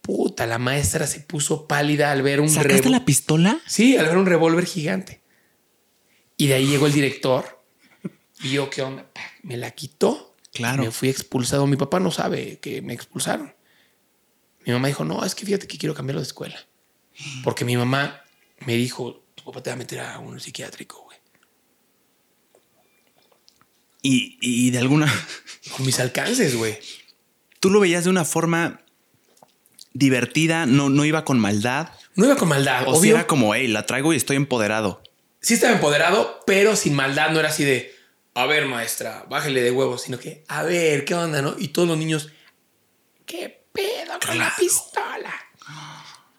Puta, 0.00 0.46
la 0.46 0.58
maestra 0.58 1.06
se 1.06 1.20
puso 1.20 1.66
pálida 1.66 2.12
al 2.12 2.22
ver 2.22 2.40
un 2.40 2.48
¿Sacaste 2.50 2.90
la 2.90 3.04
pistola? 3.04 3.60
Sí, 3.66 3.96
al 3.96 4.06
ver 4.06 4.18
un 4.18 4.26
revólver 4.26 4.66
gigante. 4.66 5.22
Y 6.36 6.48
de 6.48 6.54
ahí 6.54 6.66
llegó 6.66 6.86
el 6.86 6.92
director, 6.92 7.62
vio 8.42 8.68
qué 8.68 8.82
onda, 8.82 9.06
me 9.42 9.56
la 9.56 9.70
quitó. 9.70 10.36
Claro. 10.52 10.84
Me 10.84 10.90
fui 10.90 11.08
expulsado. 11.08 11.66
Mi 11.66 11.76
papá 11.76 12.00
no 12.00 12.10
sabe 12.10 12.58
que 12.60 12.82
me 12.82 12.92
expulsaron. 12.92 13.54
Mi 14.66 14.72
mamá 14.72 14.88
dijo, 14.88 15.04
no, 15.04 15.24
es 15.24 15.34
que 15.34 15.44
fíjate 15.44 15.66
que 15.66 15.78
quiero 15.78 15.94
cambiarlo 15.94 16.20
de 16.20 16.26
escuela. 16.26 16.56
Porque 17.42 17.64
mi 17.64 17.76
mamá 17.76 18.22
me 18.66 18.74
dijo, 18.76 19.24
tu 19.34 19.44
papá 19.44 19.62
te 19.62 19.70
va 19.70 19.74
a 19.74 19.78
meter 19.78 20.00
a 20.00 20.18
un 20.18 20.40
psiquiátrico, 20.40 21.02
güey. 21.02 21.18
Y, 24.02 24.38
y 24.40 24.70
de 24.70 24.78
alguna. 24.78 25.12
Con 25.76 25.86
mis 25.86 25.98
alcances, 26.00 26.56
güey. 26.56 26.78
Tú 27.60 27.70
lo 27.70 27.80
veías 27.80 28.04
de 28.04 28.10
una 28.10 28.24
forma 28.24 28.82
divertida, 29.94 30.66
no, 30.66 30.90
no 30.90 31.04
iba 31.06 31.24
con 31.24 31.38
maldad. 31.38 31.88
No 32.14 32.26
iba 32.26 32.36
con 32.36 32.48
maldad, 32.48 32.84
O 32.86 33.00
si 33.00 33.08
era 33.10 33.26
como, 33.26 33.54
hey, 33.54 33.68
la 33.68 33.86
traigo 33.86 34.12
y 34.12 34.16
estoy 34.16 34.36
empoderado. 34.36 35.02
sí 35.40 35.54
estaba 35.54 35.72
empoderado, 35.72 36.40
pero 36.46 36.76
sin 36.76 36.94
maldad. 36.94 37.30
No 37.30 37.40
era 37.40 37.48
así 37.48 37.64
de, 37.64 37.94
a 38.34 38.44
ver, 38.44 38.66
maestra, 38.66 39.24
bájale 39.30 39.62
de 39.62 39.70
huevos, 39.70 40.02
sino 40.02 40.18
que, 40.18 40.44
a 40.48 40.62
ver, 40.62 41.04
¿qué 41.06 41.14
onda, 41.14 41.40
no? 41.40 41.54
Y 41.58 41.68
todos 41.68 41.88
los 41.88 41.96
niños, 41.96 42.30
¿qué 43.24 43.63
pedo 43.74 44.18
con 44.24 44.38
la 44.38 44.52
pistola? 44.58 45.34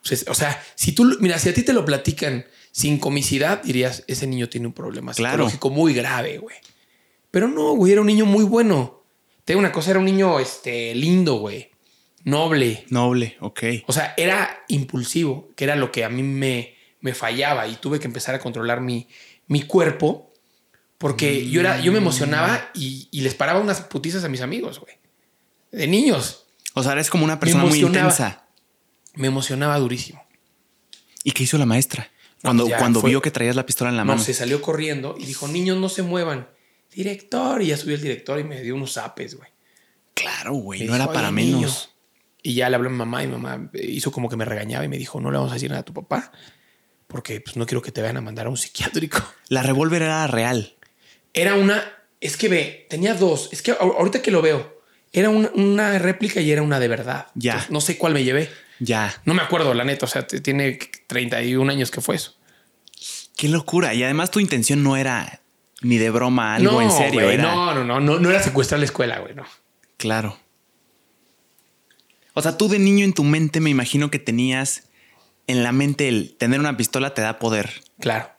Pues, 0.07 0.25
o 0.27 0.33
sea, 0.33 0.63
si 0.75 0.93
tú, 0.93 1.17
mira, 1.19 1.37
si 1.37 1.49
a 1.49 1.53
ti 1.53 1.63
te 1.63 1.73
lo 1.73 1.83
platican 1.85 2.45
sin 2.71 2.97
comicidad, 2.99 3.61
dirías, 3.63 4.03
ese 4.07 4.25
niño 4.27 4.49
tiene 4.49 4.67
un 4.67 4.73
problema 4.73 5.13
Claro. 5.13 5.49
psicológico 5.49 5.69
muy 5.69 5.93
grave, 5.93 6.37
güey. 6.37 6.57
Pero 7.31 7.47
no, 7.47 7.73
güey, 7.75 7.91
era 7.91 8.01
un 8.01 8.07
niño 8.07 8.25
muy 8.25 8.43
bueno. 8.43 9.03
Te 9.43 9.53
digo 9.53 9.59
una 9.59 9.71
cosa, 9.71 9.91
era 9.91 9.99
un 9.99 10.05
niño 10.05 10.39
este, 10.39 10.95
lindo, 10.95 11.35
güey. 11.35 11.69
Noble. 12.23 12.85
Noble, 12.89 13.37
ok. 13.41 13.63
O 13.87 13.93
sea, 13.93 14.13
era 14.17 14.63
impulsivo, 14.67 15.49
que 15.55 15.63
era 15.65 15.75
lo 15.75 15.91
que 15.91 16.03
a 16.03 16.09
mí 16.09 16.23
me, 16.23 16.75
me 17.01 17.13
fallaba 17.13 17.67
y 17.67 17.75
tuve 17.75 17.99
que 17.99 18.07
empezar 18.07 18.33
a 18.35 18.39
controlar 18.39 18.81
mi, 18.81 19.07
mi 19.47 19.61
cuerpo 19.63 20.33
porque 20.97 21.47
yo, 21.49 21.59
era, 21.59 21.79
yo 21.81 21.91
me 21.91 21.97
emocionaba 21.99 22.71
y, 22.73 23.09
y 23.11 23.21
les 23.21 23.35
paraba 23.35 23.59
unas 23.59 23.81
putizas 23.81 24.23
a 24.23 24.29
mis 24.29 24.41
amigos, 24.41 24.79
güey. 24.79 24.95
De 25.71 25.87
niños. 25.87 26.44
O 26.75 26.83
sea, 26.83 26.91
eres 26.91 27.09
como 27.09 27.23
una 27.25 27.39
persona 27.39 27.65
muy 27.65 27.79
intensa. 27.79 28.45
Me 29.15 29.27
emocionaba 29.27 29.77
durísimo. 29.79 30.23
¿Y 31.23 31.31
qué 31.31 31.43
hizo 31.43 31.57
la 31.57 31.65
maestra? 31.65 32.11
Cuando, 32.43 32.65
pues 32.67 32.77
cuando 32.77 33.01
fue- 33.01 33.09
vio 33.09 33.21
que 33.21 33.31
traías 33.31 33.55
la 33.55 33.65
pistola 33.65 33.89
en 33.89 33.97
la 33.97 34.03
No, 34.03 34.11
mano. 34.13 34.21
se 34.23 34.33
salió 34.33 34.61
corriendo 34.61 35.15
y 35.17 35.25
dijo, 35.25 35.47
niños, 35.47 35.77
no 35.77 35.89
se 35.89 36.03
muevan. 36.03 36.47
Director. 36.93 37.61
Y 37.63 37.67
ya 37.67 37.77
subió 37.77 37.95
el 37.95 38.01
director 38.01 38.39
y 38.39 38.43
me 38.43 38.61
dio 38.61 38.75
unos 38.75 38.93
zapes, 38.93 39.35
güey. 39.35 39.49
Claro, 40.13 40.53
güey. 40.53 40.81
Me 40.81 40.85
No 40.87 40.93
dijo, 40.93 41.03
era 41.05 41.13
para 41.13 41.29
"Oye, 41.29 41.35
menos. 41.35 41.59
niño". 41.61 41.69
Y 42.43 42.53
ya 42.53 42.69
le 42.69 42.75
habló 42.75 42.89
a 42.89 42.91
mi 42.91 42.97
mamá 42.99 43.23
y 43.23 43.27
mi 43.27 43.33
mamá 43.33 43.71
hizo 43.73 44.11
como 44.11 44.29
que 44.29 44.35
me 44.35 44.45
regañaba 44.45 44.85
y 44.85 44.87
me 44.87 44.97
dijo, 44.97 45.19
no 45.19 45.31
le 45.31 45.37
vamos 45.37 45.51
a 45.51 45.55
decir 45.55 45.69
nada 45.69 45.81
a 45.81 45.85
tu 45.85 45.93
papá 45.93 46.31
porque 47.07 47.41
pues, 47.41 47.55
no 47.57 47.65
quiero 47.65 47.81
que 47.81 47.91
te 47.91 48.01
vayan 48.01 48.17
a 48.17 48.21
mandar 48.21 48.45
a 48.45 48.49
un 48.49 48.57
psiquiátrico. 48.57 49.17
La 49.49 49.63
revólver 49.63 50.03
era 50.03 50.27
real. 50.27 50.75
Era 51.33 51.55
una, 51.55 51.83
es 52.21 52.37
que 52.37 52.47
ve, 52.49 52.85
tenía 52.89 53.15
dos, 53.15 53.49
es 53.51 53.61
que 53.63 53.71
ahor- 53.73 53.95
ahorita 53.97 54.21
que 54.21 54.29
lo 54.31 54.41
veo, 54.43 54.74
era 55.15 55.29
una, 55.29 55.49
una 55.53 55.97
réplica 55.97 56.41
y 56.41 56.51
era 56.51 56.61
una 56.61 56.79
de 56.79 56.87
verdad. 56.87 57.27
Ya. 57.35 57.53
Entonces, 57.53 57.71
no 57.71 57.81
sé 57.81 57.97
cuál 57.97 58.13
me 58.13 58.23
llevé. 58.23 58.49
Ya. 58.79 59.13
No 59.23 59.33
me 59.33 59.41
acuerdo, 59.41 59.73
la 59.73 59.85
neta, 59.85 60.05
o 60.05 60.09
sea, 60.09 60.27
tiene 60.27 60.77
31 61.07 61.71
años 61.71 61.89
que 61.89 62.01
fue 62.01 62.15
eso. 62.15 62.35
Qué 63.37 63.47
locura. 63.47 63.93
Y 63.93 64.03
además 64.03 64.31
tu 64.31 64.39
intención 64.39 64.83
no 64.83 64.97
era 64.97 65.41
ni 65.81 65.97
de 65.97 66.09
broma 66.09 66.55
algo 66.55 66.81
en 66.81 66.91
serio. 66.91 67.29
era... 67.29 67.43
no, 67.43 67.73
no, 67.73 67.83
no, 67.83 67.99
no, 67.99 68.19
no 68.19 68.29
era 68.29 68.41
secuestrar 68.41 68.79
la 68.79 68.85
escuela, 68.85 69.19
güey, 69.19 69.35
no. 69.35 69.45
Claro. 69.97 70.37
O 72.33 72.41
sea, 72.41 72.57
tú 72.57 72.67
de 72.67 72.79
niño 72.79 73.05
en 73.05 73.13
tu 73.13 73.23
mente 73.23 73.61
me 73.61 73.69
imagino 73.69 74.11
que 74.11 74.19
tenías 74.19 74.89
en 75.47 75.63
la 75.63 75.71
mente 75.71 76.09
el 76.09 76.35
tener 76.37 76.59
una 76.59 76.75
pistola 76.75 77.13
te 77.13 77.21
da 77.21 77.39
poder. 77.39 77.69
Claro. 77.99 78.29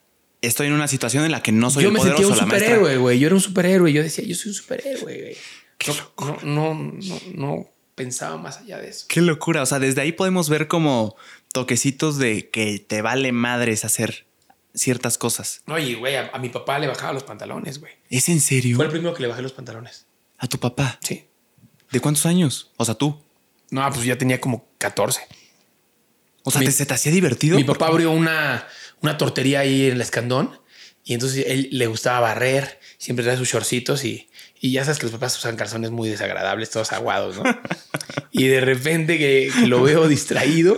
Estoy 0.42 0.66
en 0.66 0.74
una 0.74 0.86
situación 0.86 1.24
en 1.24 1.32
la 1.32 1.42
que 1.42 1.50
no 1.50 1.70
soy 1.70 1.84
yo 1.84 1.88
el 1.88 1.94
me 1.94 2.00
sentía 2.00 2.26
un 2.26 2.36
superhéroe, 2.36 2.98
güey. 2.98 3.18
Yo 3.18 3.26
era 3.26 3.34
un 3.34 3.40
superhéroe. 3.40 3.92
Yo 3.92 4.02
decía, 4.02 4.24
yo 4.24 4.34
soy 4.34 4.50
un 4.50 4.54
superhéroe, 4.54 5.22
güey. 5.22 5.36
Qué 5.78 5.92
No, 6.42 6.74
no, 6.74 7.20
no, 7.34 7.70
pensaba 7.94 8.36
más 8.36 8.58
allá 8.58 8.78
de 8.78 8.88
eso. 8.88 9.06
Qué 9.08 9.20
locura. 9.20 9.62
O 9.62 9.66
sea, 9.66 9.78
desde 9.78 10.00
ahí 10.00 10.12
podemos 10.12 10.48
ver 10.48 10.68
como 10.68 11.16
toquecitos 11.52 12.18
de 12.18 12.50
que 12.50 12.78
te 12.78 13.02
vale 13.02 13.32
madres 13.32 13.84
hacer 13.84 14.26
ciertas 14.74 15.16
cosas. 15.18 15.62
Oye, 15.68 15.94
güey, 15.94 16.16
a, 16.16 16.30
a 16.32 16.38
mi 16.38 16.48
papá 16.50 16.78
le 16.78 16.86
bajaba 16.86 17.12
los 17.12 17.24
pantalones, 17.24 17.80
güey. 17.80 17.92
¿Es 18.10 18.28
en 18.28 18.40
serio? 18.40 18.76
Fue 18.76 18.84
el 18.86 18.90
primero 18.90 19.14
que 19.14 19.22
le 19.22 19.28
bajé 19.28 19.42
los 19.42 19.52
pantalones. 19.52 20.06
A 20.38 20.46
tu 20.46 20.58
papá. 20.58 20.98
Sí. 21.02 21.24
¿De 21.90 22.00
cuántos 22.00 22.26
años? 22.26 22.72
O 22.76 22.84
sea, 22.84 22.94
tú. 22.94 23.22
No, 23.70 23.88
pues 23.90 24.04
ya 24.04 24.18
tenía 24.18 24.40
como 24.40 24.66
14. 24.78 25.22
O 26.42 26.50
sea, 26.50 26.60
Mi- 26.60 26.66
¿te, 26.66 26.72
¿se 26.72 26.86
te 26.86 26.94
hacía 26.94 27.10
divertido? 27.12 27.56
Mi 27.56 27.64
papá 27.64 27.86
abrió 27.88 28.10
una, 28.10 28.66
una 29.02 29.16
tortería 29.18 29.60
ahí 29.60 29.86
en 29.86 29.92
el 29.94 30.00
escandón 30.00 30.60
y 31.04 31.14
entonces 31.14 31.44
él 31.48 31.68
le 31.72 31.86
gustaba 31.86 32.20
barrer, 32.20 32.78
siempre 32.98 33.24
trae 33.24 33.36
sus 33.36 33.48
shortcitos 33.48 34.04
y, 34.04 34.28
y 34.60 34.72
ya 34.72 34.84
sabes 34.84 34.98
que 34.98 35.04
los 35.06 35.12
papás 35.12 35.36
usan 35.38 35.56
calzones 35.56 35.90
muy 35.90 36.08
desagradables, 36.08 36.70
todos 36.70 36.92
aguados, 36.92 37.36
¿no? 37.36 37.44
y 38.32 38.46
de 38.48 38.60
repente 38.60 39.18
que, 39.18 39.50
que 39.58 39.66
lo 39.66 39.82
veo 39.82 40.08
distraído 40.08 40.76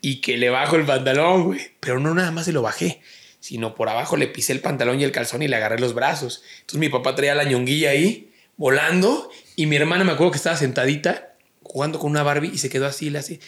y 0.00 0.20
que 0.20 0.36
le 0.36 0.50
bajo 0.50 0.76
el 0.76 0.84
pantalón, 0.84 1.44
güey, 1.44 1.60
pero 1.80 2.00
no 2.00 2.14
nada 2.14 2.30
más 2.30 2.46
se 2.46 2.52
lo 2.52 2.62
bajé, 2.62 3.00
sino 3.40 3.74
por 3.74 3.88
abajo 3.88 4.16
le 4.16 4.26
pisé 4.28 4.52
el 4.52 4.60
pantalón 4.60 5.00
y 5.00 5.04
el 5.04 5.12
calzón 5.12 5.42
y 5.42 5.48
le 5.48 5.56
agarré 5.56 5.78
los 5.78 5.94
brazos. 5.94 6.42
Entonces 6.60 6.80
mi 6.80 6.88
papá 6.88 7.14
traía 7.14 7.34
la 7.34 7.44
ñonguilla 7.44 7.90
ahí, 7.90 8.32
volando 8.56 9.30
y 9.56 9.66
mi 9.66 9.76
hermana 9.76 10.04
me 10.04 10.12
acuerdo 10.12 10.32
que 10.32 10.36
estaba 10.38 10.56
sentadita 10.56 11.34
jugando 11.62 11.98
con 11.98 12.10
una 12.10 12.22
Barbie 12.22 12.50
y 12.52 12.58
se 12.58 12.68
quedó 12.68 12.86
así, 12.86 13.10
le 13.10 13.18
hace, 13.18 13.40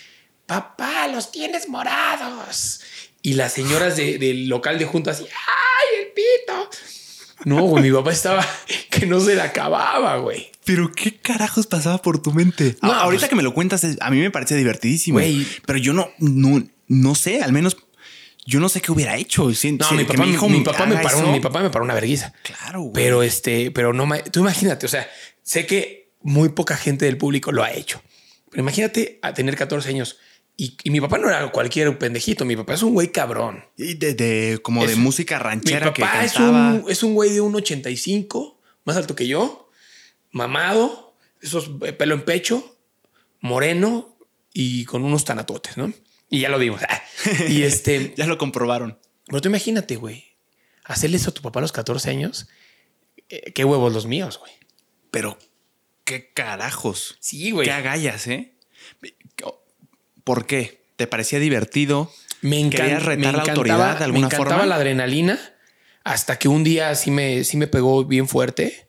papá, 0.46 1.08
los 1.08 1.30
tienes 1.32 1.68
morados. 1.68 2.80
Y 3.22 3.34
las 3.34 3.52
señoras 3.52 3.96
de- 3.96 4.18
del 4.18 4.48
local 4.48 4.78
de 4.78 4.84
juntas 4.84 5.16
así, 5.16 5.26
¡ay, 5.30 6.04
el 6.04 6.12
pito! 6.12 6.70
No, 7.44 7.62
güey, 7.62 7.84
mi 7.84 7.92
papá 7.92 8.12
estaba 8.12 8.46
que 8.90 9.06
no 9.06 9.20
se 9.20 9.34
le 9.34 9.42
acababa, 9.42 10.16
güey. 10.18 10.50
Pero 10.64 10.90
qué 10.92 11.16
carajos 11.16 11.66
pasaba 11.66 11.98
por 12.00 12.20
tu 12.22 12.32
mente. 12.32 12.76
No, 12.82 12.90
Ah, 12.92 13.00
ahorita 13.02 13.22
pues- 13.22 13.30
que 13.30 13.36
me 13.36 13.42
lo 13.42 13.52
cuentas, 13.54 13.84
a 14.00 14.10
mí 14.10 14.18
me 14.18 14.30
parece 14.30 14.56
divertidísimo. 14.56 15.18
Güey. 15.18 15.46
Pero 15.66 15.78
yo 15.78 15.92
no, 15.92 16.08
no, 16.18 16.62
no 16.88 17.14
sé, 17.14 17.42
al 17.42 17.52
menos 17.52 17.76
yo 18.46 18.60
no 18.60 18.68
sé 18.68 18.80
qué 18.80 18.92
hubiera 18.92 19.16
hecho. 19.16 19.52
Si- 19.54 19.72
No, 19.72 19.88
si- 19.88 19.94
mi 19.94 20.04
papá, 20.04 20.26
hijo 20.26 20.48
mi 20.48 20.60
papá 20.60 20.86
me 20.86 20.96
paró, 20.96 21.18
eso. 21.18 21.32
mi 21.32 21.40
papá 21.40 21.60
me 21.62 21.70
paró 21.70 21.84
una 21.84 21.94
verguiza. 21.94 22.32
Claro, 22.42 22.80
güey. 22.82 22.92
Pero 22.94 23.22
este, 23.22 23.70
pero 23.70 23.92
no, 23.92 24.08
tú 24.32 24.40
imagínate, 24.40 24.86
o 24.86 24.88
sea, 24.88 25.06
sé 25.42 25.66
que 25.66 26.12
muy 26.22 26.48
poca 26.50 26.76
gente 26.76 27.04
del 27.04 27.18
público 27.18 27.52
lo 27.52 27.62
ha 27.62 27.72
hecho. 27.72 28.02
Pero 28.50 28.62
imagínate 28.62 29.18
a 29.22 29.34
tener 29.34 29.56
14 29.56 29.88
años 29.90 30.16
y, 30.56 30.76
y 30.84 30.90
mi 30.90 31.00
papá 31.00 31.18
no 31.18 31.28
era 31.28 31.50
cualquier 31.50 31.98
pendejito, 31.98 32.44
mi 32.44 32.56
papá 32.56 32.74
es 32.74 32.82
un 32.82 32.94
güey 32.94 33.10
cabrón. 33.10 33.64
Y 33.76 33.94
de, 33.94 34.14
de- 34.14 34.58
como 34.62 34.86
de 34.86 34.92
Es- 34.92 34.98
música 34.98 35.38
Mi 35.38 35.42
ranchera 35.44 35.92
que 35.92 36.02
papá 36.02 36.24
es 36.24 36.32
cantaba. 36.32 36.74
un, 36.74 36.90
es 36.90 37.02
un 37.02 37.14
güey 37.14 37.30
de 37.30 37.40
un 37.40 37.54
85, 37.56 38.60
más 38.84 38.96
alto 38.96 39.14
que 39.16 39.26
yo, 39.26 39.68
mamado, 40.30 41.16
esos 41.40 41.70
eh, 41.82 41.92
pelo 41.92 42.14
en 42.14 42.24
pecho, 42.24 42.76
moreno 43.40 44.16
y 44.52 44.84
con 44.84 45.04
unos 45.04 45.24
tanatotes, 45.24 45.76
¿no? 45.76 45.92
Y 46.30 46.40
ya 46.40 46.48
lo 46.48 46.58
vimos. 46.58 46.80
Y 47.48 47.62
este, 47.62 48.14
Ya 48.16 48.26
lo 48.26 48.38
comprobaron. 48.38 48.98
pero 49.26 49.40
tú 49.40 49.48
imagínate, 49.48 49.96
güey, 49.96 50.24
hacerle 50.84 51.16
eso 51.16 51.30
a 51.30 51.34
tu 51.34 51.42
papá 51.42 51.60
a 51.60 51.62
los 51.62 51.72
14 51.72 52.10
años. 52.10 52.48
eh, 53.28 53.52
qué 53.52 53.64
huevos 53.64 53.92
los 53.92 54.06
míos, 54.06 54.38
güey. 54.38 54.52
Pero 55.10 55.38
qué 56.04 56.32
carajos. 56.32 57.16
Sí, 57.20 57.50
güey. 57.52 57.66
Qué 57.66 57.72
agallas, 57.72 58.26
¿eh? 58.26 58.53
¿Por 60.24 60.46
qué? 60.46 60.82
¿Te 60.96 61.06
parecía 61.06 61.38
divertido? 61.38 62.10
Me, 62.40 62.58
encan- 62.60 62.70
¿Querías 62.70 63.02
retar 63.02 63.18
me 63.18 63.22
la 63.24 63.28
encantaba, 63.42 63.52
autoridad 63.52 63.98
de 63.98 64.04
alguna 64.04 64.20
me 64.28 64.34
encantaba 64.34 64.50
forma? 64.60 64.66
la 64.66 64.76
adrenalina 64.76 65.38
hasta 66.04 66.38
que 66.38 66.48
un 66.48 66.64
día 66.64 66.94
sí 66.94 67.10
me, 67.10 67.44
sí 67.44 67.56
me 67.56 67.66
pegó 67.66 68.04
bien 68.04 68.28
fuerte 68.28 68.88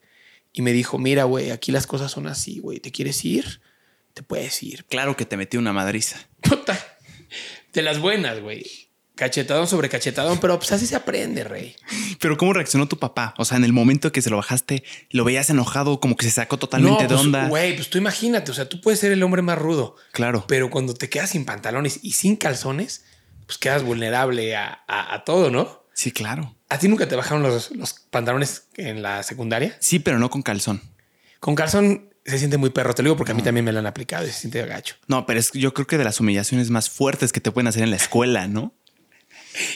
y 0.53 0.61
me 0.61 0.71
dijo, 0.73 0.97
mira, 0.97 1.23
güey, 1.25 1.51
aquí 1.51 1.71
las 1.71 1.87
cosas 1.87 2.11
son 2.11 2.27
así, 2.27 2.59
güey, 2.59 2.79
¿te 2.79 2.91
quieres 2.91 3.23
ir? 3.25 3.61
Te 4.13 4.23
puedes 4.23 4.61
ir. 4.63 4.85
Claro 4.85 5.15
que 5.17 5.25
te 5.25 5.37
metí 5.37 5.57
una 5.57 5.73
madriza. 5.73 6.17
Puta. 6.41 6.77
De 7.73 7.81
las 7.81 7.99
buenas, 7.99 8.39
güey. 8.41 8.84
Cachetadón 9.15 9.67
sobre 9.67 9.87
cachetadón, 9.89 10.39
pero 10.39 10.57
pues 10.59 10.71
así 10.73 10.85
se 10.85 10.95
aprende, 10.95 11.43
rey. 11.45 11.75
Pero 12.19 12.35
¿cómo 12.37 12.51
reaccionó 12.53 12.87
tu 12.87 12.99
papá? 12.99 13.33
O 13.37 13.45
sea, 13.45 13.57
en 13.57 13.63
el 13.63 13.71
momento 13.73 14.11
que 14.11 14.21
se 14.21 14.29
lo 14.29 14.35
bajaste, 14.37 14.83
lo 15.09 15.23
veías 15.23 15.49
enojado, 15.49 15.99
como 16.01 16.17
que 16.17 16.25
se 16.25 16.31
sacó 16.31 16.57
totalmente 16.57 17.03
de 17.03 17.09
pues, 17.09 17.21
onda. 17.21 17.47
Güey, 17.47 17.75
pues 17.75 17.89
tú 17.89 17.97
imagínate, 17.97 18.51
o 18.51 18.53
sea, 18.53 18.67
tú 18.67 18.81
puedes 18.81 18.99
ser 18.99 19.11
el 19.13 19.23
hombre 19.23 19.41
más 19.41 19.57
rudo, 19.57 19.95
Claro. 20.11 20.43
pero 20.47 20.69
cuando 20.69 20.93
te 20.93 21.07
quedas 21.09 21.29
sin 21.29 21.45
pantalones 21.45 21.99
y 22.03 22.11
sin 22.11 22.35
calzones, 22.35 23.05
pues 23.45 23.57
quedas 23.57 23.83
vulnerable 23.83 24.55
a, 24.55 24.83
a- 24.87 25.13
a 25.13 25.23
todo, 25.23 25.49
¿no? 25.49 25.85
Sí, 25.93 26.11
claro. 26.11 26.55
¿A 26.67 26.77
ti 26.77 26.87
nunca 26.89 27.07
te 27.07 27.15
bajaron 27.15 27.41
los, 27.41 27.71
los 27.71 27.93
pantalones 28.09 28.67
en 28.75 29.01
la 29.01 29.23
secundaria? 29.23 29.77
Sí, 29.79 29.99
pero 29.99 30.19
no 30.19 30.29
con 30.29 30.41
calzón. 30.41 30.81
Con 31.39 31.55
calzón 31.55 32.09
se 32.25 32.37
siente 32.39 32.57
muy 32.57 32.71
perro, 32.71 32.93
te 32.95 33.03
lo 33.03 33.07
digo 33.09 33.17
porque 33.17 33.31
a 33.31 33.35
mí 33.35 33.43
también 33.43 33.63
me 33.63 33.71
lo 33.71 33.79
han 33.79 33.85
aplicado 33.85 34.25
y 34.25 34.31
se 34.31 34.39
siente 34.41 34.65
gacho. 34.65 34.95
No, 35.07 35.25
pero 35.25 35.39
es 35.39 35.51
yo 35.53 35.73
creo 35.73 35.85
que 35.87 35.97
de 35.97 36.03
las 36.03 36.19
humillaciones 36.19 36.69
más 36.71 36.89
fuertes 36.89 37.31
que 37.31 37.39
te 37.39 37.51
pueden 37.51 37.67
hacer 37.67 37.83
en 37.83 37.91
la 37.91 37.95
escuela, 37.97 38.47
¿no? 38.47 38.73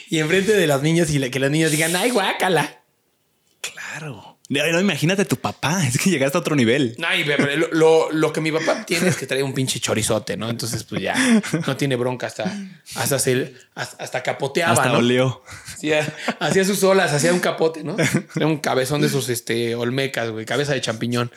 Y 0.10 0.20
enfrente 0.20 0.54
de 0.54 0.68
las 0.68 0.82
niñas 0.82 1.10
y 1.10 1.30
que 1.30 1.40
las 1.40 1.52
niñas 1.52 1.72
digan, 1.72 1.96
ay, 1.96 2.10
guácala. 2.12 2.82
Claro. 3.62 4.38
No, 4.52 4.80
imagínate 4.80 5.26
tu 5.26 5.36
papá, 5.36 5.86
es 5.88 6.00
que 6.00 6.10
llegaste 6.10 6.36
a 6.36 6.42
otro 6.42 6.56
nivel. 6.56 6.96
No, 6.98 7.14
y 7.16 7.24
pero 7.24 7.46
lo, 7.56 7.68
lo- 7.72 8.12
lo 8.12 8.34
que 8.34 8.42
mi 8.42 8.52
papá 8.52 8.84
tiene 8.84 9.10
es 9.10 9.16
que 9.16 9.28
trae 9.28 9.44
un 9.44 9.54
pinche 9.54 9.80
chorizote, 9.80 10.38
¿no? 10.38 10.50
Entonces, 10.50 10.84
pues 10.86 11.04
ya 11.04 11.14
no 11.68 11.78
tiene 11.78 11.96
bronca 11.96 12.26
hasta, 12.26 12.52
hasta, 12.96 13.20
se- 13.20 13.54
hasta, 13.76 14.04
hasta 14.04 14.24
capoteaba, 14.24 14.74
Hasta 14.74 14.90
¿no? 14.90 14.98
olió. 14.98 15.44
Hacía, 15.68 16.12
hacía 16.40 16.66
sus 16.66 16.82
olas, 16.84 17.14
hacía 17.14 17.32
un 17.32 17.42
capote, 17.42 17.84
¿no? 17.84 17.96
Era 18.36 18.48
un 18.48 18.58
cabezón 18.58 19.02
de 19.02 19.10
sus 19.10 19.30
este, 19.30 19.76
olmecas, 19.76 20.32
güey, 20.32 20.46
cabeza 20.48 20.74
de 20.74 20.82
champiñón. 20.82 21.32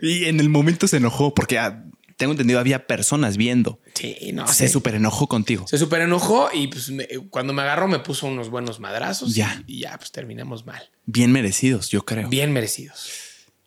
Y 0.00 0.24
en 0.24 0.40
el 0.40 0.48
momento 0.48 0.88
se 0.88 0.96
enojó 0.98 1.34
porque 1.34 1.58
ah, 1.58 1.84
tengo 2.22 2.34
entendido 2.34 2.60
había 2.60 2.86
personas 2.86 3.36
viendo. 3.36 3.80
Sí, 3.94 4.30
no 4.32 4.46
se 4.46 4.54
sé. 4.54 4.68
súper 4.68 4.94
enojó 4.94 5.26
contigo. 5.26 5.66
Se 5.66 5.76
súper 5.76 6.02
enojó 6.02 6.50
y 6.54 6.68
pues 6.68 6.88
me- 6.90 7.08
cuando 7.30 7.52
me 7.52 7.62
agarró 7.62 7.88
me 7.88 7.98
puso 7.98 8.28
unos 8.28 8.48
buenos 8.48 8.78
madrazos. 8.78 9.34
Ya. 9.34 9.60
Y, 9.66 9.78
y 9.78 9.80
ya, 9.80 9.98
pues 9.98 10.12
terminamos 10.12 10.64
mal. 10.64 10.88
Bien 11.04 11.32
merecidos, 11.32 11.88
yo 11.90 12.04
creo. 12.04 12.28
Bien 12.28 12.52
merecidos. 12.52 13.10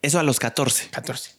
Eso 0.01 0.20
a 0.20 0.24
los 0.24 0.39
14. 0.39 0.88
14. 0.89 1.32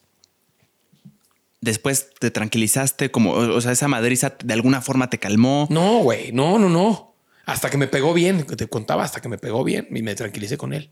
Después 1.62 2.10
te 2.20 2.30
tranquilizaste, 2.30 3.10
como, 3.10 3.32
o 3.32 3.60
sea, 3.62 3.72
esa 3.72 3.88
madriza 3.88 4.36
de 4.44 4.52
alguna 4.52 4.82
forma 4.82 5.08
te 5.08 5.18
calmó. 5.18 5.66
No, 5.70 6.00
güey, 6.00 6.30
no, 6.32 6.58
no, 6.58 6.68
no. 6.68 7.16
Hasta 7.46 7.70
que 7.70 7.78
me 7.78 7.86
pegó 7.88 8.12
bien, 8.12 8.44
te 8.44 8.68
contaba, 8.68 9.04
hasta 9.04 9.20
que 9.22 9.28
me 9.30 9.38
pegó 9.38 9.64
bien 9.64 9.88
y 9.90 10.02
me 10.02 10.14
tranquilicé 10.14 10.58
con 10.58 10.74
él. 10.74 10.90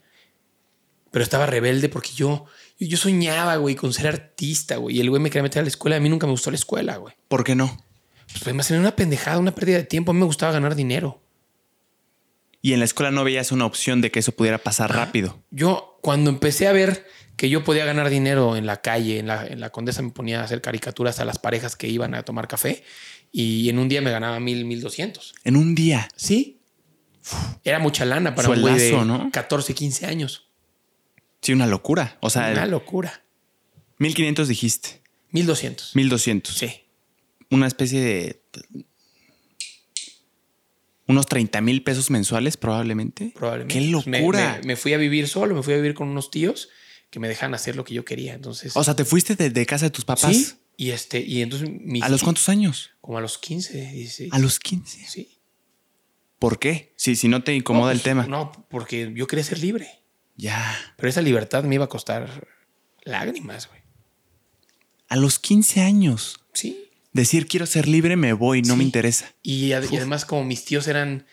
Pero 1.11 1.22
estaba 1.22 1.47
rebelde 1.47 1.89
porque 1.89 2.11
yo, 2.14 2.47
yo 2.79 2.97
soñaba, 2.97 3.57
güey, 3.57 3.75
con 3.75 3.93
ser 3.93 4.07
artista, 4.09 4.77
güey. 4.77 4.97
Y 4.97 5.01
el 5.01 5.11
güey 5.11 5.22
me 5.22 5.31
quería 5.31 5.43
meter 5.43 5.61
a 5.61 5.62
la 5.62 5.68
escuela. 5.68 5.97
A 5.97 6.01
mí 6.01 6.09
nunca 6.09 6.27
me 6.27 6.33
gustó 6.33 6.51
la 6.51 6.57
escuela, 6.57 6.97
güey. 6.97 7.14
¿Por 7.29 7.45
qué 7.45 7.55
no? 7.55 7.77
Pues 8.33 8.43
además 8.43 8.70
era 8.70 8.81
una 8.81 8.97
pendejada, 8.97 9.39
una 9.39 9.55
pérdida 9.55 9.77
de 9.77 9.85
tiempo. 9.85 10.11
A 10.11 10.14
mí 10.14 10.20
me 10.20 10.27
gustaba 10.27 10.53
ganar 10.53 10.75
dinero. 10.75 11.22
Y 12.62 12.72
en 12.72 12.79
la 12.79 12.87
escuela 12.87 13.11
no 13.11 13.25
veías 13.25 13.53
una 13.53 13.66
opción 13.66 14.01
de 14.01 14.11
que 14.11 14.20
eso 14.20 14.33
pudiera 14.33 14.59
pasar 14.59 14.95
rápido. 14.95 15.43
Yo, 15.51 15.99
cuando 16.01 16.31
empecé 16.31 16.66
a 16.66 16.72
ver 16.72 17.07
que 17.37 17.51
yo 17.51 17.62
podía 17.62 17.85
ganar 17.85 18.09
dinero 18.09 18.57
en 18.57 18.64
la 18.64 18.81
calle, 18.81 19.18
en 19.18 19.27
la, 19.27 19.47
en 19.47 19.61
la 19.61 19.70
condesa, 19.70 20.01
me 20.03 20.11
ponía 20.11 20.41
a 20.41 20.45
hacer 20.45 20.62
caricaturas 20.62 21.20
a 21.20 21.25
las 21.25 21.39
parejas 21.39 21.77
que 21.77 21.89
iban 21.89 22.14
a 22.14 22.22
tomar 22.22 22.49
café 22.49 22.83
y 23.31 23.68
en 23.68 23.79
un 23.79 23.89
día 23.89 24.01
me 24.01 24.11
ganaba 24.11 24.41
mil, 24.41 24.64
mil 24.64 24.81
doscientos. 24.81 25.35
En 25.45 25.57
un 25.57 25.75
día. 25.75 26.09
Sí. 26.16 26.61
Era 27.64 27.79
mucha 27.79 28.05
lana 28.05 28.35
para 28.35 28.49
un 28.49 28.61
güey 28.61 28.79
de 28.79 28.93
¿no? 29.05 29.29
14, 29.31 29.75
15 29.75 30.07
años. 30.07 30.49
Sí, 31.45 31.53
una 31.53 31.66
locura. 31.68 32.18
O 32.20 32.30
sea, 32.30 32.51
Una 32.51 32.66
locura. 32.66 33.22
1500 33.99 34.49
dijiste. 34.49 35.03
1200. 35.30 35.95
1200. 35.95 36.55
Sí. 36.57 36.70
Una 37.51 37.66
especie 37.68 38.01
de. 38.01 38.40
Unos 41.07 41.26
30 41.26 41.61
mil 41.61 41.82
pesos 41.82 42.11
mensuales, 42.11 42.57
probablemente. 42.57 43.32
Probablemente. 43.34 43.74
¡Qué 43.74 43.80
me- 44.11 44.20
locura! 44.20 44.59
Me, 44.62 44.68
me 44.68 44.76
fui 44.76 44.95
a 44.95 44.97
vivir 44.97 45.28
solo, 45.28 45.55
me 45.55 45.62
fui 45.62 45.74
a 45.74 45.76
vivir 45.76 45.95
con 45.95 46.09
unos 46.09 46.30
tíos 46.30 46.70
que 47.11 47.20
me 47.20 47.28
dejan 47.28 47.53
hacer 47.55 47.76
lo 47.76 47.84
que 47.84 47.92
yo 47.95 48.05
quería. 48.05 48.32
Entonces. 48.34 48.74
O 48.76 48.82
sea, 48.82 48.97
te 48.97 49.05
fuiste 49.05 49.36
de, 49.36 49.51
de 49.51 49.66
casa 49.66 49.84
de 49.86 49.90
tus 49.90 50.05
papás. 50.05 50.34
sí. 50.34 50.53
Y 50.76 50.90
este, 50.90 51.20
y 51.20 51.40
entonces 51.42 51.68
mis- 51.70 52.03
¿A 52.03 52.09
los 52.09 52.24
cuántos 52.24 52.49
años? 52.49 52.90
Como 53.01 53.16
a 53.18 53.20
los 53.20 53.38
15, 53.38 53.92
16. 53.92 54.32
A 54.32 54.40
los 54.40 54.59
15. 54.59 55.07
Sí. 55.09 55.38
¿Por 56.40 56.59
qué? 56.59 56.92
Si, 56.97 57.14
si 57.14 57.28
no 57.28 57.45
te 57.45 57.55
incomoda 57.55 57.84
No, 57.86 57.90
el 57.92 57.99
pues, 57.99 58.03
tema. 58.05 58.26
No, 58.26 58.51
porque 58.68 59.12
yo 59.14 59.28
quería 59.28 59.45
ser 59.45 59.61
libre. 59.61 59.88
Ya. 60.37 60.76
Pero 60.97 61.09
esa 61.09 61.22
libertad 61.22 61.64
me 61.64 61.74
iba 61.76 61.85
a 61.85 61.89
costar 61.89 62.49
lágrimas, 63.05 63.68
güey. 63.68 63.80
A 65.09 65.16
los 65.16 65.39
15 65.39 65.80
años. 65.82 66.41
Sí. 66.53 66.91
Decir 67.12 67.47
quiero 67.47 67.66
ser 67.66 67.87
libre, 67.87 68.16
me 68.16 68.32
voy, 68.32 68.62
no 68.62 68.74
Sí. 68.74 68.78
me 68.78 68.85
interesa. 68.85 69.32
Y, 69.43 69.72
ad- 69.72 69.85
y 69.91 69.97
además, 69.97 70.24
como 70.24 70.45
mis 70.45 70.64
tíos 70.64 70.89
eran, 70.89 71.26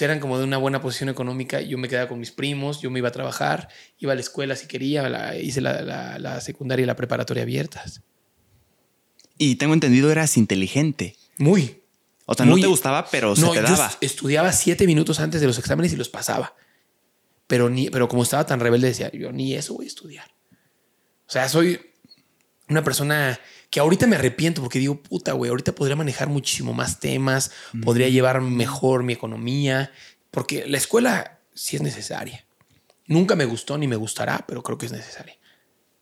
eran 0.00 0.20
como 0.20 0.36
de 0.38 0.44
una 0.44 0.58
buena 0.58 0.82
posición 0.82 1.08
económica, 1.08 1.60
yo 1.62 1.78
me 1.78 1.88
quedaba 1.88 2.08
con 2.08 2.18
mis 2.20 2.30
primos, 2.30 2.82
yo 2.82 2.90
me 2.90 2.98
iba 2.98 3.08
a 3.08 3.12
trabajar, 3.12 3.68
iba 3.98 4.12
a 4.12 4.14
la 4.14 4.20
escuela 4.20 4.54
si 4.56 4.66
quería, 4.66 5.08
la- 5.08 5.36
hice 5.38 5.60
la, 5.62 5.80
la- 5.82 6.18
la 6.18 6.40
secundaria 6.42 6.82
y 6.82 6.86
la 6.86 6.96
preparatoria 6.96 7.44
abiertas. 7.44 8.02
Y 9.38 9.54
tengo 9.56 9.72
entendido 9.72 10.10
eras 10.10 10.36
inteligente. 10.36 11.16
Muy. 11.38 11.82
O 12.26 12.34
sea, 12.34 12.44
Muy- 12.44 12.60
no 12.60 12.66
te 12.66 12.68
gustaba, 12.68 13.08
pero 13.10 13.34
se 13.34 13.40
no, 13.42 13.50
te 13.52 13.56
yo 13.56 13.62
daba. 13.62 13.86
est- 13.86 14.02
estudiaba 14.02 14.52
siete 14.52 14.86
minutos 14.86 15.20
antes 15.20 15.40
de 15.40 15.46
los 15.46 15.58
exámenes 15.58 15.92
y 15.94 15.96
los 15.96 16.10
pasaba. 16.10 16.54
Pero, 17.48 17.68
ni, 17.68 17.90
pero 17.90 18.06
como 18.08 18.22
estaba 18.22 18.46
tan 18.46 18.60
rebelde, 18.60 18.86
decía, 18.88 19.10
yo 19.12 19.32
ni 19.32 19.54
eso 19.54 19.74
voy 19.74 19.86
a 19.86 19.88
estudiar. 19.88 20.30
O 21.26 21.30
sea, 21.32 21.48
soy 21.48 21.80
una 22.68 22.84
persona 22.84 23.40
que 23.70 23.80
ahorita 23.80 24.06
me 24.06 24.14
arrepiento 24.16 24.62
porque 24.62 24.78
digo, 24.78 25.02
puta, 25.02 25.32
güey, 25.32 25.48
ahorita 25.50 25.74
podría 25.74 25.96
manejar 25.96 26.28
muchísimo 26.28 26.72
más 26.74 27.00
temas, 27.00 27.50
podría 27.82 28.08
llevar 28.08 28.40
mejor 28.40 29.02
mi 29.02 29.12
economía, 29.14 29.90
porque 30.30 30.64
la 30.66 30.78
escuela 30.78 31.40
sí 31.54 31.76
es 31.76 31.82
necesaria. 31.82 32.46
Nunca 33.06 33.34
me 33.34 33.46
gustó 33.46 33.76
ni 33.78 33.88
me 33.88 33.96
gustará, 33.96 34.44
pero 34.46 34.62
creo 34.62 34.78
que 34.78 34.86
es 34.86 34.92
necesaria. 34.92 35.36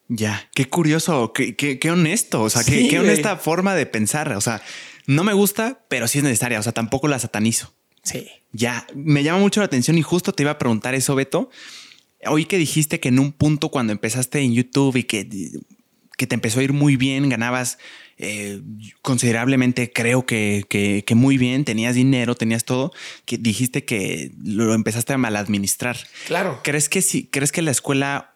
Ya, 0.08 0.48
qué 0.54 0.68
curioso, 0.68 1.32
qué, 1.32 1.56
qué- 1.56 1.78
qué 1.80 1.90
honesto, 1.90 2.42
o 2.42 2.50
sea, 2.50 2.62
qué, 2.62 2.82
Sí, 2.82 2.88
qué 2.88 2.98
honesta 3.00 3.36
forma 3.36 3.74
de 3.74 3.86
pensar. 3.86 4.32
O 4.32 4.40
sea, 4.40 4.62
no 5.06 5.24
me 5.24 5.32
gusta, 5.32 5.84
pero 5.88 6.06
sí 6.08 6.18
es 6.18 6.24
necesaria. 6.24 6.60
O 6.60 6.62
sea, 6.62 6.72
tampoco 6.72 7.08
la 7.08 7.18
satanizo. 7.18 7.72
Sí. 8.06 8.28
Ya, 8.52 8.86
me 8.94 9.22
llama 9.22 9.40
mucho 9.40 9.60
la 9.60 9.66
atención 9.66 9.98
y 9.98 10.02
justo 10.02 10.32
te 10.32 10.42
iba 10.44 10.52
a 10.52 10.58
preguntar 10.58 10.94
eso, 10.94 11.14
Beto. 11.14 11.50
Oí 12.26 12.46
que 12.46 12.56
dijiste 12.56 13.00
que 13.00 13.08
en 13.08 13.18
un 13.18 13.32
punto 13.32 13.68
cuando 13.68 13.92
empezaste 13.92 14.40
en 14.40 14.54
YouTube 14.54 14.96
y 14.96 15.04
que, 15.04 15.28
que 16.16 16.26
te 16.26 16.34
empezó 16.34 16.60
a 16.60 16.62
ir 16.62 16.72
muy 16.72 16.96
bien, 16.96 17.28
ganabas 17.28 17.78
eh, 18.18 18.62
considerablemente, 19.02 19.92
creo 19.92 20.24
que, 20.24 20.64
que- 20.70 21.04
que 21.06 21.14
muy 21.14 21.36
bien, 21.36 21.64
tenías 21.66 21.94
dinero, 21.94 22.34
tenías 22.34 22.64
todo, 22.64 22.92
que 23.26 23.36
dijiste 23.36 23.84
que 23.84 24.32
lo 24.42 24.72
empezaste 24.72 25.12
a 25.12 25.18
maladministrar. 25.18 25.98
Claro. 26.26 26.60
¿Crees 26.64 26.88
que 26.88 27.02
sí? 27.02 27.28
¿Crees 27.30 27.52
que 27.52 27.60
la 27.60 27.70
escuela 27.72 28.32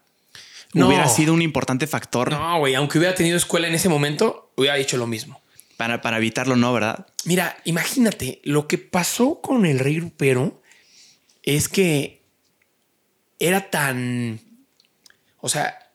No. 0.75 0.87
hubiera 0.89 1.09
sido 1.09 1.33
un 1.33 1.41
importante 1.43 1.87
factor 1.87 2.31
No, 2.31 2.59
güey, 2.59 2.75
aunque 2.75 2.99
hubiera 2.99 3.15
tenido 3.15 3.37
escuela 3.39 3.69
en 3.69 3.75
ese 3.75 3.89
momento, 3.89 4.53
hubiera 4.57 4.77
hecho 4.77 4.99
lo 4.99 5.07
mismo. 5.07 5.40
Para, 5.81 6.03
para 6.03 6.19
evitarlo, 6.19 6.57
¿no? 6.57 6.75
¿Verdad? 6.75 7.07
Mira, 7.25 7.57
imagínate, 7.65 8.43
lo 8.45 8.69
que 8.69 8.77
pasó 8.77 9.41
con 9.41 9.65
el 9.65 9.79
rey 9.79 9.97
grupero 9.97 10.61
es 11.43 11.71
que 11.71 12.23
era 13.39 13.71
tan. 13.71 14.39
O 15.39 15.49
sea, 15.49 15.91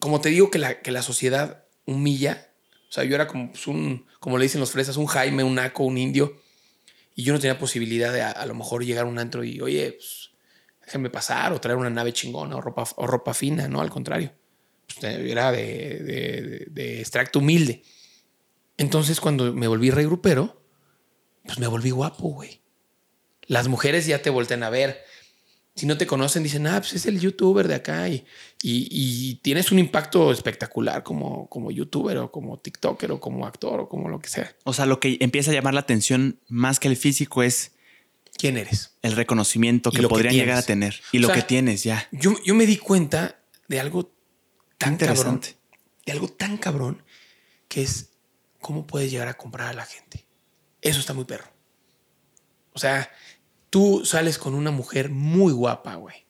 como 0.00 0.20
te 0.20 0.30
digo 0.30 0.50
que 0.50 0.58
la, 0.58 0.80
que 0.80 0.90
la 0.90 1.02
sociedad 1.02 1.66
humilla. 1.86 2.48
O 2.88 2.92
sea, 2.92 3.04
yo 3.04 3.14
era 3.14 3.28
como 3.28 3.52
pues, 3.52 3.68
un, 3.68 4.06
como 4.18 4.38
le 4.38 4.42
dicen 4.42 4.58
los 4.60 4.72
fresas, 4.72 4.96
un 4.96 5.06
Jaime, 5.06 5.44
un 5.44 5.54
Naco, 5.54 5.84
un 5.84 5.98
indio. 5.98 6.42
Y 7.14 7.22
yo 7.22 7.32
no 7.32 7.38
tenía 7.38 7.60
posibilidad 7.60 8.12
de 8.12 8.22
a, 8.22 8.44
lo 8.44 8.56
mejor 8.56 8.84
llegar 8.84 9.04
a 9.04 9.08
un 9.08 9.20
antro 9.20 9.44
y, 9.44 9.60
oye, 9.60 9.92
pues, 9.92 10.32
déjenme 10.84 11.10
pasar 11.10 11.52
o 11.52 11.60
traer 11.60 11.78
una 11.78 11.90
nave 11.90 12.12
chingona 12.12 12.56
o 12.56 12.60
ropa, 12.60 12.88
o 12.96 13.06
ropa 13.06 13.34
fina, 13.34 13.68
¿no? 13.68 13.80
Al 13.82 13.90
contrario. 13.90 14.32
Pues, 14.88 15.14
era 15.14 15.52
de- 15.52 16.66
de 16.70 16.98
extracto 17.00 17.38
humilde. 17.38 17.84
Entonces, 18.78 19.20
cuando 19.20 19.52
me 19.52 19.66
volví 19.68 19.90
rey 19.90 20.04
grupero, 20.06 20.62
pues 21.44 21.58
me 21.58 21.66
volví 21.66 21.90
guapo, 21.90 22.28
güey. 22.30 22.60
Las 23.46 23.68
mujeres 23.68 24.06
ya 24.06 24.22
te 24.22 24.30
voltean 24.30 24.62
a 24.62 24.70
ver. 24.70 25.00
Si 25.74 25.86
no 25.86 25.96
te 25.96 26.06
conocen, 26.06 26.42
dicen, 26.42 26.66
ah, 26.66 26.78
pues 26.80 26.92
es 26.92 27.06
el 27.06 27.18
youtuber 27.18 27.66
de 27.66 27.74
acá 27.76 28.06
y, 28.08 28.26
y- 28.62 28.88
y 28.90 29.34
tienes 29.36 29.72
un 29.72 29.78
impacto 29.78 30.30
espectacular 30.30 31.02
como, 31.02 31.48
como 31.48 31.70
youtuber 31.70 32.18
o 32.18 32.30
como 32.30 32.58
TikToker 32.58 33.10
o 33.12 33.20
como 33.20 33.46
actor 33.46 33.80
o 33.80 33.88
como 33.88 34.08
lo 34.10 34.18
que 34.20 34.28
sea. 34.28 34.54
O 34.64 34.74
sea, 34.74 34.84
lo 34.84 35.00
que 35.00 35.16
empieza 35.20 35.50
a 35.50 35.54
llamar 35.54 35.72
la 35.74 35.80
atención 35.80 36.38
más 36.48 36.78
que 36.78 36.88
el 36.88 36.96
físico 36.96 37.42
es 37.42 37.72
¿Quién 38.36 38.58
eres? 38.58 38.96
el 39.02 39.12
reconocimiento 39.12 39.90
que 39.90 40.02
podrían 40.06 40.34
llegar 40.34 40.58
a 40.58 40.62
tener 40.62 41.00
y 41.10 41.18
O 41.18 41.20
lo 41.22 41.26
sea, 41.28 41.36
que 41.36 41.42
tienes 41.42 41.84
ya. 41.84 42.06
Yo, 42.12 42.34
yo 42.44 42.54
me 42.54 42.66
di 42.66 42.76
cuenta 42.76 43.40
de 43.68 43.80
algo 43.80 44.12
tan 44.76 44.96
cabrón, 44.98 45.14
Interesante. 45.36 45.56
de 46.04 46.12
algo 46.12 46.28
tan 46.28 46.58
cabrón 46.58 47.02
que 47.68 47.80
es 47.82 48.10
cómo 48.62 48.86
puedes 48.86 49.10
llegar 49.10 49.28
a 49.28 49.34
comprar 49.34 49.68
a 49.68 49.74
la 49.74 49.84
gente. 49.84 50.24
Eso 50.80 51.00
está 51.00 51.12
muy 51.12 51.24
perro. 51.24 51.52
O 52.72 52.78
sea, 52.78 53.10
tú 53.68 54.06
sales 54.06 54.38
con 54.38 54.54
una 54.54 54.70
mujer 54.70 55.10
muy 55.10 55.52
guapa, 55.52 55.96
güey. 55.96 56.26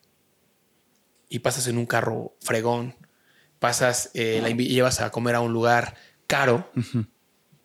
Y 1.29 1.39
pasas 1.39 1.69
en 1.69 1.79
un 1.79 1.87
carro 1.87 2.37
fregón. 2.41 2.97
Pasas, 3.61 4.11
eh, 4.15 4.41
la 4.43 4.51
llevas 4.51 5.01
a 5.01 5.11
comer 5.11 5.37
a 5.37 5.41
un 5.41 5.53
lugar 5.53 5.95
caro. 6.27 6.71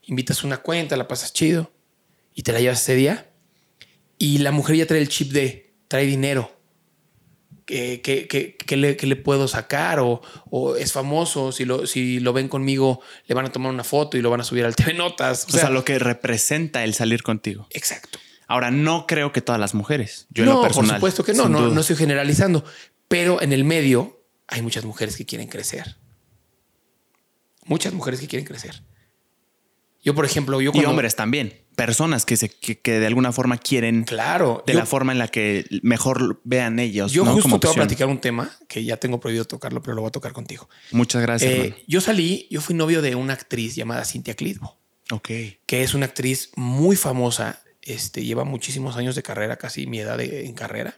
Invitas 0.04 0.44
una 0.44 0.58
cuenta, 0.58 0.96
la 0.96 1.08
pasas 1.08 1.34
chido. 1.34 1.72
Y 2.36 2.44
te 2.44 2.54
la 2.54 2.60
llevas 2.60 2.82
ese 2.82 2.94
día. 2.94 3.32
Y 4.20 4.40
la 4.40 4.52
mujer 4.52 4.76
ya 4.76 4.86
trae 4.86 5.02
el 5.02 5.10
chip 5.10 5.32
de, 5.32 5.74
trae 5.88 6.06
dinero. 6.06 6.57
¿Qué, 7.68 8.02
qué- 8.02 8.28
qué- 8.28 8.56
qué 8.56 8.78
le, 8.78 8.96
qué 8.96 9.06
le 9.08 9.18
puedo 9.18 9.48
sacar? 9.48 10.00
O, 10.00 10.22
o 10.50 10.76
es 10.78 10.94
famoso, 10.94 11.52
si 11.52 11.66
lo, 11.66 11.86
si 11.86 12.20
lo 12.22 12.32
ven 12.34 12.48
conmigo, 12.48 13.02
le 13.28 13.36
van 13.36 13.46
a 13.46 13.52
tomar 13.52 13.72
una 13.74 13.84
foto 13.84 14.18
y 14.18 14.22
lo 14.22 14.30
van 14.30 14.40
a 14.42 14.44
subir 14.46 14.64
al 14.66 14.74
TV 14.76 14.94
Notas. 14.94 15.46
O 15.48 15.52
sea, 15.52 15.70
lo 15.70 15.84
que 15.84 16.00
representa 16.00 16.84
el 16.86 16.94
salir 16.94 17.24
contigo. 17.24 17.68
Exacto. 17.72 18.18
Ahora, 18.48 18.72
no 18.72 19.06
creo 19.06 19.34
que 19.34 19.42
todas 19.42 19.60
las 19.60 19.74
mujeres. 19.74 20.28
Yo 20.30 20.44
en 20.44 20.50
no, 20.50 20.56
lo 20.56 20.62
personal. 20.62 20.90
por 21.02 21.12
supuesto 21.12 21.24
que 21.26 21.34
no, 21.34 21.50
no, 21.50 21.64
duda. 21.64 21.76
no 21.76 21.82
estoy 21.82 21.98
generalizando. 21.98 22.64
Pero 23.10 23.42
en 23.42 23.52
el 23.52 23.66
medio 23.66 24.24
hay 24.48 24.62
muchas 24.62 24.86
mujeres 24.86 25.18
que 25.18 25.26
quieren 25.26 25.50
crecer. 25.50 25.98
Muchas 27.66 27.92
mujeres 27.94 28.22
que 28.22 28.28
quieren 28.28 28.46
crecer. 28.48 28.82
Yo, 30.08 30.16
por 30.16 30.24
ejemplo, 30.24 30.62
yo 30.62 30.70
Y 30.70 30.72
cuando- 30.72 30.92
hombres 30.92 31.18
también. 31.18 31.66
Personas 31.76 32.26
que, 32.26 32.38
se, 32.38 32.48
que, 32.48 32.80
que 32.80 32.98
de 32.98 33.06
alguna 33.08 33.34
forma 33.34 33.58
quieren 33.58 34.06
Claro. 34.06 34.64
de 34.66 34.72
yo- 34.72 34.80
la 34.80 34.86
forma 34.86 35.12
en 35.12 35.18
la 35.20 35.28
que 35.28 35.66
mejor 35.84 36.40
vean 36.46 36.80
ellos. 36.80 37.12
Yo 37.12 37.26
¿no? 37.26 37.34
justo 37.34 37.44
Como 37.50 37.60
te 37.60 37.68
voy 37.68 37.74
a 37.74 37.80
platicar 37.82 38.08
un 38.08 38.20
tema 38.22 38.50
que 38.70 38.86
ya 38.86 38.96
tengo 38.96 39.20
prohibido 39.20 39.44
tocarlo, 39.44 39.82
pero 39.82 39.96
lo 39.96 40.02
voy 40.04 40.08
a 40.08 40.12
tocar 40.14 40.32
contigo. 40.32 40.70
Muchas 40.92 41.22
gracias. 41.22 41.52
Eh, 41.52 41.84
yo 41.88 42.00
salí, 42.00 42.48
yo 42.50 42.62
fui 42.62 42.74
novio 42.74 43.02
de 43.02 43.16
una 43.16 43.34
actriz 43.34 43.76
llamada 43.76 44.06
Cintia 44.06 44.34
Clitbo, 44.36 44.80
Ok. 45.12 45.28
que 45.66 45.84
es 45.84 45.94
una 45.94 46.06
actriz 46.06 46.52
muy 46.56 46.96
famosa. 46.96 47.62
Este, 47.82 48.24
lleva 48.24 48.46
muchísimos 48.46 48.96
años 48.96 49.16
de 49.16 49.24
carrera, 49.24 49.58
casi 49.58 49.88
mi 49.88 50.00
edad 50.00 50.18
de- 50.18 50.46
en 50.46 50.54
carrera. 50.54 50.98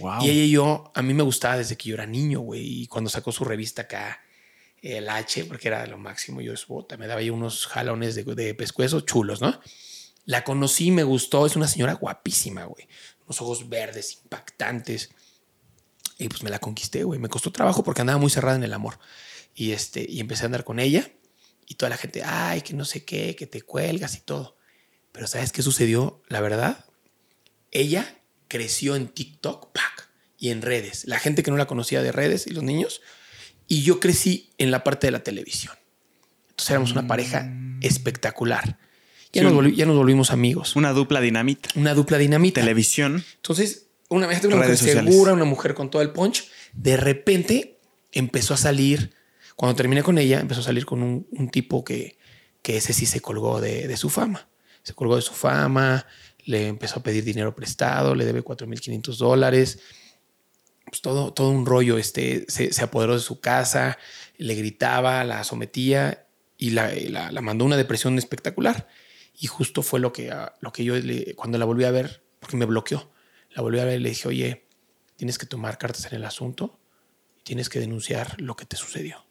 Wow. 0.00 0.22
Y 0.24 0.30
ella 0.30 0.42
y 0.44 0.50
yo, 0.50 0.90
a 0.94 1.02
mí 1.02 1.14
me 1.14 1.22
gustaba 1.22 1.56
desde 1.56 1.76
que 1.76 1.90
yo 1.90 1.94
era 1.94 2.06
niño, 2.06 2.40
güey. 2.40 2.82
Y 2.82 2.86
cuando 2.88 3.10
sacó 3.10 3.30
su 3.32 3.44
revista 3.44 3.82
acá, 3.82 4.18
el 4.84 5.08
H, 5.08 5.46
porque 5.46 5.68
era 5.68 5.86
lo 5.86 5.96
máximo, 5.96 6.42
yo 6.42 6.52
bota, 6.68 6.98
me 6.98 7.06
daba 7.06 7.20
ahí 7.20 7.30
unos 7.30 7.66
jalones 7.66 8.14
de, 8.14 8.22
de 8.22 8.54
pescuezo 8.54 9.00
chulos, 9.00 9.40
¿no? 9.40 9.58
La 10.26 10.44
conocí, 10.44 10.90
me 10.90 11.04
gustó, 11.04 11.46
es 11.46 11.56
una 11.56 11.66
señora 11.66 11.94
guapísima, 11.94 12.64
güey. 12.64 12.86
Unos 13.24 13.40
ojos 13.40 13.68
verdes, 13.68 14.20
impactantes. 14.22 15.10
Y 16.18 16.28
pues 16.28 16.42
me 16.42 16.50
la 16.50 16.58
conquisté, 16.58 17.04
güey. 17.04 17.18
Me 17.18 17.28
costó 17.28 17.50
trabajo 17.50 17.82
porque 17.82 18.02
andaba 18.02 18.18
muy 18.18 18.30
cerrada 18.30 18.56
en 18.56 18.64
el 18.64 18.72
amor. 18.72 18.98
Y, 19.54 19.72
este, 19.72 20.06
y 20.08 20.20
empecé 20.20 20.42
a 20.42 20.46
andar 20.46 20.64
con 20.64 20.80
ella. 20.80 21.10
Y 21.66 21.74
toda 21.74 21.90
la 21.90 21.96
gente, 21.96 22.22
ay, 22.24 22.62
que 22.62 22.74
no 22.74 22.84
sé 22.84 23.04
qué, 23.04 23.36
que 23.36 23.46
te 23.46 23.62
cuelgas 23.62 24.16
y 24.16 24.20
todo. 24.20 24.56
Pero 25.12 25.26
¿sabes 25.26 25.52
qué 25.52 25.62
sucedió? 25.62 26.22
La 26.28 26.40
verdad, 26.40 26.86
ella 27.70 28.22
creció 28.48 28.96
en 28.96 29.08
TikTok 29.08 29.72
¡pac! 29.72 30.10
y 30.38 30.50
en 30.50 30.62
redes. 30.62 31.04
La 31.06 31.18
gente 31.18 31.42
que 31.42 31.50
no 31.50 31.56
la 31.56 31.66
conocía 31.66 32.02
de 32.02 32.12
redes 32.12 32.46
y 32.46 32.50
los 32.50 32.64
niños. 32.64 33.00
Y 33.66 33.82
yo 33.82 34.00
crecí 34.00 34.50
en 34.58 34.70
la 34.70 34.84
parte 34.84 35.06
de 35.06 35.10
la 35.12 35.20
televisión. 35.22 35.74
Entonces 36.50 36.70
éramos 36.70 36.92
una 36.92 37.06
pareja 37.06 37.52
espectacular. 37.80 38.78
Ya, 39.32 39.40
Sí, 39.42 39.48
nos, 39.48 39.52
volvi- 39.54 39.74
ya 39.74 39.86
nos 39.86 39.96
volvimos 39.96 40.30
amigos. 40.30 40.76
Una 40.76 40.92
dupla 40.92 41.20
dinamita. 41.20 41.68
Una 41.74 41.94
dupla 41.94 42.18
dinamita. 42.18 42.60
Televisión. 42.60 43.24
Entonces, 43.36 43.86
una, 44.08 44.26
una 44.28 44.56
mujer 44.56 44.76
sociales. 44.76 45.12
segura, 45.12 45.32
una 45.32 45.44
mujer 45.44 45.74
con 45.74 45.90
todo 45.90 46.02
el 46.02 46.10
punch. 46.10 46.44
De 46.72 46.96
repente 46.96 47.78
empezó 48.12 48.54
a 48.54 48.56
salir. 48.56 49.12
Cuando 49.56 49.74
terminé 49.76 50.02
con 50.02 50.18
ella, 50.18 50.40
empezó 50.40 50.60
a 50.60 50.64
salir 50.64 50.84
con 50.86 51.02
un, 51.02 51.26
un 51.32 51.48
tipo 51.50 51.84
que, 51.84 52.16
que 52.62 52.76
ese 52.76 52.92
sí 52.92 53.06
se 53.06 53.20
colgó 53.20 53.60
de, 53.60 53.88
de 53.88 53.96
su 53.96 54.08
fama. 54.10 54.48
Se 54.82 54.94
colgó 54.94 55.16
de 55.16 55.22
su 55.22 55.32
fama, 55.32 56.06
le 56.44 56.68
empezó 56.68 57.00
a 57.00 57.02
pedir 57.02 57.24
dinero 57.24 57.54
prestado, 57.54 58.14
le 58.14 58.24
debe 58.24 58.44
4.500 58.44 59.16
dólares. 59.16 59.78
Pues 60.94 61.02
todo, 61.02 61.32
todo 61.32 61.50
un 61.50 61.66
rollo. 61.66 61.98
Este, 61.98 62.44
se, 62.46 62.70
apoderó 62.80 63.14
de 63.14 63.20
su 63.20 63.40
casa, 63.40 63.98
le 64.38 64.54
gritaba, 64.54 65.24
la 65.24 65.42
sometía 65.42 66.28
y 66.56 66.70
la, 66.70 66.92
la, 67.08 67.32
la 67.32 67.40
mandó 67.40 67.64
una 67.64 67.76
depresión 67.76 68.16
espectacular. 68.16 68.86
Y 69.36 69.48
justo 69.48 69.82
fue 69.82 69.98
lo 69.98 70.12
que, 70.12 70.30
ah, 70.30 70.54
lo 70.60 70.72
que 70.72 70.84
yo 70.84 70.94
le- 70.94 71.34
cuando 71.34 71.58
la 71.58 71.64
volví 71.64 71.82
a 71.82 71.90
ver, 71.90 72.22
porque 72.38 72.56
me 72.56 72.64
bloqueó, 72.64 73.10
la 73.50 73.62
volví 73.62 73.80
a 73.80 73.84
ver 73.84 73.98
y 73.98 74.02
le 74.04 74.10
dije, 74.10 74.28
oye, 74.28 74.68
tienes 75.16 75.36
que 75.36 75.46
tomar 75.46 75.78
cartas 75.78 76.06
en 76.06 76.14
el 76.14 76.24
asunto 76.24 76.78
tienes 77.42 77.68
que 77.68 77.80
denunciar 77.80 78.40
lo 78.40 78.54
que 78.56 78.64
te 78.64 78.76
sucedió. 78.76 79.26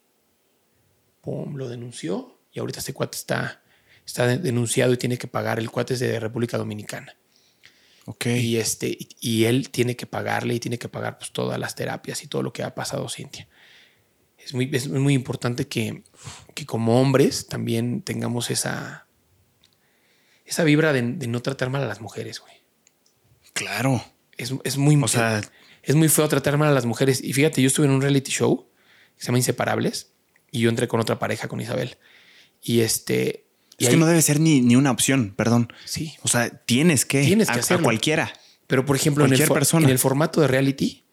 Pum, 1.22 1.56
lo 1.56 1.68
denunció 1.70 2.38
y 2.52 2.60
ahorita 2.60 2.80
este 2.80 2.92
cuate 2.92 3.16
está, 3.16 3.62
está 4.06 4.26
de- 4.26 4.36
denunciado 4.38 4.92
y 4.92 4.98
tiene 4.98 5.16
que 5.16 5.28
pagar. 5.28 5.58
El 5.58 5.70
cuate 5.70 5.94
es 5.94 6.00
de 6.00 6.20
República 6.20 6.58
Dominicana. 6.58 7.16
Ok. 8.06 8.26
Y, 8.26 8.56
este, 8.58 8.88
y- 8.88 9.08
y 9.20 9.44
él 9.44 9.70
tiene 9.70 9.96
que 9.96 10.06
pagarle 10.06 10.54
y 10.54 10.60
tiene 10.60 10.78
que 10.78 10.88
pagar 10.88 11.18
pues, 11.18 11.30
todas 11.32 11.58
las 11.58 11.74
terapias 11.74 12.22
y 12.22 12.26
todo 12.26 12.42
lo 12.42 12.52
que 12.52 12.62
ha 12.62 12.74
pasado 12.74 13.08
Cintia. 13.08 13.48
Es 14.38 14.52
muy, 14.52 14.68
es 14.74 14.88
muy 14.88 15.14
importante 15.14 15.66
que, 15.68 16.02
que 16.54 16.66
como 16.66 17.00
hombres 17.00 17.46
también 17.46 18.02
tengamos 18.02 18.50
esa, 18.50 19.06
esa 20.44 20.64
vibra 20.64 20.92
de, 20.92 21.00
de 21.02 21.26
no 21.26 21.40
tratar 21.40 21.70
mal 21.70 21.82
a 21.82 21.86
las 21.86 22.00
mujeres, 22.02 22.40
güey. 22.40 22.52
Claro. 23.54 24.04
Es, 24.36 24.52
es 24.64 24.76
muy, 24.76 25.00
O 25.02 25.08
sea- 25.08 25.40
es 25.82 25.94
muy 25.94 26.08
feo 26.08 26.28
tratar 26.28 26.58
mal 26.58 26.68
a 26.68 26.72
las 26.74 26.84
mujeres. 26.86 27.22
Y 27.24 27.32
fíjate, 27.32 27.62
yo 27.62 27.68
estuve 27.68 27.86
en 27.86 27.92
un 27.92 28.02
reality 28.02 28.30
show 28.30 28.68
que 29.16 29.20
se 29.22 29.26
llama 29.26 29.38
Inseparables 29.38 30.12
y 30.50 30.60
yo 30.60 30.68
entré 30.68 30.88
con 30.88 31.00
otra 31.00 31.18
pareja, 31.18 31.48
con 31.48 31.60
Isabel. 31.60 31.96
Y 32.60 32.80
este... 32.80 33.43
Es 33.78 33.86
ahí- 33.88 33.94
que 33.94 33.98
no 33.98 34.06
debe 34.06 34.22
ser 34.22 34.40
ni, 34.40 34.60
ni 34.60 34.76
una 34.76 34.90
opción, 34.90 35.34
perdón. 35.36 35.72
Sí. 35.84 36.14
O 36.22 36.28
sea, 36.28 36.48
tienes 36.50 37.04
que. 37.04 37.22
Tienes 37.24 37.48
que 37.50 37.74
a, 37.74 37.78
cualquiera. 37.78 38.32
Pero, 38.66 38.84
por 38.86 38.96
ejemplo, 38.96 39.24
en 39.24 39.32
el, 39.32 39.38
Cualquier 39.38 39.48
fo- 39.50 39.54
persona. 39.54 39.84
en 39.86 39.90
el 39.90 39.98
formato 39.98 40.40
de 40.40 40.48
reality 40.48 41.04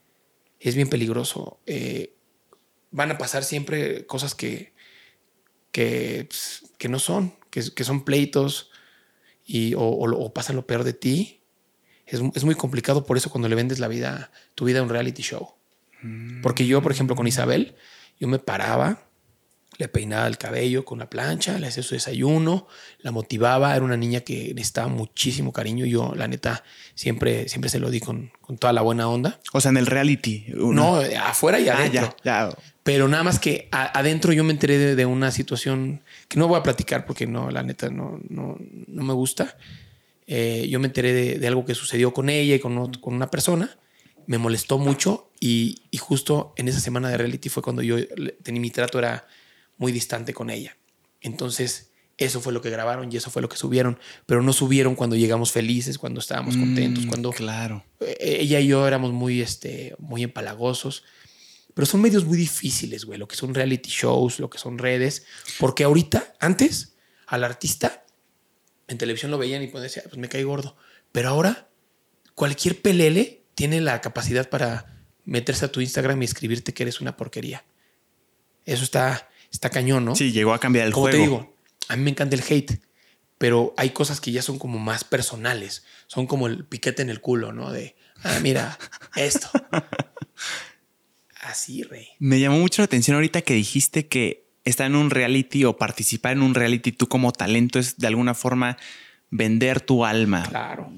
es 0.59 0.75
bien 0.75 0.89
peligroso. 0.89 1.59
Eh, 1.65 2.13
van 2.91 3.11
a 3.11 3.17
pasar 3.17 3.43
siempre 3.43 4.05
cosas 4.05 4.35
que, 4.35 4.73
que, 5.71 6.25
pues, 6.29 6.63
que 6.77 6.87
no 6.89 6.99
son, 6.99 7.33
que, 7.49 7.63
que 7.73 7.83
son 7.83 8.03
pleitos 8.05 8.69
y, 9.45 9.73
o, 9.73 9.81
o 9.81 10.33
pasan 10.33 10.55
lo 10.55 10.65
peor 10.67 10.83
de 10.83 10.93
ti. 10.93 11.41
Es, 12.05 12.21
es 12.35 12.43
muy 12.43 12.55
complicado 12.55 13.05
por 13.05 13.17
eso 13.17 13.29
cuando 13.29 13.47
le 13.49 13.55
vendes 13.55 13.79
la 13.79 13.87
vida, 13.87 14.31
tu 14.55 14.65
vida 14.65 14.79
a 14.79 14.83
un 14.83 14.89
reality 14.89 15.21
show. 15.23 15.53
Porque 16.41 16.65
yo, 16.65 16.81
por 16.81 16.91
ejemplo, 16.91 17.15
con 17.15 17.27
Isabel, 17.27 17.75
yo 18.19 18.27
me 18.27 18.39
paraba, 18.39 19.07
le 19.81 19.87
peinaba 19.89 20.27
el 20.27 20.37
cabello 20.37 20.85
con 20.85 20.99
la 20.99 21.09
plancha, 21.09 21.57
le 21.59 21.67
hacía 21.67 21.81
su 21.83 21.95
desayuno, 21.95 22.67
la 22.99 23.11
motivaba. 23.11 23.75
Era 23.75 23.83
una 23.83 23.97
niña 23.97 24.21
que 24.21 24.53
necesitaba 24.53 24.87
muchísimo 24.87 25.51
cariño. 25.51 25.85
Yo, 25.85 26.13
la 26.15 26.27
neta, 26.27 26.63
siempre, 26.95 27.49
siempre 27.49 27.69
se 27.69 27.79
lo 27.79 27.89
di 27.89 27.99
con, 27.99 28.31
con 28.41 28.57
toda 28.57 28.71
la 28.73 28.81
buena 28.81 29.09
onda. 29.09 29.39
O 29.53 29.59
sea, 29.59 29.71
en 29.71 29.77
el 29.77 29.87
reality. 29.87 30.45
una- 30.55 30.81
No, 30.81 31.01
eh, 31.01 31.17
afuera 31.17 31.59
y 31.59 31.67
Ah, 31.67 31.77
adentro. 31.77 32.15
ya, 32.23 32.49
ya. 32.49 32.57
Pero 32.83 33.07
nada 33.07 33.23
más 33.23 33.39
que 33.39 33.67
a- 33.71 33.97
adentro 33.99 34.31
yo 34.33 34.43
me 34.43 34.51
enteré 34.53 34.77
de, 34.77 34.95
de 34.95 35.05
una 35.05 35.31
situación 35.31 36.01
que 36.27 36.37
no 36.39 36.47
voy 36.47 36.59
a 36.59 36.63
platicar 36.63 37.05
porque 37.05 37.25
no, 37.27 37.49
la 37.51 37.63
neta, 37.63 37.89
no, 37.89 38.19
no, 38.29 38.57
no 38.87 39.03
me 39.03 39.13
gusta. 39.13 39.57
Eh, 40.27 40.67
yo 40.69 40.79
me 40.79 40.87
enteré 40.87 41.11
de, 41.13 41.39
de 41.39 41.47
algo 41.47 41.65
que 41.65 41.75
sucedió 41.75 42.13
con 42.13 42.29
ella 42.29 42.55
y 42.55 42.59
con, 42.59 42.77
ot- 42.77 42.99
con 42.99 43.13
una 43.13 43.29
persona. 43.31 43.77
Me 44.27 44.37
molestó 44.37 44.77
mucho 44.77 45.27
Y, 45.43 45.81
y 45.89 45.97
justo 45.97 46.53
en 46.55 46.67
esa 46.67 46.79
semana 46.79 47.09
de 47.09 47.17
reality 47.17 47.49
fue 47.49 47.63
cuando 47.63 47.81
yo 47.81 47.97
le- 47.97 48.33
tenía 48.43 48.61
mi 48.61 48.69
trato 48.69 48.99
era 48.99 49.25
muy 49.81 49.91
distante 49.91 50.33
con 50.33 50.49
ella. 50.51 50.77
Entonces, 51.21 51.91
eso 52.17 52.39
fue 52.39 52.53
lo 52.53 52.61
que 52.61 52.69
grabaron 52.69 53.11
y 53.11 53.17
eso 53.17 53.31
fue 53.31 53.41
lo 53.41 53.49
que 53.49 53.57
subieron. 53.57 53.97
Pero 54.27 54.43
no 54.43 54.53
subieron 54.53 54.95
cuando 54.95 55.15
llegamos 55.15 55.51
felices, 55.51 55.97
cuando 55.97 56.19
estábamos 56.19 56.55
contentos, 56.55 57.05
Mm, 57.05 57.09
cuando 57.09 57.31
Claro. 57.31 57.83
eh, 57.99 58.37
ella 58.41 58.59
y 58.59 58.67
yo 58.67 58.87
éramos 58.87 59.11
muy, 59.11 59.41
este, 59.41 59.95
muy 59.97 60.21
empalagosos. 60.23 61.03
Pero 61.73 61.85
son 61.87 62.01
medios 62.01 62.25
muy 62.25 62.37
difíciles, 62.37 63.05
güey. 63.05 63.17
Lo 63.17 63.27
que 63.27 63.35
son 63.35 63.55
reality 63.55 63.89
shows, 63.89 64.39
lo 64.39 64.49
que 64.51 64.59
son 64.59 64.77
redes. 64.77 65.25
Porque 65.59 65.83
ahorita, 65.83 66.33
antes, 66.39 66.95
al 67.25 67.43
artista 67.43 68.05
en 68.87 68.97
televisión 68.99 69.31
lo 69.31 69.37
veían 69.39 69.63
y 69.63 69.67
pues 69.67 69.81
decía, 69.81 70.03
pues 70.05 70.17
me 70.17 70.29
cae 70.29 70.43
gordo. 70.43 70.75
Pero 71.11 71.29
ahora, 71.29 71.69
cualquier 72.35 72.81
pelele 72.81 73.41
tiene 73.55 73.81
la 73.81 73.99
capacidad 74.01 74.47
para 74.49 75.01
meterse 75.25 75.65
a 75.65 75.71
tu 75.71 75.81
Instagram 75.81 76.21
y 76.21 76.25
escribirte 76.25 76.73
que 76.73 76.83
eres 76.83 77.01
una 77.01 77.15
porquería. 77.17 77.63
Eso 78.65 78.83
está, 78.83 79.29
está 79.51 79.69
cañón, 79.69 80.05
¿no? 80.05 80.15
Sí, 80.15 80.31
llegó 80.31 80.53
a 80.53 80.59
cambiar 80.59 80.87
el 80.87 80.93
Como 80.93 81.07
juego. 81.07 81.17
te 81.17 81.21
digo, 81.21 81.55
a 81.89 81.95
mí 81.95 82.03
me 82.03 82.11
encanta 82.11 82.35
el 82.35 82.43
hate, 82.47 82.81
pero 83.37 83.73
hay 83.77 83.91
cosas 83.91 84.21
que 84.21 84.31
ya 84.31 84.41
son 84.41 84.57
como 84.57 84.79
más 84.79 85.03
personales. 85.03 85.83
Son 86.07 86.27
como 86.27 86.47
el 86.47 86.65
piquete 86.65 87.01
en 87.01 87.09
el 87.09 87.21
culo, 87.21 87.51
¿no? 87.53 87.71
De, 87.71 87.95
ah, 88.23 88.39
mira, 88.41 88.77
esto. 89.15 89.49
Así, 91.41 91.83
rey. 91.83 92.07
Me 92.19 92.39
llamó 92.39 92.59
mucho 92.59 92.81
la 92.81 92.85
atención 92.85 93.15
ahorita 93.15 93.41
que 93.41 93.53
dijiste 93.55 94.07
que 94.07 94.51
estar 94.63 94.85
en 94.85 94.95
un 94.95 95.09
reality 95.09 95.65
o 95.65 95.75
participar 95.77 96.33
en 96.33 96.43
un 96.43 96.53
reality 96.53 96.91
tú 96.91 97.07
como 97.07 97.31
talento 97.31 97.79
es 97.79 97.97
de 97.97 98.07
alguna 98.07 98.35
forma 98.35 98.77
vender 99.31 99.81
tu 99.81 100.05
alma. 100.05 100.45
Claro. 100.47 100.91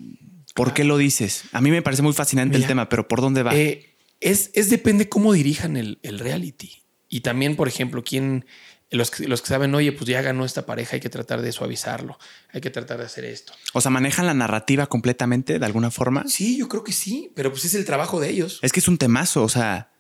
¿Por 0.54 0.74
qué 0.74 0.84
lo 0.84 0.98
dices? 0.98 1.46
A 1.54 1.62
mí 1.62 1.72
me 1.72 1.82
parece 1.82 2.02
muy 2.02 2.14
fascinante 2.14 2.58
el 2.58 2.68
tema, 2.68 2.90
pero 2.90 3.08
¿por 3.08 3.22
dónde 3.22 3.42
va? 3.42 3.56
Eh, 3.56 3.96
es, 4.20 4.52
es 4.54 4.70
depende 4.70 5.08
cómo 5.10 5.34
dirijan 5.34 5.78
el, 5.78 6.00
el 6.04 6.20
reality. 6.20 6.83
Y 7.14 7.22
también, 7.22 7.56
por 7.56 7.68
ejemplo, 7.68 8.04
quién, 8.04 8.46
los, 8.90 9.12
que- 9.12 9.28
los 9.28 9.42
que 9.44 9.48
saben, 9.50 9.76
oye, 9.76 9.92
pues 9.92 10.06
ya 10.10 10.22
ganó 10.24 10.46
esta 10.46 10.66
pareja, 10.66 10.96
hay 10.96 11.00
que 11.00 11.10
tratar 11.10 11.44
de 11.44 11.52
suavizarlo, 11.52 12.18
hay 12.52 12.60
que 12.60 12.72
tratar 12.72 12.98
de 12.98 13.06
hacer 13.06 13.24
esto. 13.26 13.54
o 13.74 13.82
sea, 13.82 13.92
manejan 13.92 14.26
la 14.26 14.34
narrativa 14.34 14.88
completamente 14.88 15.60
de 15.60 15.66
alguna 15.66 15.92
forma. 15.92 16.24
Sí, 16.28 16.58
yo 16.58 16.68
creo 16.68 16.84
que 16.84 16.92
sí, 16.92 17.32
pero 17.36 17.52
pues 17.52 17.66
es 17.66 17.76
el 17.76 17.86
trabajo 17.86 18.20
de 18.20 18.30
ellos. 18.30 18.58
Es 18.64 18.72
que 18.72 18.80
es 18.80 18.88
un 18.88 18.98
temazo, 18.98 19.44
o 19.44 19.50
sea, 19.50 19.92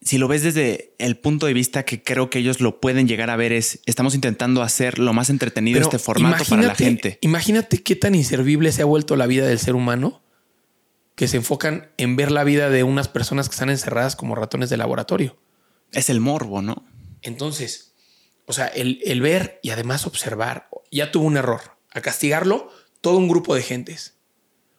si 0.00 0.18
lo 0.18 0.28
ves 0.28 0.42
desde 0.44 0.94
el 0.98 1.16
punto 1.16 1.46
de 1.46 1.54
vista 1.54 1.84
que 1.84 2.02
creo 2.04 2.30
que 2.30 2.38
ellos 2.38 2.60
lo 2.60 2.80
pueden 2.80 3.08
llegar 3.08 3.28
a 3.30 3.36
ver 3.36 3.52
es, 3.52 3.80
estamos 3.86 4.14
intentando 4.14 4.62
hacer 4.62 5.00
lo 5.00 5.12
más 5.12 5.28
entretenido 5.28 5.76
Pero 5.78 5.86
este 5.86 5.98
formato 5.98 6.44
para 6.44 6.62
la 6.62 6.74
gente. 6.76 7.18
Imagínate 7.20 7.82
qué 7.82 7.96
tan 7.96 8.14
inservible 8.14 8.70
se 8.70 8.82
ha 8.82 8.84
vuelto 8.84 9.16
la 9.16 9.26
vida 9.26 9.46
del 9.46 9.58
ser 9.58 9.74
humano 9.74 10.22
que 11.14 11.26
se 11.28 11.36
enfocan 11.36 11.90
en 11.98 12.16
ver 12.16 12.30
la 12.30 12.42
vida 12.44 12.70
de 12.70 12.84
unas 12.84 13.08
personas 13.08 13.48
que 13.48 13.54
están 13.54 13.70
encerradas 13.70 14.16
como 14.16 14.34
ratones 14.34 14.70
de 14.70 14.76
laboratorio. 14.76 15.36
Es 15.92 16.10
el 16.10 16.20
morbo, 16.20 16.62
¿no? 16.62 16.84
Entonces, 17.22 17.92
o 18.46 18.52
sea, 18.52 18.66
el, 18.66 19.00
el 19.04 19.20
ver 19.20 19.60
y 19.62 19.70
además 19.70 20.06
observar, 20.06 20.68
ya 20.90 21.10
tuvo 21.12 21.24
un 21.26 21.36
error. 21.36 21.60
A 21.92 22.00
castigarlo, 22.00 22.70
todo 23.00 23.16
un 23.18 23.28
grupo 23.28 23.54
de 23.54 23.62
gentes. 23.62 24.14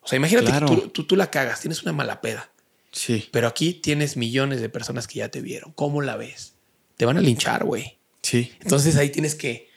O 0.02 0.08
sea, 0.08 0.18
imagínate 0.18 0.48
Claro. 0.48 0.68
que 0.68 0.76
tú, 0.76 0.88
tú, 0.90 1.04
tú 1.06 1.16
la 1.16 1.30
cagas, 1.32 1.62
tienes 1.62 1.84
una 1.84 1.94
mala 1.94 2.20
peda, 2.22 2.52
Sí. 2.92 3.30
pero 3.32 3.48
aquí 3.48 3.74
tienes 3.74 4.18
millones 4.18 4.60
de 4.62 4.70
personas 4.70 5.08
que 5.08 5.20
ya 5.20 5.30
te 5.30 5.42
vieron. 5.42 5.72
¿Cómo 5.74 6.02
la 6.02 6.18
ves? 6.18 6.56
Te 6.98 7.06
van 7.06 7.18
a 7.18 7.22
linchar, 7.22 7.64
güey. 7.64 7.98
Sí. 8.22 8.52
Entonces 8.62 8.96
ahí 8.98 9.10
tienes 9.10 9.36
que... 9.36 9.70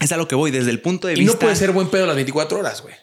Es 0.00 0.12
a 0.12 0.16
lo 0.16 0.28
que 0.28 0.34
voy. 0.34 0.50
Desde 0.50 0.70
el 0.70 0.80
punto 0.80 1.08
de 1.08 1.14
Y 1.14 1.20
vista. 1.20 1.32
no 1.34 1.38
puede 1.38 1.56
ser 1.56 1.72
buen 1.72 1.88
pedo 1.88 2.06
las 2.06 2.16
24 2.16 2.58
horas, 2.58 2.82
güey. 2.82 2.94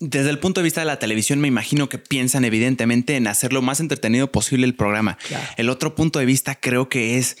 Desde 0.00 0.30
el 0.30 0.38
punto 0.38 0.60
de 0.60 0.64
vista 0.64 0.80
de 0.80 0.86
la 0.86 0.98
televisión, 1.00 1.40
me 1.40 1.48
imagino 1.48 1.88
que 1.88 1.98
piensan 1.98 2.44
evidentemente 2.44 3.16
en 3.16 3.26
hacer 3.26 3.52
lo 3.52 3.62
más 3.62 3.80
entretenido 3.80 4.30
posible 4.30 4.64
el 4.66 4.74
programa. 4.74 5.18
Claro. 5.26 5.44
El 5.56 5.68
otro 5.70 5.94
punto 5.96 6.18
de 6.20 6.24
vista 6.24 6.54
creo 6.54 6.88
que 6.88 7.18
es 7.18 7.36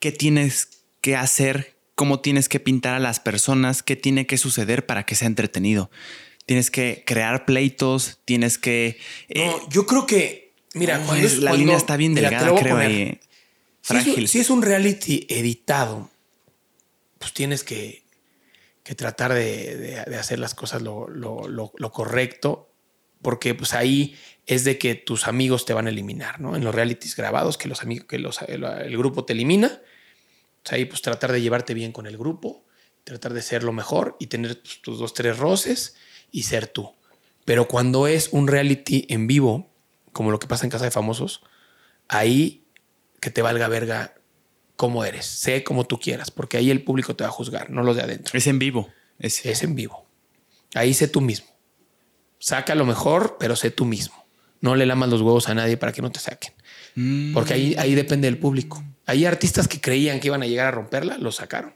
qué 0.00 0.10
tienes 0.10 0.68
que 1.00 1.14
hacer, 1.14 1.76
cómo 1.94 2.18
tienes 2.20 2.48
que 2.48 2.58
pintar 2.58 2.94
a 2.94 2.98
las 2.98 3.20
personas, 3.20 3.82
qué 3.84 3.94
tiene 3.94 4.26
que 4.26 4.38
suceder 4.38 4.86
para 4.86 5.04
que 5.06 5.14
sea 5.14 5.28
entretenido. 5.28 5.90
Tienes 6.46 6.70
que 6.72 7.04
crear 7.06 7.44
pleitos, 7.44 8.18
tienes 8.24 8.58
que... 8.58 8.98
eh, 9.28 9.46
No, 9.46 9.68
yo 9.68 9.86
creo 9.86 10.04
que, 10.06 10.52
mira, 10.74 10.98
no, 10.98 11.06
cuando 11.06 11.24
es- 11.26 11.34
es- 11.34 11.38
la 11.38 11.50
cuando- 11.50 11.58
línea 11.64 11.76
está 11.76 11.96
bien 11.96 12.14
delgada, 12.14 12.54
creo. 12.56 12.80
Si 12.80 13.02
es, 13.12 13.18
Frágil. 13.82 14.20
un- 14.22 14.28
si 14.28 14.38
es 14.40 14.50
un 14.50 14.62
reality 14.62 15.26
editado, 15.28 16.10
pues 17.20 17.32
tienes 17.34 17.62
que, 17.62 17.99
que 18.82 18.94
tratar 18.94 19.32
de, 19.34 19.76
de- 19.76 20.16
hacer 20.16 20.38
las 20.38 20.54
cosas 20.54 20.82
lo, 20.82 21.08
lo- 21.08 21.46
lo- 21.48 21.92
correcto, 21.92 22.70
porque 23.22 23.54
pues 23.54 23.74
ahí 23.74 24.16
es 24.46 24.64
de 24.64 24.78
que 24.78 24.94
tus 24.94 25.26
amigos 25.28 25.66
te 25.66 25.74
van 25.74 25.86
a 25.86 25.90
eliminar, 25.90 26.40
¿no? 26.40 26.56
En 26.56 26.64
los 26.64 26.74
realities 26.74 27.14
grabados, 27.16 27.58
que 27.58 27.68
los 27.68 27.82
amigos, 27.82 28.06
que 28.06 28.18
los, 28.18 28.40
el, 28.42 28.64
el 28.64 28.96
grupo 28.96 29.24
te 29.24 29.34
elimina, 29.34 29.80
pues 30.62 30.72
ahí 30.72 30.84
pues 30.86 31.02
tratar 31.02 31.30
de 31.32 31.40
llevarte 31.42 31.74
bien 31.74 31.92
con 31.92 32.06
el 32.06 32.16
grupo, 32.16 32.64
tratar 33.04 33.32
de 33.34 33.42
ser 33.42 33.62
lo 33.64 33.72
mejor 33.72 34.16
y 34.18 34.26
tener 34.28 34.54
tus, 34.56 34.80
tus 34.82 34.98
dos, 34.98 35.12
tres 35.14 35.38
roces 35.38 35.96
y 36.30 36.44
ser 36.44 36.66
tú. 36.66 36.94
Pero 37.44 37.68
cuando 37.68 38.06
es 38.06 38.28
un 38.32 38.46
reality 38.48 39.06
en 39.10 39.26
vivo, 39.26 39.70
como 40.12 40.30
lo 40.30 40.38
que 40.38 40.46
pasa 40.46 40.64
en 40.64 40.70
Casa 40.70 40.84
de 40.84 40.90
Famosos, 40.90 41.42
ahí 42.08 42.64
que 43.20 43.30
te 43.30 43.42
valga 43.42 43.68
verga 43.68 44.14
cómo 44.80 45.04
eres, 45.04 45.26
sé 45.26 45.62
como 45.62 45.84
tú 45.84 46.00
quieras, 46.00 46.30
porque 46.30 46.56
ahí 46.56 46.70
el 46.70 46.82
público 46.82 47.14
te 47.14 47.22
va 47.22 47.28
a 47.28 47.32
juzgar, 47.32 47.68
no 47.68 47.82
los 47.82 47.96
de 47.96 48.02
adentro. 48.02 48.32
Es 48.38 48.46
en 48.46 48.58
vivo. 48.58 48.88
Es, 49.18 49.44
Es 49.44 49.62
en 49.62 49.74
vivo. 49.74 50.06
Ahí 50.74 50.94
sé 50.94 51.06
tú 51.06 51.20
mismo. 51.20 51.48
Saca 52.38 52.74
lo 52.74 52.86
mejor, 52.86 53.36
pero 53.38 53.56
sé 53.56 53.70
tú 53.70 53.84
mismo. 53.84 54.24
No 54.62 54.76
le 54.76 54.86
lamas 54.86 55.10
los 55.10 55.20
huevos 55.20 55.50
a 55.50 55.54
nadie 55.54 55.76
para 55.76 55.92
que 55.92 56.00
no 56.00 56.10
te 56.10 56.18
saquen. 56.18 56.54
Mm, 56.94 57.34
Porque 57.34 57.52
ahí, 57.52 57.74
ahí 57.78 57.94
depende 57.94 58.26
del 58.26 58.38
público. 58.38 58.82
Hay 59.04 59.26
artistas 59.26 59.68
que 59.68 59.82
creían 59.82 60.18
que 60.18 60.28
iban 60.28 60.42
a 60.42 60.46
llegar 60.46 60.68
a 60.68 60.70
romperla, 60.70 61.18
lo 61.18 61.30
sacaron. 61.30 61.74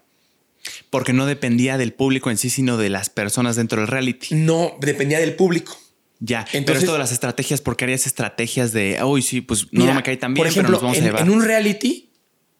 porque 0.89 1.13
no 1.13 1.27
dependía 1.27 1.77
del 1.77 1.93
público 1.93 2.31
en 2.31 2.39
sí, 2.39 2.49
sino 2.49 2.79
de 2.79 2.89
las 2.89 3.11
personas 3.11 3.55
dentro 3.57 3.81
del 3.83 3.89
reality. 3.89 4.35
No, 4.35 4.73
dependía 4.81 5.19
del 5.21 5.35
público. 5.37 5.77
Ya, 6.21 6.47
pero 6.53 6.79
esto 6.79 6.93
de 6.95 6.99
las 6.99 7.13
estrategias, 7.13 7.61
¿por 7.61 7.77
qué 7.77 7.85
harías 7.85 8.07
estrategias 8.07 8.73
de, 8.73 8.99
uy, 9.05 9.21
sí, 9.21 9.43
pues 9.43 9.65
no, 9.73 9.83
Mira, 9.83 9.93
me 9.95 10.03
cae 10.03 10.17
tan 10.17 10.33
bien, 10.33 10.47
ejemplo, 10.47 10.69
pero 10.69 10.73
nos 10.73 10.83
vamos 10.83 10.97
en, 10.97 11.03
a 11.03 11.07
llevar? 11.09 11.23
en 11.23 11.31
un 11.31 11.45
reality, 11.45 12.09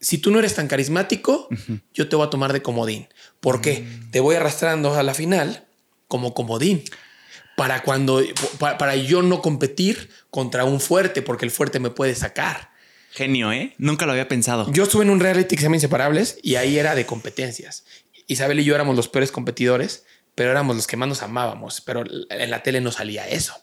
si 0.05 0.19
tú 0.19 0.31
no 0.31 0.39
eres 0.39 0.55
tan 0.55 0.69
carismático, 0.69 1.49
yo 1.95 2.09
te 2.09 2.17
voy 2.17 2.27
a 2.27 2.31
tomar 2.31 2.53
de 2.53 2.63
comodín. 2.63 3.09
¿Por 3.41 3.61
qué? 3.61 3.81
Mm. 3.81 4.11
Te 4.11 4.21
voy 4.21 4.37
arrastrando 4.37 4.95
a 4.95 5.03
la 5.03 5.15
final 5.15 5.65
como 6.09 6.35
comodín. 6.35 6.83
Para 7.57 7.83
cuando, 7.83 8.21
para, 8.59 8.79
para 8.79 8.97
yo 8.97 9.23
no 9.23 9.41
competir 9.41 10.11
contra 10.31 10.65
un 10.65 10.81
fuerte, 10.81 11.23
porque 11.23 11.45
el 11.45 11.51
fuerte 11.51 11.79
me 11.79 11.91
puede 11.91 12.15
sacar. 12.15 12.73
Genio, 13.13 13.53
¿eh? 13.53 13.75
Nunca 13.79 14.07
lo 14.07 14.13
había 14.13 14.29
pensado. 14.29 14.71
Yo 14.73 14.83
estuve 14.83 15.05
en 15.05 15.11
un 15.11 15.21
reality 15.21 15.55
que 15.55 15.61
se 15.61 15.67
llama 15.67 15.77
Inseparables 15.77 16.39
y 16.43 16.57
ahí 16.57 16.79
era 16.79 16.95
de 16.95 17.07
competencias. 17.07 17.85
Isabel 18.27 18.61
y 18.61 18.65
yo 18.65 18.75
éramos 18.75 18.97
los 18.97 19.09
peores 19.09 19.31
competidores, 19.31 20.05
pero 20.35 20.51
éramos 20.51 20.75
los 20.77 20.87
que 20.87 20.97
más 20.97 21.09
nos 21.09 21.23
amábamos. 21.23 21.81
Pero 21.81 22.05
en 22.29 22.51
la 22.51 22.63
tele 22.63 22.81
no 22.81 22.91
salía 22.91 23.29
eso. 23.29 23.55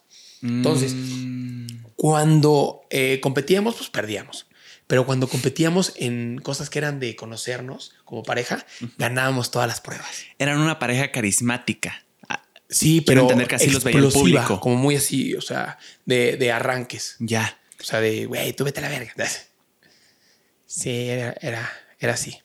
Entonces, 0.42 0.96
Mm, 0.96 1.68
cuando 1.96 2.82
eh, 2.90 3.20
competíamos, 3.22 3.76
pues 3.76 3.90
perdíamos. 3.90 4.48
Pero 4.92 5.06
cuando 5.06 5.30
competíamos 5.30 5.94
en 5.96 6.38
cosas 6.44 6.70
que 6.70 6.78
eran 6.78 7.00
de 7.00 7.16
conocernos 7.16 7.94
como 8.04 8.24
pareja, 8.24 8.66
ganábamos 8.98 9.50
todas 9.50 9.66
las 9.66 9.80
pruebas. 9.80 10.26
eran 10.38 10.60
una 10.60 10.80
pareja 10.80 11.12
carismática. 11.14 12.04
Ah, 12.28 12.44
Sí, 12.68 13.00
pero 13.00 13.22
entender 13.22 13.48
que 13.48 13.56
así 13.56 13.70
los 13.70 13.86
veía 13.86 14.00
el 14.00 14.04
explosiva, 14.04 14.42
público. 14.42 14.60
Como 14.60 14.76
muy 14.76 14.98
así, 14.98 15.34
o 15.36 15.40
sea, 15.40 15.78
de, 16.04 16.36
de 16.36 16.52
arranques. 16.52 17.16
Ya. 17.20 17.58
O 17.80 17.84
sea, 17.86 18.02
de, 18.02 18.26
güey, 18.26 18.52
tú 18.52 18.66
vete 18.66 18.82
a 18.82 18.84
la 18.84 18.90
verga. 18.90 19.14
Sí, 20.66 21.10
era, 21.10 21.36
era, 21.42 21.72
era 22.00 22.14
así. 22.14 22.40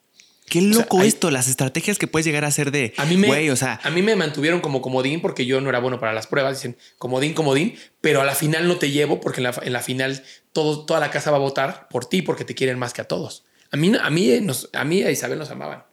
Qué 0.48 0.60
sea, 0.60 0.68
loco 0.68 1.00
hay- 1.00 1.08
esto, 1.08 1.30
las 1.32 1.48
estrategias 1.48 1.98
que 1.98 2.06
puedes 2.06 2.24
llegar 2.24 2.44
a 2.44 2.48
hacer 2.48 2.70
de, 2.70 2.94
A 2.96 3.04
mí 3.04 3.16
me, 3.16 3.26
güey, 3.26 3.50
o 3.50 3.56
sea, 3.56 3.80
a 3.82 3.90
mí 3.90 4.00
me 4.02 4.14
mantuvieron 4.14 4.60
como 4.60 4.80
comodín 4.80 5.20
porque 5.20 5.44
yo 5.46 5.60
no 5.60 5.68
era 5.68 5.80
bueno 5.80 5.98
para 5.98 6.12
las 6.12 6.28
pruebas. 6.28 6.56
Dicen 6.58 6.76
comodín, 6.98 7.34
comodín, 7.34 7.76
pero 8.00 8.20
a 8.20 8.24
la 8.24 8.34
final 8.36 8.68
no 8.68 8.76
te 8.76 8.92
llevo 8.92 9.20
porque 9.20 9.40
en 9.40 9.44
la, 9.44 9.54
en 9.62 9.72
la 9.72 9.80
final 9.82 10.22
todo, 10.56 10.86
toda 10.86 11.00
la 11.00 11.10
casa 11.10 11.30
va 11.30 11.36
a 11.36 11.40
votar 11.40 11.86
por 11.90 12.06
ti 12.06 12.22
porque 12.22 12.46
te 12.46 12.54
quieren 12.54 12.78
más 12.78 12.94
que 12.94 13.02
a 13.02 13.04
todos. 13.04 13.44
A 13.70 13.76
mí, 13.76 13.92
a 14.00 14.08
mí, 14.08 14.30
eh, 14.30 14.40
nos, 14.40 14.70
a 14.72 14.84
mí 14.84 15.00
y 15.00 15.02
a 15.02 15.10
Isabel 15.10 15.38
nos 15.38 15.50
amaban. 15.50 15.84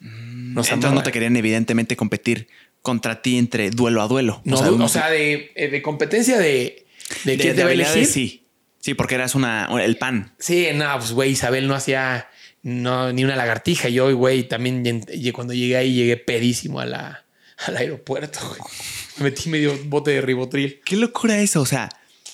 Nos 0.00 0.66
entonces 0.68 0.72
amaban. 0.72 0.94
no 0.94 1.02
te 1.02 1.12
querían 1.12 1.36
evidentemente 1.36 1.94
competir 1.96 2.48
contra 2.80 3.20
ti 3.20 3.36
entre 3.36 3.70
duelo 3.70 4.00
a 4.00 4.08
duelo. 4.08 4.40
No, 4.44 4.56
o 4.56 4.58
sea, 4.58 4.70
o 4.70 4.74
un- 4.74 4.88
sea, 4.88 5.10
de, 5.10 5.52
eh, 5.54 5.68
de 5.68 5.82
competencia 5.82 6.38
de, 6.38 6.86
de, 7.24 7.32
de, 7.36 7.38
quién 7.42 7.56
te 7.56 7.64
va 7.64 7.70
a 7.70 7.72
elegir. 7.72 8.06
sí. 8.06 8.44
Sí, 8.80 8.94
porque 8.94 9.16
eras 9.16 9.34
una, 9.34 9.68
el 9.82 9.98
pan. 9.98 10.32
Sí, 10.38 10.68
no, 10.72 10.86
pues 10.98 11.10
güey, 11.12 11.32
Isabel 11.32 11.66
no 11.66 11.74
hacía 11.74 12.28
no, 12.62 13.12
ni 13.12 13.24
una 13.24 13.34
lagartija. 13.36 13.88
Yo, 13.88 14.16
güey, 14.16 14.44
también 14.44 15.04
cuando 15.34 15.52
llegué 15.52 15.76
ahí 15.76 15.94
llegué 15.94 16.16
pedísimo 16.16 16.78
a 16.80 16.86
la, 16.86 17.24
al 17.66 17.76
aeropuerto. 17.76 18.38
güey. 18.48 18.60
Me 19.18 19.24
metí 19.24 19.50
medio 19.50 19.76
bote 19.86 20.12
de 20.12 20.20
ribotril. 20.20 20.80
Qué 20.84 20.96
locura 20.96 21.38
eso, 21.40 21.60
o 21.60 21.66
sea, 21.66 21.88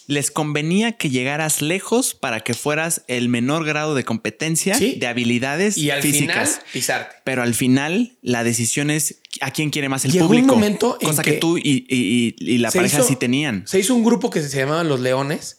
les 0.06 0.30
convenía 0.30 0.92
que 0.92 1.10
llegaras 1.10 1.62
lejos 1.62 2.14
para 2.14 2.40
que 2.40 2.54
fueras 2.54 3.02
el 3.08 3.28
menor 3.28 3.64
grado 3.64 3.94
de 3.94 4.04
competencia 4.04 4.74
Sí. 4.74 4.96
de 4.98 5.06
habilidades 5.06 5.76
Y 5.78 5.90
al 5.90 6.02
físicas. 6.02 6.50
final, 6.50 6.66
pisarte. 6.72 7.16
Pero 7.24 7.42
al 7.42 7.54
final 7.54 8.18
la 8.22 8.44
decisión 8.44 8.90
es 8.90 9.20
a 9.40 9.50
quién 9.50 9.70
quiere 9.70 9.88
más 9.88 10.04
el 10.04 10.12
Llegó 10.12 10.26
un 10.26 10.28
público. 10.30 10.54
momento 10.54 10.98
en 11.00 11.08
cosa 11.08 11.22
que, 11.22 11.32
que 11.34 11.36
tú 11.38 11.56
y, 11.58 11.86
y- 11.88 12.34
y 12.38 12.58
la 12.58 12.70
pareja 12.70 12.98
hizo- 12.98 13.08
sí 13.08 13.16
tenían. 13.16 13.66
Se 13.66 13.78
hizo 13.78 13.94
un 13.94 14.04
grupo 14.04 14.30
que 14.30 14.42
se 14.42 14.56
llamaban 14.58 14.88
Los 14.88 15.00
Leones 15.00 15.58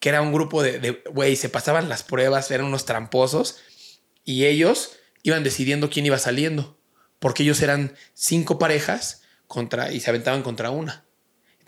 que 0.00 0.10
era 0.10 0.22
un 0.22 0.32
grupo 0.32 0.62
de, 0.62 0.78
de, 0.78 1.02
güey, 1.12 1.34
se 1.34 1.48
pasaban 1.48 1.88
las 1.88 2.04
pruebas, 2.04 2.50
eran 2.52 2.66
unos 2.66 2.84
tramposos 2.84 3.56
y 4.24 4.44
ellos 4.44 4.92
iban 5.24 5.42
decidiendo 5.42 5.90
quién 5.90 6.06
iba 6.06 6.18
saliendo, 6.18 6.78
porque 7.18 7.42
ellos 7.42 7.60
eran 7.62 7.94
cinco 8.14 8.60
parejas 8.60 9.22
contra 9.48 9.92
y 9.92 9.98
se 9.98 10.10
aventaban 10.10 10.42
contra 10.42 10.70
una. 10.70 11.04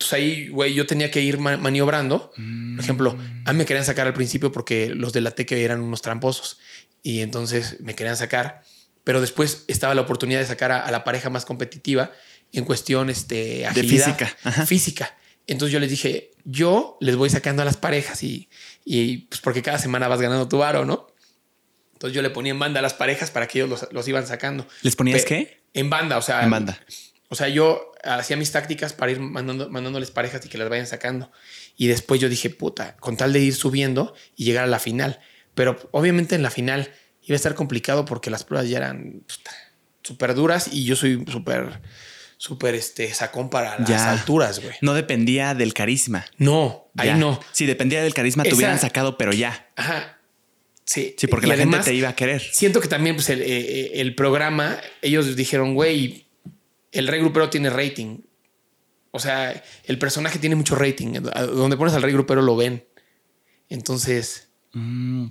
Entonces 0.01 0.13
ahí, 0.15 0.49
güey, 0.49 0.73
yo 0.73 0.87
tenía 0.87 1.11
que 1.11 1.21
ir 1.21 1.39
ma- 1.39 1.59
maniobrando. 1.59 2.31
Por 2.35 2.83
ejemplo, 2.83 3.19
a 3.45 3.53
mí 3.53 3.59
me 3.59 3.67
querían 3.67 3.85
sacar 3.85 4.07
al 4.07 4.15
principio 4.15 4.51
porque 4.51 4.89
los 4.95 5.13
de 5.13 5.21
la 5.21 5.33
teque 5.33 5.63
eran 5.63 5.83
unos 5.83 6.01
tramposos 6.01 6.59
y 7.03 7.21
entonces 7.21 7.77
me 7.81 7.95
querían 7.95 8.17
sacar, 8.17 8.63
pero 9.05 9.21
después 9.21 9.65
estaba 9.69 9.95
la 9.95 10.01
oportunidad 10.01 10.41
de 10.41 10.47
sacar 10.47 10.73
a, 10.73 10.81
a 10.87 10.91
la 10.91 11.05
pareja 11.05 11.29
más 11.29 11.45
competitiva 11.45 12.13
en 12.53 12.65
cuestión 12.65 13.11
este, 13.11 13.67
agilidad, 13.67 14.07
física, 14.07 14.37
ajá. 14.43 14.65
física. 14.67 15.19
Entonces 15.47 15.73
yo 15.75 15.81
les 15.81 15.91
dije, 15.91 16.31
yo 16.45 16.97
les 17.03 17.17
voy 17.17 17.29
sacando 17.29 17.61
a 17.61 17.67
las 17.67 17.77
parejas 17.77 18.23
y, 18.23 18.49
y 18.87 19.19
pues 19.29 19.43
porque 19.43 19.61
cada 19.61 19.79
semana 19.79 20.09
vas 20.09 20.23
ganando 20.23 20.49
tu 20.49 20.57
varo, 20.59 20.87
¿no? 20.87 21.09
Entonces 21.93 22.15
yo 22.15 22.23
le 22.23 22.31
ponía 22.31 22.53
en 22.53 22.59
banda 22.59 22.79
a 22.81 22.83
las 22.83 22.95
parejas 22.95 23.31
para 23.31 23.47
que 23.47 23.59
ellos 23.59 23.69
los, 23.69 23.93
los 23.93 24.09
iban 24.09 24.27
sacando. 24.27 24.67
¿Les 24.81 24.97
ponías 24.97 25.21
Pe- 25.23 25.27
qué? 25.29 25.61
En 25.75 25.91
banda, 25.91 26.17
o 26.17 26.23
sea. 26.23 26.43
En 26.43 26.51
banda. 26.51 26.81
O 27.31 27.35
sea, 27.37 27.49
yo 27.49 27.93
hacía 28.05 28.37
mis 28.37 28.51
tácticas 28.53 28.93
para 28.93 29.13
ir 29.13 29.21
mandando, 29.21 29.71
mandándoles 29.71 30.11
parejas 30.11 30.45
y 30.45 30.49
que 30.49 30.59
las 30.59 30.69
vayan 30.69 30.87
sacando. 30.87 31.31
Y 31.77 31.87
después 31.87 32.21
yo 32.21 32.29
dije, 32.29 32.51
puta, 32.51 32.97
con 32.99 33.17
tal 33.17 33.33
de 33.33 33.41
ir 33.41 33.55
subiendo 33.55 34.15
y 34.37 34.45
llegar 34.45 34.65
a 34.65 34.67
la 34.67 34.79
final. 34.81 35.21
Pero 35.55 35.77
obviamente 35.93 36.35
en 36.35 36.43
la 36.43 36.51
final 36.51 36.91
iba 37.23 37.35
a 37.35 37.37
estar 37.37 37.55
complicado 37.55 38.05
porque 38.05 38.31
las 38.31 38.45
pruebas 38.45 38.69
ya 38.69 38.79
eran 38.79 39.23
súper 40.03 40.35
duras 40.35 40.69
y 40.73 40.85
yo 40.85 40.97
soy 40.97 41.25
súper, 41.31 41.81
súper 42.37 42.75
este, 42.75 43.13
sacón 43.15 43.49
para 43.49 43.79
las 43.79 43.89
Ya. 43.89 44.11
alturas, 44.11 44.59
güey. 44.61 44.75
No 44.81 44.95
dependía 44.95 45.55
del 45.55 45.73
carisma. 45.73 46.27
No, 46.37 46.91
ahí 46.97 47.15
no. 47.15 47.39
Si 47.53 47.65
dependía 47.67 48.03
del 48.03 48.13
carisma, 48.15 48.43
te 48.43 48.49
Esa- 48.51 48.57
hubieran 48.57 48.79
sacado, 48.81 49.17
pero 49.17 49.33
ya. 49.33 49.71
Ajá. 49.77 50.19
Sí. 50.85 51.15
Sí, 51.17 51.29
porque 51.29 51.47
Y 51.47 51.51
la 51.51 51.55
además, 51.55 51.85
gente 51.85 51.91
te 51.93 51.97
iba 51.97 52.09
a 52.09 52.17
querer. 52.17 52.41
Siento 52.43 52.81
que 52.81 52.89
también 52.89 53.15
pues, 53.15 53.29
el, 53.31 53.41
eh, 53.43 54.01
el 54.01 54.17
programa, 54.17 54.81
ellos 55.03 55.37
dijeron, 55.37 55.75
güey, 55.75 56.27
el 56.93 57.07
rey 57.09 57.21
grupero 57.21 57.51
tiene 57.51 57.71
rating. 57.71 58.19
O 59.13 59.19
sea, 59.19 59.63
el 59.85 59.99
personaje 59.99 60.39
tiene 60.39 60.55
mucho 60.57 60.75
rating. 60.77 61.15
Donde 61.55 61.77
pones 61.77 61.95
al 61.95 62.03
rey 62.03 62.13
grupero 62.13 62.43
lo 62.43 62.57
ven. 62.57 62.85
Entonces, 63.69 64.47
Mm, 64.73 65.27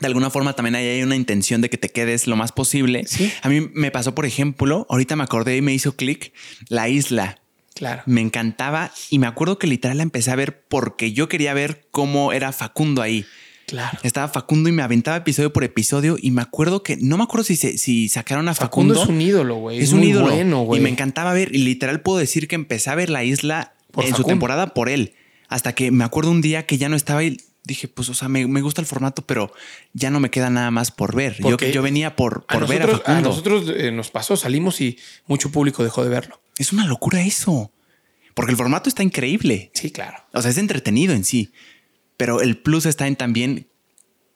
De 0.00 0.06
alguna 0.06 0.28
forma 0.28 0.52
también 0.54 0.74
ahí 0.74 0.86
hay 0.86 1.02
una 1.02 1.16
intención 1.16 1.62
de 1.62 1.70
que 1.70 1.78
te 1.78 1.88
quedes 1.88 2.26
lo 2.26 2.36
más 2.36 2.52
posible. 2.52 3.04
Sí. 3.06 3.32
A 3.40 3.48
mí 3.48 3.60
me 3.72 3.90
pasó, 3.90 4.14
por 4.14 4.26
ejemplo, 4.26 4.86
ahorita 4.90 5.16
me 5.16 5.22
acordé 5.22 5.56
y 5.56 5.62
me 5.62 5.72
hizo 5.72 5.96
clic 5.96 6.34
la 6.68 6.88
isla. 6.90 7.40
claro. 7.74 8.02
Me 8.04 8.20
encantaba 8.20 8.92
y 9.08 9.18
me 9.18 9.26
acuerdo 9.26 9.58
que 9.58 9.66
literal 9.66 9.96
la 9.96 10.02
empecé 10.02 10.30
a 10.30 10.36
ver 10.36 10.66
porque 10.68 11.12
yo 11.12 11.28
quería 11.28 11.54
ver 11.54 11.86
cómo 11.90 12.34
era 12.34 12.52
Facundo 12.52 13.00
ahí. 13.00 13.24
Claro. 13.66 13.98
Estaba 14.02 14.28
Facundo 14.28 14.68
y 14.68 14.72
me 14.72 14.82
aventaba 14.82 15.16
episodio 15.16 15.52
por 15.52 15.64
episodio 15.64 16.16
y 16.20 16.30
me 16.30 16.42
acuerdo 16.42 16.82
que 16.82 16.96
no 16.96 17.16
me 17.16 17.24
acuerdo 17.24 17.44
si, 17.44 17.56
se- 17.56 17.78
si 17.78 18.08
sacaron 18.08 18.48
a 18.48 18.54
Facundo, 18.54 18.94
Facundo. 18.94 19.12
es 19.12 19.16
un 19.16 19.20
ídolo, 19.28 19.56
güey. 19.56 19.78
Es 19.78 19.84
Es, 19.84 19.92
un 19.92 20.00
muy 20.00 20.08
ídolo. 20.10 20.26
bueno, 20.30 20.62
güey. 20.62 20.80
Y 20.80 20.82
me 20.84 20.90
encantaba 20.90 21.32
ver, 21.32 21.54
y 21.54 21.58
literal 21.58 22.00
puedo 22.02 22.18
decir 22.18 22.48
que 22.48 22.54
empecé 22.54 22.90
a 22.90 22.94
ver 22.94 23.08
la 23.10 23.24
isla 23.24 23.74
Por 23.90 24.04
en 24.04 24.10
su 24.10 24.16
Facundo. 24.18 24.28
temporada 24.28 24.66
por 24.74 24.88
él. 24.88 25.14
Hasta 25.48 25.74
que 25.74 25.90
me 25.90 26.04
acuerdo 26.04 26.30
un 26.30 26.40
día 26.42 26.66
que 26.66 26.78
ya 26.78 26.88
no 26.88 26.96
estaba 26.96 27.22
y 27.24 27.38
dije, 27.64 27.86
pues, 27.88 28.08
o 28.08 28.14
sea, 28.14 28.28
me, 28.28 28.46
me 28.46 28.60
gusta 28.62 28.80
el 28.80 28.86
formato, 28.86 29.22
pero 29.26 29.52
ya 29.92 30.10
no 30.10 30.18
me 30.18 30.30
queda 30.30 30.50
nada 30.50 30.70
más 30.70 30.90
por 30.90 31.14
ver. 31.14 31.36
Yo, 31.42 31.56
yo 31.58 31.82
venía 31.82 32.16
por, 32.16 32.44
A 32.48 32.54
por 32.58 32.68
ver 32.68 32.82
a 32.82 32.86
nosotros, 32.86 33.00
a 33.00 33.10
Facundo. 33.10 33.28
nosotros 33.28 33.72
eh, 33.76 33.92
nos 33.92 34.10
pasó, 34.10 34.36
salimos 34.36 34.80
y 34.80 34.98
mucho 35.26 35.50
público 35.52 35.84
dejó 35.84 36.02
de 36.04 36.10
verlo. 36.10 36.40
Es 36.58 36.72
una 36.72 36.86
locura 36.86 37.22
eso. 37.22 37.70
Porque 38.34 38.50
el 38.52 38.56
formato 38.56 38.88
está 38.88 39.02
increíble. 39.02 39.70
Sí, 39.74 39.90
claro. 39.90 40.16
O 40.32 40.40
sea, 40.40 40.50
es 40.50 40.56
entretenido 40.56 41.12
en 41.12 41.22
sí. 41.22 41.52
Pero 42.22 42.40
el 42.40 42.56
plus 42.56 42.86
está 42.86 43.08
en 43.08 43.16
también 43.16 43.66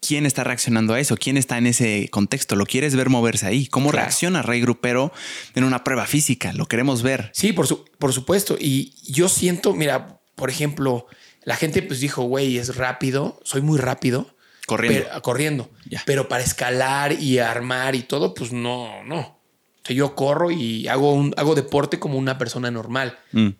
quién 0.00 0.26
está 0.26 0.42
reaccionando 0.42 0.92
a 0.94 0.98
eso, 0.98 1.16
quién 1.16 1.36
está 1.36 1.56
en 1.56 1.68
ese 1.68 2.08
contexto. 2.10 2.56
Lo 2.56 2.66
quieres 2.66 2.96
ver 2.96 3.10
moverse 3.10 3.46
ahí. 3.46 3.68
¿Cómo 3.68 3.90
Claro. 3.90 4.06
reacciona 4.06 4.42
Rey 4.42 4.60
Grupero 4.60 5.12
en 5.54 5.62
una 5.62 5.84
prueba 5.84 6.04
física? 6.06 6.52
Lo 6.52 6.66
queremos 6.66 7.04
ver. 7.04 7.30
Sí, 7.32 7.52
por, 7.52 7.68
su- 7.68 7.84
por 7.98 8.12
supuesto. 8.12 8.56
Y 8.58 8.92
yo 9.06 9.28
siento, 9.28 9.72
mira, 9.72 10.18
por 10.34 10.50
ejemplo, 10.50 11.06
la 11.44 11.54
gente 11.54 11.80
pues 11.80 12.00
dijo, 12.00 12.22
güey, 12.22 12.58
es 12.58 12.74
rápido, 12.74 13.38
soy 13.44 13.60
muy 13.62 13.78
rápido. 13.78 14.34
Corriendo. 14.66 15.04
Pero, 15.08 15.22
corriendo. 15.22 15.70
Ya. 15.88 16.02
Pero 16.06 16.26
para 16.28 16.42
escalar 16.42 17.12
y 17.12 17.38
armar 17.38 17.94
y 17.94 18.02
todo, 18.02 18.34
pues 18.34 18.50
no, 18.52 19.04
no. 19.04 19.20
O 19.20 19.38
sea, 19.84 19.94
yo 19.94 20.16
corro 20.16 20.50
y 20.50 20.88
hago, 20.88 21.12
un, 21.14 21.32
hago 21.36 21.54
deporte 21.54 22.00
como 22.00 22.18
una 22.18 22.36
persona 22.36 22.68
normal. 22.72 23.16
Mm. 23.30 23.50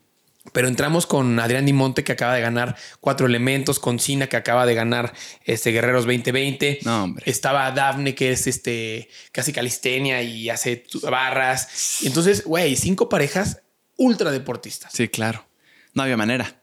Pero 0.53 0.69
entramos 0.69 1.07
con 1.07 1.39
Adrián 1.41 1.67
Dimonte, 1.67 2.05
que 2.05 2.13
acaba 2.13 2.35
de 2.35 2.41
ganar 2.41 2.77
cuatro 3.01 3.27
elementos, 3.27 3.79
con 3.79 3.99
Cina, 3.99 4.27
que 4.29 4.37
acaba 4.37 4.67
de 4.67 4.75
ganar 4.75 5.13
este 5.45 5.71
Guerreros 5.73 6.05
2020. 6.07 6.81
No, 6.85 7.05
hombre. 7.05 7.25
Estaba 7.31 7.71
Dafne, 7.73 8.15
que 8.15 8.33
es 8.33 8.47
este 8.47 9.09
casi 9.33 9.53
calistenia 9.53 10.23
y 10.23 10.49
hace 10.51 10.85
barras. 11.03 12.01
Entonces, 12.05 12.45
güey, 12.45 12.77
cinco 12.77 13.09
parejas 13.09 13.61
ultra 13.97 14.31
deportistas. 14.31 14.93
Sí, 14.93 15.09
claro. 15.09 15.45
No 15.95 16.03
había 16.03 16.17
manera. 16.17 16.55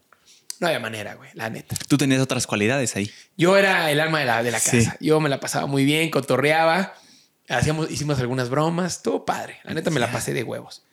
No 0.60 0.68
había 0.68 0.80
manera, 0.80 1.16
güey, 1.16 1.30
la 1.34 1.50
neta. 1.50 1.76
Tú 1.88 1.98
tenías 1.98 2.22
otras 2.22 2.48
cualidades 2.48 2.96
ahí. 2.96 3.12
Yo 3.36 3.58
era 3.58 3.92
el 3.92 4.00
alma 4.00 4.20
de 4.20 4.26
la, 4.26 4.44
de 4.44 4.52
la 4.52 4.60
Sí. 4.60 4.78
casa. 4.78 4.98
Yo 5.02 5.20
me 5.20 5.28
la 5.28 5.40
pasaba 5.40 5.66
muy 5.66 5.84
bien, 5.84 6.10
cotorreaba, 6.10 6.94
hacíamos, 7.50 7.92
hicimos 7.92 8.20
algunas 8.20 8.50
bromas, 8.50 9.02
todo 9.04 9.26
padre. 9.26 9.58
La 9.64 9.74
neta 9.74 9.90
me 9.90 10.00
la 10.00 10.10
pasé 10.12 10.34
de 10.34 10.44
huevos. 10.44 10.84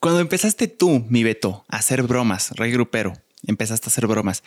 Cuando 0.00 0.20
empezaste 0.20 0.68
tú, 0.68 1.04
mi 1.08 1.24
Beto, 1.24 1.64
a 1.68 1.76
hacer 1.78 2.02
bromas, 2.04 2.50
Rey 2.52 2.70
Grupero, 2.72 3.14
empezaste 3.46 3.86
a 3.86 3.90
hacer 3.90 4.06
bromas, 4.06 4.42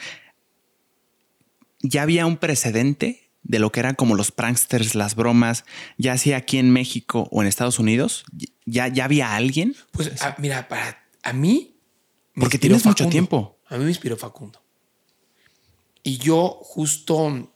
¿ya 1.82 2.04
había 2.04 2.26
un 2.26 2.38
precedente 2.38 3.30
de 3.43 3.60
lo 3.60 3.72
que 3.72 3.80
eran 3.80 3.95
como 3.95 4.16
los 4.16 4.32
pranksters, 4.32 4.95
las 4.95 5.16
bromas, 5.16 5.66
ya 5.97 6.18
sea 6.18 6.38
aquí 6.38 6.58
en 6.58 6.72
México 6.72 7.28
o 7.32 7.41
en 7.41 7.47
Estados 7.47 7.80
Unidos? 7.80 8.24
¿Ya, 8.66 8.88
ya 8.88 9.06
había 9.06 9.36
alguien? 9.36 9.76
Pues 9.91 10.22
a- 10.22 10.36
mira, 10.39 10.68
para 10.68 11.04
a 11.24 11.34
mí. 11.34 11.76
Porque 12.36 12.58
tienes 12.58 12.86
mucho 12.86 13.08
tiempo. 13.10 13.60
A 13.68 13.78
mí 13.78 13.84
me 13.84 13.89
inspiró 13.89 14.16
Facundo. 14.18 14.62
Y 16.04 16.18
yo 16.18 16.60
justo 16.64 17.52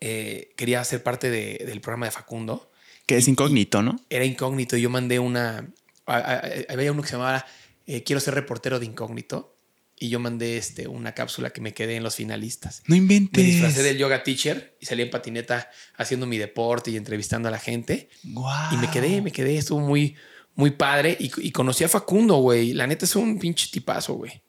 eh, 0.00 0.52
quería 0.56 0.82
ser 0.84 1.02
parte 1.02 1.30
de- 1.30 1.62
del 1.66 1.80
programa 1.80 2.06
de 2.06 2.12
Facundo. 2.12 2.70
Que 3.06 3.18
es 3.18 3.28
incógnito, 3.28 3.82
¿no? 3.82 4.00
Era 4.08 4.24
incógnito. 4.24 4.76
y 4.76 4.80
Yo 4.82 4.90
mandé 4.90 5.18
una. 5.18 5.68
Había 6.14 6.92
uno 6.92 7.02
que 7.02 7.08
se 7.08 7.12
llamaba 7.16 7.44
eh, 7.86 8.02
Quiero 8.02 8.20
ser 8.20 8.34
reportero 8.34 8.78
de 8.78 8.86
incógnito. 8.86 9.56
Y 10.02 10.08
yo 10.08 10.18
mandé 10.18 10.56
este, 10.56 10.88
una 10.88 11.12
cápsula 11.12 11.50
que 11.50 11.60
me 11.60 11.74
quedé 11.74 11.96
en 11.96 12.02
los 12.02 12.14
finalistas. 12.16 12.82
No 12.86 12.92
Me 12.94 12.96
inventes. 12.96 13.44
disfracé 13.44 13.82
del 13.82 13.98
yoga 13.98 14.22
teacher 14.22 14.74
y 14.80 14.86
salí 14.86 15.02
en 15.02 15.10
patineta 15.10 15.68
haciendo 15.94 16.24
mi 16.26 16.38
deporte 16.38 16.90
y 16.90 16.96
entrevistando 16.96 17.48
a 17.48 17.50
la 17.50 17.58
gente. 17.58 18.08
Y 18.24 18.76
me 18.78 18.90
quedé, 18.90 19.20
me 19.20 19.30
quedé, 19.30 19.58
estuvo 19.58 19.80
muy, 19.80 20.16
muy 20.54 20.70
padre. 20.70 21.18
Y, 21.20 21.30
y 21.46 21.52
conocí 21.52 21.84
a 21.84 21.88
Facundo, 21.90 22.36
güey. 22.36 22.72
La 22.72 22.86
neta 22.86 23.04
es 23.04 23.14
un 23.14 23.38
pinche 23.38 23.68
tipazo, 23.70 24.14
güey. 24.14 24.40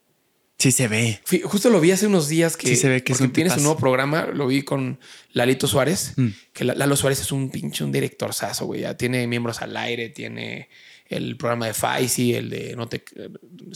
Sí 0.57 0.71
se 0.71 0.87
ve. 0.87 1.19
Fui- 1.25 1.41
Justo 1.41 1.69
lo 1.69 1.81
vi 1.81 1.91
hace 1.91 2.07
unos 2.07 2.29
días 2.29 2.55
que, 2.55 2.67
Sí 2.67 2.77
se 2.77 2.87
ve 2.87 3.03
que 3.03 3.11
es 3.11 3.17
porque 3.17 3.27
un 3.27 3.33
tiene 3.33 3.49
su 3.49 3.55
tipazo. 3.55 3.63
nuevo 3.67 3.79
programa. 3.81 4.27
Lo 4.27 4.47
vi 4.47 4.61
con 4.61 5.01
Lalito 5.33 5.67
Suárez. 5.67 6.13
Mm. 6.15 6.27
Que 6.53 6.63
La- 6.63 6.75
Lalo 6.75 6.95
Suárez 6.95 7.19
es 7.19 7.31
un 7.33 7.49
pinche, 7.51 7.83
un 7.83 7.91
directorzazo, 7.91 8.67
güey. 8.67 8.81
Ya 8.81 8.95
tiene 8.95 9.27
miembros 9.27 9.61
al 9.61 9.75
aire, 9.75 10.07
tiene 10.07 10.69
el 11.11 11.37
programa 11.37 11.67
de 11.67 11.73
Faisy, 11.73 12.33
el 12.33 12.49
de 12.49 12.75
No 12.75 12.87
te... 12.87 13.03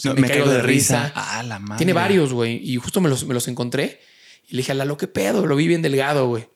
No, 0.03 0.13
me, 0.15 0.27
caigo 0.27 0.49
de 0.49 0.61
risa. 0.61 1.11
Ah, 1.15 1.43
la 1.43 1.59
madre. 1.59 1.77
Tiene 1.77 1.93
varios, 1.93 2.33
güey. 2.33 2.57
Y 2.63 2.77
justo 2.77 3.01
me 3.01 3.09
los, 3.09 3.25
me 3.25 3.33
los 3.33 3.47
encontré. 3.47 3.99
Y 4.47 4.51
le 4.53 4.57
dije 4.57 4.71
a 4.71 4.75
Lalo, 4.75 4.97
¿qué 4.97 5.07
pedo? 5.07 5.45
Lo 5.45 5.55
vi 5.55 5.67
bien 5.67 5.81
delgado, 5.81 6.27
güey. 6.27 6.47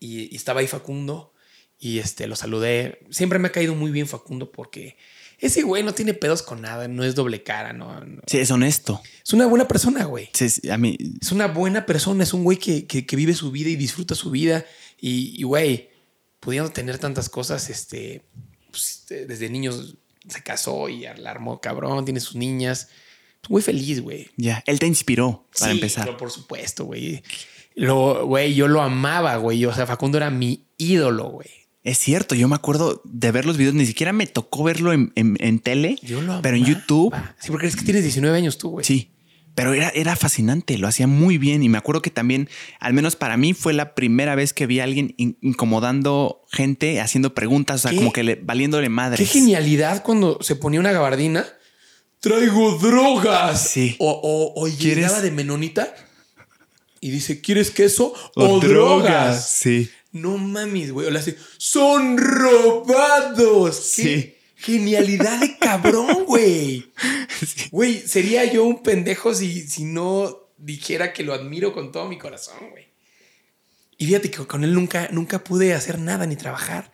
Y, 0.00 0.32
y 0.32 0.36
estaba 0.36 0.60
ahí 0.60 0.66
Facundo. 0.66 1.32
Y 1.78 1.98
este, 1.98 2.26
lo 2.26 2.36
saludé. 2.36 3.00
Siempre 3.10 3.38
me 3.38 3.48
ha 3.48 3.52
caído 3.52 3.74
muy 3.74 3.90
bien 3.90 4.06
Facundo 4.06 4.50
porque 4.50 4.96
ese 5.38 5.62
güey 5.62 5.82
no 5.82 5.92
tiene 5.92 6.14
pedos 6.14 6.42
con 6.42 6.62
nada. 6.62 6.88
No 6.88 7.04
es 7.04 7.14
doble 7.14 7.42
cara, 7.42 7.72
no. 7.72 8.00
no. 8.00 8.22
Sí, 8.26 8.38
es 8.38 8.50
honesto. 8.50 9.02
Es 9.24 9.32
una 9.32 9.46
buena 9.46 9.68
persona, 9.68 10.04
güey. 10.04 10.30
Sí, 10.32 10.48
sí, 10.48 10.70
a 10.70 10.78
mí, 10.78 10.96
Es 11.20 11.32
una 11.32 11.46
buena 11.48 11.84
persona. 11.84 12.22
Es 12.22 12.32
un 12.32 12.44
güey 12.44 12.58
que, 12.58 12.86
que- 12.86 13.04
que 13.04 13.16
vive 13.16 13.34
su 13.34 13.50
vida 13.50 13.68
y 13.70 13.76
disfruta 13.76 14.14
su 14.14 14.30
vida. 14.30 14.64
Y, 15.00 15.34
y, 15.38 15.42
güey, 15.42 15.90
pudiendo 16.40 16.70
tener 16.70 16.98
tantas 16.98 17.28
cosas, 17.28 17.68
este, 17.68 18.22
pues, 18.74 19.00
este, 19.00 19.26
desde 19.26 19.48
niños 19.50 19.96
se 20.28 20.42
casó 20.42 20.88
y 20.88 21.00
la 21.18 21.30
armó 21.30 21.60
cabrón, 21.60 22.04
tiene 22.04 22.20
sus 22.20 22.34
niñas. 22.36 22.88
Muy 23.48 23.60
feliz, 23.62 24.00
güey. 24.00 24.28
ya, 24.36 24.62
él 24.66 24.78
te 24.78 24.86
inspiró 24.86 25.46
para 25.58 25.72
Sí, 25.72 25.78
empezar. 25.78 26.04
pero 26.06 26.16
por 26.16 26.30
supuesto, 26.30 26.84
güey. 26.86 27.22
Lo, 27.74 28.26
güey, 28.26 28.54
yo 28.54 28.68
lo 28.68 28.80
amaba, 28.80 29.36
güey. 29.36 29.64
O 29.66 29.74
sea, 29.74 29.86
Facundo 29.86 30.16
era 30.16 30.30
mi 30.30 30.64
ídolo, 30.78 31.28
güey. 31.30 31.48
Es 31.82 31.98
cierto, 31.98 32.34
yo 32.34 32.48
me 32.48 32.54
acuerdo 32.54 33.02
de 33.04 33.30
ver 33.32 33.44
los 33.44 33.58
videos, 33.58 33.74
ni 33.74 33.84
siquiera 33.84 34.12
me 34.14 34.26
tocó 34.26 34.64
verlo 34.64 34.92
en, 34.94 35.12
en- 35.16 35.36
en 35.40 35.58
tele, 35.58 35.98
Yo 36.02 36.16
lo 36.22 36.22
amaba. 36.28 36.42
pero 36.42 36.56
en 36.56 36.64
YouTube, 36.64 37.14
Sí, 37.38 37.50
porque 37.50 37.66
es 37.66 37.76
que 37.76 37.82
tienes 37.84 38.02
19 38.04 38.34
años 38.38 38.56
tú, 38.56 38.70
güey. 38.70 38.84
sí. 38.86 39.10
Pero 39.54 39.72
era, 39.72 39.88
era 39.90 40.16
fascinante, 40.16 40.78
lo 40.78 40.88
hacía 40.88 41.06
muy 41.06 41.38
bien 41.38 41.62
y 41.62 41.68
me 41.68 41.78
acuerdo 41.78 42.02
que 42.02 42.10
también, 42.10 42.48
al 42.80 42.92
menos 42.92 43.14
para 43.14 43.36
mí, 43.36 43.54
fue 43.54 43.72
la 43.72 43.94
primera 43.94 44.34
vez 44.34 44.52
que 44.52 44.66
vi 44.66 44.80
a 44.80 44.84
alguien 44.84 45.14
in- 45.16 45.38
incomodando 45.42 46.42
gente, 46.50 47.00
haciendo 47.00 47.34
preguntas, 47.34 47.76
o 47.76 47.82
sea, 47.82 47.90
¿Qué? 47.92 47.98
como 47.98 48.12
que 48.12 48.24
le, 48.24 48.34
valiéndole 48.34 48.88
madres. 48.88 49.20
Qué 49.20 49.26
genialidad 49.26 50.02
cuando 50.02 50.38
se 50.42 50.56
ponía 50.56 50.80
una 50.80 50.90
gabardina. 50.90 51.46
Traigo 52.18 52.78
drogas. 52.78 53.68
Sí. 53.70 53.94
O, 54.00 54.52
o, 54.56 54.66
llegaba 54.66 55.20
de 55.20 55.30
menonita 55.30 55.94
y 57.00 57.10
dice, 57.10 57.40
¿quieres 57.40 57.70
queso 57.70 58.12
o, 58.34 58.58
drogas? 58.60 59.48
Sí. 59.48 59.90
No 60.10 60.38
mames, 60.38 60.90
güey. 60.90 61.06
O 61.06 61.10
le 61.10 61.18
hace, 61.18 61.36
son 61.58 62.16
robados. 62.18 63.76
Sí. 63.76 64.33
¿Qué 64.64 64.78
Genialidad 64.78 65.40
de 65.40 65.58
cabrón, 65.58 66.24
güey. 66.24 66.90
Güey, 67.70 68.00
sería 68.00 68.44
yo 68.50 68.64
un 68.64 68.82
pendejo 68.82 69.34
si, 69.34 69.66
si 69.68 69.84
no 69.84 70.48
dijera 70.56 71.12
que 71.12 71.22
lo 71.22 71.34
admiro 71.34 71.74
con 71.74 71.92
todo 71.92 72.08
mi 72.08 72.16
corazón, 72.18 72.70
güey. 72.70 72.88
Y 73.98 74.06
fíjate 74.06 74.30
que 74.30 74.46
con 74.46 74.64
él 74.64 74.72
nunca, 74.72 75.08
nunca 75.10 75.44
pude 75.44 75.74
hacer 75.74 75.98
nada 75.98 76.24
ni 76.24 76.36
trabajar. 76.36 76.92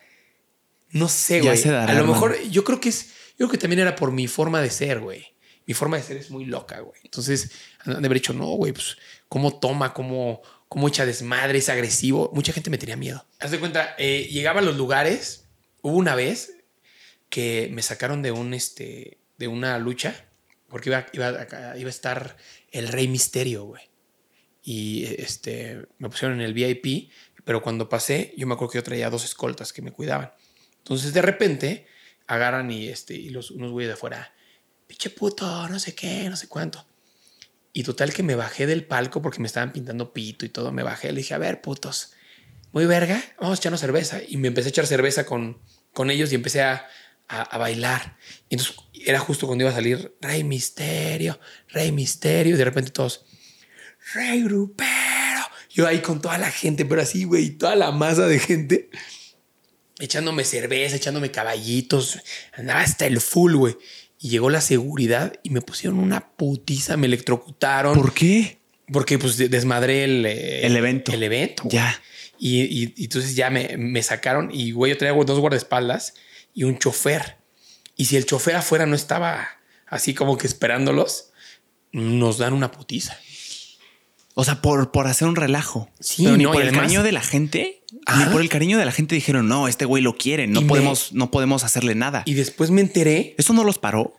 No 0.89 1.07
sé, 1.07 1.41
Ya 1.41 1.51
güey. 1.51 1.63
dará, 1.63 1.93
A 1.93 1.93
lo 1.93 2.05
mejor 2.05 2.37
yo 2.49 2.63
creo 2.65 2.81
que 2.81 2.89
es, 2.89 3.05
yo 3.39 3.47
creo 3.47 3.49
que 3.51 3.57
también 3.57 3.79
era 3.79 3.95
por 3.95 4.11
mi 4.11 4.27
forma 4.27 4.61
de 4.61 4.69
ser, 4.69 4.99
güey. 4.99 5.25
Mi 5.65 5.73
forma 5.73 5.95
de 5.95 6.03
ser 6.03 6.17
es 6.17 6.29
muy 6.29 6.45
loca, 6.45 6.79
güey. 6.81 6.99
Entonces, 7.05 7.51
de 7.85 7.93
haber 7.95 8.13
dicho, 8.15 8.33
no, 8.33 8.47
güey, 8.47 8.73
pues, 8.73 8.97
cómo 9.29 9.59
toma, 9.59 9.93
cómo, 9.93 10.41
cómo 10.67 10.89
echa 10.89 11.05
desmadre, 11.05 11.59
es 11.59 11.69
agresivo. 11.69 12.31
Mucha 12.33 12.51
gente 12.51 12.69
me 12.69 12.77
tenía 12.77 12.97
miedo. 12.97 13.25
Haz 13.39 13.51
de 13.51 13.59
cuenta, 13.59 13.95
eh, 13.97 14.27
llegaba 14.29 14.59
a 14.59 14.63
los 14.63 14.75
lugares. 14.75 15.45
Hubo 15.81 15.95
una 15.95 16.15
vez 16.15 16.53
que 17.31 17.69
me 17.71 17.81
sacaron 17.81 18.21
de 18.21 18.31
un, 18.31 18.53
este, 18.53 19.17
de 19.39 19.47
una 19.47 19.79
lucha, 19.79 20.27
porque 20.69 20.89
iba, 20.89 21.07
iba, 21.13 21.27
a- 21.29 21.77
iba 21.77 21.87
a 21.87 21.89
estar 21.89 22.37
el 22.71 22.87
Rey 22.89 23.07
Misterio, 23.07 23.63
güey. 23.65 23.81
Y 24.63 25.05
este, 25.17 25.81
me 25.97 26.09
pusieron 26.09 26.39
en 26.39 26.45
el 26.45 26.53
VIP, 26.53 27.09
pero 27.43 27.63
cuando 27.63 27.89
pasé, 27.89 28.33
yo 28.37 28.45
me 28.45 28.53
acuerdo 28.53 28.73
que 28.73 28.77
yo 28.77 28.83
traía 28.83 29.09
dos 29.09 29.25
escoltas 29.25 29.73
que 29.73 29.81
me 29.81 29.91
cuidaban. 29.91 30.31
Entonces, 30.77 31.13
de 31.13 31.21
repente, 31.23 31.87
agarran 32.27 32.69
y, 32.69 32.87
este, 32.89 33.15
y 33.15 33.29
los, 33.29 33.49
unos 33.49 33.71
güeyes 33.71 33.89
de 33.89 33.93
afuera, 33.93 34.33
pinche 34.85 35.09
puto, 35.09 35.67
no 35.67 35.79
sé 35.79 35.95
qué, 35.95 36.29
no 36.29 36.35
sé 36.37 36.47
cuánto. 36.47 36.85
Y 37.73 37.83
total 37.83 38.13
que 38.13 38.21
me 38.23 38.35
bajé 38.35 38.67
del 38.67 38.85
palco 38.85 39.21
porque 39.21 39.39
me 39.39 39.47
estaban 39.47 39.71
pintando 39.71 40.13
pito 40.13 40.45
y 40.45 40.49
todo. 40.49 40.71
Me 40.71 40.83
bajé, 40.83 41.11
le 41.11 41.19
dije, 41.19 41.33
a 41.33 41.37
ver, 41.39 41.61
putos, 41.61 42.13
muy 42.73 42.85
verga, 42.85 43.23
vamos 43.39 43.57
a 43.57 43.61
echarnos 43.61 43.79
cerveza. 43.79 44.19
Y 44.27 44.37
me 44.37 44.49
empecé 44.49 44.67
a 44.67 44.71
echar 44.71 44.85
cerveza 44.87 45.25
con, 45.25 45.59
con 45.93 46.11
ellos 46.11 46.31
y 46.31 46.35
empecé 46.35 46.61
a, 46.61 46.87
a, 47.31 47.41
a 47.43 47.57
bailar. 47.57 48.17
Y 48.49 48.55
entonces 48.55 48.75
era 49.05 49.19
justo 49.19 49.47
cuando 49.47 49.63
iba 49.63 49.71
a 49.71 49.75
salir 49.75 50.15
Rey 50.21 50.43
Misterio, 50.43 51.39
Rey 51.69 51.91
Misterio. 51.91 52.55
Y 52.55 52.57
de 52.57 52.65
repente 52.65 52.91
todos, 52.91 53.25
Rey 54.13 54.43
Grupero. 54.43 54.89
Yo 55.69 55.87
ahí 55.87 55.99
con 55.99 56.21
toda 56.21 56.37
la 56.37 56.51
gente, 56.51 56.83
pero 56.85 57.01
así, 57.01 57.23
güey, 57.23 57.51
toda 57.51 57.75
la 57.75 57.91
masa 57.91 58.27
de 58.27 58.39
gente 58.39 58.89
echándome 59.99 60.43
cerveza, 60.43 60.95
echándome 60.95 61.31
caballitos, 61.31 62.19
andaba 62.53 62.81
hasta 62.81 63.05
el 63.05 63.21
full, 63.21 63.53
güey. 63.55 63.77
Y 64.19 64.29
llegó 64.29 64.49
la 64.49 64.61
seguridad 64.61 65.33
y 65.43 65.49
me 65.49 65.61
pusieron 65.61 65.99
una 65.99 66.31
putiza, 66.35 66.97
me 66.97 67.07
electrocutaron. 67.07 67.95
¿Por 67.95 68.13
qué? 68.13 68.59
Porque 68.91 69.17
pues 69.17 69.37
de- 69.37 69.47
desmadré 69.49 70.03
el, 70.03 70.25
eh, 70.25 70.65
El 70.65 70.75
evento. 70.75 71.11
El 71.11 71.23
evento. 71.23 71.63
Ya. 71.69 71.99
Y, 72.37 72.61
y- 72.61 72.93
y 72.97 73.03
entonces 73.05 73.35
ya 73.35 73.49
me, 73.49 73.77
me 73.77 74.03
sacaron 74.03 74.49
y, 74.53 74.71
güey, 74.71 74.91
yo 74.91 74.97
tenía 74.97 75.13
dos 75.13 75.39
guardaespaldas 75.39 76.15
y 76.53 76.63
un 76.63 76.77
chofer. 76.77 77.37
Y 77.95 78.05
si 78.05 78.17
el 78.17 78.25
chofer 78.25 78.55
afuera 78.55 78.85
no 78.85 78.95
estaba 78.95 79.47
así 79.87 80.13
como 80.13 80.37
que 80.37 80.47
esperándolos, 80.47 81.31
nos 81.91 82.37
dan 82.37 82.53
una 82.53 82.71
putiza. 82.71 83.17
O 84.33 84.45
sea, 84.45 84.61
por, 84.61 84.91
por 84.91 85.07
hacer 85.07 85.27
un 85.27 85.35
relajo. 85.35 85.89
Sí, 85.99 86.23
Pero 86.23 86.37
ni 86.37 86.43
no, 86.45 86.51
por 86.53 86.61
el 86.61 86.69
además- 86.69 86.83
cariño 86.83 87.03
de 87.03 87.11
la 87.11 87.21
gente. 87.21 87.83
Ni 88.17 88.23
por 88.31 88.39
el 88.41 88.47
cariño 88.47 88.77
de 88.77 88.85
la 88.85 88.93
gente 88.93 89.13
dijeron, 89.15 89.49
no, 89.49 89.67
este 89.67 89.83
güey 89.83 90.01
lo 90.01 90.15
quiere. 90.17 90.47
No 90.47 90.61
Y 90.61 90.63
me- 90.63 90.69
podemos, 90.69 91.11
no 91.11 91.29
podemos 91.31 91.65
hacerle 91.65 91.93
nada. 91.95 92.23
Y 92.25 92.33
después 92.35 92.71
me 92.71 92.79
enteré, 92.81 93.35
¿Eso 93.37 93.51
no 93.53 93.63
los 93.65 93.77
paró? 93.77 94.15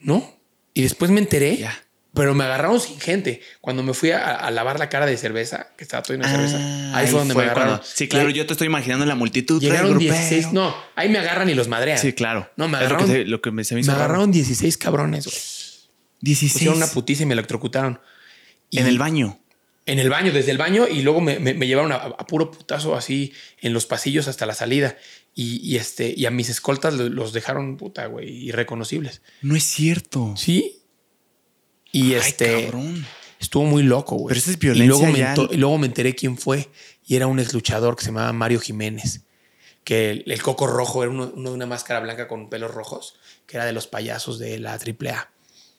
¿no? 0.00 0.28
Y 0.74 0.82
después 0.82 1.10
me 1.12 1.20
enteré, 1.20 1.56
Ya. 1.56 1.83
Pero 2.14 2.34
me 2.34 2.44
agarraron 2.44 2.80
sin 2.80 2.98
gente. 3.00 3.40
Cuando 3.60 3.82
me 3.82 3.92
fui 3.92 4.10
a, 4.12 4.34
a 4.36 4.50
lavar 4.50 4.78
la 4.78 4.88
cara 4.88 5.04
de 5.06 5.16
cerveza, 5.16 5.68
que 5.76 5.84
estaba 5.84 6.02
todo 6.02 6.16
lleno 6.16 6.26
de 6.28 6.34
cerveza, 6.34 6.58
Ah, 6.60 6.92
ahí 6.98 7.06
fue 7.08 7.18
donde 7.18 7.34
me 7.34 7.42
agarraron. 7.42 7.68
cuando- 7.78 7.86
Sí, 7.92 8.08
claro, 8.08 8.30
Y- 8.30 8.34
yo 8.34 8.46
te 8.46 8.52
estoy 8.52 8.66
imaginando 8.66 9.04
la 9.06 9.14
multitud. 9.14 9.60
Llegaron 9.60 9.98
Rey 9.98 10.06
grupero. 10.06 10.14
16, 10.14 10.52
no, 10.52 10.74
ahí 10.96 11.08
me 11.08 11.18
agarran 11.18 11.50
y 11.50 11.54
los 11.54 11.68
madrean. 11.68 11.98
Sí, 11.98 12.12
claro. 12.12 12.48
No, 12.56 12.68
me 12.68 12.78
Es 12.78 12.82
lo 12.84 12.88
que, 12.88 12.94
agarraron, 12.94 13.10
se- 13.16 13.24
lo 13.24 13.40
que 13.42 13.50
me, 13.50 13.64
se 13.64 13.74
me 13.74 13.78
me 13.78 13.80
hizo 13.82 13.90
raro. 13.92 14.04
agarraron 14.04 14.30
16 14.32 14.76
cabrones, 14.78 15.24
güey. 15.26 15.36
16 16.20 16.52
Pusieron 16.54 16.76
una 16.78 16.86
putiza 16.86 17.22
y 17.24 17.26
me 17.26 17.34
electrocutaron. 17.34 18.00
Y 18.70 18.78
en 18.78 18.86
el 18.86 18.98
baño. 18.98 19.38
En 19.86 19.98
el 19.98 20.08
baño, 20.08 20.32
desde 20.32 20.50
el 20.50 20.56
baño, 20.56 20.88
y 20.88 21.02
luego 21.02 21.20
me, 21.20 21.36
llevaron 21.66 21.92
a, 21.92 21.96
a 21.96 22.26
puro 22.26 22.50
putazo 22.50 22.94
así 22.96 23.34
en 23.60 23.74
los 23.74 23.84
pasillos 23.84 24.28
hasta 24.28 24.46
la 24.46 24.54
salida. 24.54 24.96
Y, 25.34 25.56
y 25.68 25.76
este, 25.76 26.14
y 26.16 26.24
a 26.26 26.30
mis 26.30 26.48
escoltas 26.48 26.94
lo- 26.94 27.08
los 27.10 27.32
dejaron, 27.34 27.76
puta, 27.76 28.06
güey, 28.06 28.30
irreconocibles. 28.46 29.20
No 29.42 29.56
es 29.56 29.64
cierto. 29.64 30.32
Sí. 30.38 30.78
Y 31.94 32.14
Ay, 32.14 32.20
este. 32.20 32.64
cabrón. 32.64 33.06
Estuvo 33.38 33.64
muy 33.64 33.82
loco, 33.82 34.16
güey. 34.16 34.28
Pero 34.28 34.38
eso 34.40 34.50
es 34.50 34.56
y 34.56 34.60
violencia 34.60 34.86
luego, 34.86 35.06
me 35.12 35.18
ya. 35.18 35.34
y 35.50 35.56
luego 35.58 35.78
me 35.78 35.86
enteré 35.86 36.14
quién 36.14 36.36
fue. 36.36 36.68
Y 37.06 37.14
era 37.16 37.26
un 37.26 37.38
ex 37.38 37.52
luchador 37.52 37.94
que 37.96 38.02
se 38.02 38.08
llamaba 38.08 38.32
Mario 38.32 38.58
Jiménez. 38.60 39.20
Que 39.84 40.10
el, 40.10 40.24
el 40.26 40.42
coco 40.42 40.66
rojo 40.66 41.02
era 41.02 41.12
uno, 41.12 41.30
uno 41.34 41.50
de 41.50 41.54
una 41.54 41.66
máscara 41.66 42.00
blanca 42.00 42.26
con 42.26 42.48
pelos 42.48 42.72
rojos, 42.72 43.16
que 43.46 43.58
era 43.58 43.66
de 43.66 43.72
los 43.72 43.86
payasos 43.86 44.38
de 44.38 44.58
la 44.58 44.72
AAA. 44.74 45.30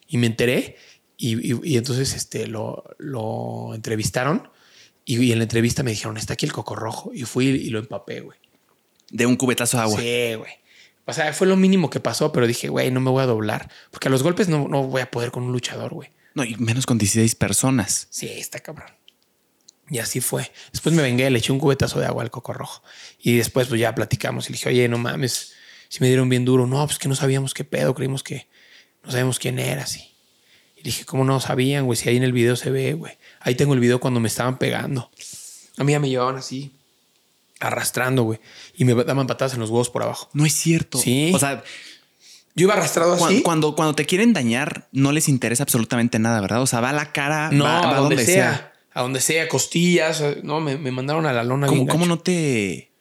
Y 0.08 0.18
me 0.18 0.28
enteré. 0.28 0.78
Y, 1.18 1.54
y- 1.54 1.60
y 1.64 1.78
entonces 1.78 2.14
este, 2.14 2.46
lo, 2.48 2.84
lo 3.00 3.74
entrevistaron. 3.74 4.50
Y, 5.04 5.22
y 5.24 5.32
en 5.32 5.40
la 5.40 5.44
entrevista 5.44 5.82
me 5.84 5.92
dijeron: 5.92 6.18
Está 6.18 6.34
aquí 6.34 6.46
el 6.46 6.54
coco 6.54 6.76
rojo. 6.76 7.12
Y 7.14 7.24
fui 7.24 7.48
y 7.48 7.70
lo 7.72 7.80
empapé, 7.80 8.22
güey. 8.22 8.38
De 9.10 9.26
un 9.26 9.36
cubetazo 9.36 9.78
de 9.78 9.84
agua. 9.84 10.00
Sí, 10.00 10.36
güey. 10.36 10.52
O 11.06 11.14
sea, 11.14 11.32
fue 11.34 11.48
lo 11.48 11.56
mínimo 11.56 11.90
que 11.90 12.00
pasó, 12.00 12.32
pero 12.32 12.48
dije, 12.48 12.68
güey, 12.68 12.92
no 12.92 13.00
me 13.00 13.12
voy 13.12 13.24
a 13.24 13.28
doblar. 13.28 13.70
Porque 13.92 14.08
a 14.08 14.12
los 14.12 14.24
golpes 14.24 14.50
no, 14.50 14.68
no 14.68 14.84
voy 14.84 15.02
a 15.02 15.12
poder 15.12 15.32
con 15.32 15.44
un 15.44 15.52
luchador, 15.52 15.94
güey. 15.94 16.10
No, 16.34 16.44
y 16.44 16.56
menos 16.58 16.86
con 16.86 16.98
16 16.98 17.36
personas. 17.36 18.08
Sí, 18.10 18.28
está 18.28 18.60
cabrón. 18.60 18.90
Y 19.90 20.00
así 20.00 20.20
fue. 20.20 20.52
Después 20.72 20.96
me 20.96 21.04
vengué, 21.04 21.30
le 21.30 21.40
eché 21.40 21.52
un 21.52 21.60
cubetazo 21.60 22.00
de 22.00 22.08
agua 22.08 22.24
al 22.24 22.32
coco 22.32 22.54
rojo. 22.54 22.84
Y 23.20 23.38
después, 23.38 23.68
pues 23.68 23.80
ya 23.80 23.94
platicamos. 23.94 24.50
Y 24.50 24.54
le 24.54 24.58
dije, 24.58 24.70
oye, 24.70 24.88
no 24.88 24.98
mames, 24.98 25.54
si 25.90 26.00
me 26.02 26.08
dieron 26.08 26.28
bien 26.28 26.44
duro. 26.44 26.66
No, 26.66 26.86
pues 26.86 26.98
que 26.98 27.08
no 27.08 27.16
sabíamos 27.16 27.54
qué 27.54 27.64
pedo, 27.64 27.94
creímos 27.94 28.24
que 28.24 28.48
no 29.04 29.12
sabíamos 29.12 29.38
quién 29.38 29.60
era, 29.60 29.84
así. 29.84 30.16
Y 30.76 30.82
dije, 30.82 31.06
¿cómo 31.06 31.24
no 31.24 31.40
sabían, 31.40 31.86
güey? 31.86 31.98
Si 31.98 32.10
ahí 32.10 32.18
en 32.18 32.24
el 32.24 32.34
video 32.34 32.56
se 32.56 32.72
ve, 32.72 32.94
güey. 32.94 33.18
Ahí 33.40 33.54
tengo 33.54 33.76
el 33.76 33.80
video 33.80 34.00
cuando 34.00 34.20
me 34.20 34.28
estaban 34.28 34.58
pegando. 34.58 35.12
A 35.78 35.84
mí 35.84 35.92
ya 35.92 36.00
me 36.00 36.10
llevaban 36.10 36.36
así, 36.36 36.76
arrastrando, 37.60 38.24
güey. 38.24 38.40
Y 38.76 38.86
me 38.86 38.94
daban 38.94 39.28
patadas 39.28 39.54
en 39.54 39.60
los 39.60 39.70
huevos 39.70 39.90
por 39.90 40.04
abajo. 40.04 40.30
No 40.34 40.46
es 40.46 40.54
cierto. 40.54 40.98
Sí. 40.98 41.32
O 41.34 41.40
sea, 41.40 41.64
Yo 42.56 42.64
iba 42.64 42.74
arrastrado 42.74 43.14
así. 43.14 43.42
cuando, 43.42 43.76
cuando, 43.76 43.96
te 43.96 44.06
quieren 44.06 44.34
dañar, 44.34 44.88
no 44.92 45.12
les 45.12 45.30
interesa 45.30 45.64
absolutamente 45.64 46.20
nada, 46.20 46.42
¿verdad? 46.42 46.62
O 46.62 46.68
sea, 46.68 46.82
va 46.82 46.90
a 46.90 46.94
la 46.94 47.12
cara, 47.12 47.50
no, 47.52 47.64
va, 47.64 47.82
va 47.82 47.98
a 47.98 48.00
donde, 48.02 48.26
sea, 48.26 48.74
A 48.94 49.02
donde 49.02 49.22
sea, 49.22 49.48
costillas. 49.48 50.24
No, 50.44 50.60
me, 50.60 50.78
me 50.78 50.92
mandaron 50.92 51.26
a 51.26 51.34
la 51.34 51.44
lona. 51.44 51.68
¿Cómo, 51.68 51.88
cómo 51.88 52.06
no 52.06 52.20
te. 52.20 52.92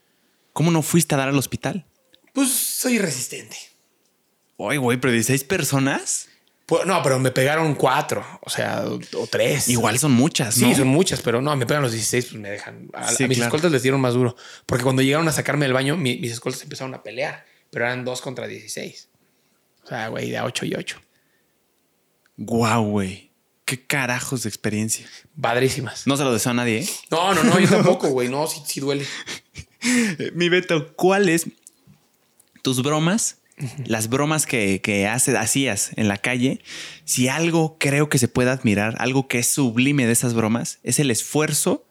¿Cómo 0.52 0.70
no 0.70 0.82
fuiste 0.82 1.14
a 1.14 1.18
dar 1.18 1.28
al 1.28 1.38
hospital? 1.38 1.86
Pues 2.32 2.50
soy 2.50 2.98
resistente. 2.98 3.56
Oye, 4.56 4.78
güey, 4.78 5.00
pero 5.00 5.12
16 5.12 5.44
personas. 5.44 6.28
Pues, 6.66 6.86
no, 6.86 7.02
pero 7.02 7.18
me 7.18 7.30
pegaron 7.30 7.74
cuatro, 7.74 8.24
o 8.40 8.48
sea, 8.48 8.84
o, 8.86 8.98
o 9.20 9.26
tres. 9.26 9.68
Igual 9.68 9.98
son 9.98 10.12
muchas, 10.12 10.54
Sí, 10.54 10.64
¿no? 10.70 10.74
son 10.74 10.88
muchas, 10.88 11.20
pero 11.20 11.42
no, 11.42 11.54
me 11.56 11.66
pegan 11.66 11.82
los 11.82 11.92
16, 11.92 12.24
pues 12.26 12.40
me 12.40 12.48
dejan. 12.50 12.88
A, 12.94 13.08
Sí, 13.12 13.24
a 13.24 13.28
mis 13.28 13.36
claro. 13.36 13.48
escoltas 13.48 13.70
les 13.72 13.82
dieron 13.82 14.00
más 14.00 14.14
duro. 14.14 14.34
Porque 14.64 14.82
cuando 14.82 15.02
llegaron 15.02 15.28
a 15.28 15.32
sacarme 15.32 15.66
del 15.66 15.74
baño, 15.74 15.96
mi- 15.98 16.16
mis 16.18 16.32
escoltas 16.32 16.62
empezaron 16.62 16.94
a 16.94 17.02
pelear, 17.02 17.44
pero 17.70 17.84
eran 17.84 18.04
dos 18.06 18.22
contra 18.22 18.46
16. 18.46 19.08
O 19.82 19.86
sea, 19.88 20.08
güey, 20.08 20.30
de 20.30 20.40
8 20.40 20.64
y 20.64 20.74
8. 20.74 21.00
Guau, 22.36 22.84
güey. 22.90 23.30
Qué 23.66 23.86
carajos 23.86 24.42
de 24.42 24.48
experiencia. 24.48 25.06
Padrísimas. 25.40 26.06
No 26.06 26.16
se 26.16 26.24
lo 26.24 26.32
deseo 26.32 26.50
a 26.52 26.54
nadie, 26.54 26.80
¿eh? 26.80 26.88
No, 27.10 27.34
no, 27.34 27.44
no, 27.44 27.58
yo 27.58 27.68
tampoco, 27.70 28.08
güey. 28.08 28.28
No, 28.28 28.46
sí, 28.46 28.62
sí 28.66 28.80
duele. 28.80 29.06
Mi 30.34 30.48
Beto, 30.48 30.94
¿cuáles 30.96 31.46
tus 32.62 32.82
bromas? 32.82 33.38
Las 33.86 34.08
bromas 34.08 34.46
que, 34.46 34.80
que 34.82 35.06
hace- 35.06 35.36
hacías 35.36 35.90
en 35.96 36.08
la 36.08 36.16
calle. 36.18 36.60
Si 37.04 37.28
algo 37.28 37.76
creo 37.78 38.08
que 38.08 38.18
se 38.18 38.26
puede 38.28 38.50
admirar, 38.50 38.96
algo 38.98 39.28
que 39.28 39.38
es 39.38 39.46
sublime 39.48 40.06
de 40.06 40.12
esas 40.12 40.34
bromas, 40.34 40.78
es 40.82 40.98
el 40.98 41.10
esfuerzo 41.10 41.86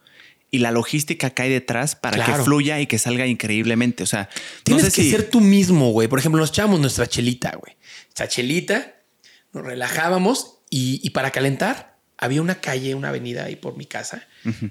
y 0.52 0.60
la 0.60 0.72
logística 0.72 1.30
que 1.32 1.42
hay 1.44 1.50
detrás 1.50 1.96
para 1.96 2.18
que 2.26 2.32
fluya 2.44 2.80
y 2.80 2.86
que 2.88 3.00
salga 3.00 3.26
increíblemente. 3.28 4.04
O 4.04 4.06
sea, 4.06 4.30
Tienes 4.64 4.84
no 4.84 4.90
sé 4.90 4.96
que 4.96 5.04
si- 5.04 5.12
ser 5.12 5.30
tú 5.30 5.40
mismo, 5.42 5.92
güey. 5.92 6.08
Por 6.08 6.20
ejemplo, 6.20 6.40
nos 6.42 6.50
echábamos 6.50 6.80
nuestra 6.80 7.08
chelita, 7.08 7.56
güey. 7.56 7.76
Esta 8.10 8.28
chelita, 8.28 8.96
nos 9.54 9.64
relajábamos 9.66 10.58
y, 10.70 11.00
y 11.02 11.12
para 11.12 11.32
calentar 11.32 11.98
había 12.18 12.42
una 12.42 12.62
calle, 12.62 12.94
una 12.96 13.10
avenida 13.10 13.46
ahí 13.46 13.56
por 13.56 13.76
mi 13.78 13.86
casa, 13.86 14.28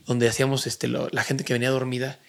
donde 0.07 0.29
hacíamos 0.29 0.67
este, 0.67 0.89
lo- 0.89 1.09
la 1.11 1.25
gente 1.25 1.43
que 1.45 1.53
venía 1.53 1.71
dormida, 1.71 2.21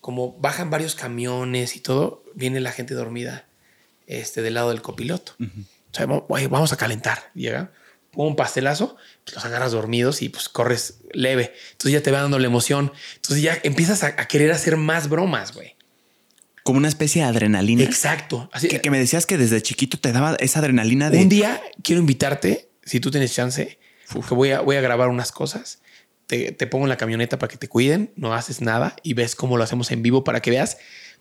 como 0.00 0.32
bajan 0.38 0.70
varios 0.70 0.94
camiones 0.94 1.76
y 1.76 1.80
todo, 1.80 2.24
viene 2.34 2.60
la 2.60 2.72
gente 2.72 2.94
dormida 2.94 3.46
este, 4.06 4.42
del 4.42 4.54
lado 4.54 4.70
del 4.70 4.82
copiloto. 4.82 5.32
O 5.40 5.94
sea, 5.96 6.06
"Mo- 6.06 6.26
güey, 6.28 6.46
vamos 6.46 6.72
a 6.72 6.76
calentar. 6.76 7.30
Llega, 7.34 7.72
un 8.14 8.34
pastelazo, 8.36 8.96
pues 9.24 9.34
los 9.36 9.44
agarras 9.44 9.72
dormidos 9.72 10.22
y 10.22 10.28
pues 10.30 10.48
corres 10.48 11.00
leve. 11.12 11.52
Entonces 11.72 11.92
ya 11.92 12.02
te 12.02 12.10
va 12.10 12.22
dando 12.22 12.38
la 12.38 12.46
emoción. 12.46 12.92
Entonces 13.16 13.42
ya 13.42 13.58
empiezas 13.62 14.02
a, 14.04 14.06
a 14.08 14.26
querer 14.28 14.52
hacer 14.52 14.76
más 14.78 15.08
bromas, 15.10 15.52
güey. 15.52 15.74
como 16.62 16.78
una 16.78 16.88
especie 16.88 17.22
de 17.22 17.28
adrenalina. 17.28 17.82
Exacto. 17.84 18.48
Así 18.52 18.68
Que, 18.68 18.80
que 18.80 18.90
me 18.90 18.98
decías 18.98 19.26
que 19.26 19.36
desde 19.38 19.60
chiquito 19.62 19.98
te 19.98 20.12
daba 20.12 20.36
esa 20.40 20.58
adrenalina 20.60 21.10
de. 21.10 21.18
Un 21.18 21.28
día 21.28 21.60
quiero 21.82 22.00
invitarte, 22.00 22.70
si 22.84 23.00
tú 23.00 23.10
tienes 23.10 23.34
chance, 23.34 23.78
que 24.28 24.34
voy 24.34 24.50
a, 24.52 24.60
voy 24.62 24.76
a 24.76 24.80
grabar 24.80 25.08
unas 25.08 25.30
cosas 25.32 25.80
te, 26.26 26.50
te 26.50 26.66
pongo 26.66 26.86
en 26.86 26.88
la 26.88 26.96
camioneta 26.96 27.38
para 27.38 27.48
que 27.50 27.56
te 27.56 27.68
cuiden, 27.68 28.12
no 28.16 28.34
haces 28.34 28.60
nada 28.60 28.96
y 29.04 29.14
ves 29.14 29.36
cómo 29.36 29.56
lo 29.58 29.62
hacemos 29.62 29.92
en 29.92 30.02
vivo 30.02 30.24
para 30.24 30.40
que 30.40 30.50
veas 30.50 30.76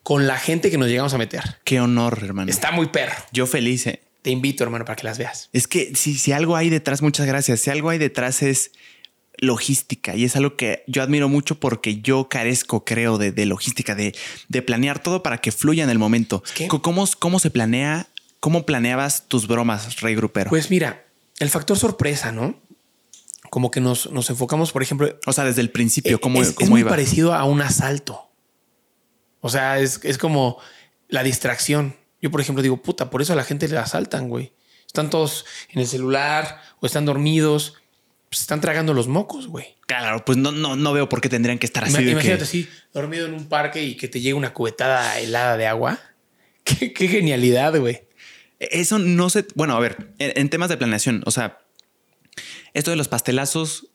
con 0.05 0.27
la 0.27 0.37
gente 0.37 0.69
que 0.69 0.77
nos 0.77 0.87
llegamos 0.87 1.15
a 1.15 1.17
meter. 1.17 1.41
Qué 1.63 1.81
honor, 1.81 2.19
hermano. 2.21 2.51
Está 2.51 2.71
muy 2.71 2.89
perro. 2.89 3.15
Yo 3.31 3.47
feliz, 3.47 3.87
¿eh? 3.87 4.03
Te 4.21 4.29
invito, 4.29 4.63
hermano, 4.63 4.85
para 4.85 4.95
que 4.95 5.03
las 5.03 5.17
veas. 5.17 5.49
Es 5.51 5.67
que 5.67 5.95
si, 5.95 6.15
si 6.19 6.31
algo 6.31 6.55
hay 6.55 6.69
detrás, 6.69 7.01
muchas 7.01 7.25
gracias. 7.25 7.61
Si 7.61 7.71
algo 7.71 7.89
hay 7.89 7.97
detrás 7.97 8.43
es 8.43 8.69
logística 9.37 10.15
y 10.15 10.23
es 10.23 10.35
algo 10.35 10.57
que 10.57 10.83
yo 10.85 11.01
admiro 11.01 11.27
mucho 11.27 11.59
porque 11.59 12.01
yo 12.01 12.29
carezco, 12.29 12.85
creo, 12.85 13.17
de, 13.17 13.31
de 13.31 13.47
logística, 13.47 13.95
de, 13.95 14.13
de, 14.47 14.61
planear 14.61 14.99
todo 15.01 15.23
para 15.23 15.39
que 15.39 15.51
fluya 15.51 15.83
en 15.83 15.89
el 15.89 15.97
momento. 15.97 16.43
¿Qué? 16.53 16.67
¿Cómo, 16.67 17.03
¿Cómo 17.17 17.39
se 17.39 17.49
planea? 17.49 18.05
¿Cómo 18.39 18.63
planeabas 18.63 19.27
tus 19.27 19.47
bromas, 19.47 20.01
Rey 20.01 20.13
Grupero? 20.13 20.51
Pues 20.51 20.69
mira, 20.69 21.03
el 21.39 21.49
factor 21.49 21.79
sorpresa, 21.79 22.31
¿no? 22.31 22.61
Como 23.49 23.71
que 23.71 23.81
nos, 23.81 24.11
nos 24.11 24.29
enfocamos, 24.29 24.71
por 24.71 24.83
ejemplo. 24.83 25.17
O 25.25 25.33
sea, 25.33 25.45
desde 25.45 25.61
el 25.61 25.71
principio, 25.71 26.21
¿cómo, 26.21 26.43
es, 26.43 26.51
cómo 26.51 26.65
es 26.65 26.69
muy 26.69 26.81
iba? 26.81 26.91
parecido 26.91 27.33
a 27.33 27.43
un 27.45 27.63
asalto. 27.63 28.24
O 29.45 29.49
sea, 29.49 29.77
es, 29.77 29.99
es 30.03 30.17
como 30.17 30.57
la 31.07 31.21
distracción. 31.21 31.95
Yo, 32.19 32.31
por 32.31 32.41
ejemplo, 32.41 32.63
digo, 32.63 32.81
puta, 32.81 33.11
por 33.11 33.21
eso 33.21 33.33
a 33.33 33.35
la 33.35 33.43
gente 33.43 33.67
le 33.67 33.77
asaltan, 33.77 34.27
güey. 34.27 34.53
Están 34.87 35.11
todos 35.11 35.45
en 35.69 35.81
el 35.81 35.87
celular 35.87 36.61
o 36.79 36.87
están 36.87 37.05
dormidos. 37.05 37.75
Pues 38.27 38.41
están 38.41 38.59
tragando 38.59 38.95
los 38.95 39.07
mocos, 39.07 39.45
güey. 39.45 39.75
Claro, 39.85 40.25
pues 40.25 40.39
no, 40.39 40.51
no, 40.51 40.75
no 40.75 40.93
veo 40.93 41.07
por 41.09 41.21
qué 41.21 41.29
tendrían 41.29 41.59
que 41.59 41.67
estar 41.67 41.83
así. 41.83 41.93
Imagínate 42.01 42.39
que- 42.39 42.43
así, 42.43 42.67
dormido 42.91 43.27
en 43.27 43.35
un 43.35 43.45
parque 43.47 43.83
y 43.83 43.95
que 43.95 44.07
te 44.07 44.19
llegue 44.19 44.33
una 44.33 44.51
cubetada 44.51 45.19
helada 45.19 45.57
de 45.57 45.67
agua. 45.67 45.99
Qué, 46.63 46.91
qué 46.93 47.07
genialidad, 47.07 47.79
güey. 47.79 48.01
Eso 48.57 48.97
no 48.97 49.29
sé. 49.29 49.45
Bueno, 49.53 49.75
a 49.75 49.79
ver, 49.79 50.09
en, 50.17 50.33
en 50.39 50.49
temas 50.49 50.69
de 50.69 50.77
planeación, 50.77 51.21
o 51.27 51.29
sea, 51.29 51.59
esto 52.73 52.89
de 52.89 52.97
los 52.97 53.07
pastelazos, 53.07 53.89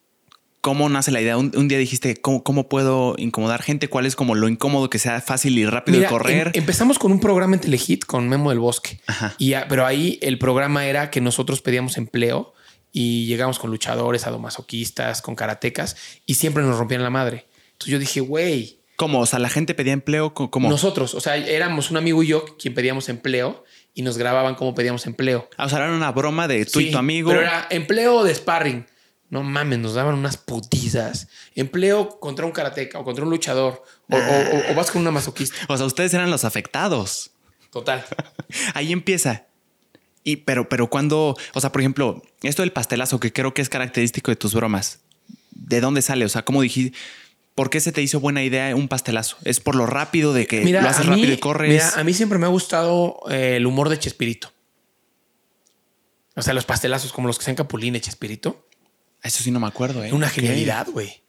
¿cómo 0.61 0.89
nace 0.89 1.11
la 1.11 1.21
idea? 1.21 1.37
Un, 1.37 1.53
un 1.57 1.69
día 1.69 1.79
dijiste, 1.79 2.17
¿cómo, 2.17 2.43
¿cómo 2.45 2.69
puedo 2.69 3.15
incomodar 3.19 3.63
gente? 3.63 3.89
¿Cuál 3.89 4.07
es 4.07 4.17
como 4.17 4.35
lo 4.35 4.49
incómodo 4.49 4.91
que 4.91 4.99
sea 4.99 5.21
fácil 5.21 5.59
y 5.59 5.67
rápido 5.67 5.99
Mira, 5.99 6.09
de 6.09 6.13
correr? 6.13 6.47
em- 6.49 6.53
empezamos 6.55 6.99
con 6.99 7.13
un 7.13 7.21
programa 7.21 7.55
en 7.55 7.61
Telehit 7.61 8.05
con 8.05 8.29
Memo 8.29 8.51
del 8.51 8.59
Bosque. 8.59 9.01
Ajá. 9.07 9.35
Y 9.39 9.55
pero 9.69 9.87
ahí 9.87 10.19
el 10.23 10.39
programa 10.39 10.87
era 10.87 11.11
que 11.11 11.21
nosotros 11.21 11.63
pedíamos 11.63 11.97
empleo 11.99 12.53
y 12.93 13.27
llegamos 13.27 13.59
con 13.59 13.71
luchadores, 13.71 14.23
sadomasoquistas, 14.23 15.23
con 15.23 15.35
karatecas 15.35 15.97
y 16.27 16.35
siempre 16.35 16.63
nos 16.63 16.79
rompían 16.79 17.03
la 17.03 17.11
madre. 17.11 17.47
Entonces 17.73 17.93
yo 17.93 17.99
dije, 17.99 18.21
güey, 18.21 18.79
¿Cómo? 18.97 19.21
O 19.21 19.25
sea, 19.27 19.39
la 19.39 19.49
gente 19.49 19.75
pedía 19.75 19.95
empleo. 19.95 20.35
co- 20.35 20.51
¿Cómo? 20.51 20.69
nosotros, 20.69 21.15
o 21.15 21.21
sea, 21.21 21.35
éramos 21.39 21.91
un 21.91 21.97
amigo 21.97 22.23
y 22.23 22.27
yo 22.27 22.45
quien 22.59 22.75
pedíamos 22.75 23.09
empleo 23.09 23.65
y 23.95 24.03
nos 24.03 24.19
grababan 24.19 24.57
cómo 24.57 24.75
pedíamos 24.75 25.07
empleo. 25.07 25.49
Ah, 25.57 25.65
O 25.65 25.69
sea, 25.71 25.79
era 25.79 25.95
una 25.95 26.13
broma 26.13 26.47
de 26.49 26.67
tú 26.67 26.81
y 26.81 26.87
Sí, 26.87 26.91
tu 26.91 26.99
amigo. 26.99 27.31
Pero 27.31 27.41
era 27.41 27.67
empleo 27.71 28.23
de 28.25 28.35
sparring. 28.35 28.85
No 29.31 29.43
mames, 29.45 29.79
nos 29.79 29.95
daban 29.95 30.15
unas 30.17 30.37
putizas. 30.37 31.29
Empleo 31.55 32.19
contra 32.21 32.45
un 32.47 32.53
karateca 32.53 32.99
o 32.99 33.05
contra 33.05 33.25
un 33.25 33.31
luchador 33.31 33.83
o, 34.11 34.17
o- 34.17 34.19
o- 34.19 34.73
o 34.73 34.75
vas 34.75 34.91
con 34.91 35.01
una 35.03 35.11
masoquista. 35.13 35.57
O 35.69 35.77
sea, 35.77 35.87
ustedes 35.87 36.13
eran 36.15 36.31
los 36.31 36.45
afectados. 36.45 37.31
Total. 37.71 38.05
Ahí 38.75 38.93
empieza. 38.93 39.47
Y 40.25 40.37
pero, 40.37 40.69
pero 40.69 40.91
cuando, 40.91 41.37
o 41.55 41.61
sea, 41.61 41.71
por 41.73 41.81
ejemplo, 41.81 42.23
esto 42.43 42.63
del 42.63 42.73
pastelazo 42.73 43.21
que 43.21 43.33
creo 43.33 43.55
que 43.55 43.63
es 43.63 43.69
característico 43.69 44.31
de 44.33 44.37
tus 44.37 44.53
bromas, 44.55 44.99
¿de 45.53 45.81
dónde 45.81 46.03
sale? 46.03 46.25
O 46.25 46.29
sea, 46.29 46.45
¿cómo 46.45 46.61
dijiste? 46.61 46.99
¿Por 47.55 47.71
qué 47.71 47.79
se 47.81 47.93
te 47.93 48.03
hizo 48.03 48.21
buena 48.21 48.43
idea 48.43 48.75
un 48.75 48.89
pastelazo? 48.89 49.37
¿Es 49.45 49.61
por 49.61 49.75
lo 49.77 49.87
rápido 49.87 50.33
de 50.33 50.47
que 50.47 50.65
lo 50.65 50.81
haces 50.89 51.07
mí- 51.07 51.15
rápido 51.15 51.33
y 51.33 51.39
corres? 51.39 51.71
Mira, 51.71 51.91
a 51.95 52.03
mí 52.05 52.13
siempre 52.15 52.39
me 52.39 52.47
ha 52.47 52.49
gustado 52.51 53.21
eh, 53.31 53.57
el 53.57 53.67
humor 53.67 53.89
de 53.89 53.99
Chespirito. 53.99 54.53
O 56.37 56.43
sea, 56.43 56.55
los 56.55 56.65
pastelazos 56.65 57.13
como 57.13 57.27
los 57.29 57.39
que 57.39 57.45
sean 57.45 57.57
Capulín 57.57 57.95
y 57.97 58.01
Chespirito. 58.01 58.67
Eso 59.23 59.43
sí 59.43 59.51
no 59.51 59.61
me 59.61 59.67
acuerdo, 59.67 60.03
¿eh? 60.05 60.13
Una 60.13 60.29
genialidad, 60.29 60.87
güey. 60.89 61.23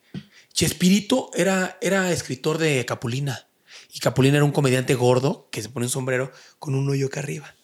Chespirito 0.53 1.31
era, 1.33 1.77
era 1.81 2.11
escritor 2.11 2.57
de 2.57 2.85
Capulina. 2.85 3.47
Y 3.93 3.99
Capulina 3.99 4.37
era 4.37 4.45
un 4.45 4.51
comediante 4.51 4.95
gordo 4.95 5.49
que 5.51 5.61
se 5.61 5.69
pone 5.69 5.85
un 5.85 5.89
sombrero 5.91 6.31
con 6.59 6.75
un 6.75 6.89
hoyo 6.89 7.07
acá 7.07 7.19
arriba. 7.19 7.55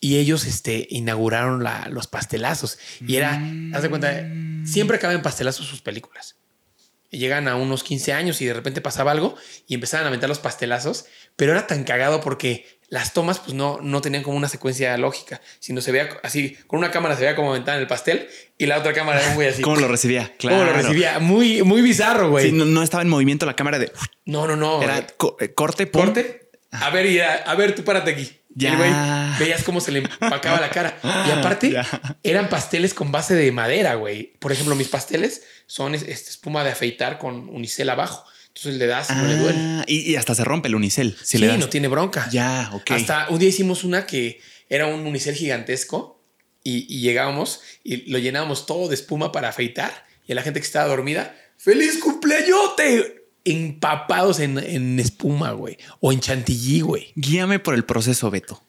Y 0.00 0.16
ellos 0.16 0.44
este, 0.44 0.86
inauguraron 0.90 1.62
la- 1.64 1.88
los 1.90 2.06
pastelazos. 2.06 2.78
Y 3.06 3.16
era, 3.16 3.42
haz 3.74 3.82
de 3.82 3.88
cuenta, 3.90 4.28
siempre 4.64 4.96
acaban 4.98 5.22
pastelazos 5.22 5.66
sus 5.66 5.80
películas. 5.82 6.36
Y 7.10 7.18
llegan 7.18 7.48
a 7.48 7.56
unos 7.56 7.84
15 7.84 8.12
años 8.12 8.40
y 8.40 8.46
de 8.46 8.54
repente 8.54 8.80
pasaba 8.80 9.12
algo 9.12 9.36
y 9.66 9.74
empezaban 9.74 10.04
a 10.04 10.08
aventar 10.08 10.28
los 10.28 10.40
pastelazos. 10.40 11.06
Pero 11.36 11.52
era 11.52 11.66
tan 11.66 11.84
cagado 11.84 12.20
porque 12.20 12.66
las 12.94 13.12
tomas 13.12 13.40
pues 13.40 13.54
no, 13.54 13.80
no 13.82 14.00
tenían 14.00 14.22
como 14.22 14.36
una 14.36 14.48
secuencia 14.48 14.96
lógica, 14.98 15.40
sino 15.58 15.80
se 15.80 15.90
veía 15.90 16.08
así, 16.22 16.56
con 16.68 16.78
una 16.78 16.92
cámara 16.92 17.16
se 17.16 17.22
veía 17.22 17.34
como 17.34 17.50
aventaban 17.50 17.80
el 17.80 17.88
pastel 17.88 18.28
y 18.56 18.66
la 18.66 18.78
otra 18.78 18.92
cámara 18.92 19.20
era 19.20 19.34
güey 19.34 19.48
así. 19.48 19.62
¿Cómo 19.62 19.76
lo 19.76 19.88
recibía? 19.88 20.32
Claro. 20.38 20.58
¿Cómo 20.60 20.70
lo 20.70 20.76
recibía? 20.76 21.18
Muy, 21.18 21.62
muy 21.64 21.82
bizarro, 21.82 22.30
güey. 22.30 22.46
Sí, 22.50 22.52
no, 22.52 22.64
no 22.64 22.82
estaba 22.84 23.02
en 23.02 23.08
movimiento 23.08 23.46
la 23.46 23.56
cámara 23.56 23.80
de... 23.80 23.90
no, 24.26 24.46
no, 24.46 24.54
no. 24.54 24.80
Era 24.80 24.98
eh, 24.98 25.06
co- 25.16 25.36
corte, 25.56 25.86
pum. 25.88 26.02
corte. 26.04 26.50
A 26.70 26.90
ver, 26.90 27.06
y 27.06 27.18
a, 27.20 27.34
a 27.34 27.54
ver, 27.56 27.74
tú 27.74 27.82
párate 27.84 28.12
aquí. 28.12 28.30
Ya. 28.56 28.70
el 28.70 28.76
güey 28.76 28.90
veías 29.40 29.64
cómo 29.64 29.80
se 29.80 29.90
le 29.90 29.98
empacaba 29.98 30.60
la 30.60 30.70
cara. 30.70 30.96
Y 31.26 31.30
aparte, 31.32 31.70
Ya. 31.72 31.84
eran 32.22 32.48
pasteles 32.48 32.94
con 32.94 33.10
base 33.10 33.34
de 33.34 33.50
madera, 33.50 33.96
güey. 33.96 34.34
Por 34.38 34.52
ejemplo, 34.52 34.76
mis 34.76 34.86
pasteles 34.88 35.42
son 35.66 35.96
es- 35.96 36.02
este, 36.02 36.30
espuma 36.30 36.62
de 36.62 36.70
afeitar 36.70 37.18
con 37.18 37.48
unicel 37.48 37.90
abajo. 37.90 38.24
Entonces 38.54 38.78
le 38.78 38.86
das 38.86 39.10
y 39.10 39.14
no 39.14 39.26
le 39.26 39.36
duele. 39.36 39.58
Ah, 39.58 39.84
y, 39.86 40.12
y 40.12 40.16
hasta 40.16 40.34
se 40.34 40.44
rompe 40.44 40.68
el 40.68 40.74
unicel. 40.74 41.16
Si 41.20 41.36
sí, 41.36 41.38
le 41.38 41.48
das. 41.48 41.58
no 41.58 41.68
tiene 41.68 41.88
bronca. 41.88 42.28
Ya, 42.30 42.70
ok. 42.72 42.92
Hasta 42.92 43.28
un 43.30 43.38
día 43.38 43.48
hicimos 43.48 43.84
una 43.84 44.06
que 44.06 44.40
era 44.68 44.86
un 44.86 45.06
unicel 45.06 45.34
gigantesco 45.34 46.22
y, 46.62 46.86
y 46.88 47.00
llegábamos 47.00 47.60
y 47.82 48.08
lo 48.10 48.18
llenábamos 48.18 48.66
todo 48.66 48.88
de 48.88 48.94
espuma 48.94 49.32
para 49.32 49.48
afeitar. 49.48 50.06
Y 50.26 50.32
a 50.32 50.34
la 50.36 50.42
gente 50.42 50.60
que 50.60 50.66
estaba 50.66 50.86
dormida, 50.86 51.34
¡Feliz 51.64 51.98
cumpleañote! 51.98 53.24
Empapados 53.44 54.40
en, 54.40 54.58
en 54.58 55.00
espuma, 55.00 55.52
güey. 55.52 55.78
O 56.00 56.12
en 56.12 56.20
chantilly, 56.20 56.80
güey. 56.80 57.12
Guíame 57.14 57.58
por 57.58 57.74
el 57.74 57.84
proceso, 57.84 58.30
Beto. 58.30 58.62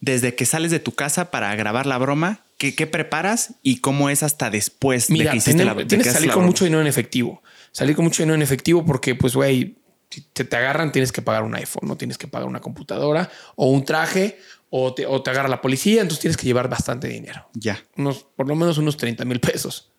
Desde 0.00 0.34
que 0.34 0.46
sales 0.46 0.70
de 0.70 0.80
tu 0.80 0.92
casa 0.92 1.30
para 1.30 1.54
grabar 1.54 1.86
la 1.86 1.96
broma, 1.98 2.44
¿qué, 2.58 2.74
qué 2.74 2.86
preparas 2.86 3.54
y 3.62 3.80
cómo 3.80 4.10
es 4.10 4.22
hasta 4.22 4.50
después 4.50 5.08
de 5.08 5.28
que 5.28 5.36
hiciste 5.36 5.64
la 5.64 5.74
de 5.74 5.84
tienes 5.84 6.06
que 6.06 6.12
salir 6.12 6.28
la 6.28 6.34
con 6.34 6.42
broma? 6.42 6.50
mucho 6.50 6.64
dinero 6.64 6.80
en 6.80 6.88
efectivo. 6.88 7.42
Salir 7.72 7.96
con 7.96 8.04
mucho 8.04 8.22
dinero 8.22 8.36
en 8.36 8.42
efectivo 8.42 8.84
porque, 8.84 9.14
pues, 9.14 9.34
güey, 9.34 9.76
si 10.10 10.20
te, 10.20 10.44
te 10.44 10.56
agarran, 10.56 10.92
tienes 10.92 11.10
que 11.10 11.22
pagar 11.22 11.42
un 11.42 11.54
iPhone, 11.54 11.88
no 11.88 11.96
tienes 11.96 12.18
que 12.18 12.28
pagar 12.28 12.46
una 12.46 12.60
computadora 12.60 13.30
o 13.56 13.66
un 13.70 13.84
traje 13.84 14.38
o 14.70 14.94
te, 14.94 15.06
o 15.06 15.22
te 15.22 15.30
agarra 15.30 15.48
la 15.48 15.60
policía. 15.60 16.02
Entonces 16.02 16.20
tienes 16.20 16.36
que 16.36 16.44
llevar 16.46 16.68
bastante 16.68 17.08
dinero. 17.08 17.48
Ya. 17.54 17.82
Unos, 17.96 18.24
por 18.36 18.46
lo 18.46 18.54
menos 18.54 18.78
unos 18.78 18.96
30 18.96 19.24
mil 19.24 19.40
pesos. 19.40 19.90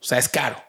O 0.00 0.04
sea, 0.04 0.18
es 0.18 0.28
caro. 0.28 0.62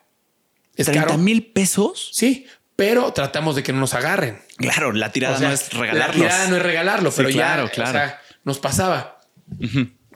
Es 0.76 0.86
30 0.88 1.05
caro. 1.07 1.18
mil 1.20 1.45
pesos. 1.51 2.09
Sí, 2.14 2.47
pero 2.76 3.11
tratamos 3.14 3.55
de 3.55 3.64
que 3.64 3.74
no 3.74 3.80
nos 3.80 3.93
agarren. 3.93 4.41
Claro, 4.57 4.91
la 4.93 5.11
tirada 5.11 5.36
O 5.36 5.39
sea, 5.39 5.49
no 5.49 5.53
es 5.53 5.74
La 5.74 5.80
regalarlos. 5.82 6.16
tirada 6.16 6.47
no 6.47 6.55
es 6.57 6.64
regalarlo, 6.64 7.11
Sí, 7.11 7.18
pero 7.18 7.30
claro, 7.30 7.66
ya, 7.68 7.72
claro. 7.72 7.89
o 7.89 7.93
sea, 7.93 8.22
nos 8.45 8.59
pasaba. 8.59 9.20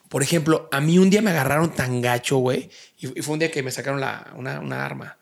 Por 0.09 0.23
ejemplo, 0.23 0.69
a 0.71 0.79
mí 0.79 0.97
un 0.97 1.09
día 1.09 1.21
me 1.21 1.31
agarraron 1.31 1.73
tan 1.75 2.01
gacho, 2.01 2.37
güey, 2.37 2.69
y 2.97 3.19
y 3.19 3.21
fue 3.21 3.33
un 3.33 3.39
día 3.39 3.51
que 3.51 3.61
me 3.61 3.71
sacaron 3.71 3.99
la, 3.99 4.31
una, 4.35 4.59
una 4.61 4.85
arma. 4.85 5.17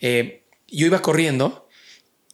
Eh, 0.00 0.44
yo 0.68 0.86
iba 0.86 1.00
corriendo 1.02 1.68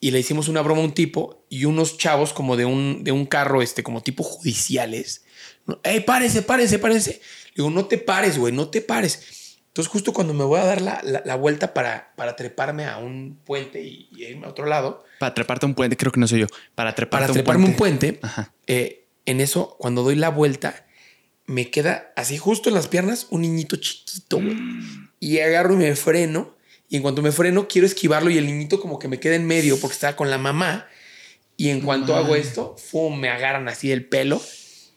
y 0.01 0.11
le 0.11 0.19
hicimos 0.20 0.48
una 0.48 0.61
broma 0.62 0.82
a 0.82 0.85
un 0.85 0.93
tipo 0.93 1.44
y 1.48 1.65
unos 1.65 1.97
chavos 1.98 2.32
como 2.32 2.56
de 2.56 2.65
un, 2.65 3.05
de 3.05 3.12
un 3.12 3.27
carro, 3.27 3.62
este, 3.62 3.82
como 3.82 4.02
tipo 4.02 4.23
judiciales. 4.23 5.24
¡Ey, 5.82 6.01
párense, 6.01 6.43
párense, 6.43 6.78
párense! 6.78 7.12
Le 7.12 7.52
digo, 7.56 7.70
no 7.70 7.86
te 7.86 7.98
pares, 7.98 8.36
güey, 8.39 8.52
no 8.52 8.69
te 8.69 8.81
pares. 8.82 9.56
Entonces, 9.69 9.90
justo 9.90 10.12
cuando 10.12 10.35
me 10.35 10.44
voy 10.44 10.61
a 10.61 10.65
dar 10.65 10.81
la, 10.82 11.01
la- 11.02 11.23
la 11.24 11.35
vuelta 11.36 11.74
para, 11.74 12.12
para 12.16 12.36
treparme 12.36 12.85
a 12.86 12.98
un 12.98 13.40
puente 13.44 13.82
y, 13.82 14.09
y 14.12 14.24
irme 14.24 14.47
a 14.47 14.51
otro 14.51 14.66
lado, 14.66 15.05
Para 15.19 15.35
treparte 15.35 15.66
un 15.66 15.74
puente, 15.74 15.97
creo 15.97 16.12
que 16.12 16.20
no 16.20 16.28
soy 16.28 16.40
yo. 16.40 16.47
Para 16.74 16.94
treparte 16.94 17.23
para 17.23 17.32
un 17.32 17.35
treparme 17.35 17.65
un 17.66 17.74
puente. 17.77 18.12
puente, 18.12 18.27
Ajá. 18.27 18.52
eh, 18.66 19.06
en 19.27 19.40
eso, 19.40 19.77
cuando 19.78 20.02
doy 20.02 20.16
la 20.16 20.28
vuelta, 20.28 20.86
me 21.47 21.70
queda 21.70 22.12
así 22.15 22.36
justo 22.39 22.69
en 22.69 22.74
las 22.74 22.89
piernas 22.89 23.27
un 23.31 23.40
niñito 23.43 23.77
chiquito, 23.77 24.36
güey. 24.36 24.56
Y 25.19 25.39
agarro 25.40 25.74
y 25.74 25.78
me 25.78 25.97
freno. 25.97 26.53
Y 26.95 26.97
en 26.99 27.03
cuanto 27.03 27.23
me 27.23 27.33
freno, 27.33 27.66
quiero 27.66 27.89
esquivarlo 27.89 28.31
y 28.31 28.39
el 28.39 28.47
niñito 28.47 28.79
como 28.79 29.01
que 29.01 29.09
me 29.09 29.19
queda 29.19 29.35
en 29.35 29.45
medio 29.49 29.81
porque 29.81 29.95
estaba 29.95 30.15
con 30.15 30.31
la 30.31 30.39
mamá. 30.39 30.87
Y 31.57 31.71
en 31.71 31.81
cuanto 31.81 32.15
hago 32.15 32.37
esto, 32.37 32.77
¡fum! 32.79 33.19
me 33.19 33.29
agarran 33.31 33.66
así 33.69 33.89
del 33.89 34.05
pelo 34.05 34.41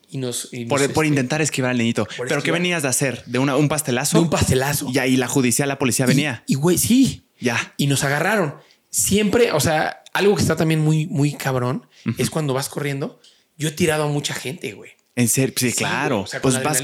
y 0.08 0.20
nos... 0.20 0.50
y 0.52 0.66
Por, 0.66 0.80
nos, 0.80 0.90
por 0.92 1.06
este, 1.06 1.08
intentar 1.16 1.42
esquivar 1.42 1.72
al 1.72 1.80
niñito. 1.80 2.08
¿Pero 2.30 2.44
qué 2.44 2.52
venías 2.52 2.84
de 2.84 2.90
hacer? 2.90 3.24
¿De 3.26 3.40
una- 3.40 3.56
un 3.58 3.68
pastelazo? 3.68 4.20
de 4.20 4.24
un 4.26 4.30
pastelazo. 4.30 4.92
Y 4.94 5.00
ahí 5.00 5.18
la 5.18 5.28
judicial, 5.28 5.68
la 5.70 5.80
policía 5.80 6.06
Y- 6.06 6.10
venía. 6.10 6.44
Y 6.46 6.54
güey, 6.54 6.78
sí. 6.78 7.24
Ya. 7.40 7.74
Y 7.78 7.88
nos 7.88 8.04
agarraron. 8.04 8.54
Siempre, 8.92 9.52
o 9.52 9.60
sea, 9.60 10.04
algo 10.14 10.36
que 10.36 10.44
está 10.44 10.56
también 10.56 10.82
muy, 10.82 11.08
muy 11.08 11.34
cabrón 11.34 11.88
es 12.20 12.30
cuando 12.30 12.54
vas 12.54 12.70
corriendo. 12.70 13.20
Yo 13.58 13.70
he 13.70 13.72
tirado 13.72 14.04
a 14.04 14.08
mucha 14.08 14.36
gente, 14.36 14.72
güey. 14.74 14.92
En 15.16 15.28
serio, 15.30 15.56
sí, 15.58 15.72
Sí, 15.72 15.78
claro. 15.78 16.18
güey. 16.18 16.26
O 16.26 16.28
sea, 16.28 16.42
pues 16.44 16.62
vas 16.64 16.84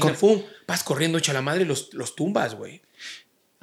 vas 0.66 0.82
corriendo 0.82 1.18
echa 1.18 1.32
la 1.32 1.40
madre 1.40 1.62
y 1.62 1.66
los, 1.66 1.90
los 1.94 2.16
tumbas, 2.16 2.56
güey. 2.56 2.82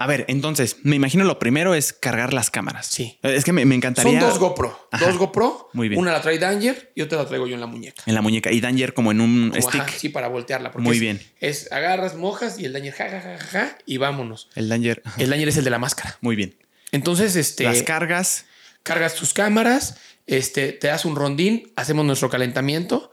A 0.03 0.07
ver, 0.07 0.25
entonces, 0.27 0.77
me 0.83 0.95
imagino 0.95 1.23
lo 1.23 1.37
primero 1.39 1.73
es 1.75 1.93
cargar 1.93 2.33
las 2.33 2.49
cámaras. 2.49 2.87
Sí. 2.87 3.19
Eh, 3.23 3.35
Es 3.35 3.43
que 3.43 3.53
me, 3.53 3.65
me 3.65 3.75
encantaría. 3.75 4.19
Son 4.19 4.29
dos 4.29 4.39
GoPro. 4.39 4.87
Ajá. 4.91 5.05
Dos 5.05 5.17
GoPro. 5.17 5.69
Muy 5.73 5.89
bien. 5.89 5.99
Una 6.01 6.11
la 6.11 6.21
trae 6.21 6.39
Danger 6.39 6.91
y 6.95 7.01
otra 7.01 7.19
la 7.19 7.27
traigo 7.27 7.47
yo 7.47 7.55
en 7.55 7.61
la 7.61 7.67
muñeca. 7.67 8.01
En 8.05 8.15
la 8.15 8.21
muñeca. 8.21 8.51
Y 8.51 8.61
Danger 8.61 8.93
como 8.93 9.11
en 9.11 9.21
un 9.21 9.49
Como, 9.51 9.61
stick. 9.69 9.81
ajá, 9.81 9.91
sí, 9.97 10.09
para 10.09 10.27
voltearla. 10.27 10.71
porque 10.71 10.83
Muy 10.83 10.95
es- 10.97 11.01
bien. 11.01 11.21
Es 11.39 11.71
agarras, 11.71 12.15
mojas 12.15 12.59
y 12.59 12.65
el 12.65 12.73
Danger 12.73 12.93
ja, 12.93 13.09
ja, 13.09 13.21
ja, 13.21 13.37
ja, 13.37 13.45
ja, 13.47 13.77
y 13.85 13.97
vámonos. 13.97 14.49
El 14.55 14.69
Danger. 14.69 15.01
ajá. 15.05 15.21
El 15.21 15.29
Danger 15.29 15.49
es 15.49 15.57
el 15.57 15.63
de 15.63 15.69
la 15.69 15.79
máscara. 15.79 16.17
Muy 16.21 16.35
bien. 16.35 16.55
Entonces, 16.91 17.35
este. 17.35 17.63
Las 17.65 17.83
cargas. 17.83 18.45
Cargas 18.83 19.13
tus 19.13 19.33
cámaras, 19.33 19.97
este, 20.25 20.71
te 20.71 20.87
das 20.87 21.05
un 21.05 21.15
rondín, 21.15 21.71
hacemos 21.75 22.03
nuestro 22.05 22.29
calentamiento. 22.31 23.11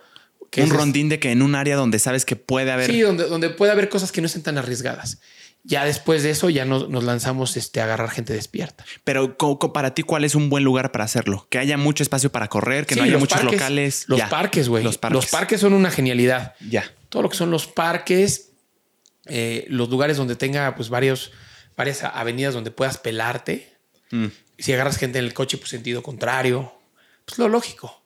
Que 0.51 0.63
un 0.63 0.71
rondín 0.71 1.11
de 1.11 1.19
que 1.19 1.31
en 1.31 1.43
un 1.43 1.55
área 1.55 1.77
donde 1.77 1.99
sabes 1.99 2.25
que 2.25 2.35
puede 2.35 2.71
haber. 2.73 2.91
Sí, 2.91 3.01
donde, 3.03 3.25
donde 3.25 3.51
puede 3.51 3.73
haber 3.73 3.91
cosas 3.91 4.11
que 4.13 4.23
no 4.23 4.27
estén 4.29 4.43
tan 4.43 4.57
arriesgadas. 4.57 5.19
Ya 5.65 5.85
después 5.85 6.23
de 6.23 6.31
eso, 6.31 6.49
ya 6.49 6.65
nos, 6.65 6.89
lanzamos 7.05 7.57
este, 7.57 7.81
a 7.81 7.85
agarrar 7.85 8.11
gente 8.11 8.33
despierta. 8.33 8.85
Pero 9.05 9.37
para 9.37 9.93
ti, 9.95 10.03
¿cuál 10.03 10.25
es 10.25 10.35
un 10.35 10.49
buen 10.49 10.65
lugar 10.65 10.93
para 10.93 11.05
hacerlo? 11.05 11.47
Que 11.51 11.59
haya 11.59 11.77
mucho 11.77 12.03
espacio 12.03 12.33
para 12.33 12.49
correr, 12.49 12.87
que 12.87 12.97
no 12.97 13.03
haya 13.03 13.19
muchos 13.19 13.43
locales. 13.45 14.05
Los 14.09 14.23
parques, 14.23 14.69
güey. 14.69 14.83
Los 14.83 14.99
parques. 14.99 15.15
Los 15.15 15.27
parques 15.27 15.61
son 15.61 15.75
una 15.75 15.91
genialidad. 15.91 16.55
Ya. 16.69 16.91
Todo 17.09 17.23
lo 17.23 17.29
que 17.29 17.37
son 17.37 17.51
los 17.51 17.67
parques, 17.67 18.53
eh, 19.27 19.67
los 19.69 19.91
lugares 19.91 20.17
donde 20.17 20.37
tenga 20.37 20.75
pues 20.75 20.89
varios, 20.89 21.33
varias 21.77 22.03
avenidas 22.03 22.55
donde 22.55 22.71
puedas 22.71 22.97
pelarte. 22.97 23.77
Mm. 24.11 24.27
Si 24.59 24.73
agarras 24.73 24.97
gente 24.97 25.19
en 25.19 25.27
el 25.27 25.35
coche, 25.35 25.59
pues 25.59 25.71
sentido 25.71 26.03
contrario. 26.03 26.73
Pues 27.27 27.39
lo 27.39 27.49
lógico. 27.49 28.03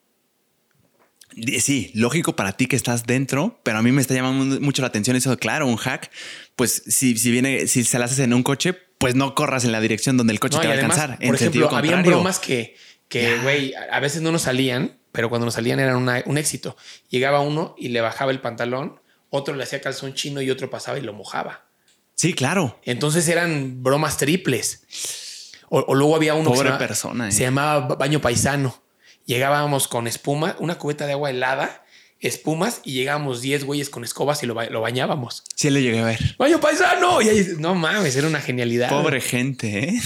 Sí, 1.60 1.90
lógico 1.94 2.36
para 2.36 2.52
ti 2.52 2.66
que 2.66 2.76
estás 2.76 3.06
dentro, 3.06 3.60
pero 3.62 3.78
a 3.78 3.82
mí 3.82 3.90
me 3.92 4.00
está 4.00 4.14
llamando 4.14 4.60
mucho 4.60 4.82
la 4.82 4.88
atención 4.88 5.16
eso. 5.16 5.36
Claro, 5.38 5.66
un 5.66 5.76
hack, 5.76 6.10
pues 6.56 6.82
si, 6.86 7.16
si 7.16 7.30
viene, 7.30 7.66
si 7.66 7.84
se 7.84 7.98
la 7.98 8.06
haces 8.06 8.20
en 8.20 8.34
un 8.34 8.42
coche, 8.42 8.76
pues 8.98 9.14
no 9.14 9.34
corras 9.34 9.64
en 9.64 9.72
la 9.72 9.80
dirección 9.80 10.16
donde 10.16 10.32
el 10.32 10.40
coche 10.40 10.58
te 10.60 10.66
va 10.66 10.74
a 10.74 10.76
alcanzar. 10.76 11.18
Por 11.18 11.34
ejemplo, 11.34 11.74
había 11.74 12.02
bromas 12.02 12.38
que, 12.38 12.76
que 13.08 13.38
güey, 13.38 13.74
a 13.74 14.00
veces 14.00 14.22
no 14.22 14.32
nos 14.32 14.42
salían, 14.42 14.98
pero 15.12 15.28
cuando 15.28 15.44
nos 15.44 15.54
salían 15.54 15.80
eran 15.80 15.96
un 16.26 16.38
éxito. 16.38 16.76
Llegaba 17.08 17.40
uno 17.40 17.74
y 17.78 17.88
le 17.88 18.00
bajaba 18.00 18.30
el 18.30 18.40
pantalón, 18.40 19.00
otro 19.30 19.54
le 19.54 19.64
hacía 19.64 19.80
calzón 19.80 20.14
chino 20.14 20.40
y 20.42 20.50
otro 20.50 20.70
pasaba 20.70 20.98
y 20.98 21.02
lo 21.02 21.12
mojaba. 21.12 21.66
Sí, 22.14 22.34
claro. 22.34 22.78
Entonces 22.84 23.26
eran 23.28 23.82
bromas 23.82 24.16
triples. 24.16 25.52
O, 25.68 25.94
luego 25.94 26.14
había 26.14 26.34
uno 26.34 26.52
Pobre 26.52 26.72
persona. 26.72 27.30
Se 27.30 27.42
eh. 27.42 27.46
llamaba 27.46 27.96
baño 27.96 28.20
paisano 28.20 28.82
llegábamos 29.26 29.88
con 29.88 30.06
espuma, 30.06 30.56
una 30.58 30.76
cubeta 30.76 31.06
de 31.06 31.12
agua 31.12 31.30
helada, 31.30 31.81
espumas 32.22 32.80
y 32.84 32.92
llegábamos 32.92 33.42
10 33.42 33.64
güeyes 33.64 33.90
con 33.90 34.04
escobas 34.04 34.42
y 34.42 34.46
lo, 34.46 34.54
bañábamos. 34.54 35.42
Sí, 35.54 35.68
le 35.70 35.82
llegué 35.82 35.98
a 35.98 36.04
ver. 36.04 36.36
¡Baño 36.38 36.60
paisano! 36.60 37.20
Y 37.20 37.28
ahí, 37.28 37.46
no 37.58 37.74
mames, 37.74 38.16
era 38.16 38.28
una 38.28 38.40
genialidad. 38.40 38.88
Pobre 38.88 39.20
gente, 39.20 39.88
¿eh? 39.88 40.02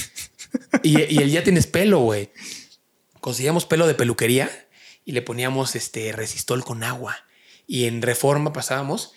Y, 0.83 1.15
y 1.15 1.19
el 1.19 1.31
ya 1.31 1.45
tienes 1.45 1.67
pelo, 1.67 2.01
güey. 2.01 2.31
Conseguíamos 3.21 3.67
pelo 3.67 3.87
de 3.87 3.95
peluquería 3.95 4.51
y 5.05 5.13
le 5.13 5.23
poníamos 5.23 5.77
este 5.77 6.11
resistol 6.13 6.65
con 6.65 6.83
agua. 6.83 7.17
Y 7.67 7.85
en 7.85 8.01
reforma 8.01 8.53
pasábamos, 8.53 9.13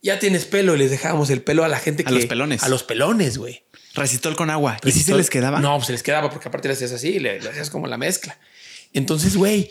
ya 0.00 0.18
tienes 0.18 0.44
pelo 0.44 0.76
y 0.76 0.78
les 0.78 0.90
dejábamos 0.90 1.30
el 1.30 1.42
pelo 1.42 1.64
a 1.64 1.68
la 1.68 1.78
gente 1.78 2.04
que. 2.04 2.10
A 2.10 2.12
los 2.12 2.26
pelones. 2.26 2.62
A 2.62 2.68
los 2.68 2.84
pelones, 2.84 3.36
güey. 3.36 3.64
Resistol 3.94 4.36
con 4.36 4.50
agua. 4.50 4.76
¿Y 4.84 4.92
si 4.92 5.02
se 5.02 5.16
les 5.16 5.30
quedaba? 5.30 5.60
No, 5.60 5.74
pues 5.76 5.86
se 5.86 5.92
les 5.92 6.02
quedaba 6.02 6.30
porque 6.30 6.48
aparte 6.48 6.68
le 6.68 6.74
hacías 6.74 6.92
así, 6.92 7.18
le, 7.18 7.40
le 7.40 7.48
hacías 7.48 7.70
como 7.70 7.86
la 7.86 7.96
mezcla. 7.96 8.38
Entonces, 8.92 9.36
güey, 9.36 9.70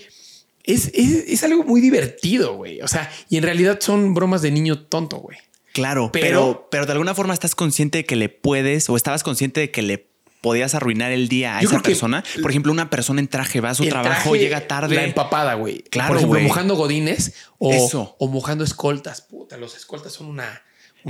es, 0.63 1.43
algo 1.43 1.63
muy 1.63 1.81
divertido, 1.81 2.55
güey. 2.55 2.81
O 2.81 2.87
sea, 2.87 3.11
y 3.29 3.37
en 3.37 3.43
realidad 3.43 3.79
son 3.81 4.13
bromas 4.13 4.41
de 4.41 4.51
niño 4.51 4.79
tonto, 4.79 5.17
güey. 5.17 5.37
Claro, 5.73 6.11
pero, 6.11 6.67
pero, 6.69 6.85
de 6.85 6.91
alguna 6.91 7.15
forma 7.15 7.33
estás 7.33 7.55
consciente 7.55 7.99
de 7.99 8.05
que 8.05 8.15
le 8.15 8.29
puedes 8.29 8.89
o 8.89 8.95
estabas 8.95 9.23
consciente 9.23 9.59
de 9.59 9.71
que 9.71 9.81
le 9.81 10.07
podías 10.39 10.75
arruinar 10.75 11.11
el 11.11 11.29
día 11.29 11.57
a 11.57 11.61
esa 11.61 11.79
persona. 11.79 12.23
Por 12.41 12.51
ejemplo, 12.51 12.71
una 12.71 12.89
persona 12.89 13.21
en 13.21 13.27
traje 13.27 13.59
va 13.59 13.71
a 13.71 13.75
su 13.75 13.87
trabajo, 13.87 14.35
llega 14.35 14.67
tarde. 14.67 14.95
La 14.95 15.03
empapada, 15.03 15.55
güey. 15.55 15.83
Claro. 15.83 16.09
Por 16.09 16.17
ejemplo, 16.17 16.39
mojando 16.41 16.75
godines 16.75 17.33
o, 17.57 18.15
o 18.19 18.27
mojando 18.27 18.63
escoltas. 18.63 19.21
Puta, 19.21 19.57
los 19.57 19.75
escoltas 19.75 20.13
son 20.13 20.27
una, 20.27 20.61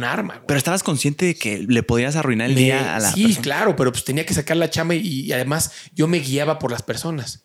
arma. 0.01 0.35
Güey. 0.35 0.45
Pero 0.47 0.57
estabas 0.57 0.81
consciente 0.81 1.25
de 1.25 1.35
que 1.35 1.65
le 1.67 1.83
podías 1.83 2.15
arruinar 2.15 2.49
el 2.49 2.55
día 2.55 2.95
a 2.95 2.99
la 2.99 3.11
sí, 3.11 3.35
claro, 3.41 3.75
pero 3.75 3.91
pues 3.91 4.05
tenía 4.05 4.25
que 4.25 4.33
sacar 4.33 4.55
la 4.55 4.69
chama 4.69 4.95
y 4.95 5.31
además 5.33 5.71
yo 5.93 6.07
me 6.07 6.19
guiaba 6.19 6.57
por 6.57 6.71
las 6.71 6.83
personas. 6.83 7.42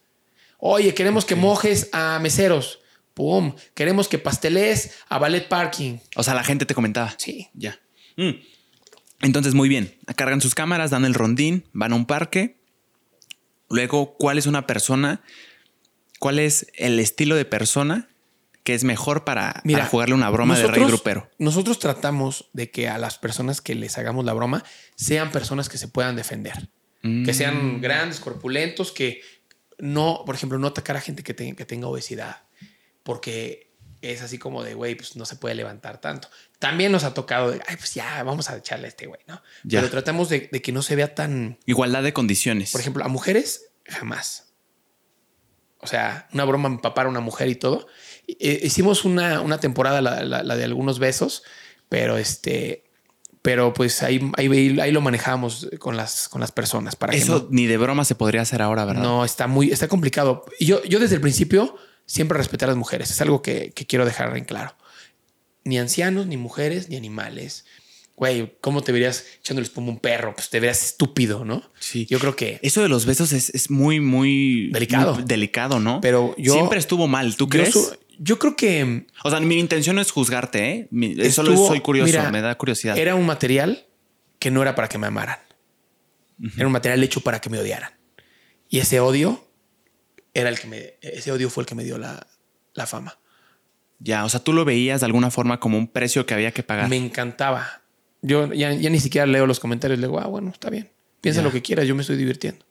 Oye, 0.59 0.93
queremos 0.93 1.25
que 1.25 1.37
mojes 1.37 1.89
a 1.93 2.19
meseros. 2.19 2.81
Pum. 3.15 3.55
Queremos 3.75 4.09
que 4.09 4.19
pasteles 4.19 4.93
a 5.09 5.19
ballet 5.19 5.49
parking. 5.49 5.99
O 6.17 6.23
sea, 6.23 6.35
la 6.35 6.45
gente 6.45 6.67
te 6.67 6.75
comentaba. 6.75 7.15
Sí. 7.17 7.49
Ya. 7.55 7.81
Mm. 8.17 8.35
Entonces, 9.23 9.55
muy 9.55 9.69
bien. 9.69 9.97
Cargan 10.17 10.41
sus 10.41 10.55
cámaras, 10.55 10.91
dan 10.91 11.05
el 11.05 11.15
rondín, 11.15 11.65
van 11.73 11.93
a 11.93 11.97
un 11.97 12.07
parque. 12.07 12.57
Luego, 13.71 14.17
¿cuál 14.17 14.39
es 14.39 14.47
una 14.47 14.67
persona? 14.67 15.23
¿Cuál 16.19 16.39
es 16.39 16.67
el 16.75 16.99
estilo 16.99 17.37
de 17.37 17.45
persona 17.45 18.09
que 18.65 18.75
es 18.75 18.85
mejor 18.85 19.25
para, 19.25 19.63
jugarle 19.91 20.15
una 20.15 20.31
broma 20.31 20.59
de 20.59 20.67
rey 20.67 20.85
grupero? 20.85 21.29
Nosotros 21.39 21.79
tratamos 21.79 22.51
de 22.53 22.71
que 22.71 22.89
a 22.89 22.99
las 22.99 23.19
personas 23.19 23.61
que 23.61 23.75
les 23.75 23.99
hagamos 23.99 24.25
la 24.25 24.33
broma 24.33 24.65
sean 24.97 25.31
personas 25.31 25.69
que 25.69 25.79
se 25.79 25.89
puedan 25.89 26.17
defender. 26.17 26.69
Que 27.01 27.33
sean 27.33 27.77
mm. 27.77 27.81
grandes, 27.81 28.19
corpulentos, 28.19 28.91
que 28.91 29.23
no, 29.79 30.23
por 30.27 30.35
ejemplo, 30.35 30.59
no 30.59 30.67
atacar 30.67 30.97
a 30.97 31.01
gente 31.01 31.23
que, 31.23 31.35
que 31.35 31.65
tenga 31.65 31.89
obesidad, 31.89 32.43
porque 33.03 33.69
es 34.01 34.23
así 34.23 34.39
como 34.39 34.63
de, 34.63 34.75
güey, 34.75 34.95
pues 34.95 35.17
no 35.17 35.25
se 35.25 35.37
puede 35.37 35.55
levantar 35.55 36.01
tanto. 36.01 36.29
También 36.59 36.93
nos 36.93 37.05
ha 37.05 37.15
tocado 37.15 37.51
de, 37.51 37.61
ay, 37.67 37.77
pues 37.77 37.95
ya, 37.95 38.23
vamos 38.23 38.49
a 38.51 38.57
echarle 38.57 38.87
a 38.87 38.89
este 38.89 39.07
güey, 39.07 39.21
¿no? 39.27 39.43
Pero 39.69 39.91
tratamos 39.91 40.29
de, 40.29 40.49
que 40.49 40.73
no 40.73 40.83
se 40.83 40.97
vea 40.97 41.15
tan... 41.15 41.59
Igualdad 41.67 42.03
de 42.03 42.13
condiciones. 42.13 42.71
Por 42.73 42.81
ejemplo, 42.81 43.05
a 43.05 43.09
mujeres, 43.09 43.71
jamás. 43.87 44.55
O 45.81 45.87
sea, 45.87 46.29
una 46.33 46.45
broma 46.45 46.69
empapar 46.69 47.07
a 47.07 47.09
una 47.09 47.21
mujer 47.21 47.49
y 47.49 47.55
todo. 47.55 47.87
Eh, 48.27 48.61
hicimos 48.63 49.05
una, 49.05 49.41
una 49.41 49.59
temporada, 49.59 50.01
la, 50.01 50.23
la, 50.23 50.57
de 50.57 50.65
algunos 50.65 50.99
besos, 50.99 51.43
pero 51.89 52.19
este, 52.19 52.88
pero 53.49 53.73
pues 53.73 54.03
ahí, 54.03 54.21
ahí, 54.37 54.79
ahí, 54.79 54.93
lo 54.93 55.01
manejamos 55.01 55.71
con 55.79 55.97
las, 55.97 56.29
con 56.29 56.43
las 56.43 56.53
personas. 56.53 56.97
Para 56.97 57.15
Eso 57.15 57.49
ni 57.51 57.65
de 57.65 57.79
broma 57.79 58.05
se 58.05 58.15
podría 58.15 58.43
hacer 58.43 58.61
ahora, 58.61 58.85
¿verdad? 58.85 59.03
No, 59.03 59.25
está 59.25 59.47
muy, 59.47 59.73
está 59.73 59.89
complicado. 59.89 60.45
Yo, 60.61 60.85
yo 60.85 60.99
desde 60.99 61.15
el 61.15 61.23
principio 61.23 61.75
siempre 62.05 62.37
respeté 62.37 62.67
a 62.67 62.69
las 62.69 62.77
mujeres. 62.77 63.11
Es 63.11 63.23
algo 63.23 63.41
que, 63.41 63.73
quiero 63.89 64.05
dejar 64.05 64.37
en 64.37 64.45
claro. 64.45 64.77
Ni 65.65 65.79
ancianos, 65.79 66.27
ni 66.27 66.37
mujeres, 66.37 66.91
ni 66.91 66.97
animales. 66.99 67.65
Güey, 68.17 68.59
¿cómo 68.61 68.83
te 68.83 68.93
verías 68.93 69.25
echándole 69.41 69.65
espuma 69.65 69.87
a 69.87 69.91
un 69.93 69.99
perro? 69.99 70.35
Pues 70.35 70.51
te 70.51 70.61
verías 70.61 70.85
estúpido, 70.85 71.47
¿no? 71.47 71.63
Sí. 71.81 72.05
Yo 72.05 72.19
creo 72.19 72.37
que... 72.37 72.61
Eso 72.61 72.83
de 72.83 72.91
los 72.91 73.07
besos 73.07 73.33
es, 73.33 73.71
muy, 73.71 73.99
muy... 73.99 74.69
Delicado. 74.73 75.23
delicado, 75.25 75.81
¿no? 75.81 76.03
Pero 76.03 76.35
yo... 76.37 76.53
Siempre 76.53 76.79
estuvo 76.79 77.09
mal, 77.09 77.35
¿tú 77.35 77.49
crees? 77.49 77.97
Yo 78.19 78.39
creo 78.39 78.57
que. 78.57 79.07
O 79.23 79.31
sea, 79.31 79.41
mi 79.41 79.59
intención 79.59 79.97
no 79.97 80.03
es 80.03 80.11
juzgarte, 80.11 80.89
¿eh? 80.93 81.31
Solo 81.31 81.57
soy 81.57 81.81
curioso, 81.81 82.31
me 82.31 82.41
da 82.41 82.57
curiosidad. 82.57 82.99
Era 82.99 83.15
un 83.15 83.27
material 83.27 83.87
que 84.39 84.51
no 84.51 84.63
era 84.63 84.75
para 84.75 84.89
que 84.89 84.99
me 84.99 85.07
amaran. 85.07 85.39
Era 86.57 86.67
un 86.67 86.73
material 86.73 87.03
hecho 87.03 87.21
para 87.21 87.41
que 87.41 87.51
me 87.51 87.59
odiaran. 87.59 87.93
Y 88.69 88.79
ese 88.79 89.01
odio 89.01 89.45
era 90.35 90.49
el 90.49 90.59
que 90.59 90.67
me. 90.67 90.95
Ese 91.01 91.33
odio 91.33 91.51
fue 91.51 91.63
el 91.63 91.67
que 91.67 91.75
me 91.75 91.85
dio 91.85 91.99
la, 91.99 92.27
fama. 92.87 93.19
Ya, 93.99 94.25
o 94.25 94.29
sea, 94.29 94.41
tú 94.41 94.53
lo 94.53 94.65
veías 94.65 95.01
de 95.01 95.07
alguna 95.07 95.31
forma 95.31 95.59
como 95.59 95.77
un 95.79 95.89
precio 95.89 96.27
que 96.27 96.35
había 96.35 96.53
que 96.53 96.63
pagar. 96.63 96.89
Me 96.89 96.97
encantaba. 96.97 97.83
Yo 98.23 98.53
ya, 98.53 98.73
ni 98.73 99.01
siquiera 99.01 99.27
leo 99.27 99.47
los 99.47 99.59
comentarios. 99.59 99.99
Le 99.99 100.07
digo, 100.07 100.21
ah, 100.21 100.27
bueno, 100.27 100.51
está 100.51 100.71
bien. 100.71 100.91
Piensa 101.21 101.43
lo 101.43 101.51
que 101.51 101.63
quieras, 101.63 101.87
yo 101.87 101.95
me 101.97 102.03
estoy 102.03 102.17
divirtiendo. 102.17 102.65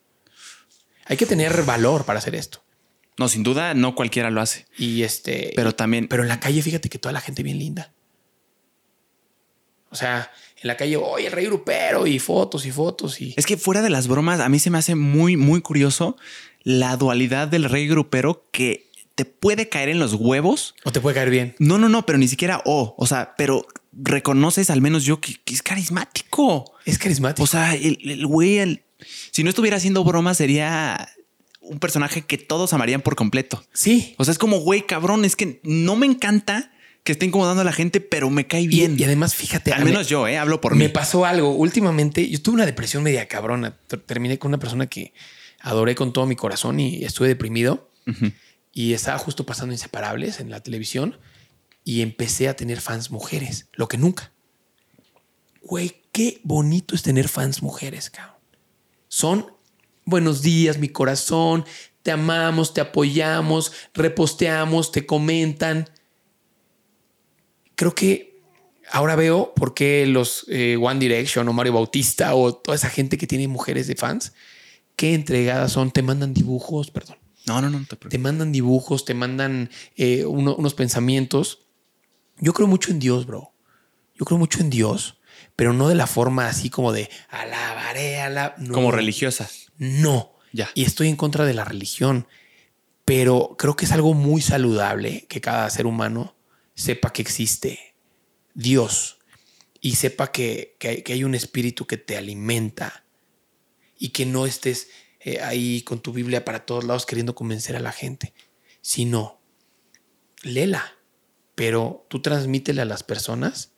Hay 1.05 1.17
que 1.17 1.25
tener 1.25 1.63
valor 1.63 2.05
para 2.05 2.19
hacer 2.19 2.35
esto. 2.35 2.63
No, 3.18 3.27
sin 3.27 3.44
duda, 3.44 3.73
no 3.73 3.95
cualquiera 3.95 4.30
lo 4.30 4.41
hace. 4.41 4.65
Y 4.77 5.02
este. 5.03 5.52
Pero 5.56 5.73
también. 5.73 6.07
Pero 6.07 6.23
en 6.23 6.30
la 6.30 6.39
calle, 6.39 6.61
fíjate 6.61 6.89
que 6.89 6.99
toda 6.99 7.14
la 7.14 7.22
gente 7.22 7.44
bien 7.44 7.57
linda. 7.57 7.91
O 9.89 9.95
sea, 9.95 10.31
en 10.61 10.68
la 10.68 10.77
calle, 10.77 10.98
oye, 10.98 11.27
el 11.27 11.31
rey 11.31 11.45
grupero 11.45 12.06
y 12.06 12.19
fotos 12.19 12.65
y 12.65 12.72
fotos. 12.72 13.19
y... 13.22 13.34
Es 13.38 13.45
que 13.45 13.57
fuera 13.57 13.81
de 13.81 13.89
las 13.89 14.07
bromas, 14.07 14.39
a 14.39 14.49
mí 14.49 14.60
se 14.60 14.69
me 14.69 14.77
hace 14.77 14.95
muy, 14.95 15.38
muy 15.38 15.61
curioso 15.61 16.18
la 16.64 16.98
dualidad 16.98 17.48
del 17.48 17.64
rey 17.64 17.88
grupero 17.88 18.45
que 18.52 18.91
te 19.15 19.26
puede 19.26 19.69
caer 19.69 19.89
en 19.89 19.99
los 19.99 20.14
huevos. 20.14 20.76
O 20.84 20.91
te 20.91 20.99
puede 20.99 21.15
caer 21.15 21.30
bien. 21.31 21.56
No, 21.57 21.77
no, 21.77 21.89
no, 21.89 22.06
pero 22.06 22.19
ni 22.19 22.27
siquiera 22.27 22.61
o. 22.65 22.94
o 22.98 23.07
sea, 23.07 23.34
pero 23.38 23.65
reconoces 23.94 24.69
al 24.69 24.81
menos 24.81 25.06
yo 25.06 25.19
que, 25.19 25.38
es 25.45 25.64
carismático. 25.64 26.73
Es 26.85 26.99
carismático. 26.99 27.44
O 27.44 27.48
sea, 27.48 27.73
el 27.73 28.27
güey, 28.27 28.84
si 29.31 29.44
no 29.44 29.49
estuviera 29.49 29.77
haciendo 29.77 30.03
bromas, 30.03 30.38
sería 30.38 31.10
un 31.68 31.80
personaje 31.80 32.22
que 32.22 32.38
todos 32.38 32.73
amarían 32.73 33.02
por 33.02 33.15
completo. 33.15 33.64
Sí. 33.73 34.15
O 34.18 34.26
sea, 34.26 34.31
es 34.31 34.38
como, 34.38 34.60
güey, 34.60 34.85
cabrón, 34.85 35.26
es 35.26 35.35
que 35.35 35.60
no 35.64 35.95
me 35.95 36.06
encanta 36.06 36.72
que 37.03 37.14
esté 37.14 37.26
incomodando 37.26 37.61
a 37.61 37.65
la 37.65 37.72
gente, 37.72 38.02
pero 38.02 38.30
me 38.30 38.48
cae 38.48 38.68
bien. 38.68 38.98
Y, 38.99 39.03
además, 39.03 39.34
fíjate. 39.34 39.72
Al 39.72 39.85
menos 39.85 40.10
yo, 40.10 40.27
eh, 40.27 40.38
hablo 40.38 40.60
por 40.60 40.73
mí. 40.73 40.80
Me 40.80 40.89
pasó 40.89 41.26
algo. 41.26 41.52
Últimamente, 41.52 42.30
yo 42.30 42.41
tuve 42.41 42.56
una 42.56 42.65
depresión 42.65 43.03
media 43.03 43.27
cabrona. 43.27 43.77
Terminé 44.06 44.38
con 44.38 44.49
una 44.49 44.57
persona 44.57 44.88
que 44.88 45.14
adoré 45.61 45.95
con 45.95 46.11
todo 46.11 46.26
mi 46.26 46.35
corazón 46.35 46.80
y 46.80 47.06
estuve 47.06 47.30
deprimido. 47.30 47.89
Y 48.73 48.94
estaba 48.94 49.18
justo 49.18 49.45
pasando 49.45 49.73
Inseparables 49.73 50.39
en 50.39 50.49
la 50.49 50.61
televisión 50.61 51.18
y 51.84 52.02
empecé 52.02 52.49
a 52.49 52.56
tener 52.56 52.81
fans 52.81 53.11
mujeres, 53.11 53.69
lo 53.73 53.88
que 53.88 53.98
nunca. 53.98 54.34
Güey, 55.61 56.03
qué 56.11 56.41
bonito 56.44 56.94
es 56.94 57.03
tener 57.03 57.30
fans 57.30 57.61
mujeres, 57.61 58.10
cabrón. 58.10 58.35
Son 59.07 59.56
buenos 60.07 60.41
días, 60.41 60.79
mi 60.79 60.89
corazón, 60.89 61.65
te 62.01 62.11
amamos, 62.11 62.73
te 62.73 62.81
apoyamos, 62.81 63.71
reposteamos, 63.93 64.91
te 64.91 65.05
comentan. 65.05 65.88
Creo 67.75 67.93
que 67.93 68.41
ahora 68.89 69.15
veo 69.15 69.53
por 69.53 69.75
qué 69.75 70.07
los 70.07 70.45
eh, 70.47 70.77
One 70.81 70.99
Direction 70.99 71.47
o 71.47 71.53
Mario 71.53 71.73
Bautista 71.73 72.34
o 72.34 72.55
toda 72.55 72.75
esa 72.75 72.89
gente 72.89 73.19
que 73.19 73.27
tiene 73.27 73.47
mujeres 73.47 73.85
de 73.85 73.95
fans 73.95 74.34
qué 74.97 75.13
entregadas 75.13 75.71
son. 75.71 75.91
Te 75.91 76.01
mandan 76.01 76.34
dibujos, 76.34 76.91
perdón. 76.91 77.17
No, 77.45 77.61
no, 77.61 77.69
no, 77.69 77.85
te, 77.85 77.95
te 77.95 78.17
mandan 78.17 78.51
dibujos, 78.51 79.05
te 79.05 79.13
mandan 79.13 79.69
eh, 79.95 80.25
unos 80.25 80.73
pensamientos. 80.73 81.67
Yo 82.39 82.51
creo 82.51 82.67
mucho 82.67 82.91
en 82.91 82.99
Dios, 82.99 83.25
bro. 83.25 83.53
Yo 84.15 84.25
creo 84.25 84.38
mucho 84.38 84.59
en 84.59 84.69
Dios, 84.69 85.19
pero 85.55 85.71
no 85.71 85.88
de 85.88 85.95
la 85.95 86.07
forma 86.07 86.47
así 86.47 86.69
como 86.69 86.91
de 86.91 87.09
alabaré 87.29 88.19
a 88.19 88.29
la. 88.29 88.55
Como 88.73 88.91
religiosa. 88.91 89.47
No. 89.77 90.33
Ya. 90.53 90.69
Y 90.73 90.83
estoy 90.83 91.07
en 91.07 91.15
contra 91.15 91.45
de 91.45 91.53
la 91.53 91.65
religión, 91.65 92.27
pero 93.05 93.55
creo 93.57 93.75
que 93.75 93.85
es 93.85 93.91
algo 93.91 94.13
muy 94.13 94.41
saludable 94.41 95.25
que 95.27 95.41
cada 95.41 95.69
ser 95.69 95.85
humano 95.85 96.35
sepa 96.73 97.11
que 97.11 97.21
existe 97.21 97.95
Dios 98.53 99.17
y 99.81 99.95
sepa 99.95 100.31
que, 100.31 100.75
que, 100.79 101.03
hay, 101.05 101.23
un 101.23 101.35
espíritu 101.35 101.85
que 101.85 101.97
te 101.97 102.17
alimenta 102.17 103.05
y 103.97 104.09
que 104.09 104.25
no 104.25 104.45
estés 104.45 104.89
eh, 105.19 105.39
ahí 105.41 105.81
con 105.83 105.99
tu 105.99 106.11
Biblia 106.11 106.43
para 106.43 106.65
todos 106.65 106.83
lados 106.83 107.05
queriendo 107.05 107.35
convencer 107.35 107.75
a 107.75 107.79
la 107.79 107.91
gente, 107.91 108.33
sino 108.81 109.39
léela, 110.43 110.95
pero 111.55 112.05
tú 112.09 112.21
transmítele 112.21 112.81
a 112.81 112.85
las 112.85 113.03
personas 113.03 113.71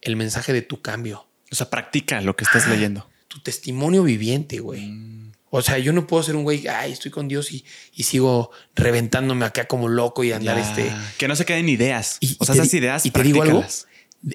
el 0.00 0.16
mensaje 0.16 0.52
de 0.52 0.62
tu 0.62 0.82
cambio. 0.82 1.28
O 1.50 1.54
sea, 1.54 1.70
practica 1.70 2.20
lo 2.20 2.36
que 2.36 2.44
estás 2.44 2.68
leyendo. 2.68 3.08
Tu 3.28 3.40
testimonio 3.40 4.02
viviente, 4.02 4.60
güey. 4.60 4.86
Mm. 4.86 5.23
O 5.56 5.62
sea, 5.62 5.78
yo 5.78 5.92
no 5.92 6.04
puedo 6.08 6.20
ser 6.20 6.34
un 6.34 6.42
güey, 6.42 6.66
ay, 6.66 6.90
estoy 6.90 7.12
con 7.12 7.28
Dios 7.28 7.52
y, 7.52 7.64
sigo 8.02 8.50
reventándome 8.74 9.44
acá 9.44 9.68
como 9.68 9.86
loco 9.86 10.24
y 10.24 10.32
andar 10.32 10.58
este. 10.58 10.92
Que 11.16 11.28
no 11.28 11.36
se 11.36 11.44
queden 11.44 11.68
ideas. 11.68 12.18
o 12.40 12.44
sea, 12.44 12.56
esas 12.56 12.74
ideas. 12.74 13.06
Y 13.06 13.12
te 13.12 13.22
digo 13.22 13.40
algo, 13.40 13.64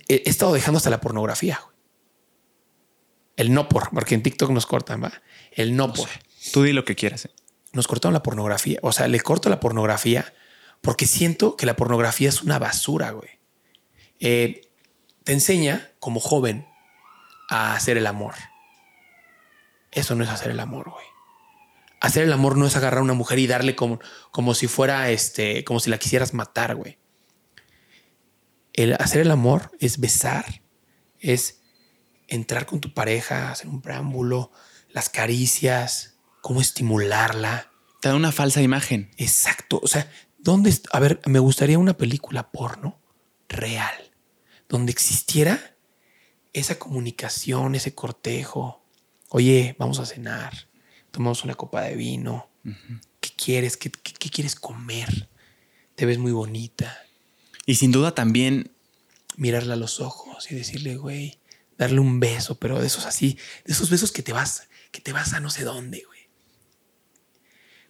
he, 0.08 0.24
estado 0.30 0.54
dejando 0.54 0.78
hasta 0.78 0.90
la 0.90 1.02
pornografía. 1.02 1.60
El 3.36 3.54
no 3.54 3.68
por, 3.68 3.90
porque 3.90 4.16
en 4.16 4.24
TikTok 4.24 4.50
nos 4.52 4.66
cortan, 4.66 5.04
va. 5.04 5.12
El 5.52 5.76
no, 5.76 5.92
por. 5.92 6.08
Tú 6.54 6.64
di 6.64 6.72
lo 6.72 6.86
que 6.86 6.96
quieras. 6.96 7.26
Eh. 7.26 7.32
Nos 7.74 7.86
cortaron 7.86 8.14
la 8.14 8.24
pornografía. 8.24 8.80
O 8.82 8.94
sea, 8.94 9.10
le 9.10 9.20
corto 9.20 9.50
la 9.50 9.60
pornografía 9.60 10.34
porque 10.80 11.06
siento 11.06 11.58
que 11.58 11.66
la 11.66 11.76
pornografía 11.76 12.30
es 12.30 12.44
una 12.44 12.60
basura, 12.60 13.12
güey. 13.12 13.42
Eh, 14.22 14.72
te 15.26 15.34
enseña 15.34 15.92
como 16.00 16.22
joven 16.22 16.66
a 17.50 17.76
hacer 17.76 17.98
el 17.98 18.08
amor. 18.08 18.36
Eso 19.92 20.16
no 20.16 20.24
es 20.24 20.30
hacer 20.30 20.52
el 20.52 20.60
amor, 20.60 20.90
güey. 20.90 21.06
Hacer 22.02 22.24
el 22.24 22.34
amor 22.34 22.58
no 22.58 22.66
es 22.66 22.76
agarrar 22.76 23.00
a 23.00 23.04
una 23.04 23.14
mujer 23.14 23.40
y 23.40 23.48
darle 23.48 23.76
como, 23.76 24.00
como 24.32 24.54
si 24.54 24.68
fuera 24.68 25.10
este, 25.10 25.64
como 25.64 25.80
si 25.80 25.90
la 25.90 25.98
quisieras 25.98 26.34
matar, 26.34 26.76
güey. 26.76 26.98
El 28.74 28.94
hacer 28.94 29.22
el 29.22 29.32
amor 29.32 29.72
es 29.80 30.00
besar, 30.00 30.62
es 31.20 31.62
entrar 32.28 32.66
con 32.66 32.80
tu 32.80 32.94
pareja, 32.94 33.52
hacer 33.52 33.68
un 33.68 33.82
preámbulo, 33.82 34.52
las 34.90 35.10
caricias, 35.10 36.18
cómo 36.42 36.62
estimularla. 36.62 37.72
Te 38.02 38.10
da 38.10 38.16
una 38.16 38.32
falsa 38.32 38.62
imagen. 38.62 39.12
Exacto. 39.18 39.80
O 39.84 39.88
sea, 39.88 40.10
¿dónde? 40.38 40.74
A 40.94 41.00
ver, 41.00 41.20
me 41.26 41.40
gustaría 41.40 41.78
una 41.78 41.98
película 41.98 42.52
porno 42.52 43.02
real, 43.50 44.12
donde 44.70 44.92
existiera 44.92 45.76
esa 46.54 46.80
comunicación, 46.80 47.76
ese 47.76 47.94
cortejo. 47.94 48.79
Oye, 49.30 49.76
vamos 49.78 50.00
a 50.00 50.06
cenar, 50.06 50.68
tomamos 51.12 51.44
una 51.44 51.56
copa 51.56 51.82
de 51.82 51.96
vino. 51.96 52.50
¿Qué 53.20 53.30
quieres? 53.38 53.78
¿Qué, 53.78 53.92
¿Qué, 53.92 54.30
quieres 54.30 54.56
comer? 54.56 55.30
Te 55.96 56.06
ves 56.06 56.18
muy 56.18 56.32
bonita. 56.32 56.98
Y 57.66 57.76
sin 57.76 57.92
duda 57.92 58.16
también 58.16 58.72
mirarla 59.36 59.76
a 59.76 59.78
los 59.78 60.00
ojos 60.00 60.52
y 60.52 60.56
decirle, 60.56 60.98
güey, 60.98 61.38
darle 61.78 62.00
un 62.00 62.20
beso, 62.20 62.60
pero 62.60 62.80
de 62.80 62.88
esos 62.88 63.06
así, 63.06 63.38
de 63.66 63.74
esos 63.74 63.90
besos 63.90 64.12
que 64.12 64.24
te 64.24 64.34
vas, 64.34 64.68
que 64.92 65.00
te 65.00 65.14
vas 65.14 65.34
a 65.34 65.40
no 65.40 65.52
sé 65.52 65.64
dónde, 65.64 66.04
güey. 66.06 66.20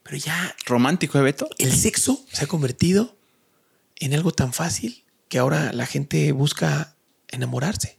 Pero 0.03 0.17
ya. 0.17 0.55
Romántico, 0.65 1.19
¿eh, 1.19 1.21
Beto? 1.21 1.47
El 1.57 1.71
sexo 1.71 2.25
se 2.31 2.43
ha 2.43 2.47
convertido 2.47 3.17
en 3.95 4.13
algo 4.13 4.31
tan 4.31 4.53
fácil 4.53 5.05
que 5.29 5.37
ahora 5.37 5.71
la 5.71 5.85
gente 5.85 6.31
busca 6.33 6.95
enamorarse. 7.27 7.98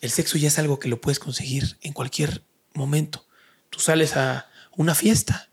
El 0.00 0.10
sexo 0.10 0.38
ya 0.38 0.48
es 0.48 0.58
algo 0.58 0.78
que 0.78 0.88
lo 0.88 1.00
puedes 1.00 1.18
conseguir 1.18 1.78
en 1.80 1.92
cualquier 1.92 2.44
momento. 2.74 3.26
Tú 3.70 3.80
sales 3.80 4.16
a 4.16 4.48
una 4.76 4.94
fiesta 4.94 5.50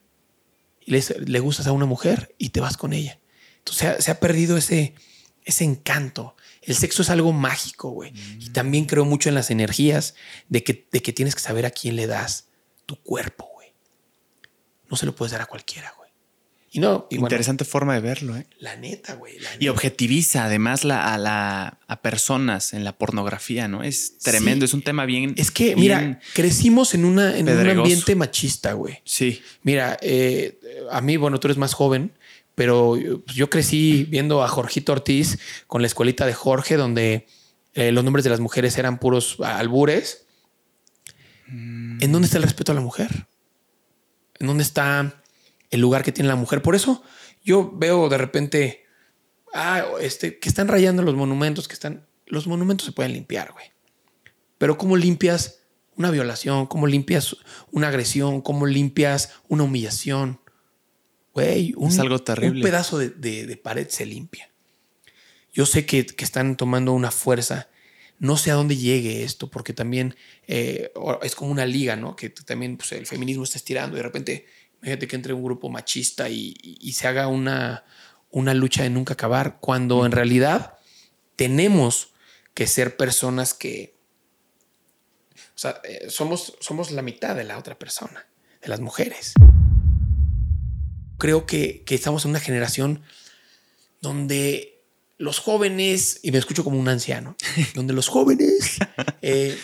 y 0.79 0.91
le, 0.91 1.39
gustas 1.39 1.67
a 1.67 1.71
una 1.71 1.85
mujer 1.85 2.35
y 2.37 2.49
te 2.49 2.59
vas 2.59 2.77
con 2.77 2.93
ella. 2.93 3.19
Entonces 3.59 4.03
se 4.03 4.11
ha, 4.11 4.19
perdido 4.19 4.57
ese, 4.57 4.95
ese 5.43 5.63
encanto. 5.63 6.35
El 6.61 6.75
sexo 6.75 7.03
es 7.03 7.09
algo 7.09 7.31
mágico, 7.31 7.89
güey. 7.89 8.13
Y 8.39 8.49
mm. 8.49 8.53
también 8.53 8.85
creo 8.85 9.05
mucho 9.05 9.29
en 9.29 9.35
las 9.35 9.51
energías 9.51 10.15
de 10.49 10.63
que, 10.63 10.87
de 10.91 11.01
que 11.01 11.13
tienes 11.13 11.35
que 11.35 11.41
saber 11.41 11.65
a 11.65 11.71
quién 11.71 11.95
le 11.95 12.07
das 12.07 12.47
tu 12.85 12.95
cuerpo, 13.01 13.49
güey. 13.53 13.73
No 14.89 14.97
se 14.97 15.05
lo 15.05 15.15
puedes 15.15 15.31
dar 15.31 15.41
a 15.41 15.45
cualquiera, 15.45 15.93
güey. 15.97 16.00
Y 16.73 16.79
no, 16.79 17.05
Interesante 17.09 17.65
forma 17.65 17.95
de 17.95 17.99
verlo, 17.99 18.37
¿eh? 18.37 18.47
La 18.59 18.77
neta, 18.77 19.15
güey. 19.15 19.35
Y 19.59 19.67
objetiviza 19.67 20.45
además 20.45 20.85
la, 20.85 21.13
a, 21.13 21.17
la, 21.17 21.79
a 21.85 22.01
personas 22.01 22.71
en 22.71 22.85
la 22.85 22.97
pornografía, 22.97 23.67
¿no? 23.67 23.83
Es 23.83 24.17
tremendo, 24.19 24.63
es 24.63 24.73
un 24.73 24.81
tema 24.81 25.05
bien. 25.05 25.33
Es 25.35 25.51
que, 25.51 25.75
mira, 25.75 26.21
crecimos 26.33 26.93
en, 26.93 27.03
una, 27.03 27.37
en 27.37 27.49
un 27.49 27.69
ambiente 27.69 28.15
machista, 28.15 28.71
güey. 28.71 28.99
Sí. 29.03 29.41
Mira, 29.63 29.97
eh, 30.01 30.57
a 30.91 31.01
mí, 31.01 31.17
bueno, 31.17 31.41
tú 31.41 31.47
eres 31.47 31.57
más 31.57 31.73
joven, 31.73 32.13
pero 32.55 32.95
yo 33.25 33.49
crecí 33.49 34.05
viendo 34.09 34.41
a 34.41 34.47
Jorgito 34.47 34.93
Ortiz 34.93 35.39
con 35.67 35.81
la 35.81 35.87
escuelita 35.87 36.25
de 36.25 36.33
Jorge, 36.33 36.77
donde 36.77 37.27
eh, 37.73 37.91
los 37.91 38.05
nombres 38.05 38.23
de 38.23 38.29
las 38.29 38.39
mujeres 38.39 38.77
eran 38.77 38.97
puros 38.97 39.37
albures. 39.43 40.25
¿En 41.47 42.13
dónde 42.13 42.27
está 42.27 42.37
el 42.37 42.43
respeto 42.43 42.71
a 42.71 42.75
la 42.75 42.81
mujer? 42.81 43.27
¿En 44.39 44.47
dónde 44.47 44.63
está 44.63 45.20
el 45.71 45.81
lugar 45.81 46.03
que 46.03 46.11
tiene 46.11 46.27
la 46.27 46.35
mujer. 46.35 46.61
Por 46.61 46.75
eso 46.75 47.03
yo 47.43 47.71
veo 47.73 48.09
de 48.09 48.17
repente, 48.17 48.85
ah, 49.53 49.83
este, 49.99 50.37
que 50.37 50.49
están 50.49 50.67
rayando 50.67 51.01
los 51.01 51.15
monumentos, 51.15 51.67
que 51.67 51.73
están, 51.73 52.05
los 52.27 52.45
monumentos 52.45 52.85
se 52.85 52.91
pueden 52.91 53.13
limpiar, 53.13 53.51
güey. 53.53 53.71
Pero 54.57 54.77
¿cómo 54.77 54.95
limpias 54.95 55.61
una 55.95 56.11
violación? 56.11 56.67
¿Cómo 56.67 56.85
limpias 56.85 57.35
una 57.71 57.87
agresión? 57.87 58.41
¿Cómo 58.41 58.67
limpias 58.67 59.31
una 59.47 59.63
humillación? 59.63 60.39
Güey, 61.33 61.73
un, 61.77 61.89
es 61.89 61.99
algo 61.99 62.19
terrible. 62.19 62.59
un 62.59 62.63
pedazo 62.63 62.97
de, 62.99 63.59
pared 63.63 63.87
se 63.89 64.05
limpia. 64.05 64.51
Yo 65.51 65.65
sé 65.65 65.85
que, 65.85 66.05
están 66.17 66.57
tomando 66.57 66.93
una 66.93 67.11
fuerza. 67.11 67.69
No 68.19 68.37
sé 68.37 68.51
a 68.51 68.53
dónde 68.53 68.77
llegue 68.77 69.23
esto, 69.23 69.49
porque 69.49 69.73
también 69.73 70.15
eh, 70.45 70.91
es 71.23 71.33
como 71.33 71.49
una 71.49 71.65
liga, 71.65 71.95
¿no? 71.95 72.15
Que 72.15 72.29
también 72.29 72.77
pues, 72.77 72.91
el 72.91 73.07
feminismo 73.07 73.43
está 73.43 73.57
estirando 73.57 73.95
y 73.95 73.99
de 73.99 74.03
repente 74.03 74.45
Fíjate 74.81 75.07
que 75.07 75.15
entre 75.15 75.33
un 75.33 75.43
grupo 75.43 75.69
machista 75.69 76.29
y, 76.29 76.91
se 76.93 77.07
haga 77.07 77.27
una, 77.27 77.85
una 78.31 78.53
lucha 78.53 78.83
de 78.83 78.89
nunca 78.89 79.13
acabar, 79.13 79.59
cuando 79.59 80.05
en 80.05 80.11
realidad 80.11 80.77
tenemos 81.35 82.13
que 82.53 82.67
ser 82.67 82.97
personas 82.97 83.53
que, 83.53 83.95
o 85.55 85.59
sea, 85.61 85.81
eh, 85.83 86.09
somos, 86.09 86.57
somos 86.59 86.91
la 86.91 87.03
mitad 87.03 87.35
de 87.35 87.43
la 87.43 87.57
otra 87.57 87.77
persona, 87.77 88.27
de 88.61 88.69
las 88.69 88.79
mujeres. 88.79 89.33
Creo 91.17 91.45
que, 91.45 91.83
estamos 91.87 92.25
en 92.25 92.31
una 92.31 92.39
generación 92.39 93.03
donde 94.01 94.81
los 95.19 95.37
jóvenes, 95.37 96.19
y 96.23 96.31
me 96.31 96.39
escucho 96.39 96.63
como 96.63 96.79
un 96.79 96.89
anciano, 96.89 97.35
donde 97.75 97.93
los 97.93 98.07
jóvenes 98.07 98.79
eh, 99.21 99.55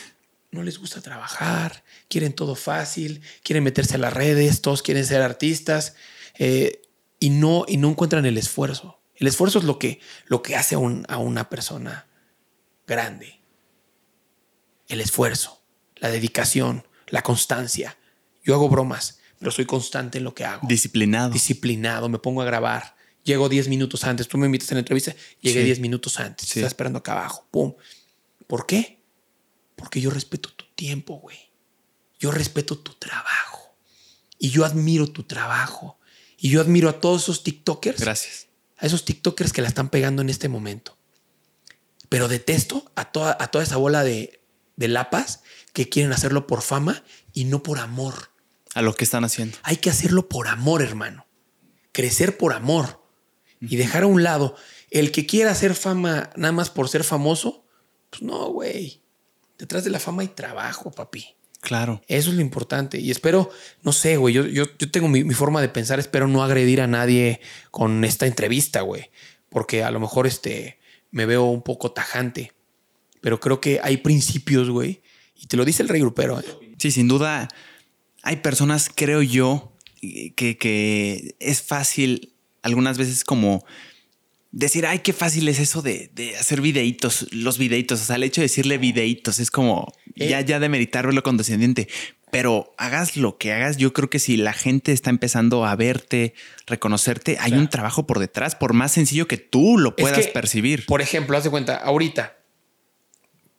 no 0.52 0.64
les 0.64 0.80
gusta 0.80 1.02
trabajar, 1.02 1.84
quieren 2.08 2.34
todo 2.34 2.56
fácil, 2.56 3.22
quieren 3.44 3.64
meterse 3.64 3.96
a 3.96 4.00
las 4.00 4.14
redes, 4.14 4.62
todos 4.62 4.82
quieren 4.82 5.06
ser 5.06 5.22
artistas 5.22 5.96
eh, 6.38 6.82
y, 7.20 7.30
no, 7.30 7.66
y 7.68 7.78
no 7.78 7.90
encuentran 7.90 8.26
el 8.26 8.38
esfuerzo. 8.38 9.00
El 9.16 9.28
esfuerzo 9.28 9.60
es 9.60 9.66
lo 9.66 9.80
que, 9.80 10.00
lo 10.26 10.42
que 10.42 10.56
hace 10.56 10.76
a 10.76 11.18
una 11.18 11.50
persona 11.50 12.08
grande. 12.86 13.42
El 14.88 15.02
esfuerzo, 15.02 15.64
la 15.96 16.10
dedicación, 16.10 16.88
la 17.08 17.24
constancia. 17.24 17.98
Yo 18.44 18.54
hago 18.54 18.70
bromas, 18.70 19.20
pero 19.40 19.52
soy 19.52 19.66
constante 19.66 20.20
en 20.20 20.24
lo 20.24 20.34
que 20.34 20.46
hago. 20.46 20.68
Disciplinado. 20.68 21.32
Disciplinado, 21.32 22.10
me 22.10 22.20
pongo 22.20 22.42
a 22.42 22.46
grabar. 22.46 22.96
Llego 23.24 23.50
10 23.50 23.68
minutos 23.68 24.06
antes. 24.06 24.28
Tú 24.28 24.38
me 24.38 24.46
invitas 24.46 24.72
a 24.72 24.76
la 24.76 24.80
entrevista, 24.80 25.14
llegué 25.42 25.64
10 25.64 25.80
minutos 25.80 26.20
antes. 26.20 26.48
Estás 26.48 26.68
esperando 26.68 27.00
acá 27.00 27.14
abajo. 27.14 27.46
¡Pum! 27.52 27.74
¿Por 28.46 28.66
qué? 28.66 28.97
Porque 29.78 30.02
yo 30.02 30.10
respeto 30.10 30.50
tu 30.50 30.66
tiempo, 30.76 31.20
güey. 31.20 31.38
Yo 32.20 32.32
respeto 32.32 32.78
tu 32.78 32.94
trabajo. 32.96 33.78
Y 34.38 34.50
yo 34.50 34.66
admiro 34.66 35.08
tu 35.08 35.24
trabajo. 35.24 35.98
Y 36.38 36.50
yo 36.50 36.60
admiro 36.60 36.90
a 36.90 37.00
todos 37.00 37.24
esos 37.24 37.44
TikTokers. 37.44 38.02
Gracias. 38.02 38.48
A 38.78 38.86
esos 38.86 39.06
TikTokers 39.06 39.54
que 39.54 39.62
la 39.62 39.70
están 39.70 39.90
pegando 39.90 40.22
en 40.22 40.30
este 40.30 40.50
momento. 40.50 40.98
Pero 42.10 42.28
detesto 42.28 42.92
a 42.96 43.06
toda, 43.06 43.38
a 43.40 43.48
toda 43.48 43.64
esa 43.64 43.78
bola 43.78 44.04
de, 44.04 44.44
de 44.76 44.88
lapas 44.88 45.42
que 45.74 45.90
quieren 45.90 46.12
hacerlo 46.12 46.48
por 46.48 46.62
fama 46.64 47.04
y 47.34 47.46
no 47.46 47.62
por 47.62 47.80
amor. 47.80 48.32
A 48.74 48.82
lo 48.82 48.96
que 48.96 49.04
están 49.04 49.24
haciendo. 49.24 49.58
Hay 49.64 49.78
que 49.78 49.90
hacerlo 49.90 50.28
por 50.28 50.48
amor, 50.48 50.82
hermano. 50.82 51.28
Crecer 51.92 52.38
por 52.38 52.54
amor. 52.54 53.04
Y 53.60 53.76
dejar 53.76 54.04
a 54.04 54.08
un 54.08 54.24
lado 54.24 54.56
el 54.90 55.12
que 55.12 55.26
quiera 55.26 55.52
hacer 55.52 55.76
fama 55.76 56.30
nada 56.36 56.52
más 56.52 56.70
por 56.70 56.90
ser 56.90 57.04
famoso. 57.04 57.66
Pues 58.10 58.22
no, 58.22 58.50
güey. 58.50 59.02
Detrás 59.58 59.84
de 59.84 59.90
la 59.90 60.00
fama 60.00 60.22
hay 60.22 60.30
trabajo, 60.30 60.92
papi. 60.92 61.36
Claro. 61.62 62.02
Eso 62.08 62.30
es 62.30 62.36
lo 62.36 62.42
importante. 62.42 63.00
Y 63.00 63.12
espero, 63.12 63.50
no 63.82 63.92
sé, 63.92 64.18
güey, 64.18 64.34
yo, 64.34 64.46
yo, 64.46 64.66
yo 64.78 64.92
tengo 64.92 65.08
mi, 65.08 65.24
mi 65.24 65.34
forma 65.34 65.62
de 65.62 65.70
pensar, 65.70 66.00
espero 66.00 66.28
no 66.28 66.44
agredir 66.44 66.82
a 66.82 66.88
nadie 66.88 67.42
con 67.72 68.04
esta 68.04 68.28
entrevista, 68.28 68.82
güey. 68.82 69.10
Porque 69.50 69.84
a 69.84 69.92
lo 69.92 70.00
mejor 70.00 70.28
este, 70.28 70.80
me 71.12 71.26
veo 71.26 71.46
un 71.46 71.62
poco 71.62 71.92
tajante. 71.92 72.54
Pero 73.22 73.40
creo 73.40 73.60
que 73.60 73.80
hay 73.84 73.98
principios, 73.98 74.70
güey. 74.70 75.02
Y 75.36 75.48
te 75.48 75.58
lo 75.58 75.66
dice 75.66 75.84
el 75.84 75.90
rey 75.90 76.02
grupero. 76.02 76.40
¿eh? 76.40 76.46
Sí, 76.78 76.92
sin 76.92 77.08
duda. 77.08 77.48
Hay 78.24 78.38
personas, 78.38 78.92
creo 78.94 79.22
yo, 79.22 79.74
que, 80.02 80.58
que 80.60 81.36
es 81.40 81.62
fácil 81.62 82.34
algunas 82.62 82.98
veces 82.98 83.24
como 83.24 83.66
decir, 84.52 84.86
ay, 84.86 85.00
qué 85.00 85.14
fácil 85.14 85.48
es 85.50 85.60
eso 85.60 85.82
de, 85.82 86.10
de 86.14 86.38
hacer 86.38 86.62
videitos, 86.62 87.28
los 87.32 87.58
videitos. 87.58 88.02
O 88.02 88.06
sea, 88.06 88.16
el 88.16 88.24
hecho 88.24 88.42
de 88.42 88.46
decirle 88.46 88.78
videitos 88.78 89.40
es 89.40 89.52
como 89.52 89.94
Eh. 90.16 90.30
ya, 90.30 90.42
ya 90.42 90.60
de 90.60 90.70
meditar 90.70 91.06
verlo 91.06 91.22
condescendiente. 91.24 91.88
Pero 92.32 92.74
hagas 92.78 93.16
lo 93.16 93.38
que 93.38 93.54
hagas, 93.54 93.78
yo 93.78 93.94
creo 93.94 94.10
que 94.10 94.20
si 94.20 94.36
la 94.36 94.52
gente 94.52 94.92
está 94.92 95.10
empezando 95.10 95.66
a 95.66 95.76
verte, 95.78 96.34
reconocerte, 96.66 97.38
hay 97.40 97.52
Claro. 97.52 97.62
un 97.62 97.70
trabajo 97.70 98.06
por 98.08 98.20
detrás, 98.20 98.56
por 98.56 98.74
más 98.74 98.92
sencillo 98.92 99.28
que 99.30 99.38
tú 99.38 99.78
lo 99.78 99.90
Es 99.90 99.96
puedas 100.02 100.26
que, 100.26 100.32
percibir. 100.34 100.86
Por 100.88 101.02
ejemplo, 101.02 101.38
haz 101.38 101.46
de 101.46 101.50
cuenta, 101.52 101.76
ahorita 101.78 102.36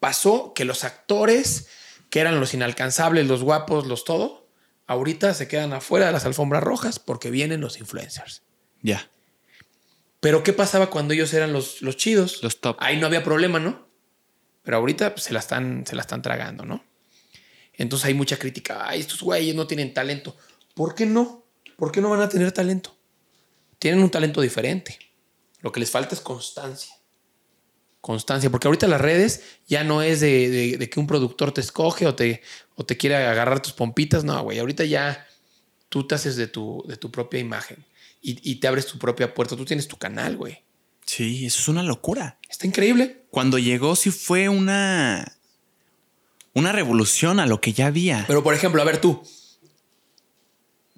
pasó 0.01 0.52
que 0.55 0.65
los 0.65 0.85
actores 0.85 1.69
que 2.10 2.20
eran 2.20 2.40
los 2.40 2.55
inalcanzables, 2.55 3.27
los 3.27 3.43
guapos, 3.43 3.86
los 3.86 4.05
todo, 4.05 4.48
ahorita 4.86 5.35
se 5.35 5.48
quedan 5.48 5.73
afuera 5.73 6.06
de 6.06 6.12
las 6.12 6.24
alfombras 6.24 6.62
rojas 6.62 6.98
porque 6.98 7.31
vienen 7.31 7.60
los 7.60 7.78
influencers. 7.78 8.43
Ya. 8.82 9.10
Pero 10.20 10.42
¿qué 10.42 10.52
pasaba 10.52 10.90
cuando 10.90 11.14
ellos 11.14 11.32
eran 11.32 11.52
los, 11.52 11.80
los 11.82 11.96
chidos? 11.96 12.42
Los 12.42 12.60
top. 12.60 12.76
Ahí 12.80 12.96
no 12.98 13.06
había 13.06 13.22
problema, 13.22 13.60
¿no? 13.60 13.86
Pero 14.62 14.78
ahorita 14.78 15.14
pues, 15.14 15.24
se, 15.24 15.32
la 15.32 15.38
están, 15.38 15.84
se 15.86 15.94
la 15.94 16.02
están 16.02 16.22
tragando, 16.22 16.64
¿no? 16.64 16.84
Entonces 17.74 18.06
hay 18.06 18.14
mucha 18.14 18.36
crítica. 18.38 18.88
Ay, 18.88 19.00
estos 19.00 19.22
güeyes 19.22 19.54
no 19.54 19.66
tienen 19.66 19.94
talento. 19.94 20.36
¿Por 20.74 20.94
qué 20.94 21.06
no? 21.06 21.46
¿Por 21.76 21.92
qué 21.92 22.00
no 22.00 22.10
van 22.10 22.20
a 22.20 22.28
tener 22.28 22.50
talento? 22.50 22.96
Tienen 23.78 24.02
un 24.02 24.10
talento 24.10 24.40
diferente. 24.40 24.98
Lo 25.60 25.70
que 25.70 25.78
les 25.80 25.90
falta 25.90 26.14
es 26.14 26.20
constancia. 26.20 26.92
Constancia, 28.00 28.50
porque 28.50 28.68
ahorita 28.68 28.86
las 28.88 29.00
redes 29.00 29.42
ya 29.66 29.84
no 29.84 30.02
es 30.02 30.20
de, 30.20 30.48
de- 30.50 30.76
de 30.78 30.90
que 30.90 31.00
un 31.00 31.06
productor 31.06 31.52
te 31.52 31.60
escoge 31.60 32.06
o 32.06 32.14
te, 32.14 32.42
o 32.76 32.84
te 32.84 32.96
quiere 32.96 33.16
agarrar 33.16 33.60
tus 33.60 33.72
pompitas. 33.72 34.24
No, 34.24 34.42
güey, 34.42 34.58
ahorita 34.58 34.84
ya 34.84 35.26
tú 35.88 36.06
te 36.06 36.14
haces 36.14 36.36
de 36.36 36.46
tu, 36.46 36.84
de 36.88 36.96
tu 36.96 37.10
propia 37.10 37.40
imagen 37.40 37.84
y, 38.20 38.50
y 38.50 38.56
te 38.56 38.68
abres 38.68 38.86
tu 38.86 38.98
propia 38.98 39.34
puerta. 39.34 39.56
Tú 39.56 39.64
tienes 39.64 39.88
tu 39.88 39.96
canal, 39.96 40.36
güey. 40.36 40.64
Sí, 41.06 41.46
eso 41.46 41.60
es 41.60 41.68
una 41.68 41.82
locura. 41.82 42.38
Está 42.48 42.66
increíble. 42.66 43.24
Cuando 43.30 43.58
llegó, 43.58 43.96
sí 43.96 44.10
fue 44.10 44.48
una. 44.48 45.36
Una 46.54 46.72
revolución 46.72 47.38
a 47.40 47.46
lo 47.46 47.60
que 47.60 47.72
ya 47.72 47.86
había. 47.86 48.24
Pero, 48.26 48.42
por 48.42 48.54
ejemplo, 48.54 48.82
a 48.82 48.84
ver 48.84 49.00
tú. 49.00 49.22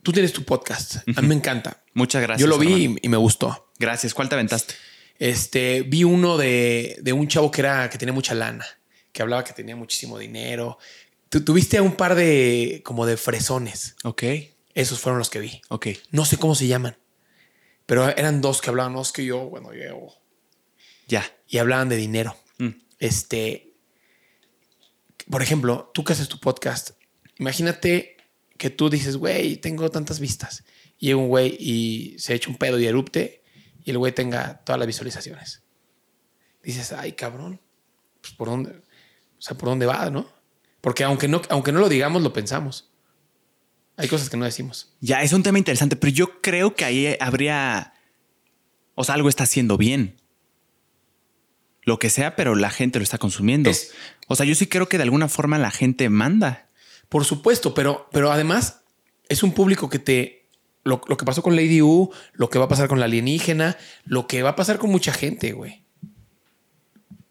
Tú 0.02 0.12
tienes 0.12 0.32
tu 0.32 0.44
podcast. 0.44 0.96
A 1.16 1.20
mí 1.20 1.28
me 1.28 1.34
encanta. 1.34 1.82
Muchas 1.92 2.22
gracias. 2.22 2.40
Yo 2.40 2.46
lo 2.46 2.58
vi 2.58 2.86
y, 2.86 2.96
y 3.02 3.08
me 3.08 3.16
gustó. 3.18 3.70
Gracias. 3.78 4.14
¿Cuál 4.14 4.28
te 4.28 4.34
aventaste? 4.34 4.74
Este, 5.18 5.82
vi 5.82 6.04
uno 6.04 6.38
de, 6.38 6.96
de 7.02 7.12
un 7.12 7.28
chavo 7.28 7.50
que 7.50 7.60
era 7.60 7.90
que 7.90 7.98
tenía 7.98 8.14
mucha 8.14 8.34
lana, 8.34 8.64
que 9.12 9.20
hablaba 9.20 9.44
que 9.44 9.52
tenía 9.52 9.76
muchísimo 9.76 10.18
dinero. 10.18 10.78
Tú 11.28 11.44
tuviste 11.44 11.78
un 11.82 11.92
par 11.96 12.14
de 12.14 12.80
como 12.84 13.04
de 13.04 13.18
fresones. 13.18 13.96
Ok, 14.04 14.22
Esos 14.74 14.98
fueron 15.00 15.18
los 15.18 15.28
que 15.28 15.40
vi. 15.40 15.60
ok. 15.68 15.88
No 16.10 16.24
sé 16.24 16.38
cómo 16.38 16.54
se 16.54 16.66
llaman, 16.66 16.96
pero 17.90 18.08
eran 18.08 18.40
dos 18.40 18.60
que 18.60 18.70
hablaban. 18.70 18.92
No, 18.92 19.02
es 19.02 19.10
que 19.10 19.24
yo, 19.24 19.50
bueno, 19.50 19.74
yo. 19.74 20.14
Ya. 21.08 21.24
Y 21.48 21.58
hablaban 21.58 21.88
de 21.88 21.96
dinero. 21.96 22.36
Mm. 22.58 22.68
Este, 23.00 23.74
por 25.28 25.42
ejemplo, 25.42 25.90
tú 25.92 26.04
que 26.04 26.12
haces 26.12 26.28
tu 26.28 26.38
podcast, 26.38 26.90
imagínate 27.40 28.16
que 28.56 28.70
tú 28.70 28.90
dices, 28.90 29.16
güey, 29.16 29.56
tengo 29.56 29.90
tantas 29.90 30.20
vistas. 30.20 30.62
Y 30.98 31.06
llega 31.06 31.18
un 31.18 31.26
güey 31.26 31.56
y 31.58 32.16
se 32.20 32.32
echa 32.32 32.48
un 32.48 32.58
pedo 32.58 32.78
y 32.78 32.86
erupte 32.86 33.42
y 33.82 33.90
el 33.90 33.98
güey 33.98 34.14
tenga 34.14 34.62
todas 34.64 34.78
las 34.78 34.86
visualizaciones. 34.86 35.64
Dices, 36.62 36.92
ay, 36.92 37.14
cabrón, 37.14 37.60
pues 38.20 38.34
por 38.34 38.50
dónde, 38.50 38.70
o 38.70 39.42
sea, 39.42 39.58
por 39.58 39.68
dónde 39.68 39.86
va, 39.86 40.08
¿no? 40.10 40.30
Porque 40.80 41.02
aunque 41.02 41.26
no, 41.26 41.42
aunque 41.48 41.72
no 41.72 41.80
lo 41.80 41.88
digamos, 41.88 42.22
lo 42.22 42.32
pensamos. 42.32 42.89
Hay 44.00 44.08
cosas 44.08 44.30
que 44.30 44.36
no 44.36 44.44
decimos. 44.44 44.92
Ya, 45.00 45.22
es 45.22 45.32
un 45.32 45.42
tema 45.42 45.58
interesante, 45.58 45.96
pero 45.96 46.12
yo 46.12 46.40
creo 46.40 46.74
que 46.74 46.84
ahí 46.84 47.16
habría. 47.20 47.92
O 48.94 49.04
sea, 49.04 49.14
algo 49.14 49.28
está 49.28 49.44
haciendo 49.44 49.76
bien. 49.76 50.16
Lo 51.82 51.98
que 51.98 52.10
sea, 52.10 52.36
pero 52.36 52.54
la 52.54 52.70
gente 52.70 52.98
lo 52.98 53.02
está 53.02 53.18
consumiendo. 53.18 53.70
Es- 53.70 53.92
O 54.28 54.36
sea, 54.36 54.46
yo 54.46 54.54
sí 54.54 54.66
creo 54.66 54.88
que 54.88 54.96
de 54.96 55.02
alguna 55.04 55.28
forma 55.28 55.58
la 55.58 55.70
gente 55.70 56.08
manda. 56.08 56.68
Por 57.08 57.24
supuesto, 57.24 57.74
pero, 57.74 58.08
pero 58.12 58.30
además 58.30 58.82
es 59.28 59.42
un 59.42 59.52
público 59.52 59.88
que 59.88 59.98
te. 59.98 60.46
Lo, 60.84 61.00
lo 61.08 61.16
que 61.16 61.24
pasó 61.26 61.42
con 61.42 61.56
Lady 61.56 61.82
U, 61.82 62.10
lo 62.32 62.48
que 62.48 62.58
va 62.58 62.64
a 62.66 62.68
pasar 62.68 62.88
con 62.88 63.00
la 63.00 63.04
alienígena, 63.06 63.76
lo 64.04 64.26
que 64.26 64.42
va 64.42 64.50
a 64.50 64.56
pasar 64.56 64.78
con 64.78 64.90
mucha 64.90 65.12
gente, 65.12 65.52
güey. 65.52 65.84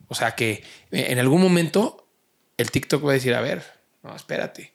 O 0.08 0.16
sea 0.16 0.36
que 0.36 0.64
eh, 0.92 1.08
en 1.10 1.20
algún 1.20 1.42
momento 1.42 2.08
el 2.58 2.70
TikTok 2.72 3.06
va 3.06 3.12
a 3.12 3.14
decir: 3.14 3.34
A 3.34 3.42
ver, 3.42 3.64
no, 4.04 4.16
espérate. 4.16 4.74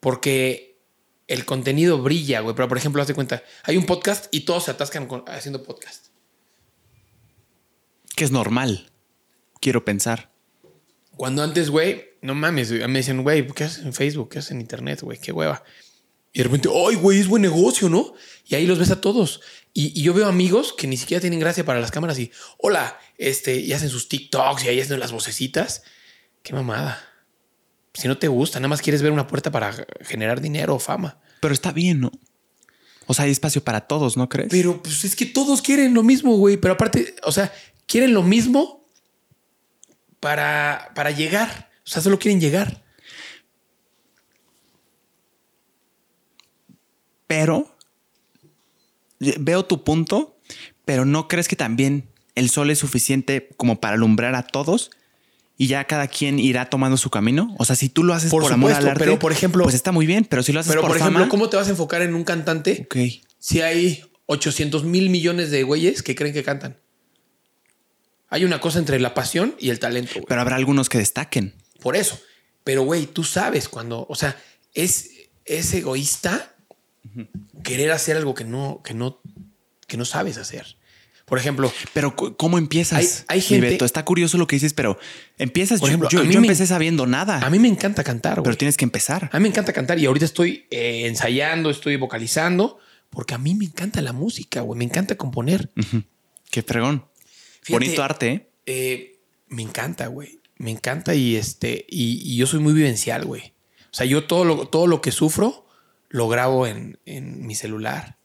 Porque 0.00 0.78
el 1.26 1.44
contenido 1.44 2.00
brilla, 2.02 2.40
güey. 2.40 2.54
Pero 2.54 2.68
por 2.68 2.78
ejemplo, 2.78 3.02
haz 3.02 3.08
de 3.08 3.14
cuenta, 3.14 3.42
hay 3.64 3.76
un 3.76 3.86
podcast 3.86 4.26
y 4.34 4.40
todos 4.40 4.64
se 4.64 4.70
atascan 4.70 5.06
con- 5.06 5.24
haciendo 5.28 5.62
podcast. 5.62 6.06
Que 8.16 8.24
es 8.24 8.30
normal. 8.30 8.90
Quiero 9.60 9.84
pensar. 9.84 10.32
Cuando 11.16 11.42
antes, 11.42 11.70
güey, 11.70 12.10
no 12.22 12.34
mames, 12.34 12.70
güey, 12.70 12.86
me 12.88 13.00
decían, 13.00 13.22
güey, 13.22 13.46
¿qué 13.48 13.64
haces 13.64 13.84
en 13.84 13.92
Facebook? 13.92 14.28
¿Qué 14.30 14.38
haces 14.38 14.52
en 14.52 14.60
Internet, 14.60 15.02
güey? 15.02 15.18
Qué 15.18 15.32
hueva. 15.32 15.62
Y 16.32 16.38
de 16.38 16.44
repente, 16.44 16.68
ay, 16.72 16.94
güey, 16.96 17.18
es 17.18 17.26
buen 17.26 17.42
negocio, 17.42 17.88
¿no? 17.88 18.12
Y 18.44 18.54
ahí 18.54 18.66
los 18.66 18.78
ves 18.78 18.90
a 18.90 19.00
todos. 19.00 19.40
Y, 19.72 19.98
y 19.98 20.02
yo 20.04 20.14
veo 20.14 20.26
amigos 20.26 20.72
que 20.72 20.86
ni 20.86 20.96
siquiera 20.96 21.20
tienen 21.20 21.40
gracia 21.40 21.64
para 21.64 21.80
las 21.80 21.90
cámaras 21.90 22.18
y, 22.18 22.30
hola, 22.58 22.98
este, 23.16 23.56
y 23.56 23.72
hacen 23.72 23.88
sus 23.88 24.08
TikToks 24.08 24.64
y 24.64 24.68
ahí 24.68 24.80
hacen 24.80 25.00
las 25.00 25.10
vocecitas. 25.10 25.82
Qué 26.42 26.52
mamada. 26.52 27.02
Si 27.98 28.06
no 28.06 28.16
te 28.16 28.28
gusta, 28.28 28.60
nada 28.60 28.68
más 28.68 28.80
quieres 28.80 29.02
ver 29.02 29.10
una 29.10 29.26
puerta 29.26 29.50
para 29.50 29.74
generar 30.02 30.40
dinero 30.40 30.76
o 30.76 30.78
fama. 30.78 31.18
Pero 31.40 31.52
está 31.52 31.72
bien, 31.72 31.98
¿no? 31.98 32.12
O 33.08 33.14
sea, 33.14 33.24
hay 33.24 33.32
espacio 33.32 33.64
para 33.64 33.88
todos, 33.88 34.16
¿no 34.16 34.28
crees? 34.28 34.50
Pero 34.52 34.80
pues 34.80 35.04
es 35.04 35.16
que 35.16 35.26
todos 35.26 35.62
quieren 35.62 35.94
lo 35.94 36.04
mismo, 36.04 36.36
güey. 36.36 36.58
Pero 36.58 36.74
aparte, 36.74 37.16
o 37.24 37.32
sea, 37.32 37.52
quieren 37.86 38.14
lo 38.14 38.22
mismo 38.22 38.88
para, 40.20 40.92
para 40.94 41.10
llegar. 41.10 41.72
O 41.78 41.88
sea, 41.90 42.00
solo 42.00 42.20
quieren 42.20 42.40
llegar. 42.40 42.84
Pero 47.26 47.76
veo 49.18 49.64
tu 49.64 49.82
punto, 49.82 50.38
pero 50.84 51.04
¿no 51.04 51.26
crees 51.26 51.48
que 51.48 51.56
también 51.56 52.08
el 52.36 52.48
sol 52.48 52.70
es 52.70 52.78
suficiente 52.78 53.48
como 53.56 53.80
para 53.80 53.94
alumbrar 53.94 54.36
a 54.36 54.44
todos? 54.44 54.92
Y 55.60 55.66
ya 55.66 55.84
cada 55.84 56.06
quien 56.06 56.38
irá 56.38 56.70
tomando 56.70 56.96
su 56.96 57.10
camino. 57.10 57.54
O 57.58 57.64
sea, 57.64 57.74
si 57.74 57.88
tú 57.88 58.04
lo 58.04 58.14
haces 58.14 58.30
por, 58.30 58.42
Por 58.44 58.52
amor 58.52 58.72
al 58.72 58.86
arte, 58.88 59.00
pero, 59.00 59.18
por 59.18 59.32
ejemplo- 59.32 59.64
pues 59.64 59.74
está 59.74 59.90
muy 59.90 60.06
bien. 60.06 60.24
Pero 60.24 60.44
si 60.44 60.52
lo 60.52 60.60
haces 60.60 60.70
Pero, 60.70 60.82
por, 60.82 60.90
por 60.90 60.96
ejemplo, 60.98 61.18
fama, 61.18 61.28
¿cómo 61.28 61.50
te 61.50 61.56
vas 61.56 61.66
a 61.66 61.70
enfocar 61.70 62.00
en 62.02 62.14
un 62.14 62.22
cantante 62.22 62.86
si 63.40 63.60
hay 63.60 64.04
800 64.26 64.84
mil 64.84 65.10
millones 65.10 65.50
de 65.50 65.64
güeyes 65.64 66.02
que 66.04 66.14
creen 66.14 66.32
que 66.32 66.44
cantan? 66.44 66.76
Hay 68.28 68.44
una 68.44 68.60
cosa 68.60 68.78
entre 68.78 69.00
la 69.00 69.14
pasión 69.14 69.56
y 69.58 69.70
el 69.70 69.80
talento. 69.80 70.12
güey. 70.14 70.26
Pero 70.28 70.40
habrá 70.40 70.56
algunos 70.56 70.88
que 70.88 70.98
destaquen. 70.98 71.54
Por 71.80 71.96
eso. 71.96 72.20
Pero, 72.62 72.82
güey, 72.84 73.06
tú 73.06 73.24
sabes 73.24 73.68
cuando, 73.68 74.06
o 74.08 74.14
sea, 74.14 74.36
es, 74.74 75.10
es 75.44 75.74
egoísta 75.74 76.54
querer 77.64 77.90
hacer 77.90 78.16
algo 78.16 78.34
que 78.34 78.44
no, 78.44 78.80
que 78.84 78.94
no, 78.94 79.20
que 79.88 79.96
no 79.96 80.04
sabes 80.04 80.38
hacer. 80.38 80.76
Por 81.28 81.38
ejemplo, 81.38 81.72
Pero 81.92 82.14
¿cómo 82.16 82.58
empiezas? 82.58 83.24
Hay- 83.28 83.40
gente- 83.40 83.68
Beto, 83.70 83.84
está 83.84 84.04
curioso 84.04 84.38
lo 84.38 84.46
que 84.46 84.56
dices, 84.56 84.74
pero 84.74 84.98
empiezas. 85.38 85.80
Por 85.80 85.88
yo- 85.88 85.90
ejemplo, 85.92 86.08
yo, 86.10 86.20
a 86.20 86.24
mí 86.24 86.32
yo 86.32 86.40
me- 86.40 86.46
empecé 86.46 86.66
sabiendo 86.66 87.06
nada, 87.06 87.44
a 87.44 87.50
mí 87.50 87.58
me 87.58 87.68
encanta 87.68 88.02
cantar, 88.04 88.36
güey. 88.36 88.44
pero 88.44 88.56
tienes 88.56 88.76
que 88.76 88.84
empezar. 88.84 89.28
A 89.32 89.38
mí 89.38 89.42
me 89.42 89.48
encanta 89.48 89.72
cantar 89.72 89.98
y 89.98 90.06
ahorita 90.06 90.24
estoy 90.24 90.66
eh, 90.70 91.06
ensayando, 91.06 91.70
estoy 91.70 91.96
vocalizando, 91.96 92.78
porque 93.10 93.34
a 93.34 93.38
mí 93.38 93.54
me 93.54 93.64
encanta 93.66 94.00
la 94.02 94.12
música, 94.12 94.60
güey. 94.62 94.78
Me 94.78 94.84
encanta 94.84 95.16
componer. 95.16 95.70
Qué 96.50 96.62
fregón. 96.62 97.04
Fíjate, 97.62 97.72
Bonito 97.84 98.02
arte, 98.02 98.28
¿eh? 98.32 98.48
Eh, 98.66 99.16
me 99.48 99.62
encanta, 99.62 100.06
güey. 100.06 100.40
Me 100.56 100.70
encanta 100.70 101.14
y 101.14 101.36
este, 101.36 101.84
y, 101.88 102.20
y 102.32 102.36
yo 102.36 102.46
soy 102.46 102.60
muy 102.60 102.72
vivencial, 102.72 103.24
güey. 103.24 103.52
O 103.90 103.94
sea, 103.94 104.06
yo 104.06 104.24
todo 104.24 104.44
lo, 104.44 104.66
todo 104.68 104.86
lo 104.86 105.00
que 105.00 105.12
sufro 105.12 105.66
lo 106.08 106.28
grabo 106.28 106.66
en, 106.66 106.98
en 107.06 107.46
mi 107.46 107.54
celular 107.54 108.16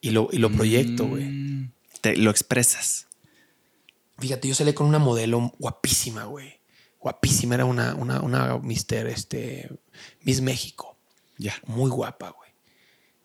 y 0.00 0.10
lo, 0.10 0.28
y 0.32 0.36
lo 0.38 0.50
proyecto, 0.50 1.06
güey. 1.06 1.24
Mm, 1.24 1.70
Te 2.04 2.18
lo 2.18 2.30
expresas. 2.30 3.06
Fíjate, 4.18 4.46
yo 4.46 4.54
salí 4.54 4.74
con 4.74 4.86
una 4.86 4.98
modelo 4.98 5.54
guapísima, 5.58 6.24
güey. 6.24 6.60
Guapísima, 7.00 7.54
era 7.54 7.64
una, 7.64 7.94
una, 7.94 8.20
una 8.20 8.58
Mister, 8.58 9.06
este, 9.06 9.70
Miss 10.20 10.42
México. 10.42 10.98
Ya. 11.38 11.54
Muy 11.64 11.90
guapa, 11.90 12.28
güey. 12.28 12.50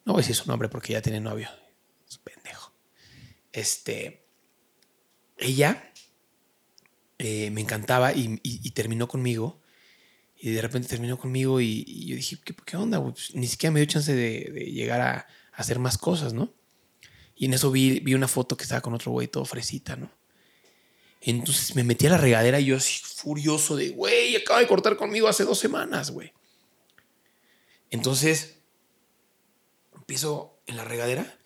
No 0.05 0.13
voy 0.13 0.21
a 0.21 0.23
decir 0.23 0.37
su 0.37 0.47
nombre 0.47 0.69
porque 0.69 0.93
ya 0.93 1.01
tiene 1.01 1.19
novio. 1.19 1.49
Es 2.07 2.15
un 2.19 2.23
pendejo. 2.23 2.73
Este. 3.51 4.25
Ella 5.37 5.91
eh, 7.17 7.51
me 7.51 7.59
encantaba 7.59 8.13
y, 8.13 8.39
y- 8.43 8.61
y 8.63 8.71
terminó 8.71 9.09
conmigo. 9.09 9.59
Y 10.37 10.51
de 10.51 10.61
repente 10.61 10.87
terminó 10.87 11.17
conmigo 11.17 11.59
y, 11.59 11.83
y 11.85 12.05
yo 12.05 12.15
dije, 12.15 12.37
¿qué, 12.45 12.55
qué 12.65 12.77
onda? 12.77 13.03
Pues, 13.03 13.35
ni 13.35 13.47
siquiera 13.47 13.73
me 13.73 13.81
dio 13.81 13.87
chance 13.87 14.15
de, 14.15 14.49
de 14.53 14.71
llegar 14.71 15.01
a, 15.01 15.13
a 15.17 15.27
hacer 15.51 15.79
más 15.79 15.97
cosas, 15.97 16.31
¿no? 16.31 16.53
Y 17.39 17.45
en 17.45 17.53
eso 17.53 17.71
vi, 17.71 18.01
vi 18.01 18.13
una 18.13 18.27
foto 18.27 18.57
que 18.57 18.63
estaba 18.63 18.81
con 18.81 18.93
otro 18.93 19.13
güey 19.13 19.29
todo 19.29 19.45
fresita, 19.45 19.95
¿no? 19.95 20.11
Entonces 21.21 21.73
me 21.73 21.85
metí 21.85 22.05
a 22.05 22.11
la 22.11 22.17
regadera 22.17 22.59
y 22.59 22.65
yo 22.65 22.75
así 22.75 23.01
furioso 23.01 23.77
de, 23.77 23.89
güey, 23.89 24.35
acaba 24.35 24.59
de 24.59 24.67
cortar 24.67 24.97
conmigo 24.97 25.29
hace 25.29 25.45
dos 25.45 25.57
semanas, 25.57 26.11
güey. 26.11 26.33
Entonces 27.91 28.57
empiezo 29.95 30.59
en 30.67 30.75
la 30.75 30.83
regadera. 30.83 31.39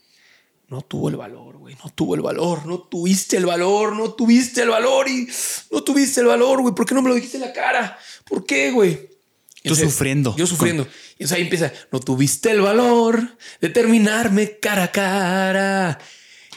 No 0.68 0.82
tuvo 0.82 1.10
el 1.10 1.16
valor, 1.16 1.58
güey. 1.58 1.76
No 1.84 1.92
tuvo 1.92 2.16
el 2.16 2.22
valor. 2.22 2.66
No 2.66 2.80
tuviste 2.80 3.38
el 3.38 3.46
valor. 3.46 3.96
No 3.96 4.14
tuviste 4.14 4.64
el 4.64 4.70
valor. 4.70 5.08
Y 5.08 5.28
no 5.70 5.84
tuviste 5.84 6.22
el 6.22 6.28
valor, 6.28 6.62
güey. 6.62 6.74
¿Por 6.74 6.88
qué 6.88 6.96
no 6.96 7.04
me 7.04 7.10
lo 7.10 7.16
dijiste 7.16 7.38
en 7.38 7.42
la 7.42 7.54
cara? 7.54 8.00
¿Por 8.26 8.46
qué, 8.46 8.72
güey? 8.72 9.10
Tú 9.64 9.76
sufriendo. 9.76 10.36
Yo 10.36 10.48
sufriendo. 10.48 10.88
Y 11.18 11.24
entonces 11.24 11.38
ahí 11.38 11.44
empieza. 11.44 11.72
No 11.92 12.00
tuviste 12.00 12.52
el 12.52 12.62
valor 12.62 13.38
de 13.62 13.70
terminarme 13.70 14.58
cara 14.60 14.84
a 14.84 14.92
cara. 14.92 16.00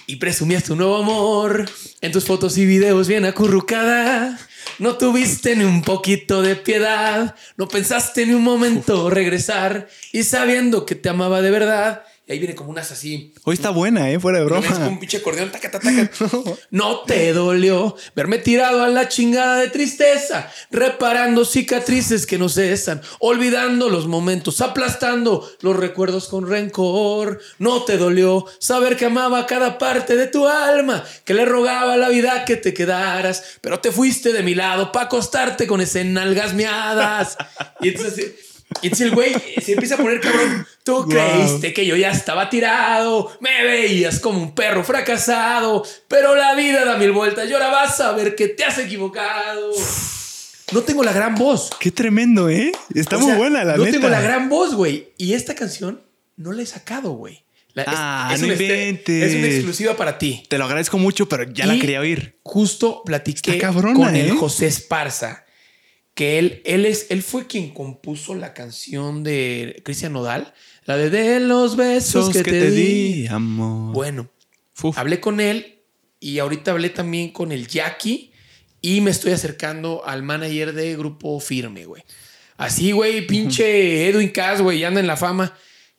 Y 0.07 0.17
presumías 0.17 0.65
tu 0.65 0.77
nuevo 0.77 0.97
amor 0.97 1.69
en 2.01 2.13
tus 2.13 2.25
fotos 2.25 2.57
y 2.59 2.65
videos 2.65 3.09
bien 3.09 3.25
acurrucada. 3.25 4.39
No 4.79 4.97
tuviste 4.97 5.57
ni 5.57 5.65
un 5.65 5.83
poquito 5.83 6.43
de 6.43 6.57
piedad. 6.57 7.35
No 7.57 7.67
pensaste 7.69 8.27
ni 8.27 8.35
un 8.35 8.43
momento 8.43 9.11
regresar. 9.11 9.89
Y 10.13 10.23
sabiendo 10.23 10.87
que 10.87 10.95
te 10.95 11.09
amaba 11.09 11.43
de 11.43 11.51
verdad. 11.51 12.03
Y 12.29 12.33
ahí 12.33 12.39
viene 12.41 12.57
como 12.57 12.71
unas 12.71 12.91
así. 12.91 13.33
Hoy 13.45 13.55
está 13.55 13.71
buena, 13.71 14.11
¿eh? 14.11 14.19
Fuera 14.19 14.41
de 14.41 14.47
¿No 14.47 14.57
ves 14.57 14.65
como 14.65 14.77
broma. 14.79 14.93
un 14.93 14.99
pinche 14.99 15.19
acordeón, 15.19 15.53
taca, 15.53 15.71
taca, 15.71 15.89
taca. 15.89 16.11
No 16.73 17.03
te 17.03 17.33
dolió 17.33 17.95
verme 18.17 18.39
tirado 18.39 18.83
a 18.83 18.89
la 18.89 19.09
chingada 19.09 19.59
de 19.59 19.69
tristeza, 19.69 20.51
reparando 20.73 21.45
cicatrices 21.45 22.27
que 22.27 22.37
no 22.37 22.49
cesan, 22.49 23.01
olvidando 23.21 23.89
los 23.91 24.09
momentos, 24.09 24.61
aplastando 24.61 25.49
los 25.61 25.77
recuerdos 25.77 26.27
con 26.27 26.49
rencor. 26.49 27.41
No 27.61 27.85
te 27.85 27.97
dolió 27.97 28.45
saber 28.59 28.97
que 28.97 29.05
amaba 29.05 29.47
cada 29.47 29.79
parte 29.79 30.17
de 30.17 30.27
tu 30.27 30.49
alma, 30.49 31.05
que 31.25 31.33
le 31.33 31.45
rogaba 31.45 31.93
a 31.93 31.97
la 31.97 32.09
vida 32.09 32.45
que 32.45 32.57
te 32.57 32.75
quedaras, 32.75 33.45
pero 33.61 33.79
te 33.79 33.93
fuiste 33.93 34.33
de 34.33 34.43
mi 34.43 34.57
lado 34.57 34.91
para 34.91 35.07
acostarte 35.07 35.69
con 35.69 35.81
esas 35.81 36.05
nalgas 36.05 36.55
miadas. 36.55 37.37
Y 37.81 37.91
entonces, 37.91 38.33
y 38.83 38.87
entonces 38.87 39.07
el 39.09 39.15
güey 39.15 39.33
se 39.63 39.73
empieza 39.73 39.95
a 39.95 39.99
poner 39.99 40.21
cabrón. 40.21 40.67
Tú 40.85 40.97
Wow. 41.05 41.09
creíste 41.09 41.73
que 41.73 41.85
yo 41.87 41.97
ya 41.97 42.11
estaba 42.11 42.49
tirado, 42.51 43.37
me 43.41 43.65
veías 43.65 44.21
como 44.21 44.39
un 44.41 44.55
perro 44.55 44.85
fracasado, 44.85 45.85
pero 46.09 46.35
la 46.37 46.55
vida 46.55 46.85
da 46.85 46.97
mil 46.97 47.13
vueltas 47.13 47.49
y 47.49 47.53
ahora 47.53 47.69
vas 47.69 48.01
a 48.01 48.13
ver 48.13 48.35
que 48.37 48.49
te 48.49 48.65
has 48.65 48.79
equivocado. 48.79 49.73
No 50.73 50.83
tengo 50.83 51.03
la 51.05 51.13
gran 51.13 51.35
voz. 51.37 51.71
Qué 51.79 51.91
tremendo, 51.93 52.49
¿eh? 52.49 52.73
Está 52.95 53.17
O 53.17 53.21
muy 53.21 53.29
sea, 53.29 53.37
buena, 53.39 53.65
la 53.65 53.77
No 53.77 53.85
neta. 53.85 53.97
tengo 53.99 54.09
la 54.09 54.21
gran 54.21 54.49
voz, 54.49 54.75
güey. 54.75 55.11
Y 55.17 55.35
esta 55.35 55.55
canción 55.55 56.03
no 56.37 56.51
la 56.53 56.63
he 56.63 56.67
sacado, 56.67 57.13
güey. 57.13 57.45
La- 57.75 57.83
es- 57.83 57.89
Ah, 57.93 58.31
es 58.35 58.41
no 58.41 58.47
un 58.47 58.53
este- 58.53 58.65
inventes. 58.65 59.23
Es 59.33 59.37
una 59.37 59.47
exclusiva 59.47 59.97
para 59.97 60.19
ti. 60.19 60.43
Te 60.49 60.59
lo 60.59 60.65
agradezco 60.65 60.99
mucho, 60.99 61.29
pero 61.29 61.45
ya 61.45 61.67
la 61.67 61.77
Y 61.77 61.79
quería 61.79 62.01
oír. 62.01 62.39
Justo 62.43 63.03
platiqué 63.05 63.59
cabrona, 63.59 63.95
con 63.95 64.17
el 64.17 64.29
¿eh? 64.29 64.31
José 64.31 64.67
Esparza, 64.67 65.45
que 66.17 66.39
él, 66.39 66.63
él, 66.65 66.87
es, 66.87 67.09
él 67.11 67.23
fue 67.23 67.47
quien 67.47 67.75
compuso 67.75 68.35
la 68.35 68.55
canción 68.55 69.23
de 69.23 69.83
Cristian 69.85 70.15
Nodal, 70.15 70.55
la 70.87 70.97
de 70.97 71.11
De 71.11 71.41
los 71.41 71.77
besos 71.77 72.25
Sos 72.25 72.35
que, 72.35 72.43
te, 72.43 72.71
di. 72.71 73.27
amor. 73.27 73.93
Bueno, 73.93 74.31
Uf. 74.83 74.97
hablé 74.97 75.21
con 75.21 75.41
él 75.41 75.83
y 76.19 76.39
ahorita 76.39 76.71
hablé 76.71 76.89
también 76.89 77.33
con 77.33 77.53
el 77.53 77.69
Jackie 77.69 78.33
y 78.81 79.03
me 79.03 79.11
estoy 79.11 79.33
acercando 79.33 80.07
al 80.07 80.23
manager 80.23 80.73
de 80.73 80.97
Grupo 80.97 81.39
Firme, 81.39 81.85
güey. 81.85 82.03
Así, 82.57 82.93
güey, 82.93 83.27
pinche 83.27 84.09
Edwin 84.09 84.31
Cass, 84.31 84.63
güey, 84.63 84.85
anda 84.85 85.01
en 85.01 85.07
la 85.07 85.19
fama 85.19 85.55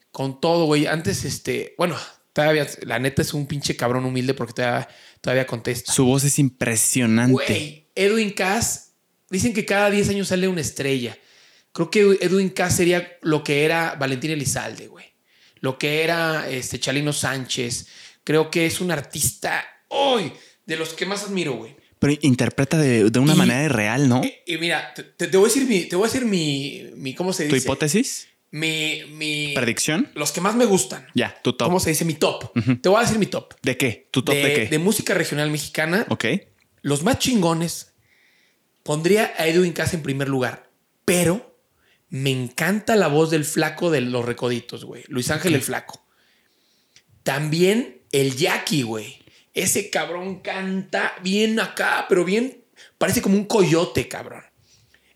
con 0.10 0.42
todo, 0.42 0.66
güey. 0.66 0.88
Antes, 0.88 1.26
este, 1.26 1.76
bueno, 1.78 1.96
todavía, 2.34 2.66
la 2.82 2.98
neta 2.98 3.22
es 3.22 3.36
un 3.36 3.46
pinche 3.46 3.76
cabrón 3.76 4.04
humilde 4.04 4.34
porque 4.34 4.54
todavía, 4.54 4.88
todavía 5.22 5.46
contesta. 5.46 5.94
Su 5.94 6.06
voz 6.06 6.24
es 6.24 6.40
impresionante. 6.40 7.34
Güey, 7.34 7.88
Edwin 7.94 8.32
Cass, 8.32 8.87
dicen 9.30 9.54
que 9.54 9.66
cada 9.66 9.90
10 9.90 10.10
años 10.10 10.28
sale 10.28 10.48
una 10.48 10.62
estrella. 10.62 11.18
Creo 11.72 11.90
que 11.92 12.18
Edwin 12.22 12.50
Cass 12.50 12.78
sería 12.78 13.18
lo 13.22 13.44
que 13.44 13.64
era 13.66 13.96
Valentín 14.00 14.32
Elizalde, 14.32 14.88
güey. 14.88 15.06
Lo 15.60 15.78
que 15.78 16.04
era 16.04 16.50
este, 16.50 16.80
Chalino 16.80 17.14
Sánchez. 17.14 17.88
Creo 18.24 18.50
que 18.52 18.66
es 18.66 18.82
un 18.82 18.92
artista 18.92 19.64
hoy 19.90 20.32
de 20.66 20.76
los 20.76 20.90
que 20.94 21.06
más 21.06 21.24
admiro, 21.24 21.54
güey. 21.54 21.76
Pero 22.00 22.14
interpreta 22.22 22.78
de, 22.78 23.10
de 23.10 23.20
una 23.20 23.34
Y- 23.34 23.38
manera 23.38 23.68
real, 23.70 24.08
¿no? 24.08 24.22
Y, 24.24 24.54
y 24.54 24.58
mira, 24.58 24.94
te, 24.94 25.04
te- 25.04 25.28
te 25.28 25.38
voy 25.38 25.50
a 25.50 25.54
decir 25.54 25.68
mi, 25.68 25.82
te 25.86 25.96
voy 25.96 26.08
a 26.08 26.12
decir 26.12 26.26
mi, 26.28 26.84
mi 26.96 27.16
¿cómo 27.16 27.34
se 27.34 27.48
¿Tu 27.48 27.56
dice? 27.56 27.66
hipótesis? 27.66 28.28
Mi, 28.52 29.02
mi, 29.14 29.54
¿Predicción? 29.56 30.10
los 30.14 30.32
que 30.32 30.40
más 30.40 30.56
me 30.56 30.66
gustan. 30.66 31.06
Ya, 31.16 31.38
tu 31.44 31.54
top. 31.54 31.68
¿Cómo 31.68 31.80
se 31.80 31.90
dice? 31.90 32.06
Mi 32.06 32.14
top. 32.14 32.52
Te 32.82 32.88
voy 32.90 32.98
a 33.00 33.02
decir 33.02 33.18
mi 33.20 33.26
top. 33.26 33.54
¿De 33.62 33.78
qué? 33.78 34.08
¿Tu 34.12 34.22
top 34.24 34.36
de, 34.36 34.54
qué? 34.54 34.66
de 34.68 34.80
música 34.80 35.14
regional 35.16 35.50
mexicana. 35.52 36.06
ok. 36.10 36.26
Los 36.82 37.04
más 37.04 37.18
chingones 37.20 37.94
pondría 38.88 39.34
a 39.38 39.48
Edwin 39.48 39.74
Cass 39.74 39.94
en 39.94 40.02
primer 40.02 40.30
lugar, 40.30 40.72
pero 41.04 41.60
me 42.08 42.32
encanta 42.32 42.96
la 42.96 43.10
voz 43.10 43.30
del 43.30 43.44
flaco 43.44 43.92
de 43.92 44.00
los 44.00 44.24
recoditos, 44.24 44.86
güey. 44.86 45.04
Luis 45.10 45.30
Ángel 45.30 45.56
el 45.56 45.62
Flaco. 45.62 46.06
También 47.24 48.02
el 48.14 48.38
Jackie, 48.38 48.84
güey. 48.84 49.20
Ese 49.54 49.90
cabrón 49.90 50.40
canta 50.40 51.16
bien 51.22 51.60
acá, 51.60 52.06
pero 52.08 52.24
bien, 52.24 52.64
parece 52.98 53.22
como 53.22 53.36
un 53.36 53.44
coyote, 53.44 54.08
cabrón. 54.08 54.44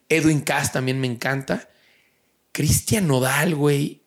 Edwin 0.10 0.42
Cass 0.42 0.74
también 0.74 1.00
me 1.00 1.08
encanta. 1.08 1.70
Cristian 2.52 3.08
Nodal, 3.08 3.56
güey. 3.56 4.02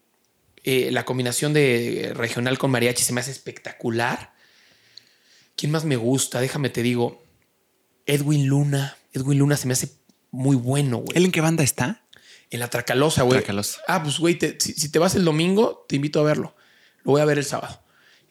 Eh, 0.62 0.90
la 0.92 1.06
combinación 1.06 1.54
de 1.54 2.12
regional 2.14 2.58
con 2.58 2.70
mariachi 2.70 3.02
se 3.02 3.14
me 3.14 3.22
hace 3.22 3.30
espectacular. 3.30 4.34
¿Quién 5.56 5.72
más 5.72 5.86
me 5.86 5.96
gusta? 5.96 6.42
Déjame 6.42 6.68
te 6.68 6.82
digo. 6.82 7.24
Edwin 8.04 8.46
Luna. 8.46 8.98
Edwin 9.14 9.38
Luna 9.38 9.56
se 9.56 9.66
me 9.66 9.72
hace 9.72 9.88
muy 10.30 10.56
bueno, 10.56 10.98
güey. 10.98 11.16
¿Él 11.16 11.24
en 11.24 11.32
qué 11.32 11.40
banda 11.40 11.62
está? 11.64 12.02
En 12.50 12.60
la 12.60 12.68
Tracalosa, 12.68 13.22
güey. 13.22 13.38
Tracalosa. 13.38 13.80
Ah, 13.88 14.02
pues, 14.02 14.18
güey, 14.18 14.34
te- 14.34 14.58
si, 14.60 14.72
si 14.74 14.90
te 14.90 14.98
vas 14.98 15.14
el 15.14 15.24
domingo, 15.24 15.86
te 15.88 15.96
invito 15.96 16.20
a 16.20 16.24
verlo. 16.24 16.54
Lo 17.04 17.12
voy 17.12 17.20
a 17.20 17.24
ver 17.24 17.38
el 17.38 17.44
sábado. 17.44 17.82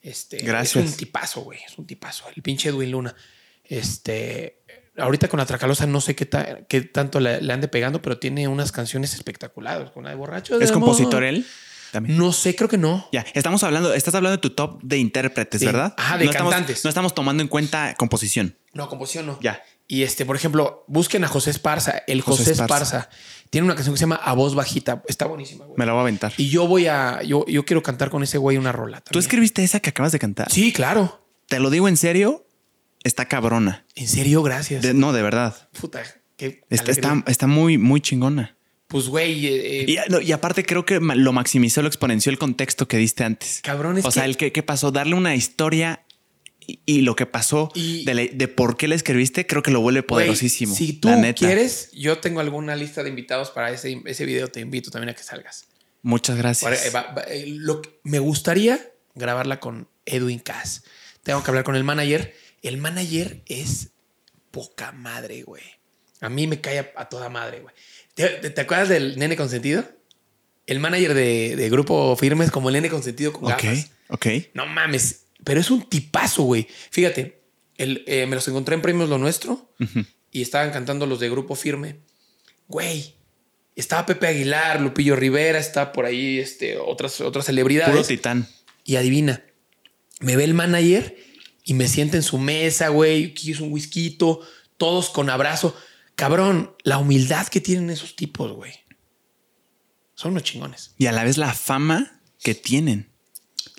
Este, 0.02 0.38
Gracias. 0.38 0.84
Es 0.86 0.92
un 0.92 0.98
tipazo, 0.98 1.42
güey. 1.42 1.60
Es 1.68 1.78
un 1.78 1.88
tipazo. 1.88 2.26
El 2.36 2.44
pinche 2.44 2.70
Edwin 2.70 2.92
Luna. 2.92 3.16
Este, 3.64 4.62
ahorita 4.98 5.28
con 5.30 5.40
la 5.40 5.46
Tracalosa 5.46 5.88
no 5.88 6.02
sé 6.02 6.16
qué, 6.16 6.26
ta- 6.26 6.60
qué 6.68 6.82
tanto 6.82 7.20
le, 7.20 7.42
le 7.42 7.54
ande 7.54 7.68
pegando, 7.68 8.02
pero 8.02 8.20
tiene 8.20 8.48
unas 8.48 8.72
canciones 8.72 9.14
espectaculares. 9.14 9.90
Con 9.92 10.04
la 10.04 10.12
de 10.12 10.16
borracho. 10.16 10.58
de 10.60 10.66
¿Es 10.66 10.72
amor. 10.72 10.82
compositor 10.90 11.24
él? 11.24 11.46
También. 11.92 12.18
No 12.18 12.34
sé, 12.34 12.56
creo 12.56 12.68
que 12.70 12.78
no. 12.78 13.08
Ya, 13.12 13.24
estamos 13.34 13.64
hablando, 13.64 13.94
estás 13.94 14.16
hablando 14.16 14.38
de 14.38 14.42
tu 14.42 14.50
top 14.50 14.82
de 14.82 14.98
intérpretes, 14.98 15.60
Sí. 15.60 15.66
¿verdad? 15.66 15.94
Ajá, 15.98 16.18
de 16.18 16.26
no 16.26 16.32
estamos- 16.32 16.52
cantantes. 16.54 16.84
no 16.84 16.90
estamos 16.90 17.14
tomando 17.14 17.44
en 17.44 17.48
cuenta 17.50 17.94
composición. 17.96 18.58
No, 18.74 18.90
composición 18.90 19.28
no. 19.28 19.40
Ya. 19.42 19.62
Y 19.88 20.04
este, 20.04 20.26
por 20.26 20.36
ejemplo, 20.36 20.86
busquen 20.88 21.24
a 21.24 21.28
José 21.28 21.50
Esparza. 21.52 22.04
El 22.08 22.22
José 22.22 22.40
José, 22.46 22.52
Esparza. 22.54 22.84
Esparza. 23.00 23.10
tiene 23.50 23.66
una 23.66 23.76
canción 23.76 23.94
que 23.94 23.98
se 24.00 24.04
llama 24.04 24.16
A 24.16 24.34
Voz 24.34 24.56
Bajita. 24.56 25.04
Está 25.08 25.26
buenísima, 25.26 25.66
güey. 25.66 25.78
Me 25.78 25.86
la 25.86 25.92
voy 25.92 26.00
a 26.00 26.02
aventar. 26.04 26.34
Y 26.38 26.50
yo 26.50 26.68
voy 26.68 26.88
a. 26.88 27.22
Yo, 27.24 27.46
yo 27.48 27.66
quiero 27.66 27.84
cantar 27.84 28.10
con 28.10 28.24
ese 28.24 28.38
güey 28.38 28.58
una 28.58 28.72
rola. 28.72 29.02
¿Tú 29.02 29.20
escribiste 29.20 29.64
esa 29.64 29.80
que 29.82 29.90
acabas 29.90 30.12
de 30.12 30.20
cantar? 30.20 30.52
Sí, 30.52 30.72
claro. 30.74 31.26
Te 31.48 31.60
lo 31.60 31.70
digo 31.70 31.88
en 31.88 31.98
serio, 31.98 32.48
está 33.04 33.28
cabrona. 33.28 33.86
En 33.96 34.08
serio, 34.08 34.42
gracias. 34.42 34.82
De- 34.82 34.94
no, 34.94 35.12
de 35.14 35.22
verdad. 35.22 35.70
Puta, 35.80 36.02
qué 36.38 36.62
Está, 36.70 36.92
está, 36.92 37.22
está 37.28 37.48
muy, 37.48 37.78
muy 37.78 38.00
chingona. 38.02 38.56
Pues, 38.88 39.08
güey, 39.08 39.48
eh, 39.48 39.82
eh, 39.82 39.86
Y, 39.88 40.12
no, 40.12 40.22
y 40.22 40.32
aparte 40.34 40.64
creo 40.66 40.86
que 40.86 41.00
lo 41.00 41.34
maximizó, 41.34 41.82
lo 41.82 41.88
exponenció 41.88 42.32
el 42.32 42.38
contexto 42.38 42.88
que 42.88 42.98
diste 42.98 43.24
antes. 43.24 43.60
cabrón, 43.64 43.98
es 43.98 44.06
o 44.06 44.12
sea, 44.12 44.24
que- 44.24 44.30
el 44.30 44.38
que, 44.38 44.52
que 44.52 44.62
pasó, 44.64 44.92
darle 44.92 45.16
una 45.16 45.36
historia 45.36 46.03
y, 46.68 46.80
y 46.86 47.02
lo 47.02 47.16
que 47.16 47.26
pasó 47.26 47.72
Y- 47.76 48.06
de, 48.06 48.14
la- 48.14 48.26
de 48.32 48.48
por 48.48 48.78
qué 48.78 48.88
la 48.88 48.96
escribiste, 48.96 49.46
creo 49.48 49.62
que 49.64 49.72
lo 49.72 49.82
vuelve 49.82 50.04
poderosísimo. 50.04 50.74
Si 50.76 50.94
tú 50.94 51.10
la 51.10 51.18
neta. 51.18 51.40
quieres, 51.46 51.90
yo 51.94 52.18
tengo 52.20 52.40
alguna 52.40 52.76
lista 52.76 53.04
de 53.04 53.10
invitados 53.10 53.52
para 53.52 53.72
ese, 53.72 54.02
ese 54.06 54.26
video. 54.26 54.48
Te 54.50 54.60
invito 54.60 54.92
también 54.92 55.10
a 55.10 55.14
que 55.16 55.24
salgas. 55.24 55.66
Muchas 56.02 56.38
gracias. 56.38 56.86
eh, 56.86 56.90
va- 56.90 57.14
va- 57.14 57.24
eh, 57.28 57.46
lo 57.48 57.82
que- 57.82 58.00
me 58.04 58.20
gustaría 58.20 58.80
grabarla 59.16 59.60
con 59.60 59.88
Edwin 60.06 60.40
Cass. 60.40 60.84
Tengo 61.24 61.42
que 61.44 61.52
hablar 61.52 61.64
con 61.64 61.76
el 61.76 61.84
manager. 61.84 62.36
El 62.62 62.78
manager 62.78 63.42
es 63.46 63.90
poca 64.52 64.92
madre, 64.92 65.44
güey. 65.44 65.64
A 66.22 66.30
mí 66.30 66.48
me 66.48 66.62
cae 66.62 66.80
a, 66.80 66.92
a 66.96 67.10
toda 67.10 67.30
madre, 67.30 67.60
güey. 67.62 67.74
¿Te, 68.16 68.28
te- 68.28 68.50
te 68.50 68.62
acuerdas 68.62 68.90
del 68.90 69.18
nene 69.18 69.36
consentido? 69.36 69.84
El 70.68 70.80
manager 70.80 71.14
de, 71.14 71.56
de 71.58 71.70
Grupo 71.70 72.16
Firme 72.16 72.46
es 72.46 72.52
como 72.52 72.70
el 72.70 72.74
nene 72.74 72.90
consentido 72.90 73.34
con 73.34 73.46
ok, 73.52 73.62
gafas. 73.64 73.92
ok. 74.10 74.26
No 74.54 74.66
mames, 74.66 75.23
pero 75.44 75.60
es 75.60 75.72
un 75.72 75.84
tipazo, 75.84 76.44
güey. 76.44 76.68
Fíjate, 76.92 77.42
el, 77.78 78.04
eh, 78.08 78.26
me 78.26 78.36
los 78.36 78.48
encontré 78.48 78.76
en 78.76 78.82
Premios 78.82 79.10
Lo 79.10 79.18
Nuestro 79.18 79.74
y 80.32 80.42
estaban 80.42 80.72
cantando 80.72 81.06
los 81.06 81.20
de 81.20 81.30
Grupo 81.30 81.56
Firme. 81.56 82.00
Güey, 82.68 83.16
estaba 83.76 84.06
Pepe 84.06 84.28
Aguilar, 84.28 84.82
Lupillo 84.82 85.16
Rivera, 85.16 85.60
está 85.60 85.92
por 85.92 86.06
ahí 86.06 86.40
este, 86.40 86.78
otras, 86.78 87.22
otras 87.22 87.46
celebridades. 87.46 87.94
Puro 87.94 88.06
titán. 88.06 88.48
Y 88.84 88.96
adivina, 88.98 89.44
me 90.20 90.36
ve 90.36 90.44
el 90.44 90.54
manager 90.54 91.16
y 91.64 91.74
me 91.74 91.88
sienta 91.88 92.18
en 92.18 92.24
su 92.24 92.38
mesa, 92.38 92.90
güey, 92.90 93.34
quiso 93.34 93.64
un 93.64 93.72
whisky, 93.72 94.18
todos 94.78 95.10
con 95.10 95.30
abrazo. 95.30 95.76
Cabrón, 96.16 96.76
la 96.84 96.98
humildad 96.98 97.48
que 97.48 97.62
tienen 97.62 97.90
esos 97.90 98.16
tipos, 98.16 98.52
güey. 98.52 98.74
Son 100.16 100.32
unos 100.32 100.44
chingones. 100.44 100.94
Y 100.98 101.08
a 101.08 101.12
la 101.12 101.24
vez 101.24 101.38
la 101.38 101.54
fama 101.54 102.22
que 102.42 102.54
tienen. 102.54 103.13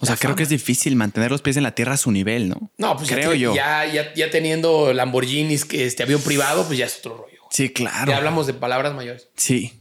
O 0.00 0.06
sea, 0.06 0.16
creo 0.16 0.34
que 0.34 0.42
es 0.42 0.48
difícil 0.48 0.96
mantener 0.96 1.30
los 1.30 1.40
pies 1.40 1.56
en 1.56 1.62
la 1.62 1.74
tierra 1.74 1.94
a 1.94 1.96
su 1.96 2.10
nivel, 2.10 2.48
¿no? 2.48 2.70
No, 2.78 2.96
pues 2.96 3.08
creo 3.10 3.32
yo. 3.34 3.54
Ya, 3.54 3.86
ya, 3.90 4.12
ya 4.14 4.30
teniendo 4.30 4.92
Lamborghinis, 4.92 5.64
que 5.64 5.86
este 5.86 6.02
avión 6.02 6.20
privado, 6.20 6.66
pues 6.66 6.78
ya 6.78 6.86
es 6.86 6.98
otro 6.98 7.16
rollo. 7.16 7.38
Sí, 7.50 7.70
claro. 7.70 8.10
Ya 8.10 8.18
hablamos 8.18 8.46
de 8.46 8.54
palabras 8.54 8.94
mayores. 8.94 9.28
Sí. 9.36 9.72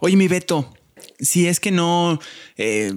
Oye, 0.00 0.16
mi 0.16 0.28
Beto, 0.28 0.72
si 1.18 1.46
es 1.48 1.58
que 1.60 1.70
no, 1.70 2.20
eh, 2.56 2.92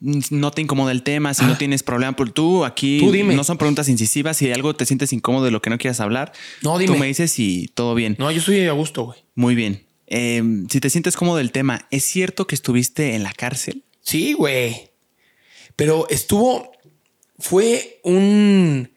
no 0.00 0.50
te 0.52 0.62
incomoda 0.62 0.92
el 0.92 1.02
tema, 1.02 1.34
si 1.34 1.44
no 1.44 1.56
tienes 1.58 1.82
problema, 1.82 2.14
por 2.14 2.30
tú 2.30 2.64
aquí 2.64 2.98
Tú 3.00 3.10
dime. 3.10 3.34
no 3.34 3.42
son 3.42 3.58
preguntas 3.58 3.88
incisivas. 3.88 4.36
Si 4.36 4.50
algo 4.52 4.74
te 4.76 4.86
sientes 4.86 5.12
incómodo 5.12 5.44
de 5.46 5.50
lo 5.50 5.60
que 5.60 5.70
no 5.70 5.78
quieras 5.78 6.00
hablar, 6.00 6.32
No, 6.62 6.78
dime. 6.78 6.92
tú 6.92 6.98
me 6.98 7.06
dices 7.06 7.38
y 7.38 7.68
todo 7.74 7.94
bien. 7.94 8.14
No, 8.18 8.30
yo 8.30 8.38
estoy 8.38 8.66
a 8.66 8.72
gusto, 8.72 9.04
güey. 9.06 9.18
Muy 9.34 9.54
bien. 9.54 9.84
Eh, 10.06 10.42
si 10.70 10.80
te 10.80 10.90
sientes 10.90 11.16
cómodo 11.16 11.38
del 11.38 11.50
tema, 11.52 11.86
¿es 11.90 12.04
cierto 12.04 12.46
que 12.46 12.54
estuviste 12.54 13.14
en 13.14 13.22
la 13.22 13.32
cárcel? 13.32 13.82
Sí, 14.02 14.34
güey. 14.34 14.90
Pero 15.76 16.08
estuvo. 16.08 16.72
Fue 17.38 18.00
un. 18.04 18.92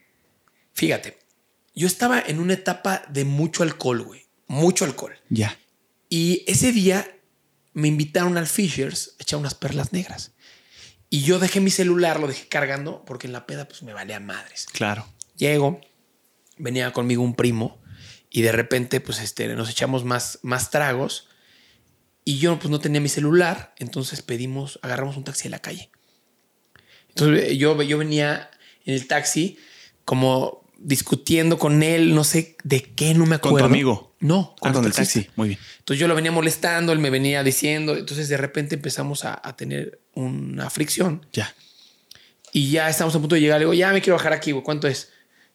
Fíjate, 0.74 1.18
yo 1.74 1.88
estaba 1.88 2.20
en 2.20 2.40
una 2.40 2.54
etapa 2.54 3.04
de 3.10 3.26
mucho 3.26 3.64
alcohol, 3.64 4.04
güey. 4.04 4.28
Mucho 4.48 4.86
alcohol. 4.86 5.14
Ya. 5.30 5.58
Y 6.10 6.44
ese 6.48 6.72
día 6.72 7.08
me 7.74 7.88
invitaron 7.88 8.38
al 8.38 8.48
Fishers 8.48 9.16
a 9.20 9.24
echar 9.24 9.40
unas 9.40 9.56
perlas 9.56 9.94
negras. 9.94 10.32
Y 11.10 11.22
yo 11.22 11.40
dejé 11.40 11.60
mi 11.60 11.70
celular, 11.70 12.20
lo 12.20 12.28
dejé 12.28 12.48
cargando, 12.48 13.06
porque 13.06 13.28
en 13.28 13.34
la 13.34 13.45
peda 13.45 13.68
pues 13.68 13.84
me 13.84 13.94
valía 13.94 14.20
madres. 14.20 14.66
Claro. 14.72 15.08
Llego, 15.36 15.80
venía 16.58 16.91
conmigo 16.91 17.24
un 17.24 17.36
primo 17.36 17.82
y 18.30 18.41
de 18.41 18.52
repente 18.52 18.99
pues 18.99 19.20
este, 19.20 19.48
nos 19.56 19.70
echamos 19.70 20.04
más, 20.04 20.40
más 20.41 20.70
tragos 20.70 21.30
y 22.26 22.40
yo 22.40 22.60
pues 22.60 22.70
no 22.70 22.80
tenía 22.80 22.99
mi 22.99 23.10
celular, 23.10 23.74
entonces 23.78 24.22
pedimos, 24.22 24.80
agarramos 24.82 25.16
un 25.16 25.24
taxi 25.24 25.44
de 25.44 25.52
la 25.52 25.60
calle. 25.60 25.91
Entonces 27.19 27.49
eh, 27.52 27.57
yo, 27.57 27.81
yo 27.81 27.98
venía 27.98 28.49
en 28.85 28.94
el 28.95 29.07
taxi 29.07 29.57
como 30.06 30.64
discutiendo 30.80 31.57
con 31.57 31.81
él, 31.84 32.14
no 32.14 32.23
sé 32.23 32.56
de 32.64 32.81
qué, 32.84 33.14
no 33.14 33.26
me 33.26 33.39
¿Con 33.39 33.41
tu 33.41 33.48
acuerdo. 33.49 33.65
amigo? 33.68 34.15
No, 34.19 34.56
Ah, 34.61 34.72
con 34.72 34.85
el 34.85 34.91
taxista. 34.91 35.19
taxi. 35.22 35.31
Muy 35.35 35.48
bien. 35.49 35.60
Entonces 35.80 35.99
yo 35.99 36.07
lo 36.07 36.15
venía 36.15 36.31
molestando, 36.31 36.91
él 36.94 36.99
me 36.99 37.10
venía 37.10 37.44
diciendo, 37.44 37.95
entonces 37.98 38.30
de 38.30 38.38
repente 38.38 38.76
empezamos 38.76 39.26
a, 39.26 39.39
a 39.44 39.56
tener 39.56 39.99
una 40.14 40.69
fricción 40.69 41.26
Ya. 41.34 41.53
y 42.53 42.69
ya 42.72 42.89
estamos 42.89 43.15
a 43.15 43.19
punto 43.19 43.35
de 43.35 43.41
llegar. 43.41 43.60
Le 43.60 43.65
digo, 43.65 43.73
ya 43.73 43.91
me 43.91 44.02
quiero 44.02 44.18
bajar 44.18 44.34
aquí, 44.34 44.52
güey. 44.52 44.64
¿Cuánto 44.64 44.88
es? 44.88 45.10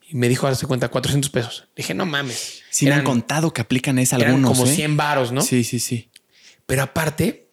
Y 0.09 0.17
me 0.17 0.29
dijo, 0.29 0.47
hazte 0.47 0.67
cuenta, 0.67 0.89
400 0.89 1.31
pesos. 1.31 1.65
Le 1.77 1.83
dije, 1.83 1.95
no 1.95 2.05
mames. 2.05 2.63
Sí 2.71 2.85
me 2.87 2.93
han 2.93 2.99
Eran- 2.99 3.07
contado 3.07 3.53
que 3.53 3.61
aplican 3.63 3.99
eran 3.99 4.23
algunos. 4.23 4.59
como 4.59 4.71
¿eh? 4.71 4.75
100 4.75 4.97
varos, 4.97 5.33
¿no? 5.33 5.41
Sí, 5.43 5.65
sí, 5.65 5.79
sí. 5.79 6.11
Pero 6.67 6.83
aparte, 6.83 7.49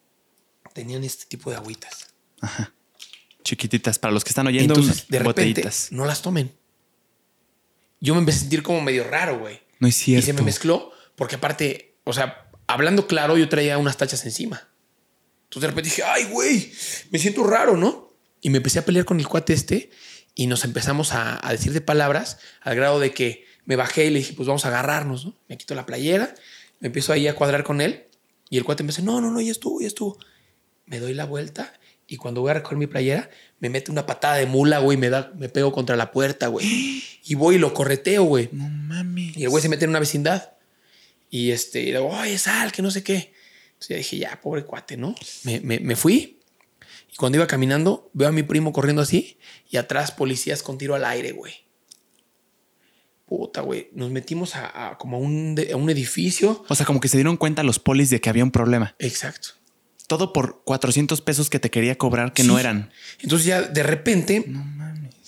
tenían 0.73 1.03
este 1.03 1.26
tipo 1.26 1.49
de 1.52 1.56
agüitas. 1.57 2.07
Chiquititas. 3.44 3.99
Para 3.99 4.14
los 4.14 4.24
que 4.24 4.30
están 4.30 4.48
oyendo, 4.48 4.74
Entonces, 4.76 5.07
de 5.07 5.20
repente, 5.20 5.41
botellitas. 5.41 5.91
no 5.91 6.06
las 6.06 6.22
tomen. 6.22 6.52
Yo 8.02 8.14
me 8.14 8.20
empecé 8.20 8.38
a 8.38 8.41
sentir 8.41 8.64
como 8.64 8.82
medio 8.82 9.03
raro, 9.03 9.40
güey. 9.40 9.60
No 9.80 9.88
es 9.88 9.99
Y 10.02 10.03
cierto. 10.06 10.26
se 10.28 10.34
me 10.34 10.41
mezcló, 10.41 10.91
porque 11.16 11.36
aparte, 11.36 11.95
o 12.03 12.14
sea, 12.14 12.49
hablando 12.68 13.07
claro, 13.07 13.38
yo 13.38 13.49
traía 13.49 13.78
unas 13.78 13.98
tachas 13.98 14.26
encima. 14.26 14.68
Entonces 15.45 15.61
de 15.61 15.68
repente 15.68 15.90
dije, 15.90 16.03
ay, 16.03 16.26
güey, 16.26 16.72
me 17.11 17.20
siento 17.20 17.44
raro, 17.44 17.76
¿no? 17.76 18.14
Y 18.41 18.49
me 18.52 18.57
empecé 18.57 18.80
a 18.80 18.86
pelear 18.86 19.06
con 19.06 19.20
el 19.20 19.28
cuate 19.28 19.53
este 19.53 19.90
y 20.36 20.48
nos 20.48 20.64
empezamos 20.64 21.11
a, 21.14 21.45
a 21.45 21.52
decir 21.52 21.74
de 21.74 21.82
palabras 21.82 22.38
al 22.61 22.76
grado 22.76 22.99
de 22.99 23.11
que 23.14 23.45
me 23.66 23.76
bajé 23.76 24.06
y 24.06 24.10
le 24.11 24.20
dije, 24.20 24.34
pues 24.34 24.48
vamos 24.48 24.64
a 24.66 24.70
agarrarnos, 24.70 25.26
¿no? 25.26 25.36
Me 25.49 25.57
quito 25.57 25.76
la 25.76 25.86
playera, 25.86 26.34
me 26.80 26.88
empiezo 26.88 27.11
ahí 27.14 27.28
a 27.28 27.36
cuadrar 27.36 27.64
con 27.64 27.82
él 27.82 28.06
y 28.49 28.57
el 28.57 28.64
cuate 28.64 28.84
me 28.84 28.88
dice, 28.88 29.02
no, 29.02 29.20
no, 29.22 29.32
no, 29.32 29.41
ya 29.41 29.52
estuvo, 29.52 29.82
ya 29.82 29.88
estuvo. 29.88 30.18
Me 30.86 30.99
doy 30.99 31.14
la 31.14 31.26
vuelta 31.26 31.74
y 32.10 32.18
cuando 32.18 32.41
voy 32.41 32.52
a 32.52 32.56
recoger 32.56 32.77
mi 32.77 32.88
playera, 32.88 33.30
me 33.60 33.69
mete 33.69 33.91
una 33.91 34.06
patada 34.06 34.36
de 34.36 34.45
mula, 34.48 34.80
güey, 34.80 34.98
me, 34.98 35.10
da, 35.10 35.31
me 35.38 35.48
pego 35.49 35.72
contra 35.72 35.95
la 35.95 36.11
puerta, 36.11 36.48
güey. 36.48 37.03
Y 37.23 37.36
voy 37.36 37.56
y 37.56 37.60
lo 37.60 37.73
correteo, 37.73 38.23
güey. 38.23 38.49
No 38.52 38.68
mames. 38.68 39.38
Y 39.38 39.44
el 39.44 39.49
güey 39.49 39.61
se 39.61 39.69
mete 39.69 39.86
en 39.86 39.91
una 39.91 39.99
vecindad. 39.99 40.53
Y 41.30 41.52
este, 41.52 41.81
y 41.81 41.86
digo, 41.91 42.07
oye, 42.07 42.38
sal, 42.38 42.72
que 42.72 42.81
no 42.81 42.90
sé 42.91 43.03
qué. 43.03 43.34
Entonces 43.68 43.88
ya 43.90 43.95
dije, 43.98 44.18
ya, 44.18 44.41
pobre 44.41 44.65
cuate, 44.65 44.98
¿no? 44.98 45.14
Me, 45.44 45.60
me- 45.61 45.80
me 45.80 45.95
fui. 45.95 46.40
Y 47.14 47.15
cuando 47.18 47.38
iba 47.38 47.48
caminando, 47.48 48.10
veo 48.14 48.27
a 48.30 48.31
mi 48.31 48.44
primo 48.44 48.73
corriendo 48.73 49.02
así. 49.03 49.38
Y 49.69 49.77
atrás 49.77 50.11
policías 50.11 50.64
con 50.64 50.77
tiro 50.77 50.95
al 50.95 51.06
aire, 51.06 51.31
güey. 51.31 51.53
Puta, 53.26 53.61
güey. 53.61 53.90
Nos 53.94 54.10
metimos 54.10 54.56
a, 54.56 54.90
a 54.91 54.98
como 54.98 55.18
a 55.18 55.19
un, 55.19 55.56
a 55.72 55.76
un 55.76 55.90
edificio. 55.90 56.65
O 56.68 56.76
sea, 56.76 56.86
como 56.86 56.99
que 56.99 57.07
se 57.07 57.18
dieron 57.18 57.38
cuenta 57.38 57.61
los 57.64 57.77
polis 57.77 58.10
de 58.10 58.19
que 58.19 58.30
había 58.30 58.44
un 58.44 58.52
problema. 58.52 58.95
Exacto. 58.98 59.49
Todo 60.10 60.34
por 60.34 60.64
400 60.65 61.22
pesos 61.22 61.49
que 61.49 61.60
te 61.60 61.69
quería 61.69 61.98
cobrar 61.98 62.34
que 62.34 62.41
Sí. 62.41 62.48
no 62.48 62.57
eran. 62.60 62.91
Entonces 63.22 63.45
ya 63.45 63.61
de 63.61 63.84
repente, 63.84 64.44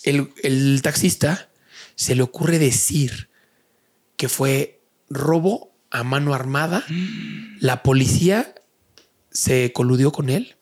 el, 0.02 0.28
el 0.42 0.82
taxista 0.82 1.48
se 1.94 2.14
le 2.16 2.22
ocurre 2.22 2.58
decir 2.58 3.30
que 4.16 4.28
fue 4.28 4.82
robo 5.08 5.72
a 5.90 6.02
mano 6.02 6.34
armada. 6.34 6.84
La 7.60 7.82
policía 7.84 8.54
se 9.30 9.72
coludió 9.72 10.10
con 10.10 10.28
él. 10.30 10.56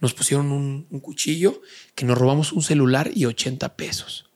Nos 0.00 0.14
pusieron 0.14 0.50
un, 0.50 0.86
un 0.90 1.00
cuchillo 1.00 1.60
que 1.94 2.06
nos 2.06 2.16
robamos 2.16 2.52
un 2.52 2.62
celular 2.62 3.10
y 3.14 3.26
80 3.26 3.76
pesos. 3.76 4.30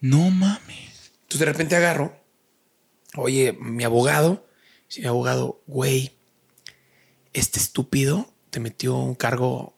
No 0.00 0.30
mames. 0.30 1.12
Entonces 1.22 1.38
de 1.40 1.44
repente 1.46 1.76
agarro, 1.76 2.20
oye, 3.14 3.52
mi 3.60 3.84
abogado, 3.84 4.48
sí, 4.88 5.02
mi 5.02 5.06
abogado, 5.06 5.62
güey, 5.68 6.16
este 7.32 7.60
estúpido 7.60 8.29
te 8.50 8.60
metió 8.60 8.96
un 8.96 9.14
cargo 9.14 9.76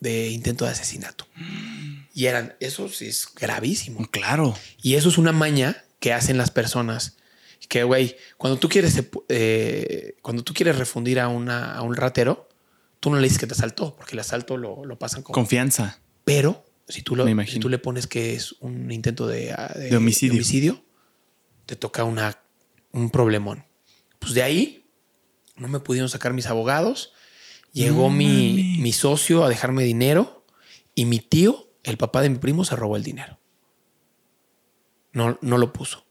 de 0.00 0.28
intento 0.28 0.64
de 0.64 0.72
asesinato. 0.72 1.26
Y 2.12 2.26
eran, 2.26 2.54
eso 2.60 2.88
sí 2.88 3.06
es 3.06 3.28
gravísimo. 3.34 4.06
Claro. 4.10 4.56
Y 4.82 4.94
eso 4.94 5.08
es 5.08 5.18
una 5.18 5.32
maña 5.32 5.84
que 6.00 6.12
hacen 6.12 6.36
las 6.36 6.50
personas. 6.50 7.16
Que, 7.68 7.82
güey, 7.82 8.16
cuando 8.36 8.58
tú 8.58 8.68
quieres, 8.68 9.02
eh, 9.28 10.16
cuando 10.20 10.44
tú 10.44 10.52
quieres 10.52 10.76
refundir 10.76 11.18
a, 11.18 11.28
una, 11.28 11.74
a 11.74 11.82
un 11.82 11.96
ratero, 11.96 12.48
tú 13.00 13.10
no 13.10 13.16
le 13.16 13.22
dices 13.22 13.38
que 13.38 13.46
te 13.46 13.54
asaltó, 13.54 13.96
porque 13.96 14.12
el 14.12 14.18
asalto 14.18 14.56
lo, 14.56 14.84
lo 14.84 14.98
pasan 14.98 15.22
como... 15.22 15.34
Confianza. 15.34 16.00
Pero 16.24 16.64
si 16.88 17.02
tú, 17.02 17.16
lo, 17.16 17.26
si 17.46 17.58
tú 17.58 17.68
le 17.68 17.78
pones 17.78 18.06
que 18.06 18.34
es 18.34 18.52
un 18.60 18.90
intento 18.90 19.26
de, 19.26 19.52
ah, 19.52 19.72
De 19.74 19.96
homicidio. 19.96 20.84
te 21.66 21.76
toca 21.76 22.04
una, 22.04 22.38
un 22.92 23.10
problemón. 23.10 23.64
Pues 24.18 24.34
de 24.34 24.42
ahí 24.42 24.86
no 25.56 25.68
me 25.68 25.80
pudieron 25.80 26.08
sacar 26.08 26.32
mis 26.32 26.46
abogados. 26.46 27.12
Llegó 27.74 28.04
No 28.04 28.10
mi, 28.10 28.78
mi 28.80 28.92
socio 28.92 29.44
a 29.44 29.48
dejarme 29.50 29.84
dinero 29.84 30.46
y 30.94 31.04
mi 31.04 31.18
tío, 31.18 31.68
el 31.82 31.98
papá 31.98 32.22
de 32.22 32.30
mi 32.30 32.38
primo, 32.38 32.64
se 32.64 32.74
robó 32.76 32.96
el 32.96 33.02
dinero. 33.02 33.38
No, 35.12 35.38
no 35.42 35.58
lo 35.58 35.72
puso. 35.72 36.04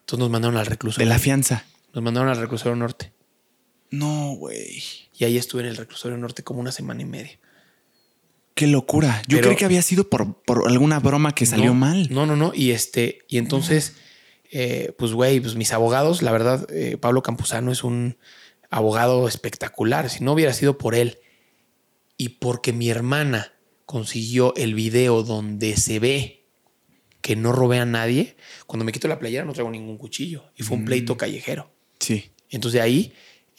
Entonces 0.00 0.18
nos 0.18 0.30
mandaron 0.30 0.56
al 0.56 0.64
De 0.64 0.70
reclusorio. 0.70 1.08
la 1.08 1.18
fianza. 1.18 1.64
Nos 1.94 2.02
mandaron 2.02 2.28
al 2.28 2.36
reclusorio 2.38 2.74
norte. 2.76 3.12
No, 3.90 4.34
güey. 4.36 4.82
Y 5.16 5.24
ahí 5.24 5.36
estuve 5.36 5.62
en 5.62 5.68
el 5.68 5.76
reclusorio 5.76 6.16
norte 6.16 6.42
como 6.42 6.60
una 6.60 6.72
semana 6.72 7.02
y 7.02 7.06
media. 7.06 7.38
Qué 8.54 8.66
locura. 8.66 9.22
Yo 9.28 9.38
Pero- 9.38 9.48
creí 9.48 9.56
que 9.56 9.64
había 9.64 9.82
sido 9.82 10.08
por, 10.08 10.42
por 10.42 10.68
alguna 10.68 10.98
broma 11.00 11.34
que 11.34 11.46
salió 11.46 11.66
No, 11.66 11.74
mal. 11.74 12.08
No, 12.10 12.26
no, 12.26 12.36
no. 12.36 12.52
Y 12.54 12.72
este, 12.72 13.20
y 13.28 13.38
entonces, 13.38 13.94
eh, 14.50 14.94
pues, 14.98 15.12
güey, 15.12 15.40
pues 15.40 15.54
mis 15.54 15.72
abogados, 15.72 16.22
la 16.22 16.32
verdad, 16.32 16.66
eh, 16.70 16.96
Pablo 16.98 17.22
Campuzano 17.22 17.72
es 17.72 17.82
un 17.84 18.18
abogado 18.70 19.28
espectacular. 19.28 20.08
Si 20.08 20.24
no 20.24 20.32
hubiera 20.32 20.52
sido 20.52 20.78
por 20.78 20.94
él 20.94 21.18
y 22.16 22.30
porque 22.30 22.72
mi 22.72 22.88
hermana 22.88 23.52
consiguió 23.86 24.54
el 24.56 24.74
video 24.74 25.22
donde 25.22 25.76
se 25.76 25.98
ve 25.98 26.46
que 27.20 27.36
no 27.36 27.52
robé 27.52 27.80
a 27.80 27.84
nadie, 27.84 28.36
cuando 28.66 28.84
me 28.84 28.92
quito 28.92 29.08
la 29.08 29.18
playera 29.18 29.44
no 29.44 29.52
traigo 29.52 29.70
ningún 29.70 29.98
cuchillo. 29.98 30.44
Y 30.56 30.62
fue 30.62 30.76
un 30.76 30.84
pleito 30.84 31.16
callejero. 31.16 31.70
Sí. 31.98 32.30
Entonces 32.48 32.78
de 32.78 32.80
ahí 32.80 33.12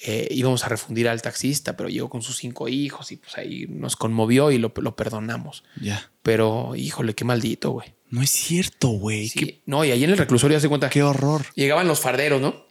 eh, 0.04 0.28
íbamos 0.32 0.64
a 0.64 0.70
refundir 0.70 1.08
al 1.08 1.22
taxista, 1.22 1.78
pero 1.78 1.90
llegó 1.90 2.10
con 2.10 2.24
sus 2.24 2.38
cinco 2.38 2.68
hijos 2.68 3.12
y 3.12 3.18
pues 3.18 3.38
ahí 3.38 3.68
nos 3.70 3.96
conmovió 3.96 4.52
y 4.52 4.58
lo, 4.58 4.74
lo 4.76 4.96
perdonamos. 4.96 5.64
Ya. 5.80 6.12
Pero, 6.24 6.76
híjole, 6.76 7.14
qué 7.14 7.24
maldito, 7.24 7.72
güey. 7.72 7.94
No 8.10 8.22
es 8.22 8.32
cierto, 8.32 8.90
güey. 8.90 9.30
Sí. 9.30 9.62
No, 9.66 9.86
y 9.86 9.92
ahí 9.92 10.04
en 10.04 10.10
el 10.10 10.18
reclusorio 10.18 10.58
hace 10.58 10.68
cuenta 10.68 10.90
qué 10.90 11.04
horror. 11.04 11.46
llegaban 11.56 11.88
los 11.88 12.00
farderos, 12.00 12.42
¿no? 12.42 12.66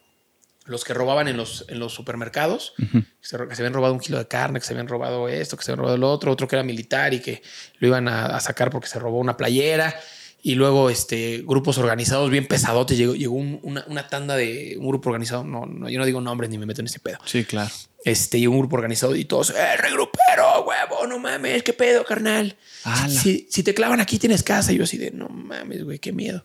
Los 0.66 0.85
que 0.85 0.93
robaban 0.95 1.27
en 1.27 1.37
los, 1.37 1.65
en 1.69 1.78
los 1.78 1.93
supermercados, 1.95 2.74
que, 2.77 3.03
se, 3.20 3.37
que 3.49 3.55
se 3.57 3.62
habían 3.62 3.73
robado 3.73 3.95
un 3.95 3.99
kilo 4.01 4.19
de 4.19 4.28
carne, 4.28 4.61
que 4.61 4.66
se 4.66 4.73
habían 4.74 4.89
robado 4.89 5.28
esto, 5.28 5.57
que 5.57 5.65
se 5.65 5.73
habían 5.73 5.81
robado 5.81 5.97
lo 5.99 6.11
otro, 6.11 6.31
otro 6.31 6.47
que 6.47 6.57
era 6.57 6.62
militar 6.62 7.15
y 7.15 7.20
que 7.20 7.43
lo 7.78 7.89
iban 7.89 8.09
a, 8.09 8.27
a 8.27 8.41
sacar 8.41 8.70
porque 8.70 8.87
se 8.89 8.99
robó 8.99 9.19
una 9.19 9.37
playera. 9.37 9.99
Y 10.43 10.55
luego 10.55 10.89
este, 10.89 11.43
grupos 11.47 11.77
organizados 11.77 12.31
bien 12.31 12.47
pesadotes. 12.47 12.97
Llegó, 12.97 13.15
llegó 13.15 13.35
un- 13.35 13.59
una, 13.62 13.85
una 13.89 14.09
tanda 14.09 14.37
de 14.37 14.77
un 14.78 14.87
grupo 14.89 15.11
organizado. 15.11 15.45
No, 15.45 15.66
no, 15.66 15.89
yo 15.91 15.99
no 15.99 16.07
digo 16.07 16.20
nombres 16.23 16.49
ni 16.51 16.57
me 16.57 16.65
meto 16.66 16.81
en 16.81 16.87
ese 16.87 16.99
pedo. 16.99 17.19
Sí, 17.27 17.45
claro. 17.45 17.70
Este, 18.05 18.39
y 18.39 18.47
un 18.47 18.59
grupo 18.59 18.77
organizado 18.77 19.15
y 19.16 19.27
todos, 19.27 19.51
¡eh, 19.51 19.77
regrupero, 19.77 20.65
huevo! 20.66 21.07
No 21.07 21.19
mames, 21.19 21.62
¿qué 21.62 21.74
pedo, 21.74 22.05
carnal? 22.05 22.57
Si, 23.11 23.47
si 23.51 23.62
te 23.62 23.74
clavan 23.74 24.01
aquí 24.01 24.19
tienes 24.19 24.43
casa. 24.43 24.73
Y 24.73 24.78
yo 24.78 24.85
así 24.85 24.97
de, 24.97 25.11
no 25.11 25.28
mames, 25.28 25.85
güey, 25.85 25.99
qué 25.99 26.12
miedo. 26.12 26.43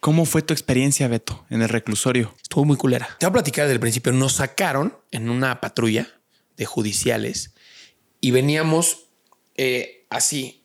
¿Cómo 0.00 0.24
fue 0.24 0.42
tu 0.42 0.54
experiencia, 0.54 1.08
Beto, 1.08 1.44
en 1.50 1.62
el 1.62 1.68
reclusorio? 1.68 2.34
Estuvo 2.42 2.64
muy 2.64 2.76
culera. 2.76 3.16
Te 3.18 3.26
voy 3.26 3.30
a 3.30 3.32
platicar 3.34 3.64
desde 3.64 3.74
el 3.74 3.80
principio. 3.80 4.12
Nos 4.12 4.34
sacaron 4.34 4.96
en 5.10 5.28
una 5.28 5.60
patrulla 5.60 6.08
de 6.56 6.64
judiciales 6.64 7.54
y 8.20 8.30
veníamos 8.30 9.06
eh, 9.56 10.06
así, 10.10 10.64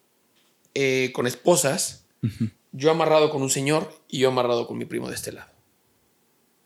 eh, 0.73 1.11
con 1.13 1.27
esposas, 1.27 2.05
yo 2.71 2.89
amarrado 2.89 3.29
con 3.29 3.41
un 3.41 3.49
señor 3.49 3.93
y 4.09 4.19
yo 4.19 4.29
amarrado 4.29 4.67
con 4.67 4.77
mi 4.77 4.85
primo 4.85 5.09
de 5.09 5.15
este 5.15 5.31
lado. 5.31 5.51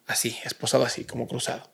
Así, 0.07 0.37
esposado 0.45 0.85
así, 0.85 1.03
como 1.03 1.27
cruzado. 1.27 1.69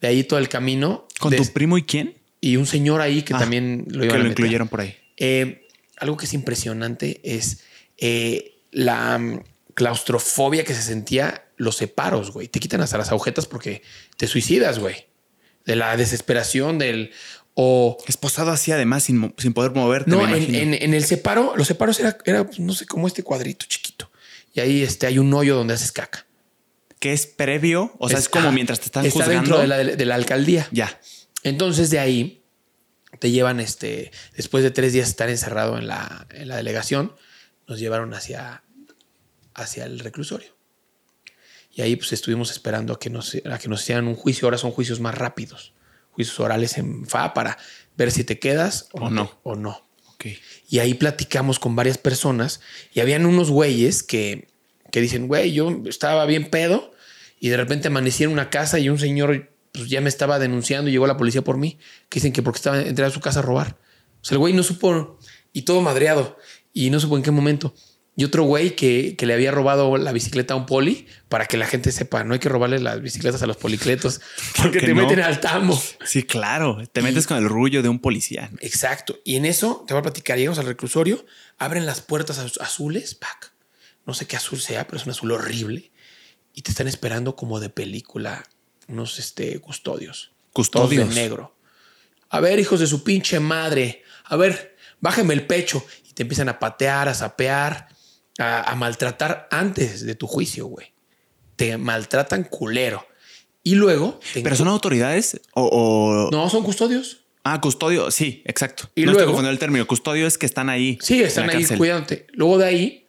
De 0.00 0.08
ahí 0.08 0.24
todo 0.24 0.38
el 0.38 0.48
camino. 0.48 1.06
¿Con 1.20 1.34
tu 1.34 1.44
primo 1.52 1.78
y 1.78 1.82
quién? 1.82 2.18
y 2.40 2.56
un 2.56 2.66
señor 2.66 3.00
ahí 3.00 3.22
que 3.22 3.34
Ah, 3.34 3.38
también 3.38 3.84
lo 3.88 4.00
Que 4.00 4.06
iban 4.06 4.20
a 4.20 4.24
lo 4.24 4.30
incluyeron 4.30 4.68
por 4.68 4.80
ahí. 4.80 4.96
Eh, 5.16 5.66
algo 5.96 6.16
que 6.16 6.26
es 6.26 6.34
impresionante 6.34 7.20
es 7.24 7.64
eh, 7.96 8.60
la 8.70 9.42
claustrofobia 9.78 10.64
que 10.64 10.74
se 10.74 10.82
sentía 10.82 11.44
los 11.56 11.76
separos, 11.76 12.32
güey. 12.32 12.48
Te 12.48 12.58
quitan 12.58 12.80
hasta 12.80 12.98
las 12.98 13.10
agujetas 13.10 13.46
porque 13.46 13.82
te 14.16 14.26
suicidas, 14.26 14.80
güey. 14.80 15.06
De 15.64 15.76
la 15.76 15.96
desesperación, 15.96 16.78
del... 16.78 17.12
O... 17.54 17.96
Esposado 18.08 18.50
así 18.50 18.72
además 18.72 19.04
sin, 19.04 19.32
sin 19.38 19.52
poder 19.54 19.70
moverte. 19.72 20.10
No, 20.10 20.22
en, 20.24 20.30
imagino. 20.30 20.58
en- 20.58 20.74
en 20.74 20.94
el 20.94 21.04
separo, 21.04 21.54
los 21.56 21.68
separos 21.68 22.00
era, 22.00 22.18
era, 22.24 22.44
pues, 22.44 22.58
no 22.58 22.72
sé, 22.72 22.86
como 22.86 23.06
este 23.06 23.22
cuadrito 23.22 23.66
chiquito. 23.68 24.10
Y 24.52 24.58
ahí 24.58 24.82
este, 24.82 25.06
hay 25.06 25.18
un 25.20 25.32
hoyo 25.32 25.54
donde 25.54 25.74
haces 25.74 25.92
caca. 25.92 26.26
que 26.98 27.12
es 27.12 27.28
previo, 27.28 27.94
o 28.00 28.08
sea, 28.08 28.18
es, 28.18 28.28
como 28.28 28.50
mientras 28.50 28.80
te 28.80 28.86
están 28.86 29.06
Está 29.06 29.20
juzgando. 29.24 29.58
dentro 29.58 29.58
de 29.60 29.66
la, 29.68 29.96
de 29.96 30.04
la 30.04 30.16
alcaldía. 30.16 30.66
Ya. 30.72 31.00
Entonces 31.44 31.90
de 31.90 32.00
ahí 32.00 32.42
te 33.20 33.30
llevan, 33.30 33.60
este, 33.60 34.10
después 34.36 34.64
de 34.64 34.72
tres 34.72 34.92
días 34.92 35.06
de 35.06 35.10
estar 35.10 35.28
encerrado 35.30 35.78
en 35.78 35.86
la, 35.86 36.26
en 36.30 36.48
la 36.48 36.56
delegación, 36.56 37.14
nos 37.68 37.78
llevaron 37.78 38.14
hacia, 38.14 38.62
hacia 39.62 39.84
el 39.84 39.98
reclusorio. 40.00 40.56
Y 41.72 41.82
ahí 41.82 41.96
pues 41.96 42.12
estuvimos 42.12 42.50
esperando 42.50 42.92
a 42.94 42.98
que, 42.98 43.10
nos, 43.10 43.36
a 43.44 43.58
que 43.58 43.68
nos 43.68 43.82
hicieran 43.82 44.08
un 44.08 44.14
juicio. 44.14 44.46
Ahora 44.46 44.58
son 44.58 44.70
juicios 44.70 45.00
más 45.00 45.14
rápidos. 45.14 45.72
Juicios 46.10 46.38
orales 46.40 46.76
en 46.78 47.06
FA 47.06 47.34
para 47.34 47.58
ver 47.96 48.10
si 48.10 48.24
te 48.24 48.38
quedas 48.38 48.88
o, 48.92 49.02
O 49.06 49.10
no. 49.10 49.28
te- 49.28 49.34
o 49.44 49.54
no. 49.54 49.82
Ok. 50.14 50.26
Y 50.68 50.80
ahí 50.80 50.94
platicamos 50.94 51.58
con 51.60 51.76
varias 51.76 51.98
personas 51.98 52.60
y 52.92 53.00
habían 53.00 53.24
unos 53.26 53.50
güeyes 53.50 54.02
que, 54.02 54.48
que 54.90 55.00
dicen, 55.00 55.28
güey, 55.28 55.52
yo 55.52 55.82
estaba 55.86 56.24
bien 56.26 56.50
pedo 56.50 56.92
y 57.38 57.50
de 57.50 57.56
repente 57.56 57.86
amanecí 57.88 58.24
en 58.24 58.30
una 58.30 58.50
casa 58.50 58.80
y 58.80 58.88
un 58.88 58.98
señor 58.98 59.52
pues, 59.70 59.88
ya 59.88 60.00
me 60.00 60.08
estaba 60.08 60.40
denunciando 60.40 60.88
y 60.88 60.92
llegó 60.92 61.06
la 61.06 61.16
policía 61.16 61.42
por 61.42 61.56
mí, 61.56 61.78
que 62.08 62.16
dicen 62.18 62.32
que 62.32 62.42
porque 62.42 62.56
estaba 62.58 62.80
entré 62.80 63.04
a 63.04 63.10
su 63.10 63.20
casa 63.20 63.38
a 63.38 63.42
robar. 63.42 63.76
O 64.20 64.24
sea, 64.24 64.34
el 64.34 64.40
güey 64.40 64.52
no 64.54 64.64
supo 64.64 65.20
y 65.52 65.62
todo 65.62 65.80
madreado 65.82 66.36
y 66.72 66.90
no 66.90 66.98
supo 66.98 67.16
en 67.16 67.22
qué 67.22 67.30
momento. 67.30 67.72
Y 68.18 68.24
otro 68.24 68.42
güey 68.42 68.74
que, 68.74 69.14
que 69.14 69.26
le 69.26 69.34
había 69.34 69.52
robado 69.52 69.96
la 69.96 70.10
bicicleta 70.10 70.54
a 70.54 70.56
un 70.56 70.66
poli 70.66 71.06
para 71.28 71.46
que 71.46 71.56
la 71.56 71.66
gente 71.68 71.92
sepa, 71.92 72.24
no 72.24 72.34
hay 72.34 72.40
que 72.40 72.48
robarle 72.48 72.80
las 72.80 73.00
bicicletas 73.00 73.44
a 73.44 73.46
los 73.46 73.56
policletos 73.56 74.20
porque 74.60 74.80
te 74.80 74.88
no? 74.92 75.02
meten 75.02 75.20
al 75.20 75.38
tambo. 75.40 75.80
Sí, 76.04 76.24
claro. 76.24 76.78
Te 76.90 77.00
metes 77.00 77.28
con 77.28 77.36
el 77.36 77.48
rullo 77.48 77.80
de 77.80 77.88
un 77.88 78.00
policía. 78.00 78.50
Exacto. 78.58 79.20
Y 79.24 79.36
en 79.36 79.44
eso 79.44 79.84
te 79.86 79.94
voy 79.94 80.00
a 80.00 80.02
platicar. 80.02 80.36
Llegamos 80.36 80.58
al 80.58 80.66
reclusorio, 80.66 81.24
abren 81.58 81.86
las 81.86 82.00
puertas 82.00 82.40
az- 82.40 82.58
azules, 82.60 83.14
pac. 83.14 83.52
No 84.04 84.14
sé 84.14 84.26
qué 84.26 84.34
azul 84.36 84.58
sea, 84.60 84.84
pero 84.88 84.98
es 84.98 85.06
un 85.06 85.12
azul 85.12 85.30
horrible. 85.30 85.92
Y 86.54 86.62
te 86.62 86.72
están 86.72 86.88
esperando 86.88 87.36
como 87.36 87.60
de 87.60 87.70
película 87.70 88.42
unos 88.88 89.20
este, 89.20 89.60
custodios. 89.60 90.32
Custodios. 90.52 91.04
Todos 91.04 91.14
de 91.14 91.22
negro. 91.22 91.56
A 92.30 92.40
ver, 92.40 92.58
hijos 92.58 92.80
de 92.80 92.88
su 92.88 93.04
pinche 93.04 93.38
madre. 93.38 94.02
A 94.24 94.34
ver, 94.34 94.74
bájeme 94.98 95.34
el 95.34 95.46
pecho. 95.46 95.86
Y 96.08 96.14
te 96.14 96.22
empiezan 96.22 96.48
a 96.48 96.58
patear, 96.58 97.08
a 97.08 97.14
sapear, 97.14 97.86
a, 98.38 98.70
a 98.70 98.74
maltratar 98.76 99.48
antes 99.50 100.04
de 100.06 100.14
tu 100.14 100.26
juicio, 100.26 100.66
güey. 100.66 100.92
Te 101.56 101.76
maltratan 101.76 102.44
culero. 102.44 103.06
Y 103.62 103.74
luego... 103.74 104.20
¿Pero 104.34 104.56
son 104.56 104.68
autoridades 104.68 105.40
o...? 105.54 105.68
o- 105.70 106.30
No, 106.30 106.48
son 106.48 106.62
custodios. 106.62 107.24
Ah, 107.44 107.60
custodio. 107.60 108.10
Sí, 108.10 108.42
exacto. 108.46 108.90
Y 108.94 109.00
no 109.02 109.06
luego- 109.06 109.18
estoy 109.20 109.26
confundiendo 109.26 109.52
el 109.52 109.58
término. 109.58 109.86
Custodio 109.86 110.26
es 110.26 110.38
que 110.38 110.46
están 110.46 110.68
ahí. 110.70 110.98
Sí, 111.02 111.22
están 111.22 111.50
ahí 111.50 111.56
cárcel. 111.58 111.78
cuidándote. 111.78 112.26
Luego 112.32 112.58
de 112.58 112.66
ahí 112.66 113.08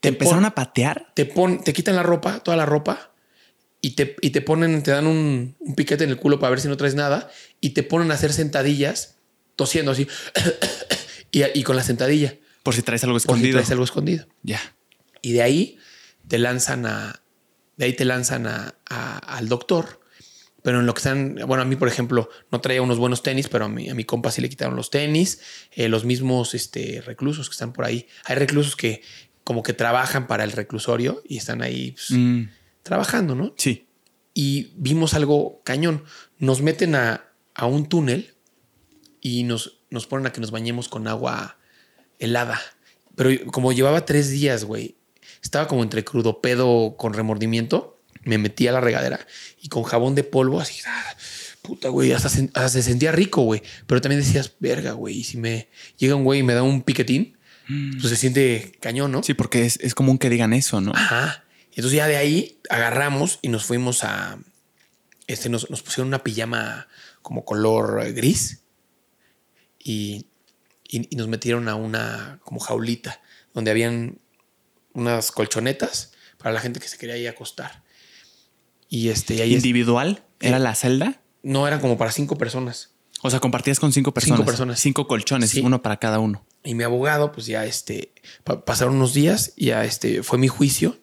¿Te 0.00 0.08
empezaron 0.08 0.40
pon- 0.40 0.44
a 0.46 0.54
patear? 0.54 1.06
te, 1.14 1.24
pon, 1.24 1.62
te 1.64 1.72
quitan 1.72 1.96
la 1.96 2.02
ropa, 2.02 2.40
toda 2.40 2.56
la 2.56 2.66
ropa, 2.66 3.12
y 3.80 3.92
te, 3.96 4.16
y 4.20 4.30
te 4.30 4.42
ponen, 4.42 4.82
te 4.82 4.90
dan 4.90 5.06
un, 5.06 5.56
un 5.58 5.74
piquete 5.74 6.04
en 6.04 6.10
el 6.10 6.16
culo 6.18 6.38
para 6.38 6.50
ver 6.50 6.60
si 6.60 6.68
no 6.68 6.76
traes 6.76 6.94
nada, 6.94 7.30
y 7.60 7.70
te 7.70 7.82
ponen 7.82 8.10
a 8.10 8.14
hacer 8.14 8.32
sentadillas, 8.32 9.16
tosiendo 9.56 9.92
así, 9.92 10.06
y, 11.30 11.42
y 11.58 11.62
con 11.62 11.76
la 11.76 11.82
sentadilla, 11.82 12.34
Por 12.64 12.74
si 12.74 12.82
traes 12.82 13.04
algo 13.04 13.14
por 13.14 13.20
si 13.20 13.26
escondido. 13.26 13.52
traes 13.58 13.70
algo 13.70 13.84
escondido. 13.84 14.26
Ya. 14.42 14.60
Y 15.22 15.32
de 15.32 15.42
ahí 15.42 15.78
te 16.26 16.38
lanzan 16.38 16.84
a, 16.86 17.22
de 17.76 17.84
ahí 17.84 17.92
te 17.92 18.04
lanzan 18.04 18.46
a, 18.48 18.74
a- 18.90 19.18
al 19.18 19.48
doctor. 19.48 20.00
Pero 20.64 20.80
en 20.80 20.86
lo 20.86 20.94
que 20.94 20.98
están, 21.00 21.36
bueno, 21.46 21.62
a 21.62 21.66
mí, 21.66 21.76
por 21.76 21.88
ejemplo, 21.88 22.30
no 22.50 22.60
traía 22.62 22.80
unos 22.80 22.96
buenos 22.98 23.22
tenis, 23.22 23.48
pero 23.48 23.66
a 23.66 23.68
mi, 23.68 23.90
a 23.90 23.94
mi 23.94 24.04
compa 24.04 24.30
sí 24.30 24.40
le 24.40 24.48
quitaron 24.48 24.76
los 24.76 24.88
tenis, 24.90 25.40
eh, 25.72 25.88
los 25.90 26.04
mismos 26.06 26.54
este, 26.54 27.02
reclusos 27.02 27.48
que 27.50 27.52
están 27.52 27.72
por 27.74 27.84
ahí. 27.84 28.06
Hay 28.24 28.36
reclusos 28.36 28.74
que 28.74 29.02
como 29.44 29.62
que 29.62 29.74
trabajan 29.74 30.26
para 30.26 30.42
el 30.42 30.52
reclusorio 30.52 31.22
y 31.28 31.36
están 31.36 31.60
ahí 31.60 31.92
pues, 31.92 32.10
Mm, 32.12 32.44
trabajando, 32.82 33.34
¿no? 33.34 33.52
sí. 33.58 33.86
Y 34.32 34.72
vimos 34.76 35.12
algo 35.14 35.60
cañón. 35.64 36.02
Nos 36.38 36.60
meten 36.62 36.94
a, 36.96 37.28
a 37.54 37.66
un 37.66 37.86
túnel 37.88 38.34
y 39.20 39.44
nos, 39.44 39.80
nos 39.90 40.06
ponen 40.06 40.26
a 40.26 40.32
que 40.32 40.40
nos 40.40 40.50
bañemos 40.50 40.88
con 40.88 41.06
agua 41.06 41.58
helada. 42.24 42.60
Pero 43.16 43.30
como 43.52 43.72
llevaba 43.72 44.04
tres 44.04 44.30
días, 44.30 44.64
güey, 44.64 44.96
estaba 45.42 45.68
como 45.68 45.82
entre 45.82 46.04
crudo 46.04 46.40
pedo 46.40 46.96
con 46.96 47.14
remordimiento. 47.14 48.00
Me 48.24 48.38
metí 48.38 48.66
a 48.66 48.72
la 48.72 48.80
regadera 48.80 49.26
y 49.60 49.68
con 49.68 49.82
jabón 49.82 50.14
de 50.14 50.24
polvo, 50.24 50.58
así, 50.60 50.80
ah, 50.86 51.16
puta, 51.62 51.90
güey, 51.90 52.12
hasta, 52.12 52.28
se- 52.30 52.50
hasta 52.54 52.68
se 52.70 52.82
sentía 52.82 53.12
rico, 53.12 53.42
güey. 53.42 53.62
Pero 53.86 54.00
también 54.00 54.22
decías, 54.22 54.52
verga, 54.60 54.92
güey, 54.92 55.18
y 55.18 55.24
si 55.24 55.36
me 55.36 55.68
llega 55.98 56.14
un 56.14 56.24
güey 56.24 56.40
y 56.40 56.42
me 56.42 56.54
da 56.54 56.62
un 56.62 56.82
piquetín, 56.82 57.36
pues 58.00 58.08
se 58.08 58.16
siente 58.16 58.72
cañón, 58.80 59.12
¿no? 59.12 59.22
Sí, 59.22 59.34
porque 59.34 59.64
es, 59.66 59.78
es 59.80 59.94
común 59.94 60.18
que 60.18 60.30
digan 60.30 60.52
eso, 60.54 60.80
¿no? 60.80 60.92
Ajá. 60.94 61.44
Entonces 61.70 61.92
ya 61.96 62.06
de 62.08 62.16
ahí 62.16 62.60
agarramos 62.70 63.38
y 63.42 63.48
nos 63.48 63.64
fuimos 63.64 64.04
a. 64.04 64.38
Este, 65.26 65.48
nos, 65.48 65.68
nos 65.70 65.82
pusieron 65.82 66.08
una 66.08 66.22
pijama 66.22 66.88
como 67.22 67.44
color 67.44 68.12
gris 68.12 68.60
y, 69.78 70.26
y- 70.84 71.12
y 71.12 71.16
nos 71.16 71.28
metieron 71.28 71.68
a 71.68 71.74
una 71.74 72.38
como 72.44 72.60
jaulita 72.60 73.20
donde 73.52 73.70
habían 73.70 74.18
unas 74.92 75.32
colchonetas 75.32 76.12
para 76.38 76.52
la 76.52 76.60
gente 76.60 76.80
que 76.80 76.88
se 76.88 76.98
quería 76.98 77.14
ahí 77.16 77.26
acostar. 77.26 77.82
Y 78.88 79.08
este, 79.08 79.34
y 79.34 79.40
ahí 79.40 79.50
es- 79.54 79.64
¿Individual? 79.64 80.24
¿Era 80.40 80.58
la 80.58 80.74
celda? 80.74 81.20
no 81.42 81.66
eran 81.68 81.78
como 81.80 81.98
para 81.98 82.10
cinco 82.10 82.36
personas. 82.38 82.92
O 83.22 83.28
sea, 83.30 83.38
compartías 83.40 83.78
con 83.78 83.92
cinco 83.92 84.12
personas. 84.14 84.38
Cinco 84.38 84.46
personas. 84.46 84.80
Cinco 84.80 85.06
colchones, 85.06 85.50
Sí. 85.50 85.60
uno 85.60 85.82
para 85.82 85.98
cada 85.98 86.18
uno. 86.18 86.46
Y 86.62 86.74
mi 86.74 86.84
abogado, 86.84 87.32
pues 87.32 87.44
ya 87.46 87.64
este, 87.66 88.12
pa- 88.44 88.64
pasaron 88.64 88.96
unos 88.96 89.12
días 89.12 89.52
y 89.56 89.66
ya 89.66 89.84
este, 89.84 90.22
fue 90.22 90.38
mi 90.38 90.48
juicio. 90.48 90.98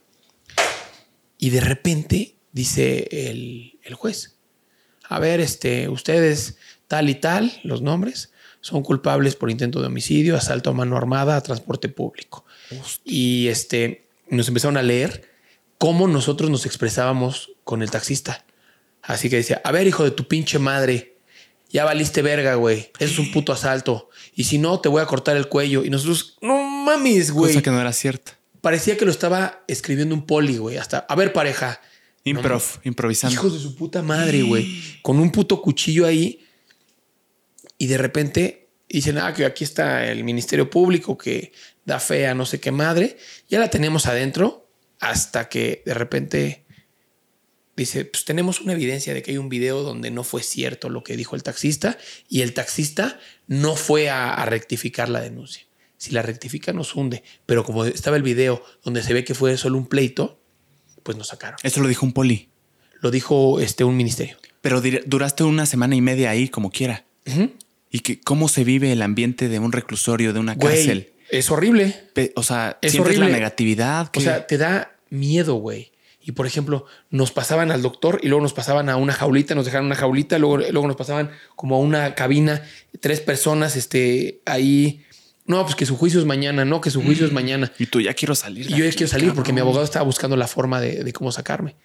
Y 1.37 1.49
de 1.51 1.61
repente 1.61 2.37
dice 2.51 3.07
el, 3.11 3.79
el 3.83 3.93
juez, 3.95 4.37
a 5.07 5.19
ver, 5.19 5.39
este, 5.41 5.89
ustedes 5.89 6.57
tal 6.87 7.09
y 7.09 7.15
tal, 7.15 7.59
los 7.63 7.81
nombres, 7.83 8.30
son 8.61 8.83
culpables 8.83 9.35
por 9.35 9.49
intento 9.49 9.81
de 9.81 9.87
homicidio, 9.87 10.37
asalto 10.37 10.69
a 10.69 10.73
mano 10.73 10.95
armada 10.95 11.35
a 11.35 11.41
transporte 11.41 11.89
público. 11.89 12.45
Y 13.03 13.47
este, 13.47 14.07
nos 14.29 14.47
empezaron 14.47 14.77
a 14.77 14.83
leer 14.83 15.29
cómo 15.77 16.07
nosotros 16.07 16.49
nos 16.49 16.65
expresábamos 16.65 17.51
con 17.63 17.81
el 17.81 17.91
taxista. 17.91 18.45
Así 19.01 19.29
que 19.29 19.37
decía, 19.37 19.61
a 19.63 19.71
ver, 19.71 19.87
hijo 19.87 20.03
de 20.03 20.11
tu 20.11 20.27
pinche 20.27 20.59
madre, 20.59 21.17
ya 21.71 21.85
valiste 21.85 22.21
verga, 22.21 22.55
güey. 22.55 22.91
Es 22.99 23.17
un 23.17 23.31
puto 23.31 23.51
asalto. 23.51 24.09
Y 24.35 24.43
si 24.43 24.57
no, 24.57 24.79
te 24.79 24.89
voy 24.89 25.01
a 25.01 25.05
cortar 25.05 25.37
el 25.37 25.47
cuello. 25.47 25.83
Y 25.83 25.89
nosotros, 25.89 26.37
no 26.41 26.63
mames, 26.63 27.31
güey. 27.31 27.53
Cosa 27.53 27.63
que 27.63 27.71
no 27.71 27.81
era 27.81 27.93
cierta. 27.93 28.37
Parecía 28.61 28.95
que 28.95 29.05
lo 29.05 29.11
estaba 29.11 29.63
escribiendo 29.67 30.13
un 30.13 30.25
poli, 30.25 30.57
güey. 30.57 30.77
Hasta, 30.77 30.99
a 30.99 31.15
ver, 31.15 31.33
pareja. 31.33 31.81
Improv, 32.23 32.61
improvisando. 32.83 33.33
Hijos 33.33 33.53
de 33.53 33.59
su 33.59 33.75
puta 33.75 34.03
madre, 34.03 34.43
güey. 34.43 34.99
Con 35.01 35.19
un 35.19 35.31
puto 35.31 35.61
cuchillo 35.61 36.05
ahí. 36.05 36.45
Y 37.81 37.87
de 37.87 37.97
repente 37.97 38.69
dicen, 38.87 39.17
ah, 39.17 39.33
que 39.33 39.43
aquí 39.43 39.63
está 39.63 40.05
el 40.05 40.23
Ministerio 40.23 40.69
Público 40.69 41.17
que 41.17 41.51
da 41.83 41.99
fe 41.99 42.27
a 42.27 42.35
no 42.35 42.45
sé 42.45 42.59
qué 42.59 42.69
madre. 42.69 43.17
Ya 43.49 43.57
la 43.57 43.71
tenemos 43.71 44.05
adentro 44.05 44.69
hasta 44.99 45.49
que 45.49 45.81
de 45.83 45.95
repente 45.95 46.63
dice, 47.75 48.05
pues 48.05 48.23
tenemos 48.23 48.61
una 48.61 48.73
evidencia 48.73 49.15
de 49.15 49.23
que 49.23 49.31
hay 49.31 49.39
un 49.39 49.49
video 49.49 49.81
donde 49.81 50.11
no 50.11 50.23
fue 50.23 50.43
cierto 50.43 50.89
lo 50.89 51.03
que 51.03 51.17
dijo 51.17 51.35
el 51.35 51.41
taxista 51.41 51.97
y 52.29 52.41
el 52.41 52.53
taxista 52.53 53.19
no 53.47 53.75
fue 53.75 54.11
a, 54.11 54.31
a 54.31 54.45
rectificar 54.45 55.09
la 55.09 55.19
denuncia. 55.19 55.63
Si 55.97 56.11
la 56.11 56.21
rectifica 56.21 56.73
nos 56.73 56.95
hunde, 56.95 57.23
pero 57.47 57.63
como 57.63 57.85
estaba 57.85 58.15
el 58.15 58.21
video 58.21 58.63
donde 58.83 59.01
se 59.01 59.15
ve 59.15 59.23
que 59.23 59.33
fue 59.33 59.57
solo 59.57 59.79
un 59.79 59.87
pleito, 59.87 60.39
pues 61.01 61.17
nos 61.17 61.29
sacaron. 61.29 61.57
Esto 61.63 61.81
lo 61.81 61.87
dijo 61.87 62.05
un 62.05 62.13
poli. 62.13 62.51
Lo 62.99 63.09
dijo 63.09 63.59
este 63.59 63.83
un 63.83 63.97
ministerio. 63.97 64.37
Pero 64.61 64.83
duraste 65.07 65.43
una 65.43 65.65
semana 65.65 65.95
y 65.95 66.01
media 66.01 66.29
ahí, 66.29 66.47
como 66.47 66.69
quiera. 66.69 67.07
¿Y 67.91 67.99
que, 67.99 68.19
cómo 68.21 68.47
se 68.47 68.63
vive 68.63 68.91
el 68.91 69.01
ambiente 69.01 69.49
de 69.49 69.59
un 69.59 69.71
reclusorio, 69.71 70.33
de 70.33 70.39
una 70.39 70.55
Güey, 70.55 70.75
cárcel? 70.75 71.11
es 71.29 71.51
horrible. 71.51 71.95
O 72.35 72.43
sea, 72.43 72.77
Es 72.81 72.93
¿sientes 72.93 73.17
la 73.17 73.27
negatividad? 73.27 74.09
O 74.15 74.21
sea, 74.21 74.47
te 74.47 74.57
da 74.57 74.95
miedo, 75.09 75.55
güey. 75.55 75.91
Y 76.23 76.33
por 76.33 76.45
ejemplo, 76.45 76.85
nos 77.09 77.31
pasaban 77.31 77.71
al 77.71 77.81
doctor 77.81 78.19
y 78.21 78.27
luego 78.27 78.43
nos 78.43 78.53
pasaban 78.53 78.89
a 78.89 78.95
una 78.95 79.11
jaulita, 79.13 79.55
nos 79.55 79.65
dejaron 79.65 79.87
una 79.87 79.95
jaulita, 79.95 80.37
luego, 80.37 80.57
luego 80.57 80.87
nos 80.87 80.95
pasaban 80.95 81.31
como 81.55 81.75
a 81.75 81.79
una 81.79 82.13
cabina, 82.15 82.63
tres 82.99 83.19
personas 83.21 83.75
este, 83.75 84.41
ahí. 84.45 85.03
No, 85.47 85.63
pues 85.63 85.75
que 85.75 85.87
su 85.87 85.97
juicio 85.97 86.19
es 86.19 86.25
mañana, 86.25 86.63
no, 86.63 86.79
que 86.79 86.91
su 86.91 87.01
juicio 87.01 87.25
es 87.25 87.33
mañana. 87.33 87.73
Y 87.79 87.87
tú 87.87 87.99
ya 87.99 88.13
quiero 88.13 88.35
salir. 88.35 88.69
Y 88.69 88.75
yo 88.75 88.85
ya 88.85 88.91
quiero 88.91 89.07
salir 89.07 89.33
porque 89.33 89.51
mi 89.51 89.61
abogado 89.61 89.83
estaba 89.83 90.05
buscando 90.05 90.37
la 90.37 90.47
forma 90.47 90.79
de, 90.79 91.03
de 91.03 91.11
cómo 91.13 91.31
sacarme. 91.31 91.75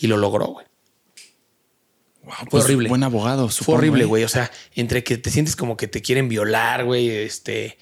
Y 0.00 0.06
lo 0.06 0.16
logró, 0.16 0.46
güey. 0.46 0.66
Wow, 2.24 2.34
Fue 2.40 2.46
pues, 2.50 2.64
horrible. 2.64 2.88
Buen 2.88 3.02
abogado. 3.02 3.48
Fue 3.48 3.52
supongo, 3.56 3.78
horrible, 3.78 4.02
¿eh? 4.04 4.06
güey. 4.06 4.24
O 4.24 4.28
sea, 4.28 4.50
entre 4.74 5.02
que 5.04 5.18
te 5.18 5.30
sientes 5.30 5.56
como 5.56 5.76
que 5.76 5.88
te 5.88 6.00
quieren 6.02 6.28
violar, 6.28 6.84
güey, 6.84 7.08
este, 7.10 7.78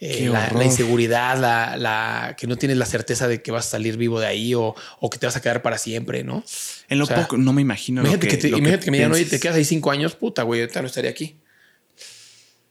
eh, 0.00 0.28
la, 0.30 0.62
inseguridad, 0.64 1.38
la, 1.40 1.76
la 1.76 2.36
que 2.38 2.46
no 2.46 2.56
tienes 2.56 2.76
la 2.76 2.84
certeza 2.86 3.26
de 3.28 3.40
que 3.42 3.50
vas 3.50 3.66
a 3.66 3.70
salir 3.70 3.96
vivo 3.96 4.20
de 4.20 4.26
ahí 4.26 4.54
o, 4.54 4.74
o 5.00 5.10
que 5.10 5.18
te 5.18 5.26
vas 5.26 5.36
a 5.36 5.40
quedar 5.40 5.62
para 5.62 5.78
siempre, 5.78 6.22
¿no? 6.22 6.44
En 6.88 6.98
lo 6.98 7.04
o 7.04 7.06
sea, 7.06 7.22
poco, 7.22 7.36
no 7.38 7.52
me 7.52 7.62
imagino. 7.62 8.02
lo 8.02 8.08
imagínate 8.08 8.28
que, 8.28 8.36
te- 8.42 8.48
lo 8.50 8.58
imagínate 8.58 8.84
que 8.84 8.90
me 8.90 8.98
digan, 8.98 9.12
oye, 9.12 9.24
te 9.24 9.40
quedas 9.40 9.56
ahí 9.56 9.64
cinco 9.64 9.90
años, 9.90 10.14
puta, 10.14 10.42
güey, 10.42 10.60
ahorita 10.60 10.80
no 10.82 10.86
estaría 10.88 11.10
aquí. 11.10 11.36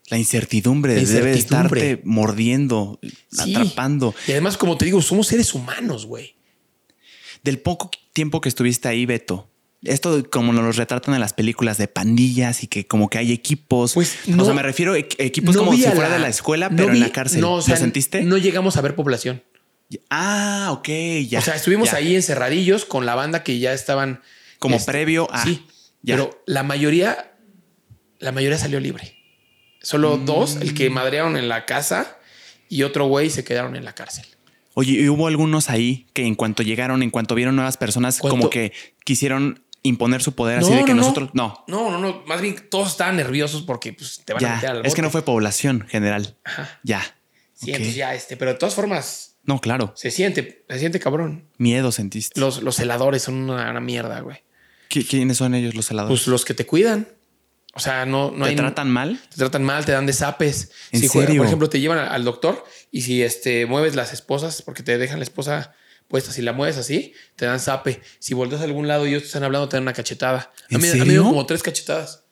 La 0.10 0.18
incertidumbre, 0.18 0.96
La 0.96 1.02
debe 1.02 1.32
incertidumbre. 1.36 1.80
estarte 1.92 2.02
mordiendo, 2.06 2.98
Sí. 3.30 3.54
atrapando. 3.56 4.16
Y 4.28 4.32
además, 4.32 4.56
como 4.56 4.78
te 4.78 4.86
digo, 4.86 5.02
somos 5.02 5.28
seres 5.28 5.54
humanos, 5.54 6.06
güey. 6.06 6.36
Del 7.44 7.60
poco 7.60 7.92
tiempo 8.14 8.40
que 8.40 8.48
estuviste 8.50 8.88
ahí, 8.88 9.06
Beto, 9.06 9.50
esto 9.84 10.28
como 10.30 10.54
nos 10.54 10.64
lo 10.64 10.72
retratan 10.72 11.14
en 11.14 11.20
las 11.22 11.34
películas 11.34 11.78
de 11.78 11.88
pandillas 11.88 12.64
y 12.64 12.68
que 12.68 12.88
como 12.88 13.10
que 13.10 13.18
hay 13.20 13.32
equipos. 13.32 13.94
Pues, 13.94 14.18
o 14.28 14.32
no- 14.32 14.46
sea, 14.46 14.54
me 14.54 14.64
refiero 14.64 14.94
a 14.94 14.98
equ- 14.98 15.16
equipos 15.20 15.56
No 15.56 15.66
como 15.66 15.74
si 15.78 15.84
fuera 15.84 16.10
de 16.10 16.20
la 16.20 16.30
escuela, 16.30 16.70
no 16.70 16.76
pero 16.76 16.92
en 16.92 17.00
la 17.00 17.12
cárcel. 17.12 17.42
No, 17.42 17.54
o 17.56 17.62
sea, 17.62 17.76
¿Lo 17.76 17.82
sentiste? 17.82 18.22
No 18.24 18.38
llegamos 18.38 18.78
a 18.78 18.82
ver 18.82 18.96
población. 18.96 19.44
Ah, 20.10 20.70
ok, 20.72 20.90
ya. 21.30 21.40
o 21.40 21.42
sea, 21.42 21.56
estuvimos 21.56 21.92
ya. 21.92 21.98
ahí 21.98 22.16
encerradillos 22.16 22.86
con 22.86 23.06
la 23.06 23.16
banda 23.16 23.44
que 23.44 23.60
ya 23.60 23.74
estaban. 23.74 24.22
Como 24.60 24.76
este, 24.76 24.92
previo 24.92 25.30
a. 25.32 25.44
Sí, 25.44 25.66
ya. 26.02 26.16
pero 26.16 26.42
la 26.46 26.64
mayoría, 26.64 27.32
la 28.20 28.32
mayoría 28.32 28.58
salió 28.58 28.80
libre. 28.80 29.14
Solo 29.82 30.18
Mm. 30.18 30.26
dos, 30.26 30.56
el 30.58 30.74
que 30.74 30.90
madrearon 30.90 31.38
en 31.38 31.48
la 31.48 31.66
casa 31.66 32.18
y 32.68 32.84
otro 32.84 33.06
güey 33.06 33.30
se 33.30 33.44
quedaron 33.44 33.76
en 33.76 33.86
la 33.86 33.94
cárcel. 33.94 34.26
Oye, 34.74 34.94
y 34.94 35.10
hubo 35.10 35.28
algunos 35.28 35.70
ahí 35.70 36.06
que 36.14 36.26
en 36.26 36.36
cuanto 36.36 36.62
llegaron, 36.64 37.02
en 37.02 37.10
cuanto 37.10 37.34
vieron 37.36 37.56
nuevas 37.56 37.78
personas, 37.78 38.20
¿Cuánto? 38.20 38.38
como 38.38 38.50
que 38.50 38.74
quisieron 39.06 39.64
imponer 39.84 40.22
su 40.22 40.34
poder 40.34 40.60
así 40.60 40.74
de 40.74 40.86
que 40.86 40.94
nosotros. 40.94 41.30
No, 41.34 41.64
No, 41.68 41.90
no, 41.92 42.00
no. 42.00 42.24
Más 42.28 42.42
bien 42.42 42.56
todos 42.70 42.90
estaban 42.90 43.16
nerviosos 43.16 43.62
porque 43.64 43.94
pues, 43.94 44.22
te 44.26 44.34
van 44.34 44.46
a 44.46 44.56
meter 44.56 44.70
al 44.72 44.86
Es 44.86 44.94
que 44.96 45.02
no 45.02 45.10
fue 45.10 45.22
población 45.24 45.86
general. 45.90 46.36
Ajá. 46.44 46.80
Ya. 46.84 47.02
Sí, 47.54 47.72
Ok. 47.72 47.76
entonces 47.78 47.96
ya 47.96 48.14
este. 48.14 48.38
Pero 48.38 48.52
de 48.54 48.58
todas 48.58 48.76
formas, 48.76 49.36
No, 49.44 49.60
claro. 49.62 49.94
se 49.96 50.12
siente, 50.12 50.66
se 50.70 50.80
siente 50.80 51.00
cabrón. 51.00 51.48
Miedo 51.58 51.92
sentiste. 51.92 52.40
Los, 52.40 52.62
los 52.62 52.76
celadores 52.76 53.22
son 53.24 53.36
una, 53.50 53.70
una 53.72 53.80
mierda, 53.80 54.20
güey. 54.20 54.44
¿Qui- 54.90 55.08
¿Quiénes 55.08 55.38
son 55.38 55.56
ellos 55.56 55.74
los 55.76 55.90
heladores? 55.92 56.20
Pues 56.20 56.28
los 56.28 56.46
que 56.46 56.54
te 56.54 56.66
cuidan. 56.66 57.08
O 57.74 57.80
sea, 57.80 58.06
no, 58.08 58.32
no 58.32 58.46
¿Te 58.46 58.52
hay. 58.52 58.56
tratan 58.56 58.90
mal? 58.90 59.20
te 59.30 59.36
tratan 59.38 59.64
mal, 59.64 59.86
te 59.86 59.92
dan 59.92 60.06
desapes. 60.08 60.72
¿En 60.92 61.00
Si 61.00 61.08
serio? 61.08 61.38
por 61.38 61.46
ejemplo, 61.46 61.70
te 61.70 61.80
llevan 61.80 62.00
al, 62.00 62.08
al 62.10 62.24
doctor 62.26 62.66
y 62.92 63.02
si 63.02 63.22
este 63.22 63.66
mueves 63.68 63.96
las 63.96 64.14
esposas, 64.14 64.62
porque 64.64 64.82
te 64.82 64.98
dejan 64.98 65.20
la 65.20 65.24
esposa 65.24 65.76
puesta, 66.08 66.32
si 66.32 66.42
la 66.42 66.54
mueves 66.54 66.78
así, 66.78 67.14
te 67.36 67.46
dan 67.46 67.60
zape. 67.60 68.02
Si 68.20 68.34
volteas 68.34 68.62
a 68.62 68.64
algún 68.66 68.88
lado 68.88 69.06
y 69.06 69.10
ellos 69.10 69.24
te 69.24 69.28
están 69.28 69.44
hablando, 69.44 69.68
te 69.70 69.76
dan 69.78 69.84
una 69.84 69.94
cachetada. 69.94 70.40
A 70.40 70.54
¿En 70.70 70.82
mí, 70.82 70.88
a 70.90 70.94
mí 71.06 71.14
me 71.14 71.18
como 71.18 71.46
tres 71.46 71.64
cachetadas. 71.64 72.24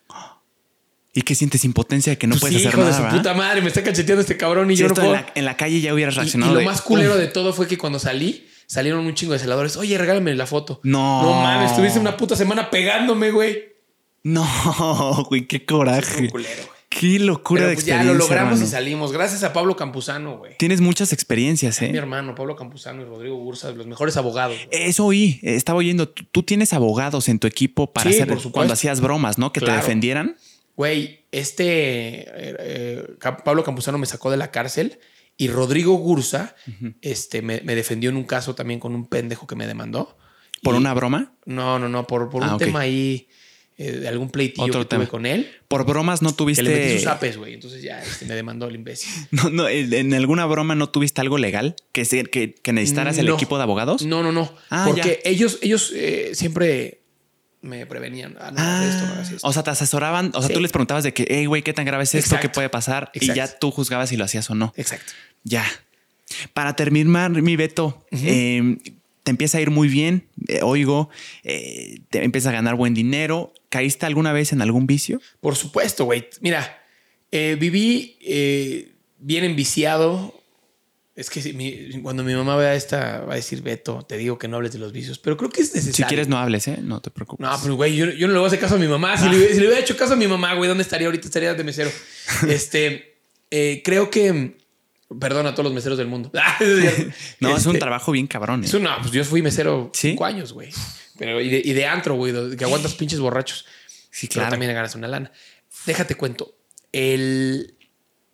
¿Y 1.18 1.22
qué 1.22 1.34
sientes 1.34 1.64
impotencia 1.64 2.12
de 2.12 2.18
que 2.18 2.28
no 2.28 2.34
Pues 2.34 2.42
puedes 2.42 2.58
sí, 2.62 2.68
hacer 2.68 2.78
hijo 2.78 2.80
nada? 2.82 2.92
de 2.92 2.98
su 2.98 3.04
¿verdad? 3.04 3.18
puta 3.20 3.34
madre, 3.34 3.62
me 3.62 3.70
está 3.70 3.82
cacheteando 3.84 4.20
este 4.22 4.36
cabrón 4.36 4.70
y 4.70 4.76
yo 4.76 4.90
no 4.90 4.94
puedo. 4.96 5.08
en, 5.08 5.14
la, 5.14 5.26
en 5.34 5.46
la 5.46 5.56
calle 5.56 5.80
ya 5.80 5.94
hubieras 5.94 6.14
Y- 6.14 6.18
y, 6.18 6.20
reaccionado. 6.22 6.54
lo 6.54 6.60
de, 6.60 6.66
más 6.66 6.82
culero 6.82 7.16
de 7.16 7.28
todo 7.28 7.54
fue 7.54 7.68
que 7.68 7.78
cuando 7.78 8.00
salí, 8.00 8.46
salieron 8.68 9.06
un 9.06 9.14
chingo 9.16 9.32
de 9.32 9.40
celadores. 9.40 9.78
Oye, 9.78 9.98
regálame 9.98 10.36
la 10.36 10.46
foto. 10.46 10.82
No. 10.84 11.22
No 11.22 11.42
mames, 11.42 11.72
estuviste 11.72 12.00
una 12.00 12.18
puta 12.18 12.36
semana 12.36 12.70
pegándome, 12.70 13.32
güey. 13.32 13.76
No, 14.24 14.46
güey, 15.30 15.48
qué 15.48 15.66
coraje. 15.66 16.24
Un 16.24 16.28
culero, 16.30 16.64
güey. 16.66 16.75
Qué 16.98 17.20
locura 17.20 17.60
Pero 17.62 17.70
de 17.70 17.74
pues 17.76 17.86
ya 17.86 17.96
experiencia. 17.96 18.14
lo 18.14 18.20
logramos 18.20 18.52
hermano. 18.54 18.66
y 18.66 18.70
salimos. 18.72 19.12
Gracias 19.12 19.44
a 19.44 19.52
Pablo 19.52 19.76
Campuzano, 19.76 20.38
güey. 20.38 20.58
Tienes 20.58 20.80
muchas 20.80 21.12
experiencias, 21.12 21.82
Mi 21.82 21.88
¿eh? 21.88 21.98
hermano, 21.98 22.36
Pablo 22.36 22.56
Campuzano 22.56 23.02
y 23.02 23.06
Rodrigo 23.06 23.38
Bursa, 23.38 23.72
los 23.72 23.86
mejores 23.86 24.16
abogados. 24.18 24.56
Eso 24.72 25.06
oí, 25.06 25.40
estaba 25.44 25.80
oyendo. 25.80 26.08
Tú, 26.08 26.44
tienes 26.44 26.72
abogados 26.72 27.28
en 27.28 27.40
tu 27.40 27.48
equipo 27.48 27.92
para 27.92 28.10
Sí, 28.10 28.16
hacer 28.22 28.28
por 28.34 28.52
cuando 28.52 28.74
hacías 28.74 29.02
bromas, 29.02 29.38
¿no? 29.38 29.52
Que 29.52 29.60
Claro. 29.60 29.80
te 29.82 29.86
defendieran. 29.86 30.38
Güey, 30.78 31.26
este 31.32 31.64
eh, 32.22 32.56
eh, 32.60 33.08
Pablo 33.44 33.64
Campuzano 33.64 33.98
me 33.98 34.06
sacó 34.06 34.32
de 34.32 34.38
la 34.38 34.52
cárcel 34.52 35.00
y 35.38 35.48
Rodrigo 35.50 35.96
Gursa 35.96 36.56
este, 37.02 37.42
me, 37.42 37.62
me 37.62 37.76
defendió 37.76 38.10
en 38.10 38.16
un 38.16 38.24
caso 38.24 38.56
también 38.56 38.80
con 38.80 38.96
un 38.96 39.06
pendejo 39.08 39.48
que 39.48 39.56
me 39.56 39.68
demandó. 39.68 40.18
¿Por 40.64 40.76
Y- 40.76 40.78
una 40.78 40.94
broma? 40.94 41.34
No, 41.46 41.78
no, 41.78 41.90
no, 41.90 42.08
por, 42.08 42.30
por 42.30 42.44
Ah, 42.44 42.54
un 42.54 42.58
tema 42.58 42.80
ahí, 42.82 43.28
eh, 43.78 43.92
de 43.92 44.08
algún 44.08 44.30
pleitillo 44.30 44.66
Otro 44.68 44.82
que 44.82 44.86
tema. 44.88 45.04
tuve 45.04 45.12
con 45.12 45.26
él. 45.26 45.52
Por 45.68 45.86
bromas 45.86 46.22
no 46.22 46.30
Que 46.30 46.36
tuviste. 46.36 46.64
le 46.64 46.70
metí 46.70 46.98
sus 47.00 47.08
apes, 47.08 47.38
güey. 47.38 47.54
Entonces 47.56 47.82
ya 47.82 48.02
este, 48.02 48.26
me 48.26 48.34
demandó 48.36 48.68
el 48.68 48.76
imbécil. 48.76 49.10
No, 49.32 49.50
no, 49.50 49.68
en 49.68 50.14
alguna 50.14 50.46
broma 50.46 50.76
no 50.76 50.90
tuviste 50.90 51.20
algo 51.22 51.38
legal 51.38 51.76
que, 51.92 52.06
se- 52.06 52.24
que, 52.26 52.54
que 52.56 52.72
necesitaras 52.74 53.18
el 53.18 53.28
equipo 53.30 53.58
de 53.58 53.64
abogados. 53.64 54.04
No, 54.04 54.24
no, 54.24 54.32
no. 54.32 54.54
Ah, 54.70 54.86
porque 54.88 55.20
ellos, 55.26 55.60
ellos 55.62 55.92
eh, 55.96 56.32
siempre 56.34 57.02
me 57.62 57.86
prevenían. 57.88 58.38
Ah, 58.40 58.52
no, 58.52 58.62
hagas 58.62 58.96
esto, 58.96 59.16
no 59.16 59.22
esto. 59.22 59.48
o 59.48 59.52
sea, 59.54 59.64
te 59.64 59.72
asesoraban, 59.72 60.32
o 60.36 60.40
sea, 60.40 60.50
Sí. 60.50 60.54
tú 60.54 60.60
les 60.62 60.72
preguntabas 60.72 61.04
de 61.04 61.14
que, 61.14 61.26
hey, 61.28 61.46
güey, 61.48 61.64
¿qué 61.64 61.74
tan 61.74 61.84
grave 61.86 62.04
es 62.04 62.14
esto? 62.16 62.38
¿Qué 62.40 62.48
puede 62.48 62.70
pasar? 62.70 63.10
Y 63.14 63.34
ya 63.34 63.48
tú 63.60 63.72
juzgabas 63.72 64.10
si 64.10 64.18
lo 64.18 64.24
hacías 64.24 64.50
o 64.52 64.56
no. 64.56 64.72
Exacto. 64.78 65.12
Ya. 65.44 65.66
Para 66.54 66.76
terminar, 66.76 67.32
mi 67.32 67.56
Beto, 67.56 68.06
eh, 68.12 68.78
te 69.26 69.32
empieza 69.32 69.58
a 69.58 69.62
ir 69.62 69.72
muy 69.72 69.90
bien, 69.90 70.28
eh, 70.48 70.60
oigo, 70.62 71.10
eh, 71.44 72.00
te 72.12 72.24
empiezas 72.24 72.52
a 72.52 72.54
ganar 72.54 72.76
buen 72.76 72.94
dinero. 72.94 73.52
¿Caíste 73.70 74.06
alguna 74.06 74.32
vez 74.32 74.54
en 74.54 74.62
algún 74.62 74.86
vicio? 74.88 75.20
Por 75.42 75.56
supuesto, 75.56 76.06
güey. 76.06 76.30
Mira, 76.42 76.82
eh, 77.32 77.58
viví 77.60 78.18
bien 79.20 79.44
enviciado. 79.44 80.34
Es 81.16 81.30
que 81.30 81.42
si 81.42 81.54
mi- 81.54 82.02
cuando 82.04 82.24
mi 82.24 82.36
mamá 82.36 82.56
vea 82.56 82.76
esta, 82.76 83.22
va 83.22 83.34
a 83.34 83.36
decir, 83.38 83.62
Beto, 83.64 84.04
te 84.08 84.18
digo 84.18 84.38
que 84.38 84.48
no 84.48 84.58
hables 84.58 84.74
de 84.74 84.80
los 84.80 84.92
vicios, 84.92 85.18
pero 85.18 85.38
creo 85.38 85.50
que 85.50 85.62
es 85.62 85.74
necesario. 85.74 85.96
Si 85.96 86.04
quieres, 86.04 86.28
no 86.28 86.38
hables, 86.38 86.68
¿eh? 86.68 86.78
No 86.82 87.02
te 87.02 87.10
preocupes. 87.10 87.44
No, 87.46 87.58
pero 87.64 87.76
güey, 87.76 87.96
yo, 87.96 88.06
yo 88.12 88.28
no 88.28 88.34
le 88.34 88.40
voy 88.40 88.46
a 88.46 88.48
hacer 88.50 88.60
caso 88.60 88.76
a 88.76 88.78
mi 88.78 88.88
mamá. 88.88 89.18
Si, 89.18 89.28
le, 89.30 89.48
si 89.54 89.60
le 89.60 89.66
hubiera 89.68 89.80
hecho 89.80 89.98
caso 89.98 90.14
a 90.14 90.18
mi 90.18 90.28
mamá, 90.28 90.54
güey, 90.54 90.68
¿dónde 90.68 90.84
estaría 90.84 91.08
ahorita? 91.08 91.28
Estaría 91.28 91.54
de 91.56 91.64
mesero. 91.64 91.90
Este, 92.50 93.16
creo 93.84 94.10
que, 94.12 94.58
perdón 95.20 95.48
a 95.48 95.52
todos 95.54 95.66
los 95.66 95.74
meseros 95.74 95.98
del 95.98 96.08
mundo. 96.08 96.32
no, 97.40 97.56
es 97.58 97.66
un 97.66 97.72
Este, 97.76 97.80
trabajo 97.80 98.12
bien 98.12 98.28
cabrón. 98.28 98.64
¿eh? 98.64 98.66
es 98.68 98.74
una- 98.74 99.00
pues 99.00 99.12
yo 99.12 99.24
fui 99.24 99.42
mesero 99.42 99.90
¿Sí? 99.94 100.10
cinco 100.12 100.26
años, 100.26 100.54
güey. 100.54 100.70
Pero 101.18 101.40
y 101.42 101.50
de, 101.50 101.62
y 101.64 101.74
de 101.74 101.86
antro, 101.86 102.16
güey, 102.16 102.34
que 102.58 102.64
aguantas 102.66 102.94
pinches 102.96 103.20
borrachos. 103.20 103.66
Sí, 104.12 104.28
Pero 104.28 104.42
claro. 104.42 104.52
también 104.52 104.74
ganas 104.74 104.96
una 104.96 105.08
lana. 105.08 105.32
Déjate 105.86 106.16
cuento. 106.16 106.58
El, 106.92 107.78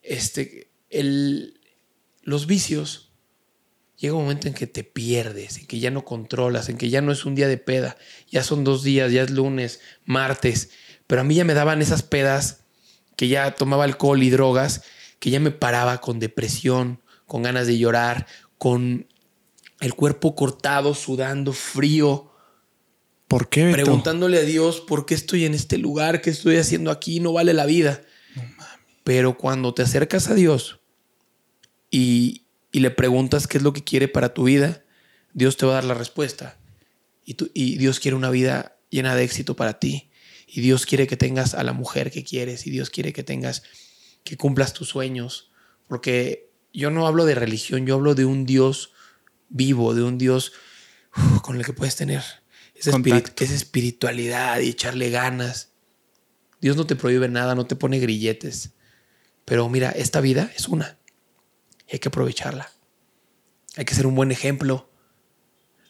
este, 0.02 0.72
el, 0.90 1.60
los 2.22 2.48
vicios 2.48 3.12
llega 3.98 4.16
un 4.16 4.24
momento 4.24 4.48
en 4.48 4.54
que 4.56 4.68
te 4.68 4.84
pierdes, 4.84 5.58
en 5.60 5.68
que 5.68 5.80
ya 5.80 5.92
no 5.92 6.06
controlas, 6.06 6.70
en 6.70 6.78
que 6.78 6.90
ya 6.90 7.02
no 7.02 7.12
es 7.12 7.26
un 7.26 7.36
día 7.36 7.48
de 7.48 7.58
peda, 7.58 7.98
ya 8.30 8.44
son 8.44 8.64
dos 8.64 8.84
días, 8.84 9.12
ya 9.12 9.22
es 9.24 9.30
lunes, 9.32 9.80
martes. 10.06 10.72
Pero 11.08 11.22
a 11.22 11.24
mí 11.24 11.36
ya 11.36 11.44
me 11.46 11.54
daban 11.54 11.82
esas 11.82 12.02
pedas 12.04 12.64
que 13.16 13.28
ya 13.28 13.52
tomaba 13.54 13.84
alcohol 13.84 14.24
y 14.24 14.30
drogas, 14.32 14.84
que 15.22 15.30
ya 15.30 15.40
me 15.40 15.52
paraba 15.52 16.02
con 16.02 16.20
depresión, 16.20 17.00
con 17.28 17.44
ganas 17.44 17.68
de 17.68 17.78
llorar, 17.78 18.28
con 18.58 19.08
el 19.80 19.94
cuerpo 19.94 20.36
cortado, 20.36 20.94
sudando, 20.96 21.54
frío 21.54 22.28
¿Por 23.30 23.48
qué, 23.48 23.64
Beto? 23.66 23.74
preguntándole 23.78 24.40
a 24.40 24.42
Dios 24.42 24.82
por 24.82 25.06
qué 25.06 25.14
estoy 25.14 25.46
en 25.46 25.54
este 25.54 25.78
lugar, 25.78 26.22
qué 26.22 26.30
estoy 26.32 26.58
haciendo 26.58 26.92
aquí, 26.92 27.22
no 27.22 27.32
vale 27.32 27.54
la 27.54 27.66
vida. 27.66 28.02
Pero 29.06 29.38
cuando 29.38 29.74
te 29.74 29.84
acercas 29.84 30.28
a 30.28 30.34
Dios 30.36 30.82
y, 31.90 32.44
y 32.72 32.80
le 32.82 32.92
preguntas 32.92 33.48
qué 33.48 33.58
es 33.58 33.64
lo 33.64 33.74
que 33.74 33.84
quiere 33.84 34.08
para 34.08 34.34
tu 34.34 34.44
vida, 34.44 34.84
Dios 35.34 35.56
te 35.58 35.66
va 35.66 35.74
a 35.74 35.76
dar 35.76 35.86
la 35.86 35.94
respuesta. 35.94 36.58
Y, 37.24 37.36
tú- 37.36 37.50
y 37.54 37.78
Dios 37.78 38.00
quiere 38.00 38.16
una 38.18 38.30
vida 38.30 38.78
llena 38.90 39.16
de 39.16 39.24
éxito 39.24 39.56
para 39.56 39.80
ti. 39.80 40.10
Y 40.48 40.60
Dios 40.62 40.86
quiere 40.86 41.08
que 41.08 41.16
tengas 41.16 41.54
a 41.54 41.64
la 41.64 41.72
mujer 41.74 42.12
que 42.12 42.24
quieres. 42.26 42.68
Y 42.68 42.72
Dios 42.72 42.90
quiere 42.90 43.14
que 43.14 43.24
tengas, 43.24 43.64
que 44.24 44.38
cumplas 44.38 44.74
tus 44.74 44.90
sueños. 44.90 45.52
Porque 45.88 46.50
yo 46.74 46.90
no 46.92 47.08
hablo 47.08 47.26
de 47.26 47.36
religión, 47.36 47.86
yo 47.86 47.96
hablo 47.96 48.16
de 48.16 48.26
un 48.26 48.46
Dios 48.46 48.94
vivo, 49.50 49.94
de 49.94 50.04
un 50.04 50.18
Dios 50.18 50.54
uf, 51.16 51.42
con 51.42 51.58
el 51.58 51.66
que 51.66 51.74
puedes 51.74 51.96
tener 51.96 52.24
esa, 52.76 52.92
espirit- 52.92 53.12
Contacto. 53.12 53.44
esa 53.44 53.54
espiritualidad 53.56 54.60
y 54.62 54.70
echarle 54.70 55.10
ganas. 55.10 55.70
Dios 56.62 56.78
no 56.78 56.86
te 56.86 56.96
prohíbe 56.96 57.28
nada, 57.28 57.56
no 57.56 57.66
te 57.66 57.76
pone 57.76 58.00
grilletes. 58.00 58.72
Pero 59.46 59.68
mira, 59.68 59.90
esta 59.92 60.22
vida 60.22 60.52
es 60.56 60.68
una. 60.68 60.98
Y 61.88 61.94
hay 61.94 62.00
que 62.00 62.08
aprovecharla. 62.10 62.72
Hay 63.76 63.86
que 63.86 63.96
ser 63.96 64.06
un 64.08 64.16
buen 64.16 64.32
ejemplo. 64.32 64.90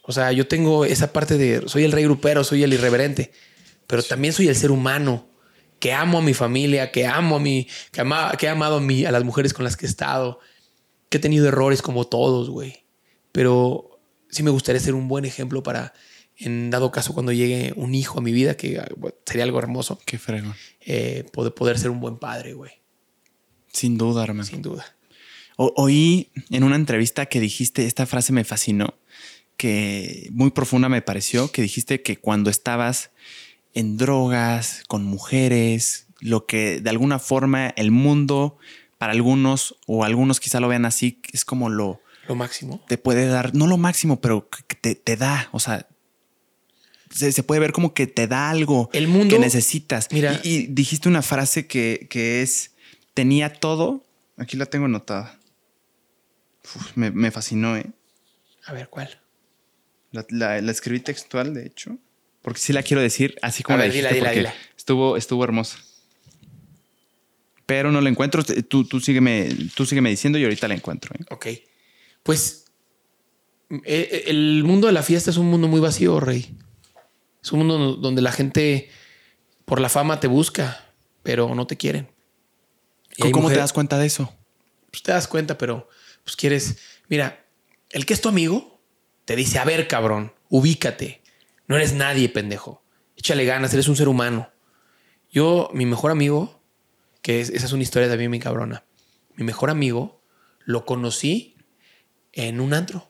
O 0.03 0.13
sea, 0.13 0.31
yo 0.31 0.47
tengo 0.47 0.85
esa 0.85 1.13
parte 1.13 1.37
de 1.37 1.67
soy 1.67 1.83
el 1.83 1.91
rey 1.91 2.03
grupero, 2.05 2.43
soy 2.43 2.63
el 2.63 2.73
irreverente, 2.73 3.31
pero 3.85 4.01
también 4.01 4.33
soy 4.33 4.47
el 4.47 4.55
ser 4.55 4.71
humano 4.71 5.27
que 5.81 5.91
amo 5.91 6.19
a 6.19 6.21
mi 6.21 6.33
familia, 6.33 6.91
que 6.91 7.05
amo 7.05 7.35
a 7.35 7.39
mi, 7.41 7.67
que, 7.91 7.99
ama- 8.01 8.31
que 8.37 8.45
he 8.45 8.49
amado 8.49 8.77
a, 8.77 8.79
mi, 8.81 9.03
a 9.03 9.11
las 9.11 9.25
mujeres 9.25 9.53
con 9.53 9.65
las 9.65 9.75
que 9.75 9.85
he 9.85 9.89
estado, 9.89 10.39
que 11.09 11.17
he 11.17 11.19
tenido 11.19 11.47
errores 11.49 11.81
como 11.81 12.05
todos, 12.07 12.49
güey. 12.49 12.85
Pero 13.33 13.99
sí 14.29 14.43
me 14.43 14.51
gustaría 14.51 14.79
ser 14.79 14.93
un 14.93 15.09
buen 15.09 15.25
ejemplo 15.25 15.61
para 15.63 15.93
en 16.37 16.69
dado 16.69 16.91
caso 16.91 17.13
cuando 17.13 17.31
llegue 17.33 17.73
un 17.75 17.93
hijo 17.93 18.19
a 18.19 18.21
mi 18.21 18.31
vida, 18.31 18.55
que 18.57 18.79
ah, 18.79 18.87
bueno, 18.95 19.15
sería 19.25 19.43
algo 19.43 19.59
hermoso, 19.59 19.99
Qué 20.05 20.17
fregón. 20.17 20.55
eh, 20.79 21.25
poder, 21.33 21.53
poder 21.53 21.77
ser 21.77 21.89
un 21.91 21.99
buen 21.99 22.17
padre, 22.17 22.53
güey, 22.53 22.71
Sin 23.71 23.97
duda, 23.97 24.23
hermano. 24.23 24.43
sin 24.47 24.61
duda. 24.61 24.85
O- 25.57 25.73
oí 25.75 26.31
en 26.49 26.63
una 26.63 26.75
entrevista 26.77 27.27
que 27.27 27.39
dijiste, 27.39 27.85
esta 27.85 28.05
frase 28.07 28.33
me 28.33 28.43
fascinó, 28.43 28.95
que 29.57 30.29
muy 30.31 30.49
profunda 30.51 30.89
me 30.89 31.01
pareció, 31.03 31.51
que 31.51 31.61
dijiste 31.61 32.01
que 32.01 32.17
cuando 32.17 32.49
estabas 32.49 33.10
en 33.73 33.97
drogas, 33.97 34.83
con 34.87 35.03
mujeres, 35.05 36.07
lo 36.19 36.45
que 36.45 36.81
de 36.81 36.89
alguna 36.89 37.19
forma 37.19 37.67
el 37.69 37.91
mundo, 37.91 38.57
para 38.97 39.13
algunos, 39.13 39.77
o 39.87 40.03
algunos 40.03 40.39
quizá 40.39 40.59
lo 40.59 40.67
vean 40.67 40.85
así, 40.85 41.21
es 41.33 41.45
como 41.45 41.69
lo 41.69 42.01
Lo 42.27 42.35
máximo. 42.35 42.83
te 42.87 42.97
puede 42.97 43.25
dar, 43.27 43.55
no 43.55 43.65
lo 43.67 43.77
máximo, 43.77 44.21
pero 44.21 44.47
te, 44.81 44.95
te 44.95 45.17
da, 45.17 45.49
o 45.51 45.59
sea, 45.59 45.87
se, 47.09 47.31
se 47.31 47.43
puede 47.43 47.59
ver 47.59 47.71
como 47.73 47.93
que 47.93 48.07
te 48.07 48.27
da 48.27 48.49
algo 48.49 48.89
El 48.93 49.07
mundo- 49.07 49.35
que 49.35 49.39
necesitas. 49.39 50.07
Mira. 50.11 50.39
Y, 50.43 50.49
y 50.49 50.67
dijiste 50.67 51.09
una 51.09 51.21
frase 51.21 51.67
que, 51.67 52.07
que 52.09 52.41
es, 52.41 52.71
tenía 53.13 53.51
todo, 53.53 54.05
aquí 54.37 54.55
la 54.57 54.65
tengo 54.67 54.85
anotada. 54.85 55.39
Uf, 56.75 56.95
me, 56.95 57.11
me 57.11 57.31
fascinó, 57.31 57.75
¿eh? 57.75 57.85
A 58.65 58.73
ver, 58.73 58.87
¿cuál? 58.89 59.19
La, 60.11 60.25
la- 60.29 60.61
la 60.61 60.71
escribí 60.71 60.99
textual, 60.99 61.53
de 61.53 61.65
hecho, 61.65 61.97
porque 62.41 62.59
sí 62.59 62.73
la 62.73 62.83
quiero 62.83 63.01
decir 63.01 63.37
así 63.41 63.63
como 63.63 63.75
A 63.75 63.77
la 63.77 63.83
ver, 63.83 63.93
dijiste, 63.93 64.15
dila, 64.15 64.31
dila, 64.31 64.49
porque 64.49 64.53
dila. 64.53 64.71
Estuvo, 64.77 65.17
estuvo 65.17 65.43
hermosa. 65.43 65.77
Pero 67.65 67.91
no 67.91 68.01
la 68.01 68.09
encuentro. 68.09 68.43
Tú, 68.43 68.83
tú, 68.85 68.99
sígueme, 68.99 69.49
tú 69.75 69.85
sígueme 69.85 70.09
diciendo 70.09 70.37
y 70.37 70.43
ahorita 70.43 70.67
la 70.67 70.73
encuentro. 70.73 71.15
¿eh? 71.17 71.23
Ok. 71.29 71.47
Pues 72.23 72.65
eh, 73.69 73.79
eh, 73.85 74.23
el 74.27 74.63
mundo 74.63 74.87
de 74.87 74.93
la 74.93 75.03
fiesta 75.03 75.29
es 75.29 75.37
un 75.37 75.49
mundo 75.49 75.67
muy 75.67 75.79
vacío, 75.79 76.19
Rey. 76.19 76.57
Es 77.41 77.51
un 77.51 77.59
mundo 77.59 77.95
donde 77.95 78.21
la 78.21 78.31
gente 78.31 78.89
por 79.65 79.79
la 79.79 79.89
fama 79.89 80.19
te 80.19 80.27
busca, 80.27 80.85
pero 81.23 81.55
no 81.55 81.65
te 81.65 81.77
quieren. 81.77 82.09
Hay 83.19 83.31
¿Cómo 83.31 83.49
te 83.49 83.57
das 83.57 83.73
cuenta 83.73 83.97
de 83.97 84.07
eso? 84.07 84.33
Pues 84.89 85.03
te 85.03 85.11
das 85.11 85.27
cuenta, 85.27 85.57
pero 85.57 85.87
pues 86.23 86.35
quieres. 86.35 86.77
Mira, 87.07 87.45
el 87.91 88.05
que 88.05 88.13
es 88.13 88.21
tu 88.21 88.29
amigo 88.29 88.81
te 89.25 89.35
dice: 89.35 89.59
A 89.59 89.65
ver, 89.65 89.87
cabrón, 89.87 90.33
ubícate. 90.49 91.20
No 91.71 91.77
eres 91.77 91.93
nadie, 91.93 92.27
pendejo. 92.27 92.83
Échale 93.15 93.45
ganas, 93.45 93.73
eres 93.73 93.87
un 93.87 93.95
ser 93.95 94.09
humano. 94.09 94.49
Yo, 95.31 95.69
mi 95.73 95.85
mejor 95.85 96.11
amigo, 96.11 96.61
que 97.21 97.39
es- 97.39 97.49
esa 97.49 97.65
es 97.65 97.71
una 97.71 97.81
historia 97.83 98.09
también 98.09 98.29
mi 98.29 98.39
cabrona. 98.39 98.83
Mi 99.35 99.45
mejor 99.45 99.69
amigo 99.69 100.21
lo 100.65 100.85
conocí 100.85 101.55
en 102.33 102.59
un 102.59 102.73
antro. 102.73 103.09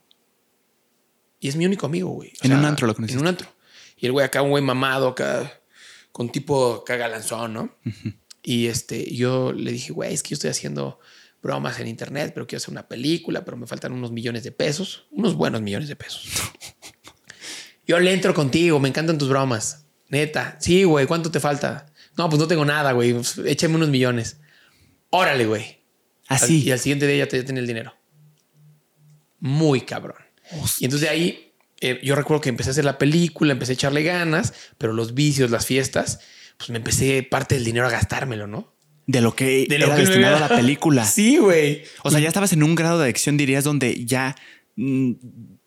Y 1.39 1.47
es 1.47 1.55
mi 1.55 1.65
único 1.65 1.88
amigo, 1.88 2.09
güey. 2.09 2.33
O 2.43 2.45
En 2.45 2.53
un 2.53 2.65
antro 2.65 2.85
lo 2.85 2.93
conociste. 2.93 3.15
En 3.17 3.21
un 3.21 3.27
antro. 3.29 3.47
Y 3.97 4.05
el 4.05 4.11
güey 4.11 4.25
acá, 4.25 4.43
un 4.43 4.51
güey 4.51 4.63
mamado, 4.63 5.07
acá, 5.07 5.59
con 6.11 6.29
tipo 6.31 6.75
acá 6.83 6.97
galanzón, 6.97 7.53
¿no? 7.53 7.75
Y 8.43 8.67
este, 8.67 9.11
yo 9.11 9.53
le 9.53 9.71
dije, 9.71 9.91
güey, 9.91 10.13
es 10.13 10.21
que 10.21 10.29
yo 10.29 10.33
estoy 10.35 10.51
haciendo 10.51 10.99
bromas 11.41 11.79
en 11.79 11.88
internet, 11.88 12.31
pero 12.35 12.45
quiero 12.45 12.57
hacer 12.61 12.71
una 12.71 12.88
película, 12.88 13.43
pero 13.43 13.57
me 13.57 13.65
faltan 13.65 13.91
unos 13.93 14.11
millones 14.11 14.43
de 14.43 14.51
pesos, 14.51 15.07
unos 15.09 15.33
buenos 15.33 15.61
millones 15.63 15.88
de 15.89 15.95
pesos. 15.95 16.25
yo 17.91 17.99
le 17.99 18.13
entro 18.13 18.34
contigo, 18.34 18.80
me 18.80 18.88
encantan 18.88 19.18
tus 19.18 19.27
bromas. 19.27 19.85
Neta, 20.07 20.55
sí, 20.61 20.85
güey, 20.85 21.07
¿cuánto 21.07 21.30
te 21.30 21.41
falta? 21.41 21.88
No, 22.15 22.30
pues 22.30 22.39
no 22.39 22.47
tengo 22.47 22.63
nada, 22.63 22.93
güey, 22.93 23.13
pues, 23.13 23.38
échame 23.45 23.76
unos 23.76 23.89
millones. 23.89 24.38
Órale, 25.09 25.45
güey. 25.45 25.81
Así. 26.30 26.63
Y 26.63 26.72
al 26.72 26.80
siguiente 26.80 27.05
día 27.05 27.26
ya 27.26 27.27
te 27.27 27.43
tiene 27.43 27.59
el 27.59 27.68
dinero. 27.68 27.93
Muy 29.41 29.81
cabrón. 29.81 30.15
Y 30.80 30.85
entonces 30.85 31.01
de 31.01 31.09
ahí 31.09 31.53
eh, 31.81 31.99
yo 32.01 32.15
recuerdo 32.15 32.39
que 32.39 32.47
empecé 32.47 32.69
a 32.69 32.72
hacer 32.72 32.85
la 32.85 32.97
película, 32.97 33.51
empecé 33.51 33.73
a 33.73 33.76
echarle 33.76 34.03
ganas, 34.03 34.53
pero 34.77 34.93
los 34.93 35.13
vicios, 35.13 35.51
las 35.51 35.65
fiestas, 35.65 36.22
pues 36.57 36.69
me 36.69 36.77
empecé 36.77 37.23
parte 37.23 37.55
del 37.55 37.65
dinero 37.65 37.88
a 37.88 37.89
gastármelo, 37.89 38.47
¿no? 38.47 38.73
de 39.05 39.19
lo 39.19 39.35
que 39.35 39.65
De 39.68 39.80
lo 39.80 39.88
era 39.88 39.95
que 39.95 40.03
me 40.03 40.07
destinado 40.07 40.38
a 40.38 40.39
la 40.39 40.47
película. 40.47 41.03
Sí, 41.11 41.38
güey. 41.38 41.84
O 42.03 42.09
sea, 42.11 42.22
ya 42.22 42.30
estabas 42.30 42.53
en 42.53 42.63
un 42.63 42.76
grado 42.76 42.99
de 42.99 43.05
adicción, 43.05 43.35
dirías, 43.35 43.65
donde 43.65 44.05
ya 44.05 44.38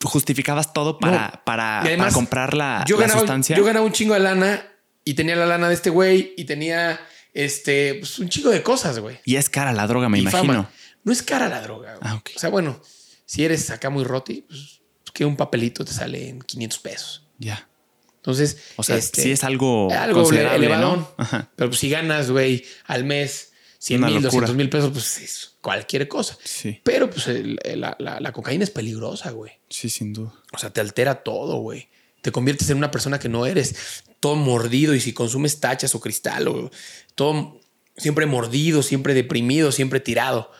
justificabas 0.02 0.72
todo 0.72 0.98
para, 0.98 1.28
No. 1.28 1.44
para, 1.44 1.80
Y 1.84 1.88
además, 1.88 2.06
para 2.06 2.14
comprar 2.14 2.54
la, 2.54 2.84
yo 2.86 2.96
la 2.96 3.02
ganaba, 3.02 3.20
sustancia. 3.20 3.56
Yo 3.56 3.64
ganaba 3.64 3.84
un 3.86 3.92
chingo 3.92 4.14
de 4.14 4.20
lana 4.20 4.66
y 5.04 5.14
tenía 5.14 5.36
la 5.36 5.46
lana 5.46 5.68
de 5.68 5.74
este 5.74 5.90
güey 5.90 6.34
y 6.36 6.44
tenía 6.44 7.00
este, 7.32 7.96
pues, 7.96 8.18
un 8.18 8.28
chingo 8.28 8.50
de 8.50 8.62
cosas, 8.62 8.98
güey. 8.98 9.18
y 9.24 9.36
es 9.36 9.48
cara 9.50 9.72
la 9.72 9.86
droga, 9.86 10.08
me 10.08 10.18
Y 10.18 10.22
imagino. 10.22 10.42
fama. 10.54 10.70
No 11.04 11.12
es 11.12 11.22
cara 11.22 11.48
la 11.48 11.60
droga. 11.60 11.96
güey. 11.96 12.12
Ah. 12.12 12.22
O 12.34 12.38
sea, 12.38 12.50
bueno, 12.50 12.80
si 13.26 13.44
eres 13.44 13.70
acá 13.70 13.90
muy 13.90 14.04
roti, 14.04 14.42
pues 14.48 14.80
que 15.12 15.24
un 15.24 15.36
papelito 15.36 15.84
te 15.84 15.92
sale 15.92 16.28
en 16.28 16.40
500 16.40 16.78
pesos. 16.80 17.28
Ya. 17.38 17.68
Entonces, 18.16 18.56
O 18.76 18.82
sea, 18.82 18.96
este, 18.96 19.22
sí 19.22 19.30
es 19.32 19.44
algo, 19.44 19.92
algo 19.92 20.28
elevadón. 20.32 21.00
¿no? 21.00 21.14
Ajá. 21.18 21.50
Pero 21.54 21.70
pues 21.70 21.78
si 21.80 21.90
ganas, 21.90 22.30
güey, 22.30 22.64
al 22.86 23.04
mes 23.04 23.52
100 23.78 23.98
Una 24.00 24.06
mil, 24.08 24.22
locura. 24.22 24.46
200 24.48 24.56
mil 24.56 24.70
pesos, 24.70 24.90
pues 24.92 25.18
es 25.18 25.53
cualquier 25.64 26.06
cosa. 26.08 26.36
Sí, 26.44 26.78
Pero 26.84 27.08
pues 27.10 27.26
el- 27.26 27.58
la, 27.76 27.96
la- 27.98 28.20
la 28.20 28.32
cocaína 28.32 28.62
es 28.64 28.70
peligrosa, 28.70 29.30
güey. 29.30 29.52
sí, 29.70 29.88
sin 29.88 30.12
duda. 30.12 30.32
O 30.52 30.58
sea, 30.58 30.70
te 30.70 30.80
altera 30.80 31.22
todo, 31.24 31.56
güey. 31.56 31.88
Te 32.22 32.30
conviertes 32.30 32.68
en 32.70 32.76
una 32.76 32.90
persona 32.90 33.18
que 33.18 33.28
no 33.30 33.46
eres. 33.46 33.74
Todo 34.20 34.36
mordido 34.36 34.94
y 34.94 35.00
si 35.00 35.12
consumes 35.12 35.60
tachas 35.60 35.94
o 35.94 36.00
cristal 36.00 36.48
o 36.48 36.70
todo 37.14 37.60
siempre 37.96 38.26
mordido, 38.26 38.82
siempre 38.82 39.14
deprimido, 39.14 39.72
siempre 39.72 40.00
tirado. 40.00 40.50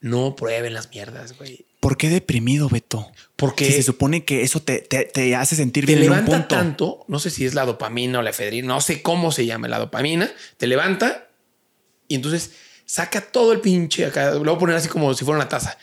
No 0.00 0.36
prueben 0.36 0.74
las 0.74 0.90
mierdas, 0.90 1.36
güey. 1.36 1.66
¿Por 1.80 1.96
qué 1.96 2.08
deprimido, 2.08 2.68
Beto? 2.68 3.10
Porque 3.36 3.64
Si 3.66 3.72
se 3.72 3.82
supone 3.82 4.24
que 4.24 4.42
eso 4.42 4.60
te, 4.60 4.80
te- 4.80 5.04
te 5.06 5.34
hace 5.36 5.56
sentir 5.56 5.86
te 5.86 5.92
bien 5.94 6.04
en 6.04 6.10
un 6.10 6.16
levanta 6.16 6.38
punto. 6.38 6.54
tanto, 6.56 7.04
no 7.08 7.18
sé 7.18 7.30
si 7.30 7.44
es 7.46 7.54
la 7.54 7.64
dopamina 7.64 8.18
o 8.18 8.22
la 8.22 8.30
efedrina, 8.30 8.68
no 8.68 8.80
sé 8.80 9.02
cómo 9.02 9.30
se 9.32 9.46
llama 9.46 9.68
la 9.68 9.78
dopamina, 9.78 10.30
te 10.56 10.66
levanta 10.66 11.28
y 12.08 12.14
entonces 12.16 12.52
saca 12.86 13.20
todo 13.20 13.52
el 13.52 13.60
pinche 13.60 14.06
acá, 14.06 14.30
lo 14.32 14.40
voy 14.44 14.54
a 14.54 14.58
poner 14.58 14.76
así 14.76 14.88
como 14.88 15.12
si 15.12 15.24
fuera 15.24 15.38
una 15.40 15.48
taza. 15.48 15.76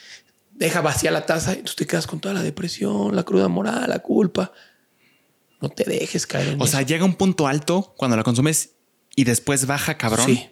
Deja 0.51 0.81
vacía 0.81 1.11
la 1.11 1.25
taza 1.25 1.51
y 1.51 1.57
entonces 1.57 1.75
te 1.75 1.85
quedas 1.85 2.07
con 2.07 2.19
toda 2.19 2.33
la 2.33 2.41
depresión, 2.43 3.15
la 3.15 3.23
cruda 3.23 3.47
moral, 3.49 3.85
la 3.89 3.99
culpa. 3.99 4.51
No 5.61 5.69
te 5.69 5.83
dejes 5.83 6.25
caer 6.27 6.49
en 6.49 6.61
O 6.61 6.65
eso. 6.65 6.73
sea, 6.73 6.81
llega 6.81 7.05
un 7.05 7.15
punto 7.15 7.47
alto 7.47 7.93
cuando 7.97 8.17
la 8.17 8.23
consumes 8.23 8.71
y 9.15 9.23
después 9.25 9.65
baja, 9.67 9.97
cabrón. 9.97 10.25
Sí, 10.25 10.49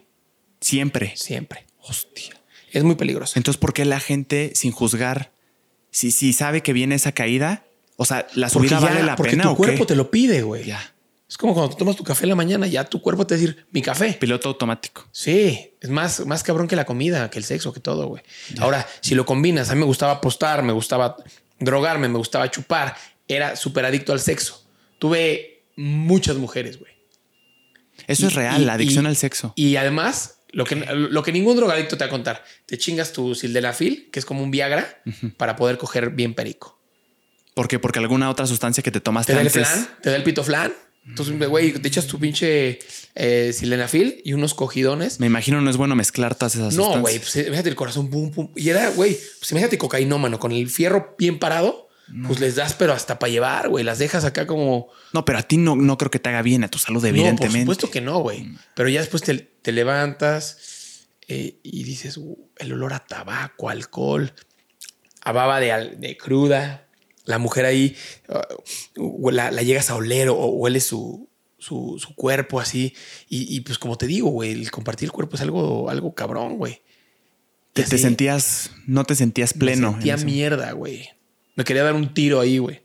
Siempre. 0.60 1.12
siempre. 1.16 1.66
Hostia. 1.78 2.34
Es 2.70 2.84
muy 2.84 2.94
peligroso. 2.94 3.34
Entonces, 3.36 3.58
¿por 3.58 3.72
qué 3.74 3.84
la 3.84 4.00
gente, 4.00 4.52
sin 4.54 4.70
juzgar, 4.72 5.32
si, 5.90 6.10
si 6.12 6.32
sabe 6.32 6.62
que 6.62 6.72
viene 6.72 6.94
esa 6.94 7.12
caída, 7.12 7.64
o 7.96 8.04
sea, 8.04 8.26
la 8.34 8.48
subida 8.48 8.80
ya- 8.80 8.86
vale 8.86 9.02
la 9.02 9.16
porque 9.16 9.32
pena 9.32 9.42
tu 9.44 9.50
o 9.50 9.56
cuerpo 9.56 9.84
qué? 9.84 9.86
te 9.88 9.96
lo 9.96 10.10
pide, 10.10 10.42
güey. 10.42 10.64
Ya. 10.64 10.94
Es 11.32 11.38
como 11.38 11.54
cuando 11.54 11.70
tú 11.70 11.78
tomas 11.78 11.96
tu 11.96 12.04
café 12.04 12.24
en 12.24 12.28
la 12.28 12.34
mañana, 12.34 12.66
ya 12.66 12.84
tu 12.84 13.00
cuerpo 13.00 13.26
te 13.26 13.34
va 13.34 13.38
a 13.38 13.40
decir, 13.40 13.66
mi 13.70 13.80
café. 13.80 14.12
Piloto 14.20 14.50
automático. 14.50 15.08
Sí, 15.12 15.72
es 15.80 15.88
más, 15.88 16.26
más 16.26 16.42
cabrón 16.42 16.68
que 16.68 16.76
la 16.76 16.84
comida, 16.84 17.30
que 17.30 17.38
el 17.38 17.44
sexo, 17.44 17.72
que 17.72 17.80
todo, 17.80 18.06
güey. 18.06 18.22
Ahora, 18.60 18.86
si 19.00 19.14
lo 19.14 19.24
combinas, 19.24 19.70
a 19.70 19.74
mí 19.74 19.80
me 19.80 19.86
gustaba 19.86 20.12
apostar, 20.12 20.62
me 20.62 20.74
gustaba 20.74 21.16
drogarme, 21.58 22.08
me 22.08 22.18
gustaba 22.18 22.50
chupar, 22.50 22.94
era 23.26 23.56
súper 23.56 23.86
adicto 23.86 24.12
al 24.12 24.20
sexo. 24.20 24.62
Tuve 24.98 25.64
muchas 25.74 26.36
mujeres, 26.36 26.78
güey. 26.78 26.92
Eso 28.06 28.24
Y- 28.24 28.26
es 28.26 28.34
real, 28.34 28.60
y- 28.60 28.64
la 28.66 28.74
adicción 28.74 29.06
y- 29.06 29.08
al 29.08 29.16
sexo. 29.16 29.54
Y 29.56 29.76
además, 29.76 30.40
lo 30.50 30.66
que, 30.66 30.76
lo 30.76 31.22
que 31.22 31.32
ningún 31.32 31.56
drogadicto 31.56 31.96
te 31.96 32.04
va 32.04 32.08
a 32.08 32.10
contar, 32.10 32.44
te 32.66 32.76
chingas 32.76 33.14
tu 33.14 33.34
sildenafil, 33.34 34.10
que 34.12 34.18
es 34.18 34.26
como 34.26 34.42
un 34.42 34.50
Viagra, 34.50 35.02
para 35.38 35.56
poder 35.56 35.78
coger 35.78 36.10
bien 36.10 36.34
perico. 36.34 36.78
¿Por 37.54 37.68
qué? 37.68 37.78
Porque 37.78 38.00
alguna 38.00 38.28
otra 38.28 38.46
sustancia 38.46 38.82
que 38.82 38.90
te 38.90 39.00
tomaste 39.00 39.32
Te 39.32 39.36
da 39.36 39.40
el 39.40 39.46
antes. 39.46 39.66
flan, 39.66 39.88
te 40.02 40.10
da 40.10 40.16
el 40.16 40.24
pito 40.24 40.44
flan. 40.44 40.74
Entonces, 41.06 41.36
güey, 41.48 41.72
te 41.72 41.88
echas 41.88 42.06
tu 42.06 42.18
pinche 42.20 42.78
eh, 43.14 43.52
sildenafil 43.52 44.20
y 44.24 44.34
unos 44.34 44.54
cogidones. 44.54 45.18
Me 45.18 45.26
imagino 45.26 45.60
no 45.60 45.68
es 45.68 45.76
bueno 45.76 45.96
mezclar 45.96 46.34
todas 46.36 46.54
esas 46.54 46.74
No, 46.74 47.00
güey, 47.00 47.18
pues 47.18 47.34
imagínate 47.36 47.68
el 47.70 47.74
corazón, 47.74 48.08
pum, 48.08 48.30
pum. 48.30 48.50
Y 48.54 48.68
era, 48.68 48.88
güey, 48.90 49.18
pues 49.40 49.50
imagínate 49.50 49.78
cocainómano 49.78 50.38
con 50.38 50.52
el 50.52 50.70
fierro 50.70 51.16
bien 51.18 51.38
parado, 51.40 51.88
pues 52.26 52.40
les 52.40 52.56
das, 52.56 52.74
pero 52.74 52.92
hasta 52.92 53.18
para 53.18 53.32
llevar, 53.32 53.68
güey, 53.68 53.84
las 53.84 53.98
dejas 53.98 54.24
acá 54.24 54.46
como. 54.46 54.88
No, 55.12 55.24
pero 55.24 55.38
a 55.38 55.42
ti 55.42 55.56
no, 55.56 55.74
no 55.76 55.98
creo 55.98 56.10
que 56.10 56.18
te 56.20 56.28
haga 56.28 56.42
bien 56.42 56.62
a 56.62 56.68
tu 56.68 56.78
salud, 56.78 57.02
No, 57.02 57.08
evidentemente. 57.08 57.66
por 57.66 57.74
supuesto 57.74 57.90
que 57.90 58.00
no, 58.00 58.18
güey. 58.20 58.52
Pero 58.74 58.88
ya 58.88 59.00
después 59.00 59.22
te, 59.22 59.34
te 59.34 59.72
levantas 59.72 61.06
eh, 61.26 61.56
y 61.62 61.82
dices, 61.84 62.16
"Uh, 62.16 62.38
el 62.58 62.72
olor 62.74 62.92
a 62.92 63.04
tabaco, 63.04 63.70
alcohol, 63.70 64.32
a 65.22 65.32
baba 65.32 65.58
de 65.58 66.16
cruda. 66.16 66.86
La 67.24 67.38
mujer 67.38 67.64
ahí, 67.66 67.96
uh, 68.96 69.30
la, 69.30 69.50
la 69.50 69.62
llegas 69.62 69.90
a 69.90 69.94
oler 69.94 70.28
o 70.28 70.46
huele 70.46 70.80
su, 70.80 71.28
su, 71.58 71.96
su 71.98 72.14
cuerpo 72.16 72.58
así. 72.60 72.94
Y, 73.28 73.54
y, 73.56 73.60
pues 73.60 73.78
como 73.78 73.96
te 73.96 74.06
digo, 74.06 74.28
güey, 74.30 74.50
el 74.52 74.70
compartir 74.70 75.06
el 75.06 75.12
cuerpo 75.12 75.36
es 75.36 75.42
algo, 75.42 75.88
algo 75.88 76.14
cabrón, 76.14 76.56
güey. 76.58 76.82
te, 77.72 77.84
te 77.84 77.98
sentías, 77.98 78.70
no 78.86 79.04
te 79.04 79.14
sentías 79.14 79.54
pleno. 79.54 79.88
Me 79.88 80.02
sentía 80.02 80.16
mierda, 80.18 80.72
güey. 80.72 81.08
Me 81.54 81.64
quería 81.64 81.84
dar 81.84 81.94
un 81.94 82.12
tiro 82.12 82.40
ahí, 82.40 82.58
güey. 82.58 82.82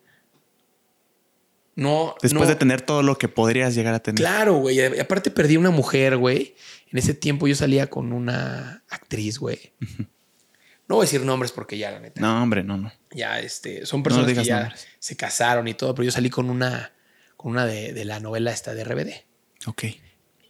No. 1.75 2.15
Después 2.21 2.43
no- 2.47 2.49
de 2.49 2.55
tener 2.55 2.81
todo 2.81 3.03
lo 3.03 3.17
que 3.17 3.27
podrías 3.27 3.75
llegar 3.75 3.93
a 3.93 3.99
tener. 3.99 4.17
Claro, 4.17 4.55
güey. 4.55 4.79
Aparte 4.99 5.31
perdí 5.31 5.57
una 5.57 5.69
mujer, 5.69 6.17
güey. 6.17 6.55
En 6.91 6.97
ese 6.99 7.13
tiempo 7.13 7.47
yo 7.47 7.55
salía 7.55 7.87
con 7.89 8.13
una 8.13 8.83
actriz, 8.89 9.39
güey. 9.39 9.73
No 10.87 10.95
voy 10.95 11.03
a 11.03 11.05
decir 11.05 11.21
nombres 11.21 11.51
porque 11.51 11.77
ya, 11.77 11.91
la 11.91 11.99
neta. 11.99 12.21
No, 12.21 12.41
hombre, 12.41 12.63
no, 12.63 12.77
no. 12.77 12.91
Ya, 13.11 13.39
este, 13.39 13.85
son 13.85 14.03
personas 14.03 14.33
que 14.33 14.43
ya 14.43 14.61
nombres. 14.61 14.87
se 14.99 15.17
casaron 15.17 15.67
y 15.67 15.73
todo, 15.73 15.93
pero 15.93 16.05
yo 16.05 16.11
salí 16.11 16.29
con 16.29 16.49
una, 16.49 16.93
con 17.35 17.51
una 17.51 17.65
de, 17.65 17.93
de 17.93 18.05
la 18.05 18.19
novela 18.19 18.51
esta 18.51 18.73
de 18.73 18.83
RBD. 18.83 19.67
Ok. 19.67 19.83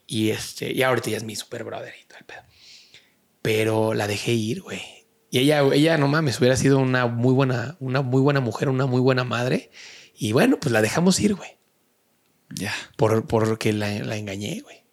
Y 0.06 0.30
este, 0.30 0.72
y 0.72 0.84
ahorita 0.84 1.10
ya 1.10 1.18
es 1.18 1.24
mi 1.24 1.36
super 1.36 1.64
brother 1.64 1.94
y 2.02 2.06
todo 2.06 2.20
el 2.20 2.26
pedo. 2.26 2.42
Pero 3.42 3.94
la 3.94 4.08
dejé 4.08 4.34
ir, 4.34 4.62
güey. 4.62 4.82
Y 5.30 5.40
ella, 5.40 5.62
ella, 5.74 5.98
no 5.98 6.08
mames, 6.08 6.40
hubiera 6.40 6.56
sido 6.56 6.80
una 6.80 7.08
muy 7.08 7.34
buena, 7.34 7.76
una 7.80 8.02
muy 8.02 8.22
buena 8.22 8.40
mujer, 8.40 8.70
una 8.70 8.86
muy 8.86 9.02
buena 9.02 9.24
madre. 9.24 9.72
Y 10.16 10.32
bueno, 10.32 10.60
pues 10.60 10.72
la 10.72 10.82
dejamos 10.82 11.20
ir, 11.20 11.36
güey. 11.36 11.58
Ya. 12.50 12.74
Por, 12.96 13.28
porque 13.28 13.74
la, 13.74 13.90
la 14.00 14.16
engañé, 14.18 14.62
güey. 14.62 14.87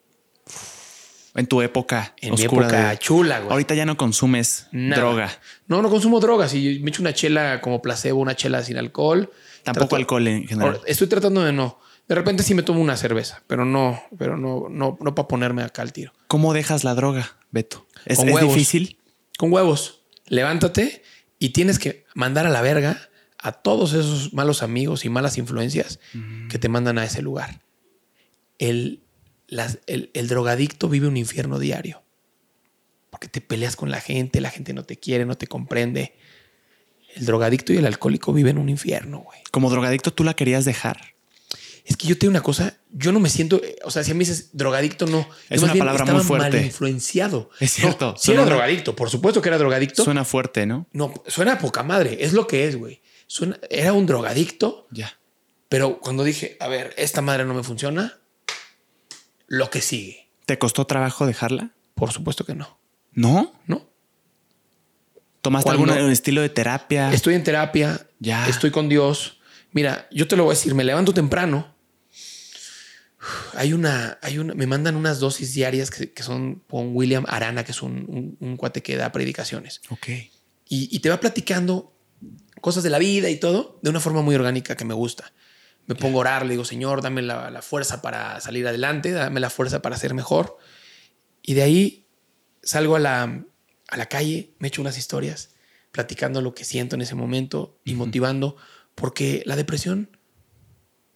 En 1.35 1.47
tu 1.47 1.61
época. 1.61 2.13
En 2.21 2.33
mi 2.33 2.41
oscura 2.45 2.67
época 2.67 2.89
de- 2.91 2.97
chula, 2.97 3.39
güey. 3.39 3.51
Ahorita 3.51 3.75
ya 3.75 3.85
no 3.85 3.97
consumes 3.97 4.67
Nada. 4.71 5.01
droga. 5.01 5.31
No, 5.67 5.81
no 5.81 5.89
consumo 5.89 6.19
drogas. 6.19 6.53
Y 6.53 6.79
me 6.79 6.89
echo 6.89 7.01
una 7.01 7.13
chela 7.13 7.59
como 7.61 7.81
placebo, 7.81 8.19
una 8.21 8.35
chela 8.35 8.63
sin 8.63 8.77
alcohol. 8.77 9.29
Tampoco 9.63 9.87
Trato- 9.87 9.95
alcohol 9.97 10.27
en 10.27 10.47
general. 10.47 10.79
Estoy 10.87 11.07
tratando 11.07 11.43
de 11.43 11.51
no. 11.51 11.79
De 12.07 12.15
repente 12.15 12.43
sí 12.43 12.53
me 12.53 12.61
tomo 12.63 12.79
una 12.81 12.95
cerveza, 12.97 13.41
pero 13.47 13.65
no, 13.65 14.01
pero 14.17 14.37
no, 14.37 14.67
no, 14.69 14.97
no 15.01 15.15
para 15.15 15.27
ponerme 15.27 15.63
acá 15.63 15.81
al 15.81 15.91
tiro. 15.91 16.13
¿Cómo 16.27 16.53
dejas 16.53 16.83
la 16.83 16.93
droga, 16.95 17.35
Beto? 17.51 17.85
¿Es, 18.05 18.17
Con 18.19 18.29
es 18.29 18.35
huevos. 18.35 18.53
difícil? 18.53 18.97
Con 19.37 19.51
huevos. 19.51 20.01
Levántate 20.27 21.01
y 21.39 21.49
tienes 21.49 21.79
que 21.79 22.05
mandar 22.13 22.45
a 22.45 22.49
la 22.49 22.61
verga 22.61 23.09
a 23.39 23.51
todos 23.53 23.93
esos 23.93 24.33
malos 24.33 24.61
amigos 24.63 25.03
y 25.03 25.09
malas 25.09 25.37
influencias 25.39 25.99
que 26.49 26.59
te 26.59 26.69
mandan 26.69 26.97
a 26.99 27.05
ese 27.05 27.21
lugar. 27.23 27.61
El, 28.59 29.01
las- 29.47 29.79
el, 29.87 30.11
el 30.13 30.27
drogadicto 30.27 30.89
vive 30.89 31.07
un 31.07 31.17
infierno 31.17 31.59
diario. 31.59 32.03
Porque 33.09 33.27
te 33.27 33.41
peleas 33.41 33.75
con 33.75 33.91
la 33.91 34.01
gente, 34.01 34.41
la 34.41 34.49
gente 34.49 34.73
no 34.73 34.83
te 34.83 34.97
quiere, 34.97 35.25
no 35.25 35.37
te 35.37 35.47
comprende. 35.47 36.15
El 37.15 37.25
drogadicto 37.25 37.71
y 37.71 37.77
el 37.77 37.85
alcohólico 37.85 38.33
viven 38.33 38.57
un 38.57 38.67
infierno, 38.69 39.19
güey. 39.19 39.39
Como 39.51 39.69
drogadicto, 39.69 40.11
tú 40.11 40.23
la 40.25 40.33
querías 40.33 40.65
dejar. 40.65 41.15
Es 41.85 41.95
que 41.97 42.07
yo 42.07 42.15
te 42.15 42.21
digo 42.21 42.31
una 42.31 42.41
cosa, 42.41 42.77
yo 42.91 43.11
no 43.11 43.19
me 43.19 43.29
siento, 43.29 43.61
o 43.83 43.91
sea, 43.91 44.03
si 44.03 44.09
a 44.11 44.15
mí 44.15 44.19
dices 44.21 44.49
drogadicto, 44.53 45.05
no. 45.05 45.29
Es 45.49 45.61
Yo 45.61 45.65
una 45.67 45.75
palabra 45.75 46.03
muy 46.05 46.23
fuerte. 46.23 46.57
Mal 46.57 46.65
influenciado. 46.65 47.51
Es 47.59 47.73
cierto, 47.73 48.13
No, 48.13 48.17
suena 48.17 48.41
era 48.41 48.49
drogadicto, 48.49 48.95
por 48.95 49.09
supuesto 49.11 49.39
que 49.41 49.49
era 49.49 49.57
drogadicto. 49.59 50.03
Suena 50.03 50.25
fuerte, 50.25 50.65
¿no? 50.65 50.87
No, 50.93 51.13
suena 51.27 51.53
a 51.53 51.57
poca 51.59 51.83
madre, 51.83 52.17
es 52.25 52.33
lo 52.33 52.47
que 52.47 52.67
es, 52.67 52.75
güey. 52.75 53.01
Suena, 53.27 53.59
era 53.69 53.93
un 53.93 54.07
drogadicto, 54.07 54.87
Ya. 54.91 55.17
pero 55.69 55.99
cuando 55.99 56.23
dije, 56.23 56.57
a 56.59 56.67
ver, 56.67 56.93
esta 56.97 57.21
madre 57.21 57.45
no 57.45 57.53
me 57.53 57.63
funciona, 57.63 58.19
lo 59.47 59.69
que 59.69 59.81
sigue. 59.81 60.29
¿Te 60.45 60.57
costó 60.59 60.85
trabajo 60.85 61.25
dejarla? 61.25 61.71
Por 61.95 62.11
supuesto 62.11 62.45
que 62.45 62.55
no, 62.55 62.79
¿No? 63.13 63.53
¿no? 63.67 63.87
¿Tomaste 65.41 65.69
algún 65.69 65.89
estilo 65.91 66.41
de 66.41 66.49
terapia? 66.49 67.13
Estoy 67.13 67.35
en 67.35 67.43
terapia, 67.43 68.07
Ya. 68.19 68.47
estoy 68.49 68.71
con 68.71 68.89
Dios. 68.89 69.39
Mira, 69.71 70.07
yo 70.11 70.27
te 70.27 70.35
lo 70.35 70.43
voy 70.45 70.53
a 70.53 70.57
decir, 70.57 70.73
me 70.73 70.83
levanto 70.83 71.13
temprano. 71.13 71.75
Hay 73.55 73.73
una, 73.73 74.19
hay 74.21 74.37
una, 74.37 74.53
me 74.53 74.67
mandan 74.67 74.95
unas 74.95 75.19
dosis 75.19 75.53
diarias 75.53 75.89
que, 75.89 76.11
que 76.11 76.23
son 76.23 76.61
con 76.69 76.95
William 76.95 77.25
Arana, 77.27 77.63
que 77.63 77.71
es 77.71 77.81
un, 77.81 78.05
un, 78.07 78.37
un 78.39 78.57
cuate 78.57 78.83
que 78.83 78.95
da 78.97 79.11
predicaciones. 79.11 79.81
Ok. 79.89 80.07
y, 80.09 80.29
y 80.95 80.99
te 80.99 81.09
va 81.09 81.19
platicando 81.19 81.93
cosas 82.61 82.83
de 82.83 82.89
la 82.89 82.97
vida 82.99 83.29
y 83.29 83.37
todo 83.39 83.79
de 83.83 83.89
una 83.91 83.99
forma 83.99 84.21
muy 84.21 84.35
orgánica 84.35 84.75
que 84.75 84.85
me 84.85 84.93
gusta. 84.93 85.31
Me 85.87 85.95
pongo 85.95 86.17
a 86.17 86.21
orar, 86.21 86.45
le 86.45 86.51
digo, 86.51 86.65
Señor, 86.65 87.01
dame 87.01 87.21
la, 87.21 87.51
la 87.51 87.61
fuerza 87.61 88.01
para 88.01 88.39
salir 88.41 88.67
adelante, 88.67 89.11
dame 89.11 89.39
la 89.39 89.49
fuerza 89.49 89.81
para 89.81 89.97
ser 89.97 90.13
mejor. 90.13 90.57
Y 91.43 91.53
de 91.53 91.61
ahí 91.63 92.07
salgo 92.63 92.95
a 92.95 92.99
la, 92.99 93.43
a 93.89 93.97
la 93.97 94.05
calle, 94.07 94.55
me 94.57 94.67
echo 94.69 94.81
unas 94.81 94.97
historias, 94.97 95.51
platicando 95.91 96.41
lo 96.41 96.53
que 96.55 96.63
siento 96.65 96.95
en 96.95 97.01
ese 97.03 97.13
momento 97.15 97.79
y 97.85 97.93
motivando, 97.93 98.55
porque 98.95 99.43
la 99.45 99.55
depresión 99.55 100.17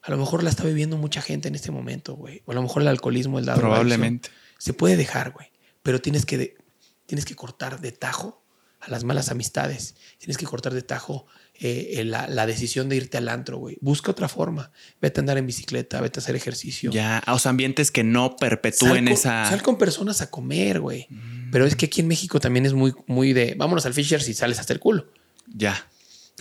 a 0.01 0.11
lo 0.11 0.17
mejor 0.17 0.43
la 0.43 0.49
está 0.49 0.63
viviendo 0.63 0.97
mucha 0.97 1.21
gente 1.21 1.47
en 1.47 1.55
este 1.55 1.71
momento, 1.71 2.13
güey. 2.15 2.41
O 2.45 2.51
a 2.51 2.55
lo 2.55 2.61
mejor 2.61 2.83
el 2.83 2.87
alcoholismo, 2.87 3.37
el 3.39 3.45
la 3.45 3.55
drogadicción. 3.55 3.87
Probablemente. 3.87 4.29
Se 4.57 4.73
puede 4.73 4.95
dejar, 4.95 5.31
güey. 5.31 5.51
Pero 5.83 5.99
tienes 5.99 6.25
que, 6.25 6.37
de- 6.37 6.57
tienes 7.05 7.25
que 7.25 7.35
cortar 7.35 7.81
de 7.81 7.91
tajo 7.91 8.45
a 8.79 8.89
las 8.89 9.03
malas 9.03 9.29
amistades. 9.29 9.95
Tienes 10.19 10.37
que 10.37 10.45
cortar 10.45 10.73
de 10.73 10.81
tajo 10.83 11.25
eh, 11.61 11.95
eh, 11.99 12.05
la, 12.05 12.27
la 12.27 12.45
decisión 12.45 12.87
de 12.89 12.95
irte 12.95 13.17
al 13.17 13.27
antro, 13.29 13.57
güey. 13.57 13.77
Busca 13.81 14.11
otra 14.11 14.29
forma. 14.29 14.71
Vete 15.01 15.19
a 15.19 15.21
andar 15.21 15.37
en 15.37 15.45
bicicleta, 15.45 15.99
vete 16.01 16.19
a 16.19 16.21
hacer 16.21 16.35
ejercicio. 16.35 16.91
Ya, 16.91 17.17
a 17.17 17.31
los 17.33 17.45
ambientes 17.45 17.91
que 17.91 18.03
no 18.03 18.29
Sal 18.29 18.35
perpetúen 18.39 19.05
con, 19.05 19.07
esa. 19.09 19.45
sal 19.45 19.61
con 19.61 19.77
personas 19.77 20.21
a 20.21 20.29
comer, 20.29 20.79
güey. 20.79 21.07
Pero 21.51 21.65
es 21.65 21.75
que 21.75 21.87
aquí 21.87 22.01
en 22.01 22.07
México 22.07 22.39
también 22.39 22.65
es 22.65 22.73
muy, 22.73 22.93
muy 23.07 23.33
de 23.33 23.55
vámonos 23.57 23.85
al 23.85 23.93
Fisher 23.93 24.21
si 24.21 24.33
sales 24.33 24.59
hasta 24.59 24.73
el 24.73 24.79
culo. 24.79 25.11
Ya. 25.47 25.87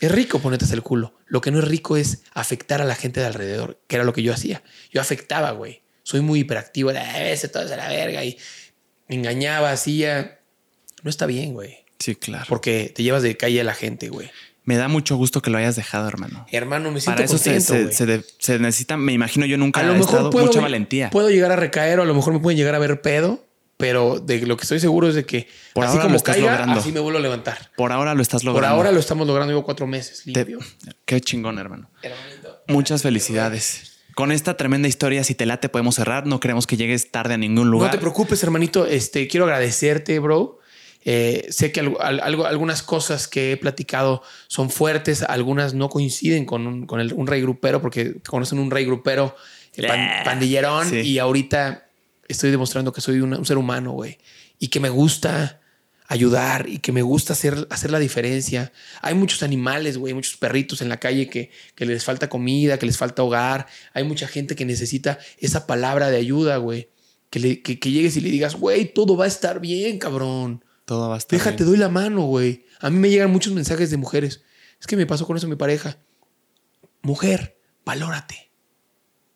Es 0.01 0.12
rico 0.12 0.39
ponerte 0.39 0.65
hasta 0.65 0.77
el 0.77 0.82
culo. 0.82 1.19
Lo 1.27 1.40
que 1.40 1.51
no 1.51 1.59
es 1.59 1.65
rico 1.66 1.97
es 1.97 2.23
afectar 2.32 2.81
a 2.81 2.85
la 2.85 2.95
gente 2.95 3.19
de 3.20 3.27
alrededor, 3.27 3.81
que 3.89 3.97
era 3.97 4.05
lo 4.05 4.12
que 4.12 4.23
yo 4.23 4.32
hacía. 4.32 4.62
Yo 4.93 5.01
afectaba, 5.01 5.51
güey. 5.51 5.82
Soy 6.05 6.20
muy 6.20 6.40
hiperactivo, 6.40 6.90
era 6.90 7.03
"Ah, 7.03 7.28
ese 7.31 7.49
todo 7.49 7.65
es 7.65 7.73
a 7.73 7.77
la 7.77 7.89
verga 7.89 8.24
y 8.24 8.39
me 9.09 9.16
engañaba, 9.16 9.73
hacía. 9.73 10.39
No 11.03 11.11
está 11.11 11.27
bien, 11.27 11.53
güey. 11.55 11.78
Sí, 11.99 12.15
claro. 12.15 12.45
Porque 12.49 12.93
te 12.95 13.03
llevas 13.03 13.23
de 13.24 13.36
calle 13.36 13.61
a 13.61 13.65
la 13.65 13.74
gente, 13.74 14.09
güey. 14.09 14.31
Me 14.69 14.77
da 14.77 14.86
mucho 14.86 15.16
gusto 15.16 15.40
que 15.40 15.49
lo 15.49 15.57
hayas 15.57 15.77
dejado, 15.77 16.07
hermano. 16.09 16.45
Hermano, 16.53 16.90
me 16.90 17.01
siento 17.01 17.15
Para 17.16 17.24
eso 17.24 17.39
se, 17.39 17.55
contento, 17.55 18.23
se- 18.39 18.59
necesita, 18.59 18.99
me 18.99 19.15
imagino 19.15 19.47
yo 19.47 19.57
nunca 19.57 19.81
a 19.81 19.82
he 19.82 19.86
lo 19.86 19.95
mejor 19.95 20.09
estado 20.11 20.28
puedo, 20.31 20.45
mucha 20.45 20.61
valentía. 20.61 21.09
puedo 21.09 21.31
llegar 21.31 21.51
a 21.53 21.57
recaer 21.57 21.99
o 22.01 22.03
a 22.03 22.05
lo 22.05 22.12
mejor 22.15 22.35
me 22.35 22.39
pueden 22.40 22.59
llegar 22.59 22.74
a 22.74 22.78
ver 22.78 23.01
pedo, 23.01 23.47
pero 23.78 24.19
de 24.20 24.45
lo 24.47 24.59
que 24.59 24.65
estoy 24.65 24.78
seguro 24.78 25.09
es 25.09 25.15
de 25.15 25.24
que 25.24 25.49
Por 25.73 25.85
así 25.85 25.93
ahora 25.93 26.03
lo 26.03 26.09
como 26.09 26.16
estás 26.19 26.35
caiga, 26.35 26.51
logrando. 26.51 26.81
así 26.81 26.93
me 26.93 27.01
vuelvo 27.01 27.19
a 27.19 27.23
levantar. 27.23 27.70
Por 27.78 27.93
ahora 27.93 28.12
lo 28.15 28.20
estás 28.20 28.43
Por 28.43 28.53
logrando. 28.53 28.77
ahora 28.77 28.93
lo 28.93 29.01
estamos 29.01 29.27
logrando, 29.27 29.53
llevo 29.53 29.65
cuatro 29.65 29.86
meses 29.86 30.23
Te- 30.24 30.32
limpio. 30.45 30.59
Qué 31.07 31.19
chingón, 31.23 31.59
hermano. 31.59 31.89
Hermanito. 32.03 32.59
Muchas 32.69 33.01
felicidades. 33.01 34.01
Con 34.15 34.32
esta 34.32 34.59
tremenda 34.59 34.86
historia, 34.89 35.24
si 35.24 35.35
te 35.35 35.47
late, 35.47 35.70
podemos 35.70 35.95
cerrar. 35.95 36.27
No 36.27 36.40
queremos 36.40 36.66
que 36.66 36.77
llegues 36.77 37.11
tarde 37.11 37.32
a 37.35 37.39
ningún 37.39 37.70
lugar. 37.70 37.89
No 37.89 37.93
te 37.93 37.99
preocupes, 38.01 38.43
hermanito. 38.43 38.85
Este, 38.85 39.28
quiero 39.28 39.45
agradecerte, 39.47 40.19
bro. 40.19 40.57
Eh, 41.05 41.47
sé 41.51 41.73
que 41.73 41.81
algo- 41.81 42.01
al- 42.03 42.20
algo- 42.20 42.47
algunas 42.47 42.83
cosas 42.83 43.29
que 43.29 43.53
he 43.53 43.57
platicado 43.57 44.23
son 44.49 44.69
fuertes, 44.69 45.23
algunas 45.23 45.73
no 45.75 45.89
coinciden 45.89 46.45
con 46.45 46.66
un, 46.66 46.87
con 46.87 47.01
el- 47.01 47.12
un 47.15 47.27
rey 47.27 47.41
grupero, 47.41 47.81
porque 47.81 48.16
conocen 48.27 48.59
un 48.59 48.70
rey 48.70 48.85
grupero 48.85 49.35
eh, 49.77 49.87
pan- 49.87 50.25
pandillerón, 50.25 50.91
sí. 50.91 50.97
y 51.01 51.19
ahorita 51.19 51.87
estoy 52.27 52.51
demostrando 52.51 52.93
que 52.93 53.01
soy 53.01 53.20
una- 53.20 53.39
un 53.39 53.47
ser 53.47 53.57
humano, 53.59 53.93
güey, 53.93 54.19
y 54.59 54.69
que 54.69 54.81
me 54.81 54.89
gusta 54.91 55.61
ayudar 56.09 56.69
y 56.69 56.79
que 56.79 56.91
me 56.91 57.03
gusta 57.03 57.35
hacer, 57.35 57.66
hacer 57.70 57.91
la 57.91 57.99
diferencia. 57.99 58.73
Hay 59.03 59.15
muchos 59.15 59.43
animales, 59.43 59.99
güey, 59.99 60.15
muchos 60.15 60.37
perritos 60.37 60.81
en 60.81 60.89
la 60.89 60.97
calle 60.99 61.29
que, 61.29 61.51
que 61.75 61.85
les 61.87 62.03
falta 62.05 62.29
comida, 62.29 62.79
que 62.79 62.87
les 62.87 62.97
falta 62.97 63.23
hogar. 63.23 63.66
Hay 63.93 64.05
mucha 64.05 64.27
gente 64.27 64.57
que 64.57 64.65
necesita 64.65 65.19
esa 65.39 65.66
palabra 65.66 66.11
de 66.11 66.16
ayuda, 66.16 66.57
güey. 66.57 66.89
Que, 67.31 67.62
que, 67.62 67.79
que 67.79 67.91
llegues 67.91 68.16
y 68.16 68.23
le 68.23 68.31
digas, 68.31 68.57
güey, 68.57 68.87
todo 68.93 69.16
va 69.19 69.27
a 69.27 69.29
estar 69.29 69.61
bien, 69.61 69.99
cabrón. 69.99 70.65
Todo 70.89 71.10
va 71.10 71.16
a 71.16 71.19
estar 71.19 71.39
Déjate, 71.39 71.56
bien. 71.59 71.69
doy 71.69 71.77
la 71.77 71.90
mano, 71.90 72.23
güey. 72.23 72.65
A 72.81 72.89
mí 72.89 72.98
me 72.98 73.10
llegan 73.10 73.31
muchos 73.31 73.52
mensajes 73.52 73.90
de 73.90 73.98
mujeres. 73.98 74.43
Es 74.81 74.86
que 74.86 74.97
me 74.97 75.05
pasó 75.05 75.27
con 75.27 75.36
eso 75.36 75.47
mi 75.47 75.55
pareja. 75.55 75.98
Mujer, 77.02 77.60
valórate. 77.85 78.51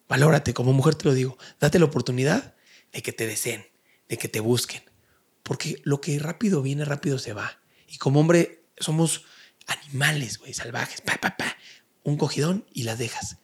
Valórate, 0.08 0.54
como 0.54 0.72
mujer 0.72 0.94
te 0.94 1.04
lo 1.04 1.12
digo. 1.12 1.36
Date 1.60 1.78
la 1.78 1.84
oportunidad 1.84 2.54
de 2.90 3.02
que 3.02 3.12
te 3.12 3.26
deseen, 3.26 3.66
de 4.08 4.16
que 4.16 4.28
te 4.28 4.40
busquen. 4.40 4.82
Porque 5.42 5.76
lo 5.84 6.00
que 6.00 6.18
rápido 6.18 6.62
viene, 6.62 6.86
rápido 6.86 7.18
se 7.18 7.34
va. 7.34 7.60
Y 7.86 7.98
como 7.98 8.20
hombre, 8.20 8.64
somos 8.78 9.26
animales, 9.66 10.38
güey, 10.38 10.54
salvajes. 10.54 11.02
Pa, 11.02 11.18
pa, 11.20 11.36
pa. 11.36 11.54
Un 12.02 12.16
cogidón 12.16 12.64
y 12.72 12.84
las 12.84 12.98
dejas. 12.98 13.36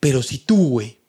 Pero 0.00 0.22
si 0.22 0.36
tú, 0.36 0.68
güey, 0.68 1.00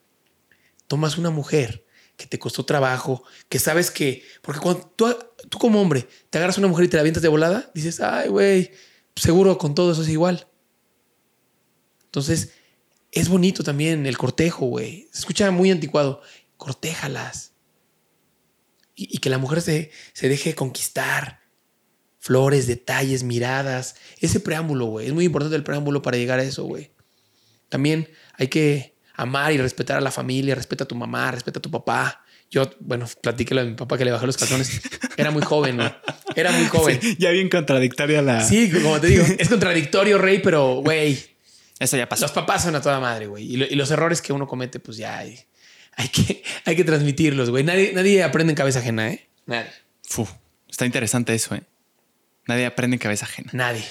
tomas 0.88 1.18
una 1.18 1.32
mujer 1.32 1.85
que 2.18 2.28
te 2.28 2.40
costó 2.40 2.66
trabajo, 2.66 3.24
que 3.50 3.60
sabes 3.60 3.92
que, 3.92 4.24
porque 4.42 4.60
cuando 4.60 4.88
tú, 4.96 5.16
tú 5.50 5.58
como 5.58 5.82
hombre 5.82 6.08
te 6.30 6.38
agarras 6.38 6.58
a 6.58 6.62
una 6.62 6.68
mujer 6.68 6.86
y 6.86 6.88
te 6.88 6.98
la 6.98 7.02
avientas 7.02 7.24
de 7.24 7.30
volada, 7.30 7.72
dices, 7.74 8.00
ay, 8.00 8.30
güey, 8.30 8.72
seguro 9.16 9.58
con 9.58 9.76
todo 9.76 9.92
eso 9.92 10.02
es 10.02 10.10
igual. 10.10 10.48
Entonces, 12.06 12.54
es 13.12 13.30
bonito 13.30 13.64
también 13.64 14.06
el 14.06 14.18
cortejo, 14.18 14.68
güey. 14.68 15.08
Se 15.12 15.20
escucha 15.20 15.52
muy 15.52 15.72
anticuado. 15.72 16.22
Cortéjalas. 16.58 17.54
Y, 18.96 19.16
y 19.16 19.18
que 19.20 19.30
la 19.30 19.38
mujer 19.38 19.62
se, 19.62 19.92
se 20.14 20.30
deje 20.30 20.56
conquistar. 20.56 21.42
Flores, 22.20 22.68
detalles, 22.68 23.24
miradas. 23.24 23.96
Ese 24.20 24.40
preámbulo, 24.40 24.86
güey. 24.86 25.08
Es 25.08 25.14
muy 25.14 25.26
importante 25.26 25.56
el 25.56 25.64
preámbulo 25.64 26.02
para 26.02 26.18
llegar 26.18 26.40
a 26.40 26.44
eso, 26.44 26.64
güey. 26.64 26.92
También 27.68 28.10
hay 28.34 28.48
que 28.48 28.94
amar 29.18 29.52
y 29.54 29.58
respetar 29.58 29.98
a 29.98 30.02
la 30.02 30.12
familia, 30.12 30.56
respeta 30.56 30.84
a 30.84 30.88
tu 30.88 30.96
mamá, 30.96 31.32
respeta 31.32 31.60
a 31.60 31.62
tu 31.62 31.72
papá. 31.72 32.22
Yo, 32.52 32.70
bueno, 32.80 33.08
platíquelo 33.22 33.62
a 33.62 33.64
mi 33.64 33.74
papá 33.74 33.98
que 33.98 34.06
le 34.06 34.12
bajé 34.12 34.26
los 34.28 34.38
calzones. 34.38 34.82
Era 35.18 35.32
muy 35.32 35.42
joven, 35.42 35.78
güey. 35.78 35.92
Era 36.36 36.52
muy 36.52 36.66
joven. 36.70 37.00
Sí, 37.02 37.16
ya 37.20 37.32
bien 37.32 37.50
contradictoria 37.50 38.22
la. 38.22 38.44
Sí, 38.44 38.70
como 38.72 39.00
te 39.02 39.08
digo, 39.08 39.26
es 39.40 39.50
contradictorio, 39.50 40.18
Rey, 40.20 40.40
pero, 40.44 40.76
güey, 40.76 41.18
Eso 41.80 41.98
ya 41.98 42.08
pasó. 42.08 42.22
los 42.24 42.32
papás 42.32 42.64
son 42.64 42.76
a 42.76 42.82
toda 42.82 43.00
madre, 43.00 43.28
güey. 43.28 43.52
Y, 43.52 43.58
lo- 43.58 43.66
y 43.66 43.76
los 43.76 43.90
errores 43.92 44.22
que 44.22 44.32
uno 44.32 44.48
comete, 44.48 44.80
pues 44.80 44.98
ya 44.98 45.18
hay, 45.18 45.40
hay, 45.96 46.08
que, 46.10 46.44
hay 46.66 46.76
que 46.76 46.84
transmitirlos, 46.84 47.50
güey. 47.50 47.64
Nadie, 47.64 47.92
nadie 47.94 48.22
aprende 48.24 48.52
en 48.52 48.58
cabeza 48.58 48.80
ajena, 48.80 49.10
¿eh? 49.12 49.28
Nadie. 49.48 49.72
Está 50.70 50.86
interesante 50.86 51.34
eso, 51.34 51.56
¿eh? 51.56 51.64
Nadie 52.48 52.66
aprende 52.68 52.96
en 52.96 53.00
cabeza 53.00 53.26
ajena. 53.26 53.50
Nadie. 53.54 53.84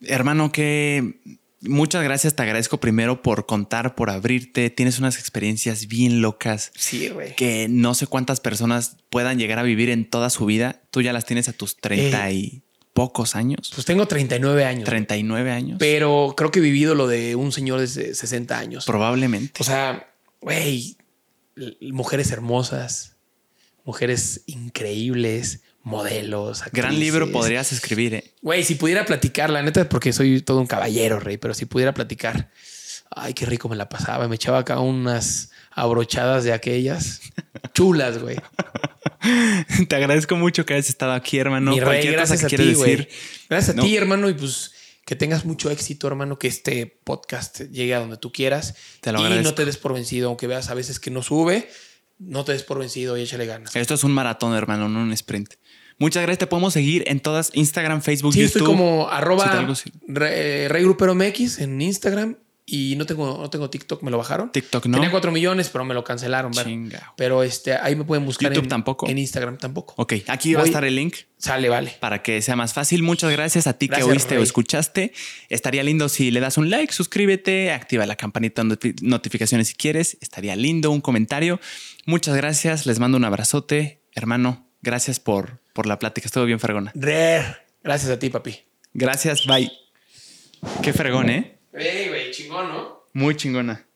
Hermano, 0.00 0.50
qué, 0.50 1.20
Muchas 1.60 2.04
gracias, 2.04 2.36
te 2.36 2.42
agradezco 2.42 2.78
primero 2.78 3.20
por 3.22 3.46
contar, 3.46 3.94
por 3.96 4.10
abrirte. 4.10 4.70
Tienes 4.70 4.98
unas 5.00 5.18
experiencias 5.18 5.88
bien 5.88 6.22
locas 6.22 6.70
Sí, 6.76 7.08
güey. 7.08 7.34
que 7.34 7.66
no 7.68 7.94
sé 7.94 8.06
cuántas 8.06 8.38
personas 8.40 8.96
puedan 9.10 9.38
llegar 9.38 9.58
a 9.58 9.64
vivir 9.64 9.90
en 9.90 10.08
toda 10.08 10.30
su 10.30 10.46
vida. 10.46 10.80
Tú 10.90 11.02
ya 11.02 11.12
las 11.12 11.24
tienes 11.24 11.48
a 11.48 11.52
tus 11.52 11.76
30 11.76 12.30
y 12.30 12.62
pocos 12.92 13.36
años, 13.36 13.70
Pues 13.74 13.86
tengo 13.86 14.06
39 14.06 14.64
años. 14.64 14.84
39 14.84 15.50
años. 15.52 15.76
Pero 15.78 16.34
creo 16.36 16.50
que 16.50 16.58
he 16.58 16.62
vivido 16.62 16.94
lo 16.96 17.06
de 17.06 17.36
un 17.36 17.52
señor 17.52 17.80
de 17.80 17.86
60 17.86 18.58
años. 18.58 18.86
Probablemente. 18.86 19.60
O 19.60 19.64
sea, 19.64 20.12
güey, 20.40 20.96
mujeres 21.80 22.30
hermosas, 22.32 23.16
mujeres 23.84 24.42
increíbles, 24.46 25.62
modelos. 25.88 26.62
Gran 26.72 26.98
libro 26.98 27.30
podrías 27.32 27.72
escribir. 27.72 28.14
¿eh? 28.14 28.34
Güey, 28.42 28.62
si 28.64 28.74
pudiera 28.76 29.04
platicar, 29.04 29.50
la 29.50 29.62
neta, 29.62 29.88
porque 29.88 30.12
soy 30.12 30.40
todo 30.42 30.60
un 30.60 30.66
caballero, 30.66 31.18
rey, 31.20 31.36
pero 31.38 31.54
si 31.54 31.64
pudiera 31.66 31.92
platicar, 31.94 32.50
ay, 33.10 33.34
qué 33.34 33.46
rico 33.46 33.68
me 33.68 33.76
la 33.76 33.88
pasaba. 33.88 34.28
Me 34.28 34.36
echaba 34.36 34.58
acá 34.58 34.78
unas 34.80 35.50
abrochadas 35.72 36.44
de 36.44 36.52
aquellas 36.52 37.20
chulas, 37.74 38.18
güey. 38.18 38.36
Te 39.88 39.96
agradezco 39.96 40.36
mucho 40.36 40.64
que 40.64 40.74
hayas 40.74 40.88
estado 40.88 41.12
aquí, 41.12 41.38
hermano. 41.38 41.72
Mi 41.72 41.80
rey, 41.80 41.86
Cualquier 41.86 42.14
cosa 42.14 42.26
gracias 42.34 42.50
que 42.50 42.56
a 42.56 42.58
ti, 42.58 42.74
güey. 42.74 42.90
decir. 42.96 43.08
Gracias 43.48 43.74
a 43.74 43.76
No. 43.76 43.82
ti, 43.82 43.96
hermano, 43.96 44.28
y 44.28 44.34
pues 44.34 44.72
que 45.04 45.16
tengas 45.16 45.44
mucho 45.46 45.70
éxito, 45.70 46.06
hermano, 46.06 46.38
que 46.38 46.48
este 46.48 46.86
podcast 47.04 47.62
llegue 47.70 47.94
a 47.94 47.98
donde 48.00 48.18
tú 48.18 48.30
quieras. 48.30 48.74
Te 49.00 49.10
lo 49.10 49.20
y 49.20 49.22
agradezco. 49.24 49.48
no 49.50 49.54
te 49.54 49.64
des 49.64 49.76
por 49.78 49.94
vencido, 49.94 50.28
aunque 50.28 50.46
veas 50.46 50.68
a 50.68 50.74
veces 50.74 51.00
que 51.00 51.10
no 51.10 51.22
sube, 51.22 51.68
no 52.18 52.44
te 52.44 52.52
des 52.52 52.62
por 52.62 52.78
vencido 52.78 53.16
y 53.16 53.22
échale 53.22 53.46
ganas. 53.46 53.74
Esto 53.74 53.94
es 53.94 54.04
un 54.04 54.12
maratón, 54.12 54.54
hermano, 54.54 54.88
no 54.88 55.00
un 55.00 55.12
sprint. 55.12 55.54
Muchas 55.98 56.22
gracias. 56.22 56.38
Te 56.38 56.46
podemos 56.46 56.72
seguir 56.72 57.04
en 57.06 57.20
todas 57.20 57.50
Instagram, 57.54 58.02
Facebook, 58.02 58.32
Sí, 58.32 58.40
YouTube. 58.40 58.58
estoy 58.62 58.66
como 58.66 59.08
Si 59.10 59.16
arroba 59.16 59.66
re- 60.06 60.68
Rey 60.68 60.82
Grupero 60.84 61.14
MX 61.14 61.58
en 61.60 61.80
Instagram 61.80 62.36
y 62.70 62.96
no 62.96 63.06
tengo, 63.06 63.38
no 63.38 63.48
tengo 63.48 63.70
TikTok, 63.70 64.02
me 64.02 64.10
lo 64.10 64.18
bajaron. 64.18 64.52
TikTok 64.52 64.84
no. 64.86 64.98
Tenía 64.98 65.10
4 65.10 65.32
millones, 65.32 65.70
pero 65.70 65.86
me 65.86 65.94
lo 65.94 66.04
cancelaron. 66.04 66.52
Chinga. 66.52 67.14
Pero 67.16 67.42
este, 67.42 67.72
ahí 67.72 67.96
me 67.96 68.04
pueden 68.04 68.26
buscar 68.26 68.50
YouTube 68.52 68.64
en, 68.64 68.68
tampoco. 68.68 69.08
En 69.08 69.16
Instagram 69.16 69.56
tampoco. 69.56 69.94
Ok, 69.96 70.12
aquí 70.28 70.52
va 70.54 70.62
a 70.62 70.66
estar 70.66 70.84
el 70.84 70.94
link 70.94 71.16
Sale, 71.38 71.70
vale. 71.70 71.96
para 71.98 72.22
que 72.22 72.42
sea 72.42 72.56
más 72.56 72.74
fácil. 72.74 73.02
Muchas 73.02 73.32
gracias 73.32 73.66
a 73.66 73.72
ti 73.72 73.86
Gracias, 73.86 74.06
que 74.06 74.12
oíste 74.12 74.38
o 74.38 74.42
escuchaste. 74.42 75.12
Estaría 75.48 75.82
lindo 75.82 76.10
si 76.10 76.30
le 76.30 76.40
das 76.40 76.58
un 76.58 76.68
like, 76.68 76.92
suscríbete, 76.92 77.72
activa 77.72 78.04
la 78.04 78.16
campanita 78.16 78.62
de 78.62 78.68
noti- 78.68 78.94
notificaciones 79.02 79.68
si 79.68 79.74
quieres. 79.74 80.18
Estaría 80.20 80.54
lindo 80.54 80.90
un 80.90 81.00
comentario. 81.00 81.58
Muchas 82.04 82.36
gracias. 82.36 82.84
Les 82.84 82.98
mando 82.98 83.16
un 83.16 83.24
abrazote, 83.24 84.02
hermano. 84.14 84.66
Gracias 84.82 85.18
por, 85.20 85.60
por 85.78 85.86
la 85.86 85.96
plática. 85.96 86.26
Estuvo 86.26 86.44
bien 86.44 86.58
fregona. 86.58 86.90
Re. 86.96 87.40
Gracias 87.84 88.10
a 88.10 88.18
ti, 88.18 88.30
papi. 88.30 88.64
Gracias. 88.94 89.46
Bye. 89.46 89.70
Qué 90.82 90.92
fregón, 90.92 91.30
¿eh? 91.30 91.60
Güey, 91.70 92.32
chingón, 92.32 92.66
¿no? 92.66 93.04
Muy 93.12 93.36
chingona. 93.36 93.86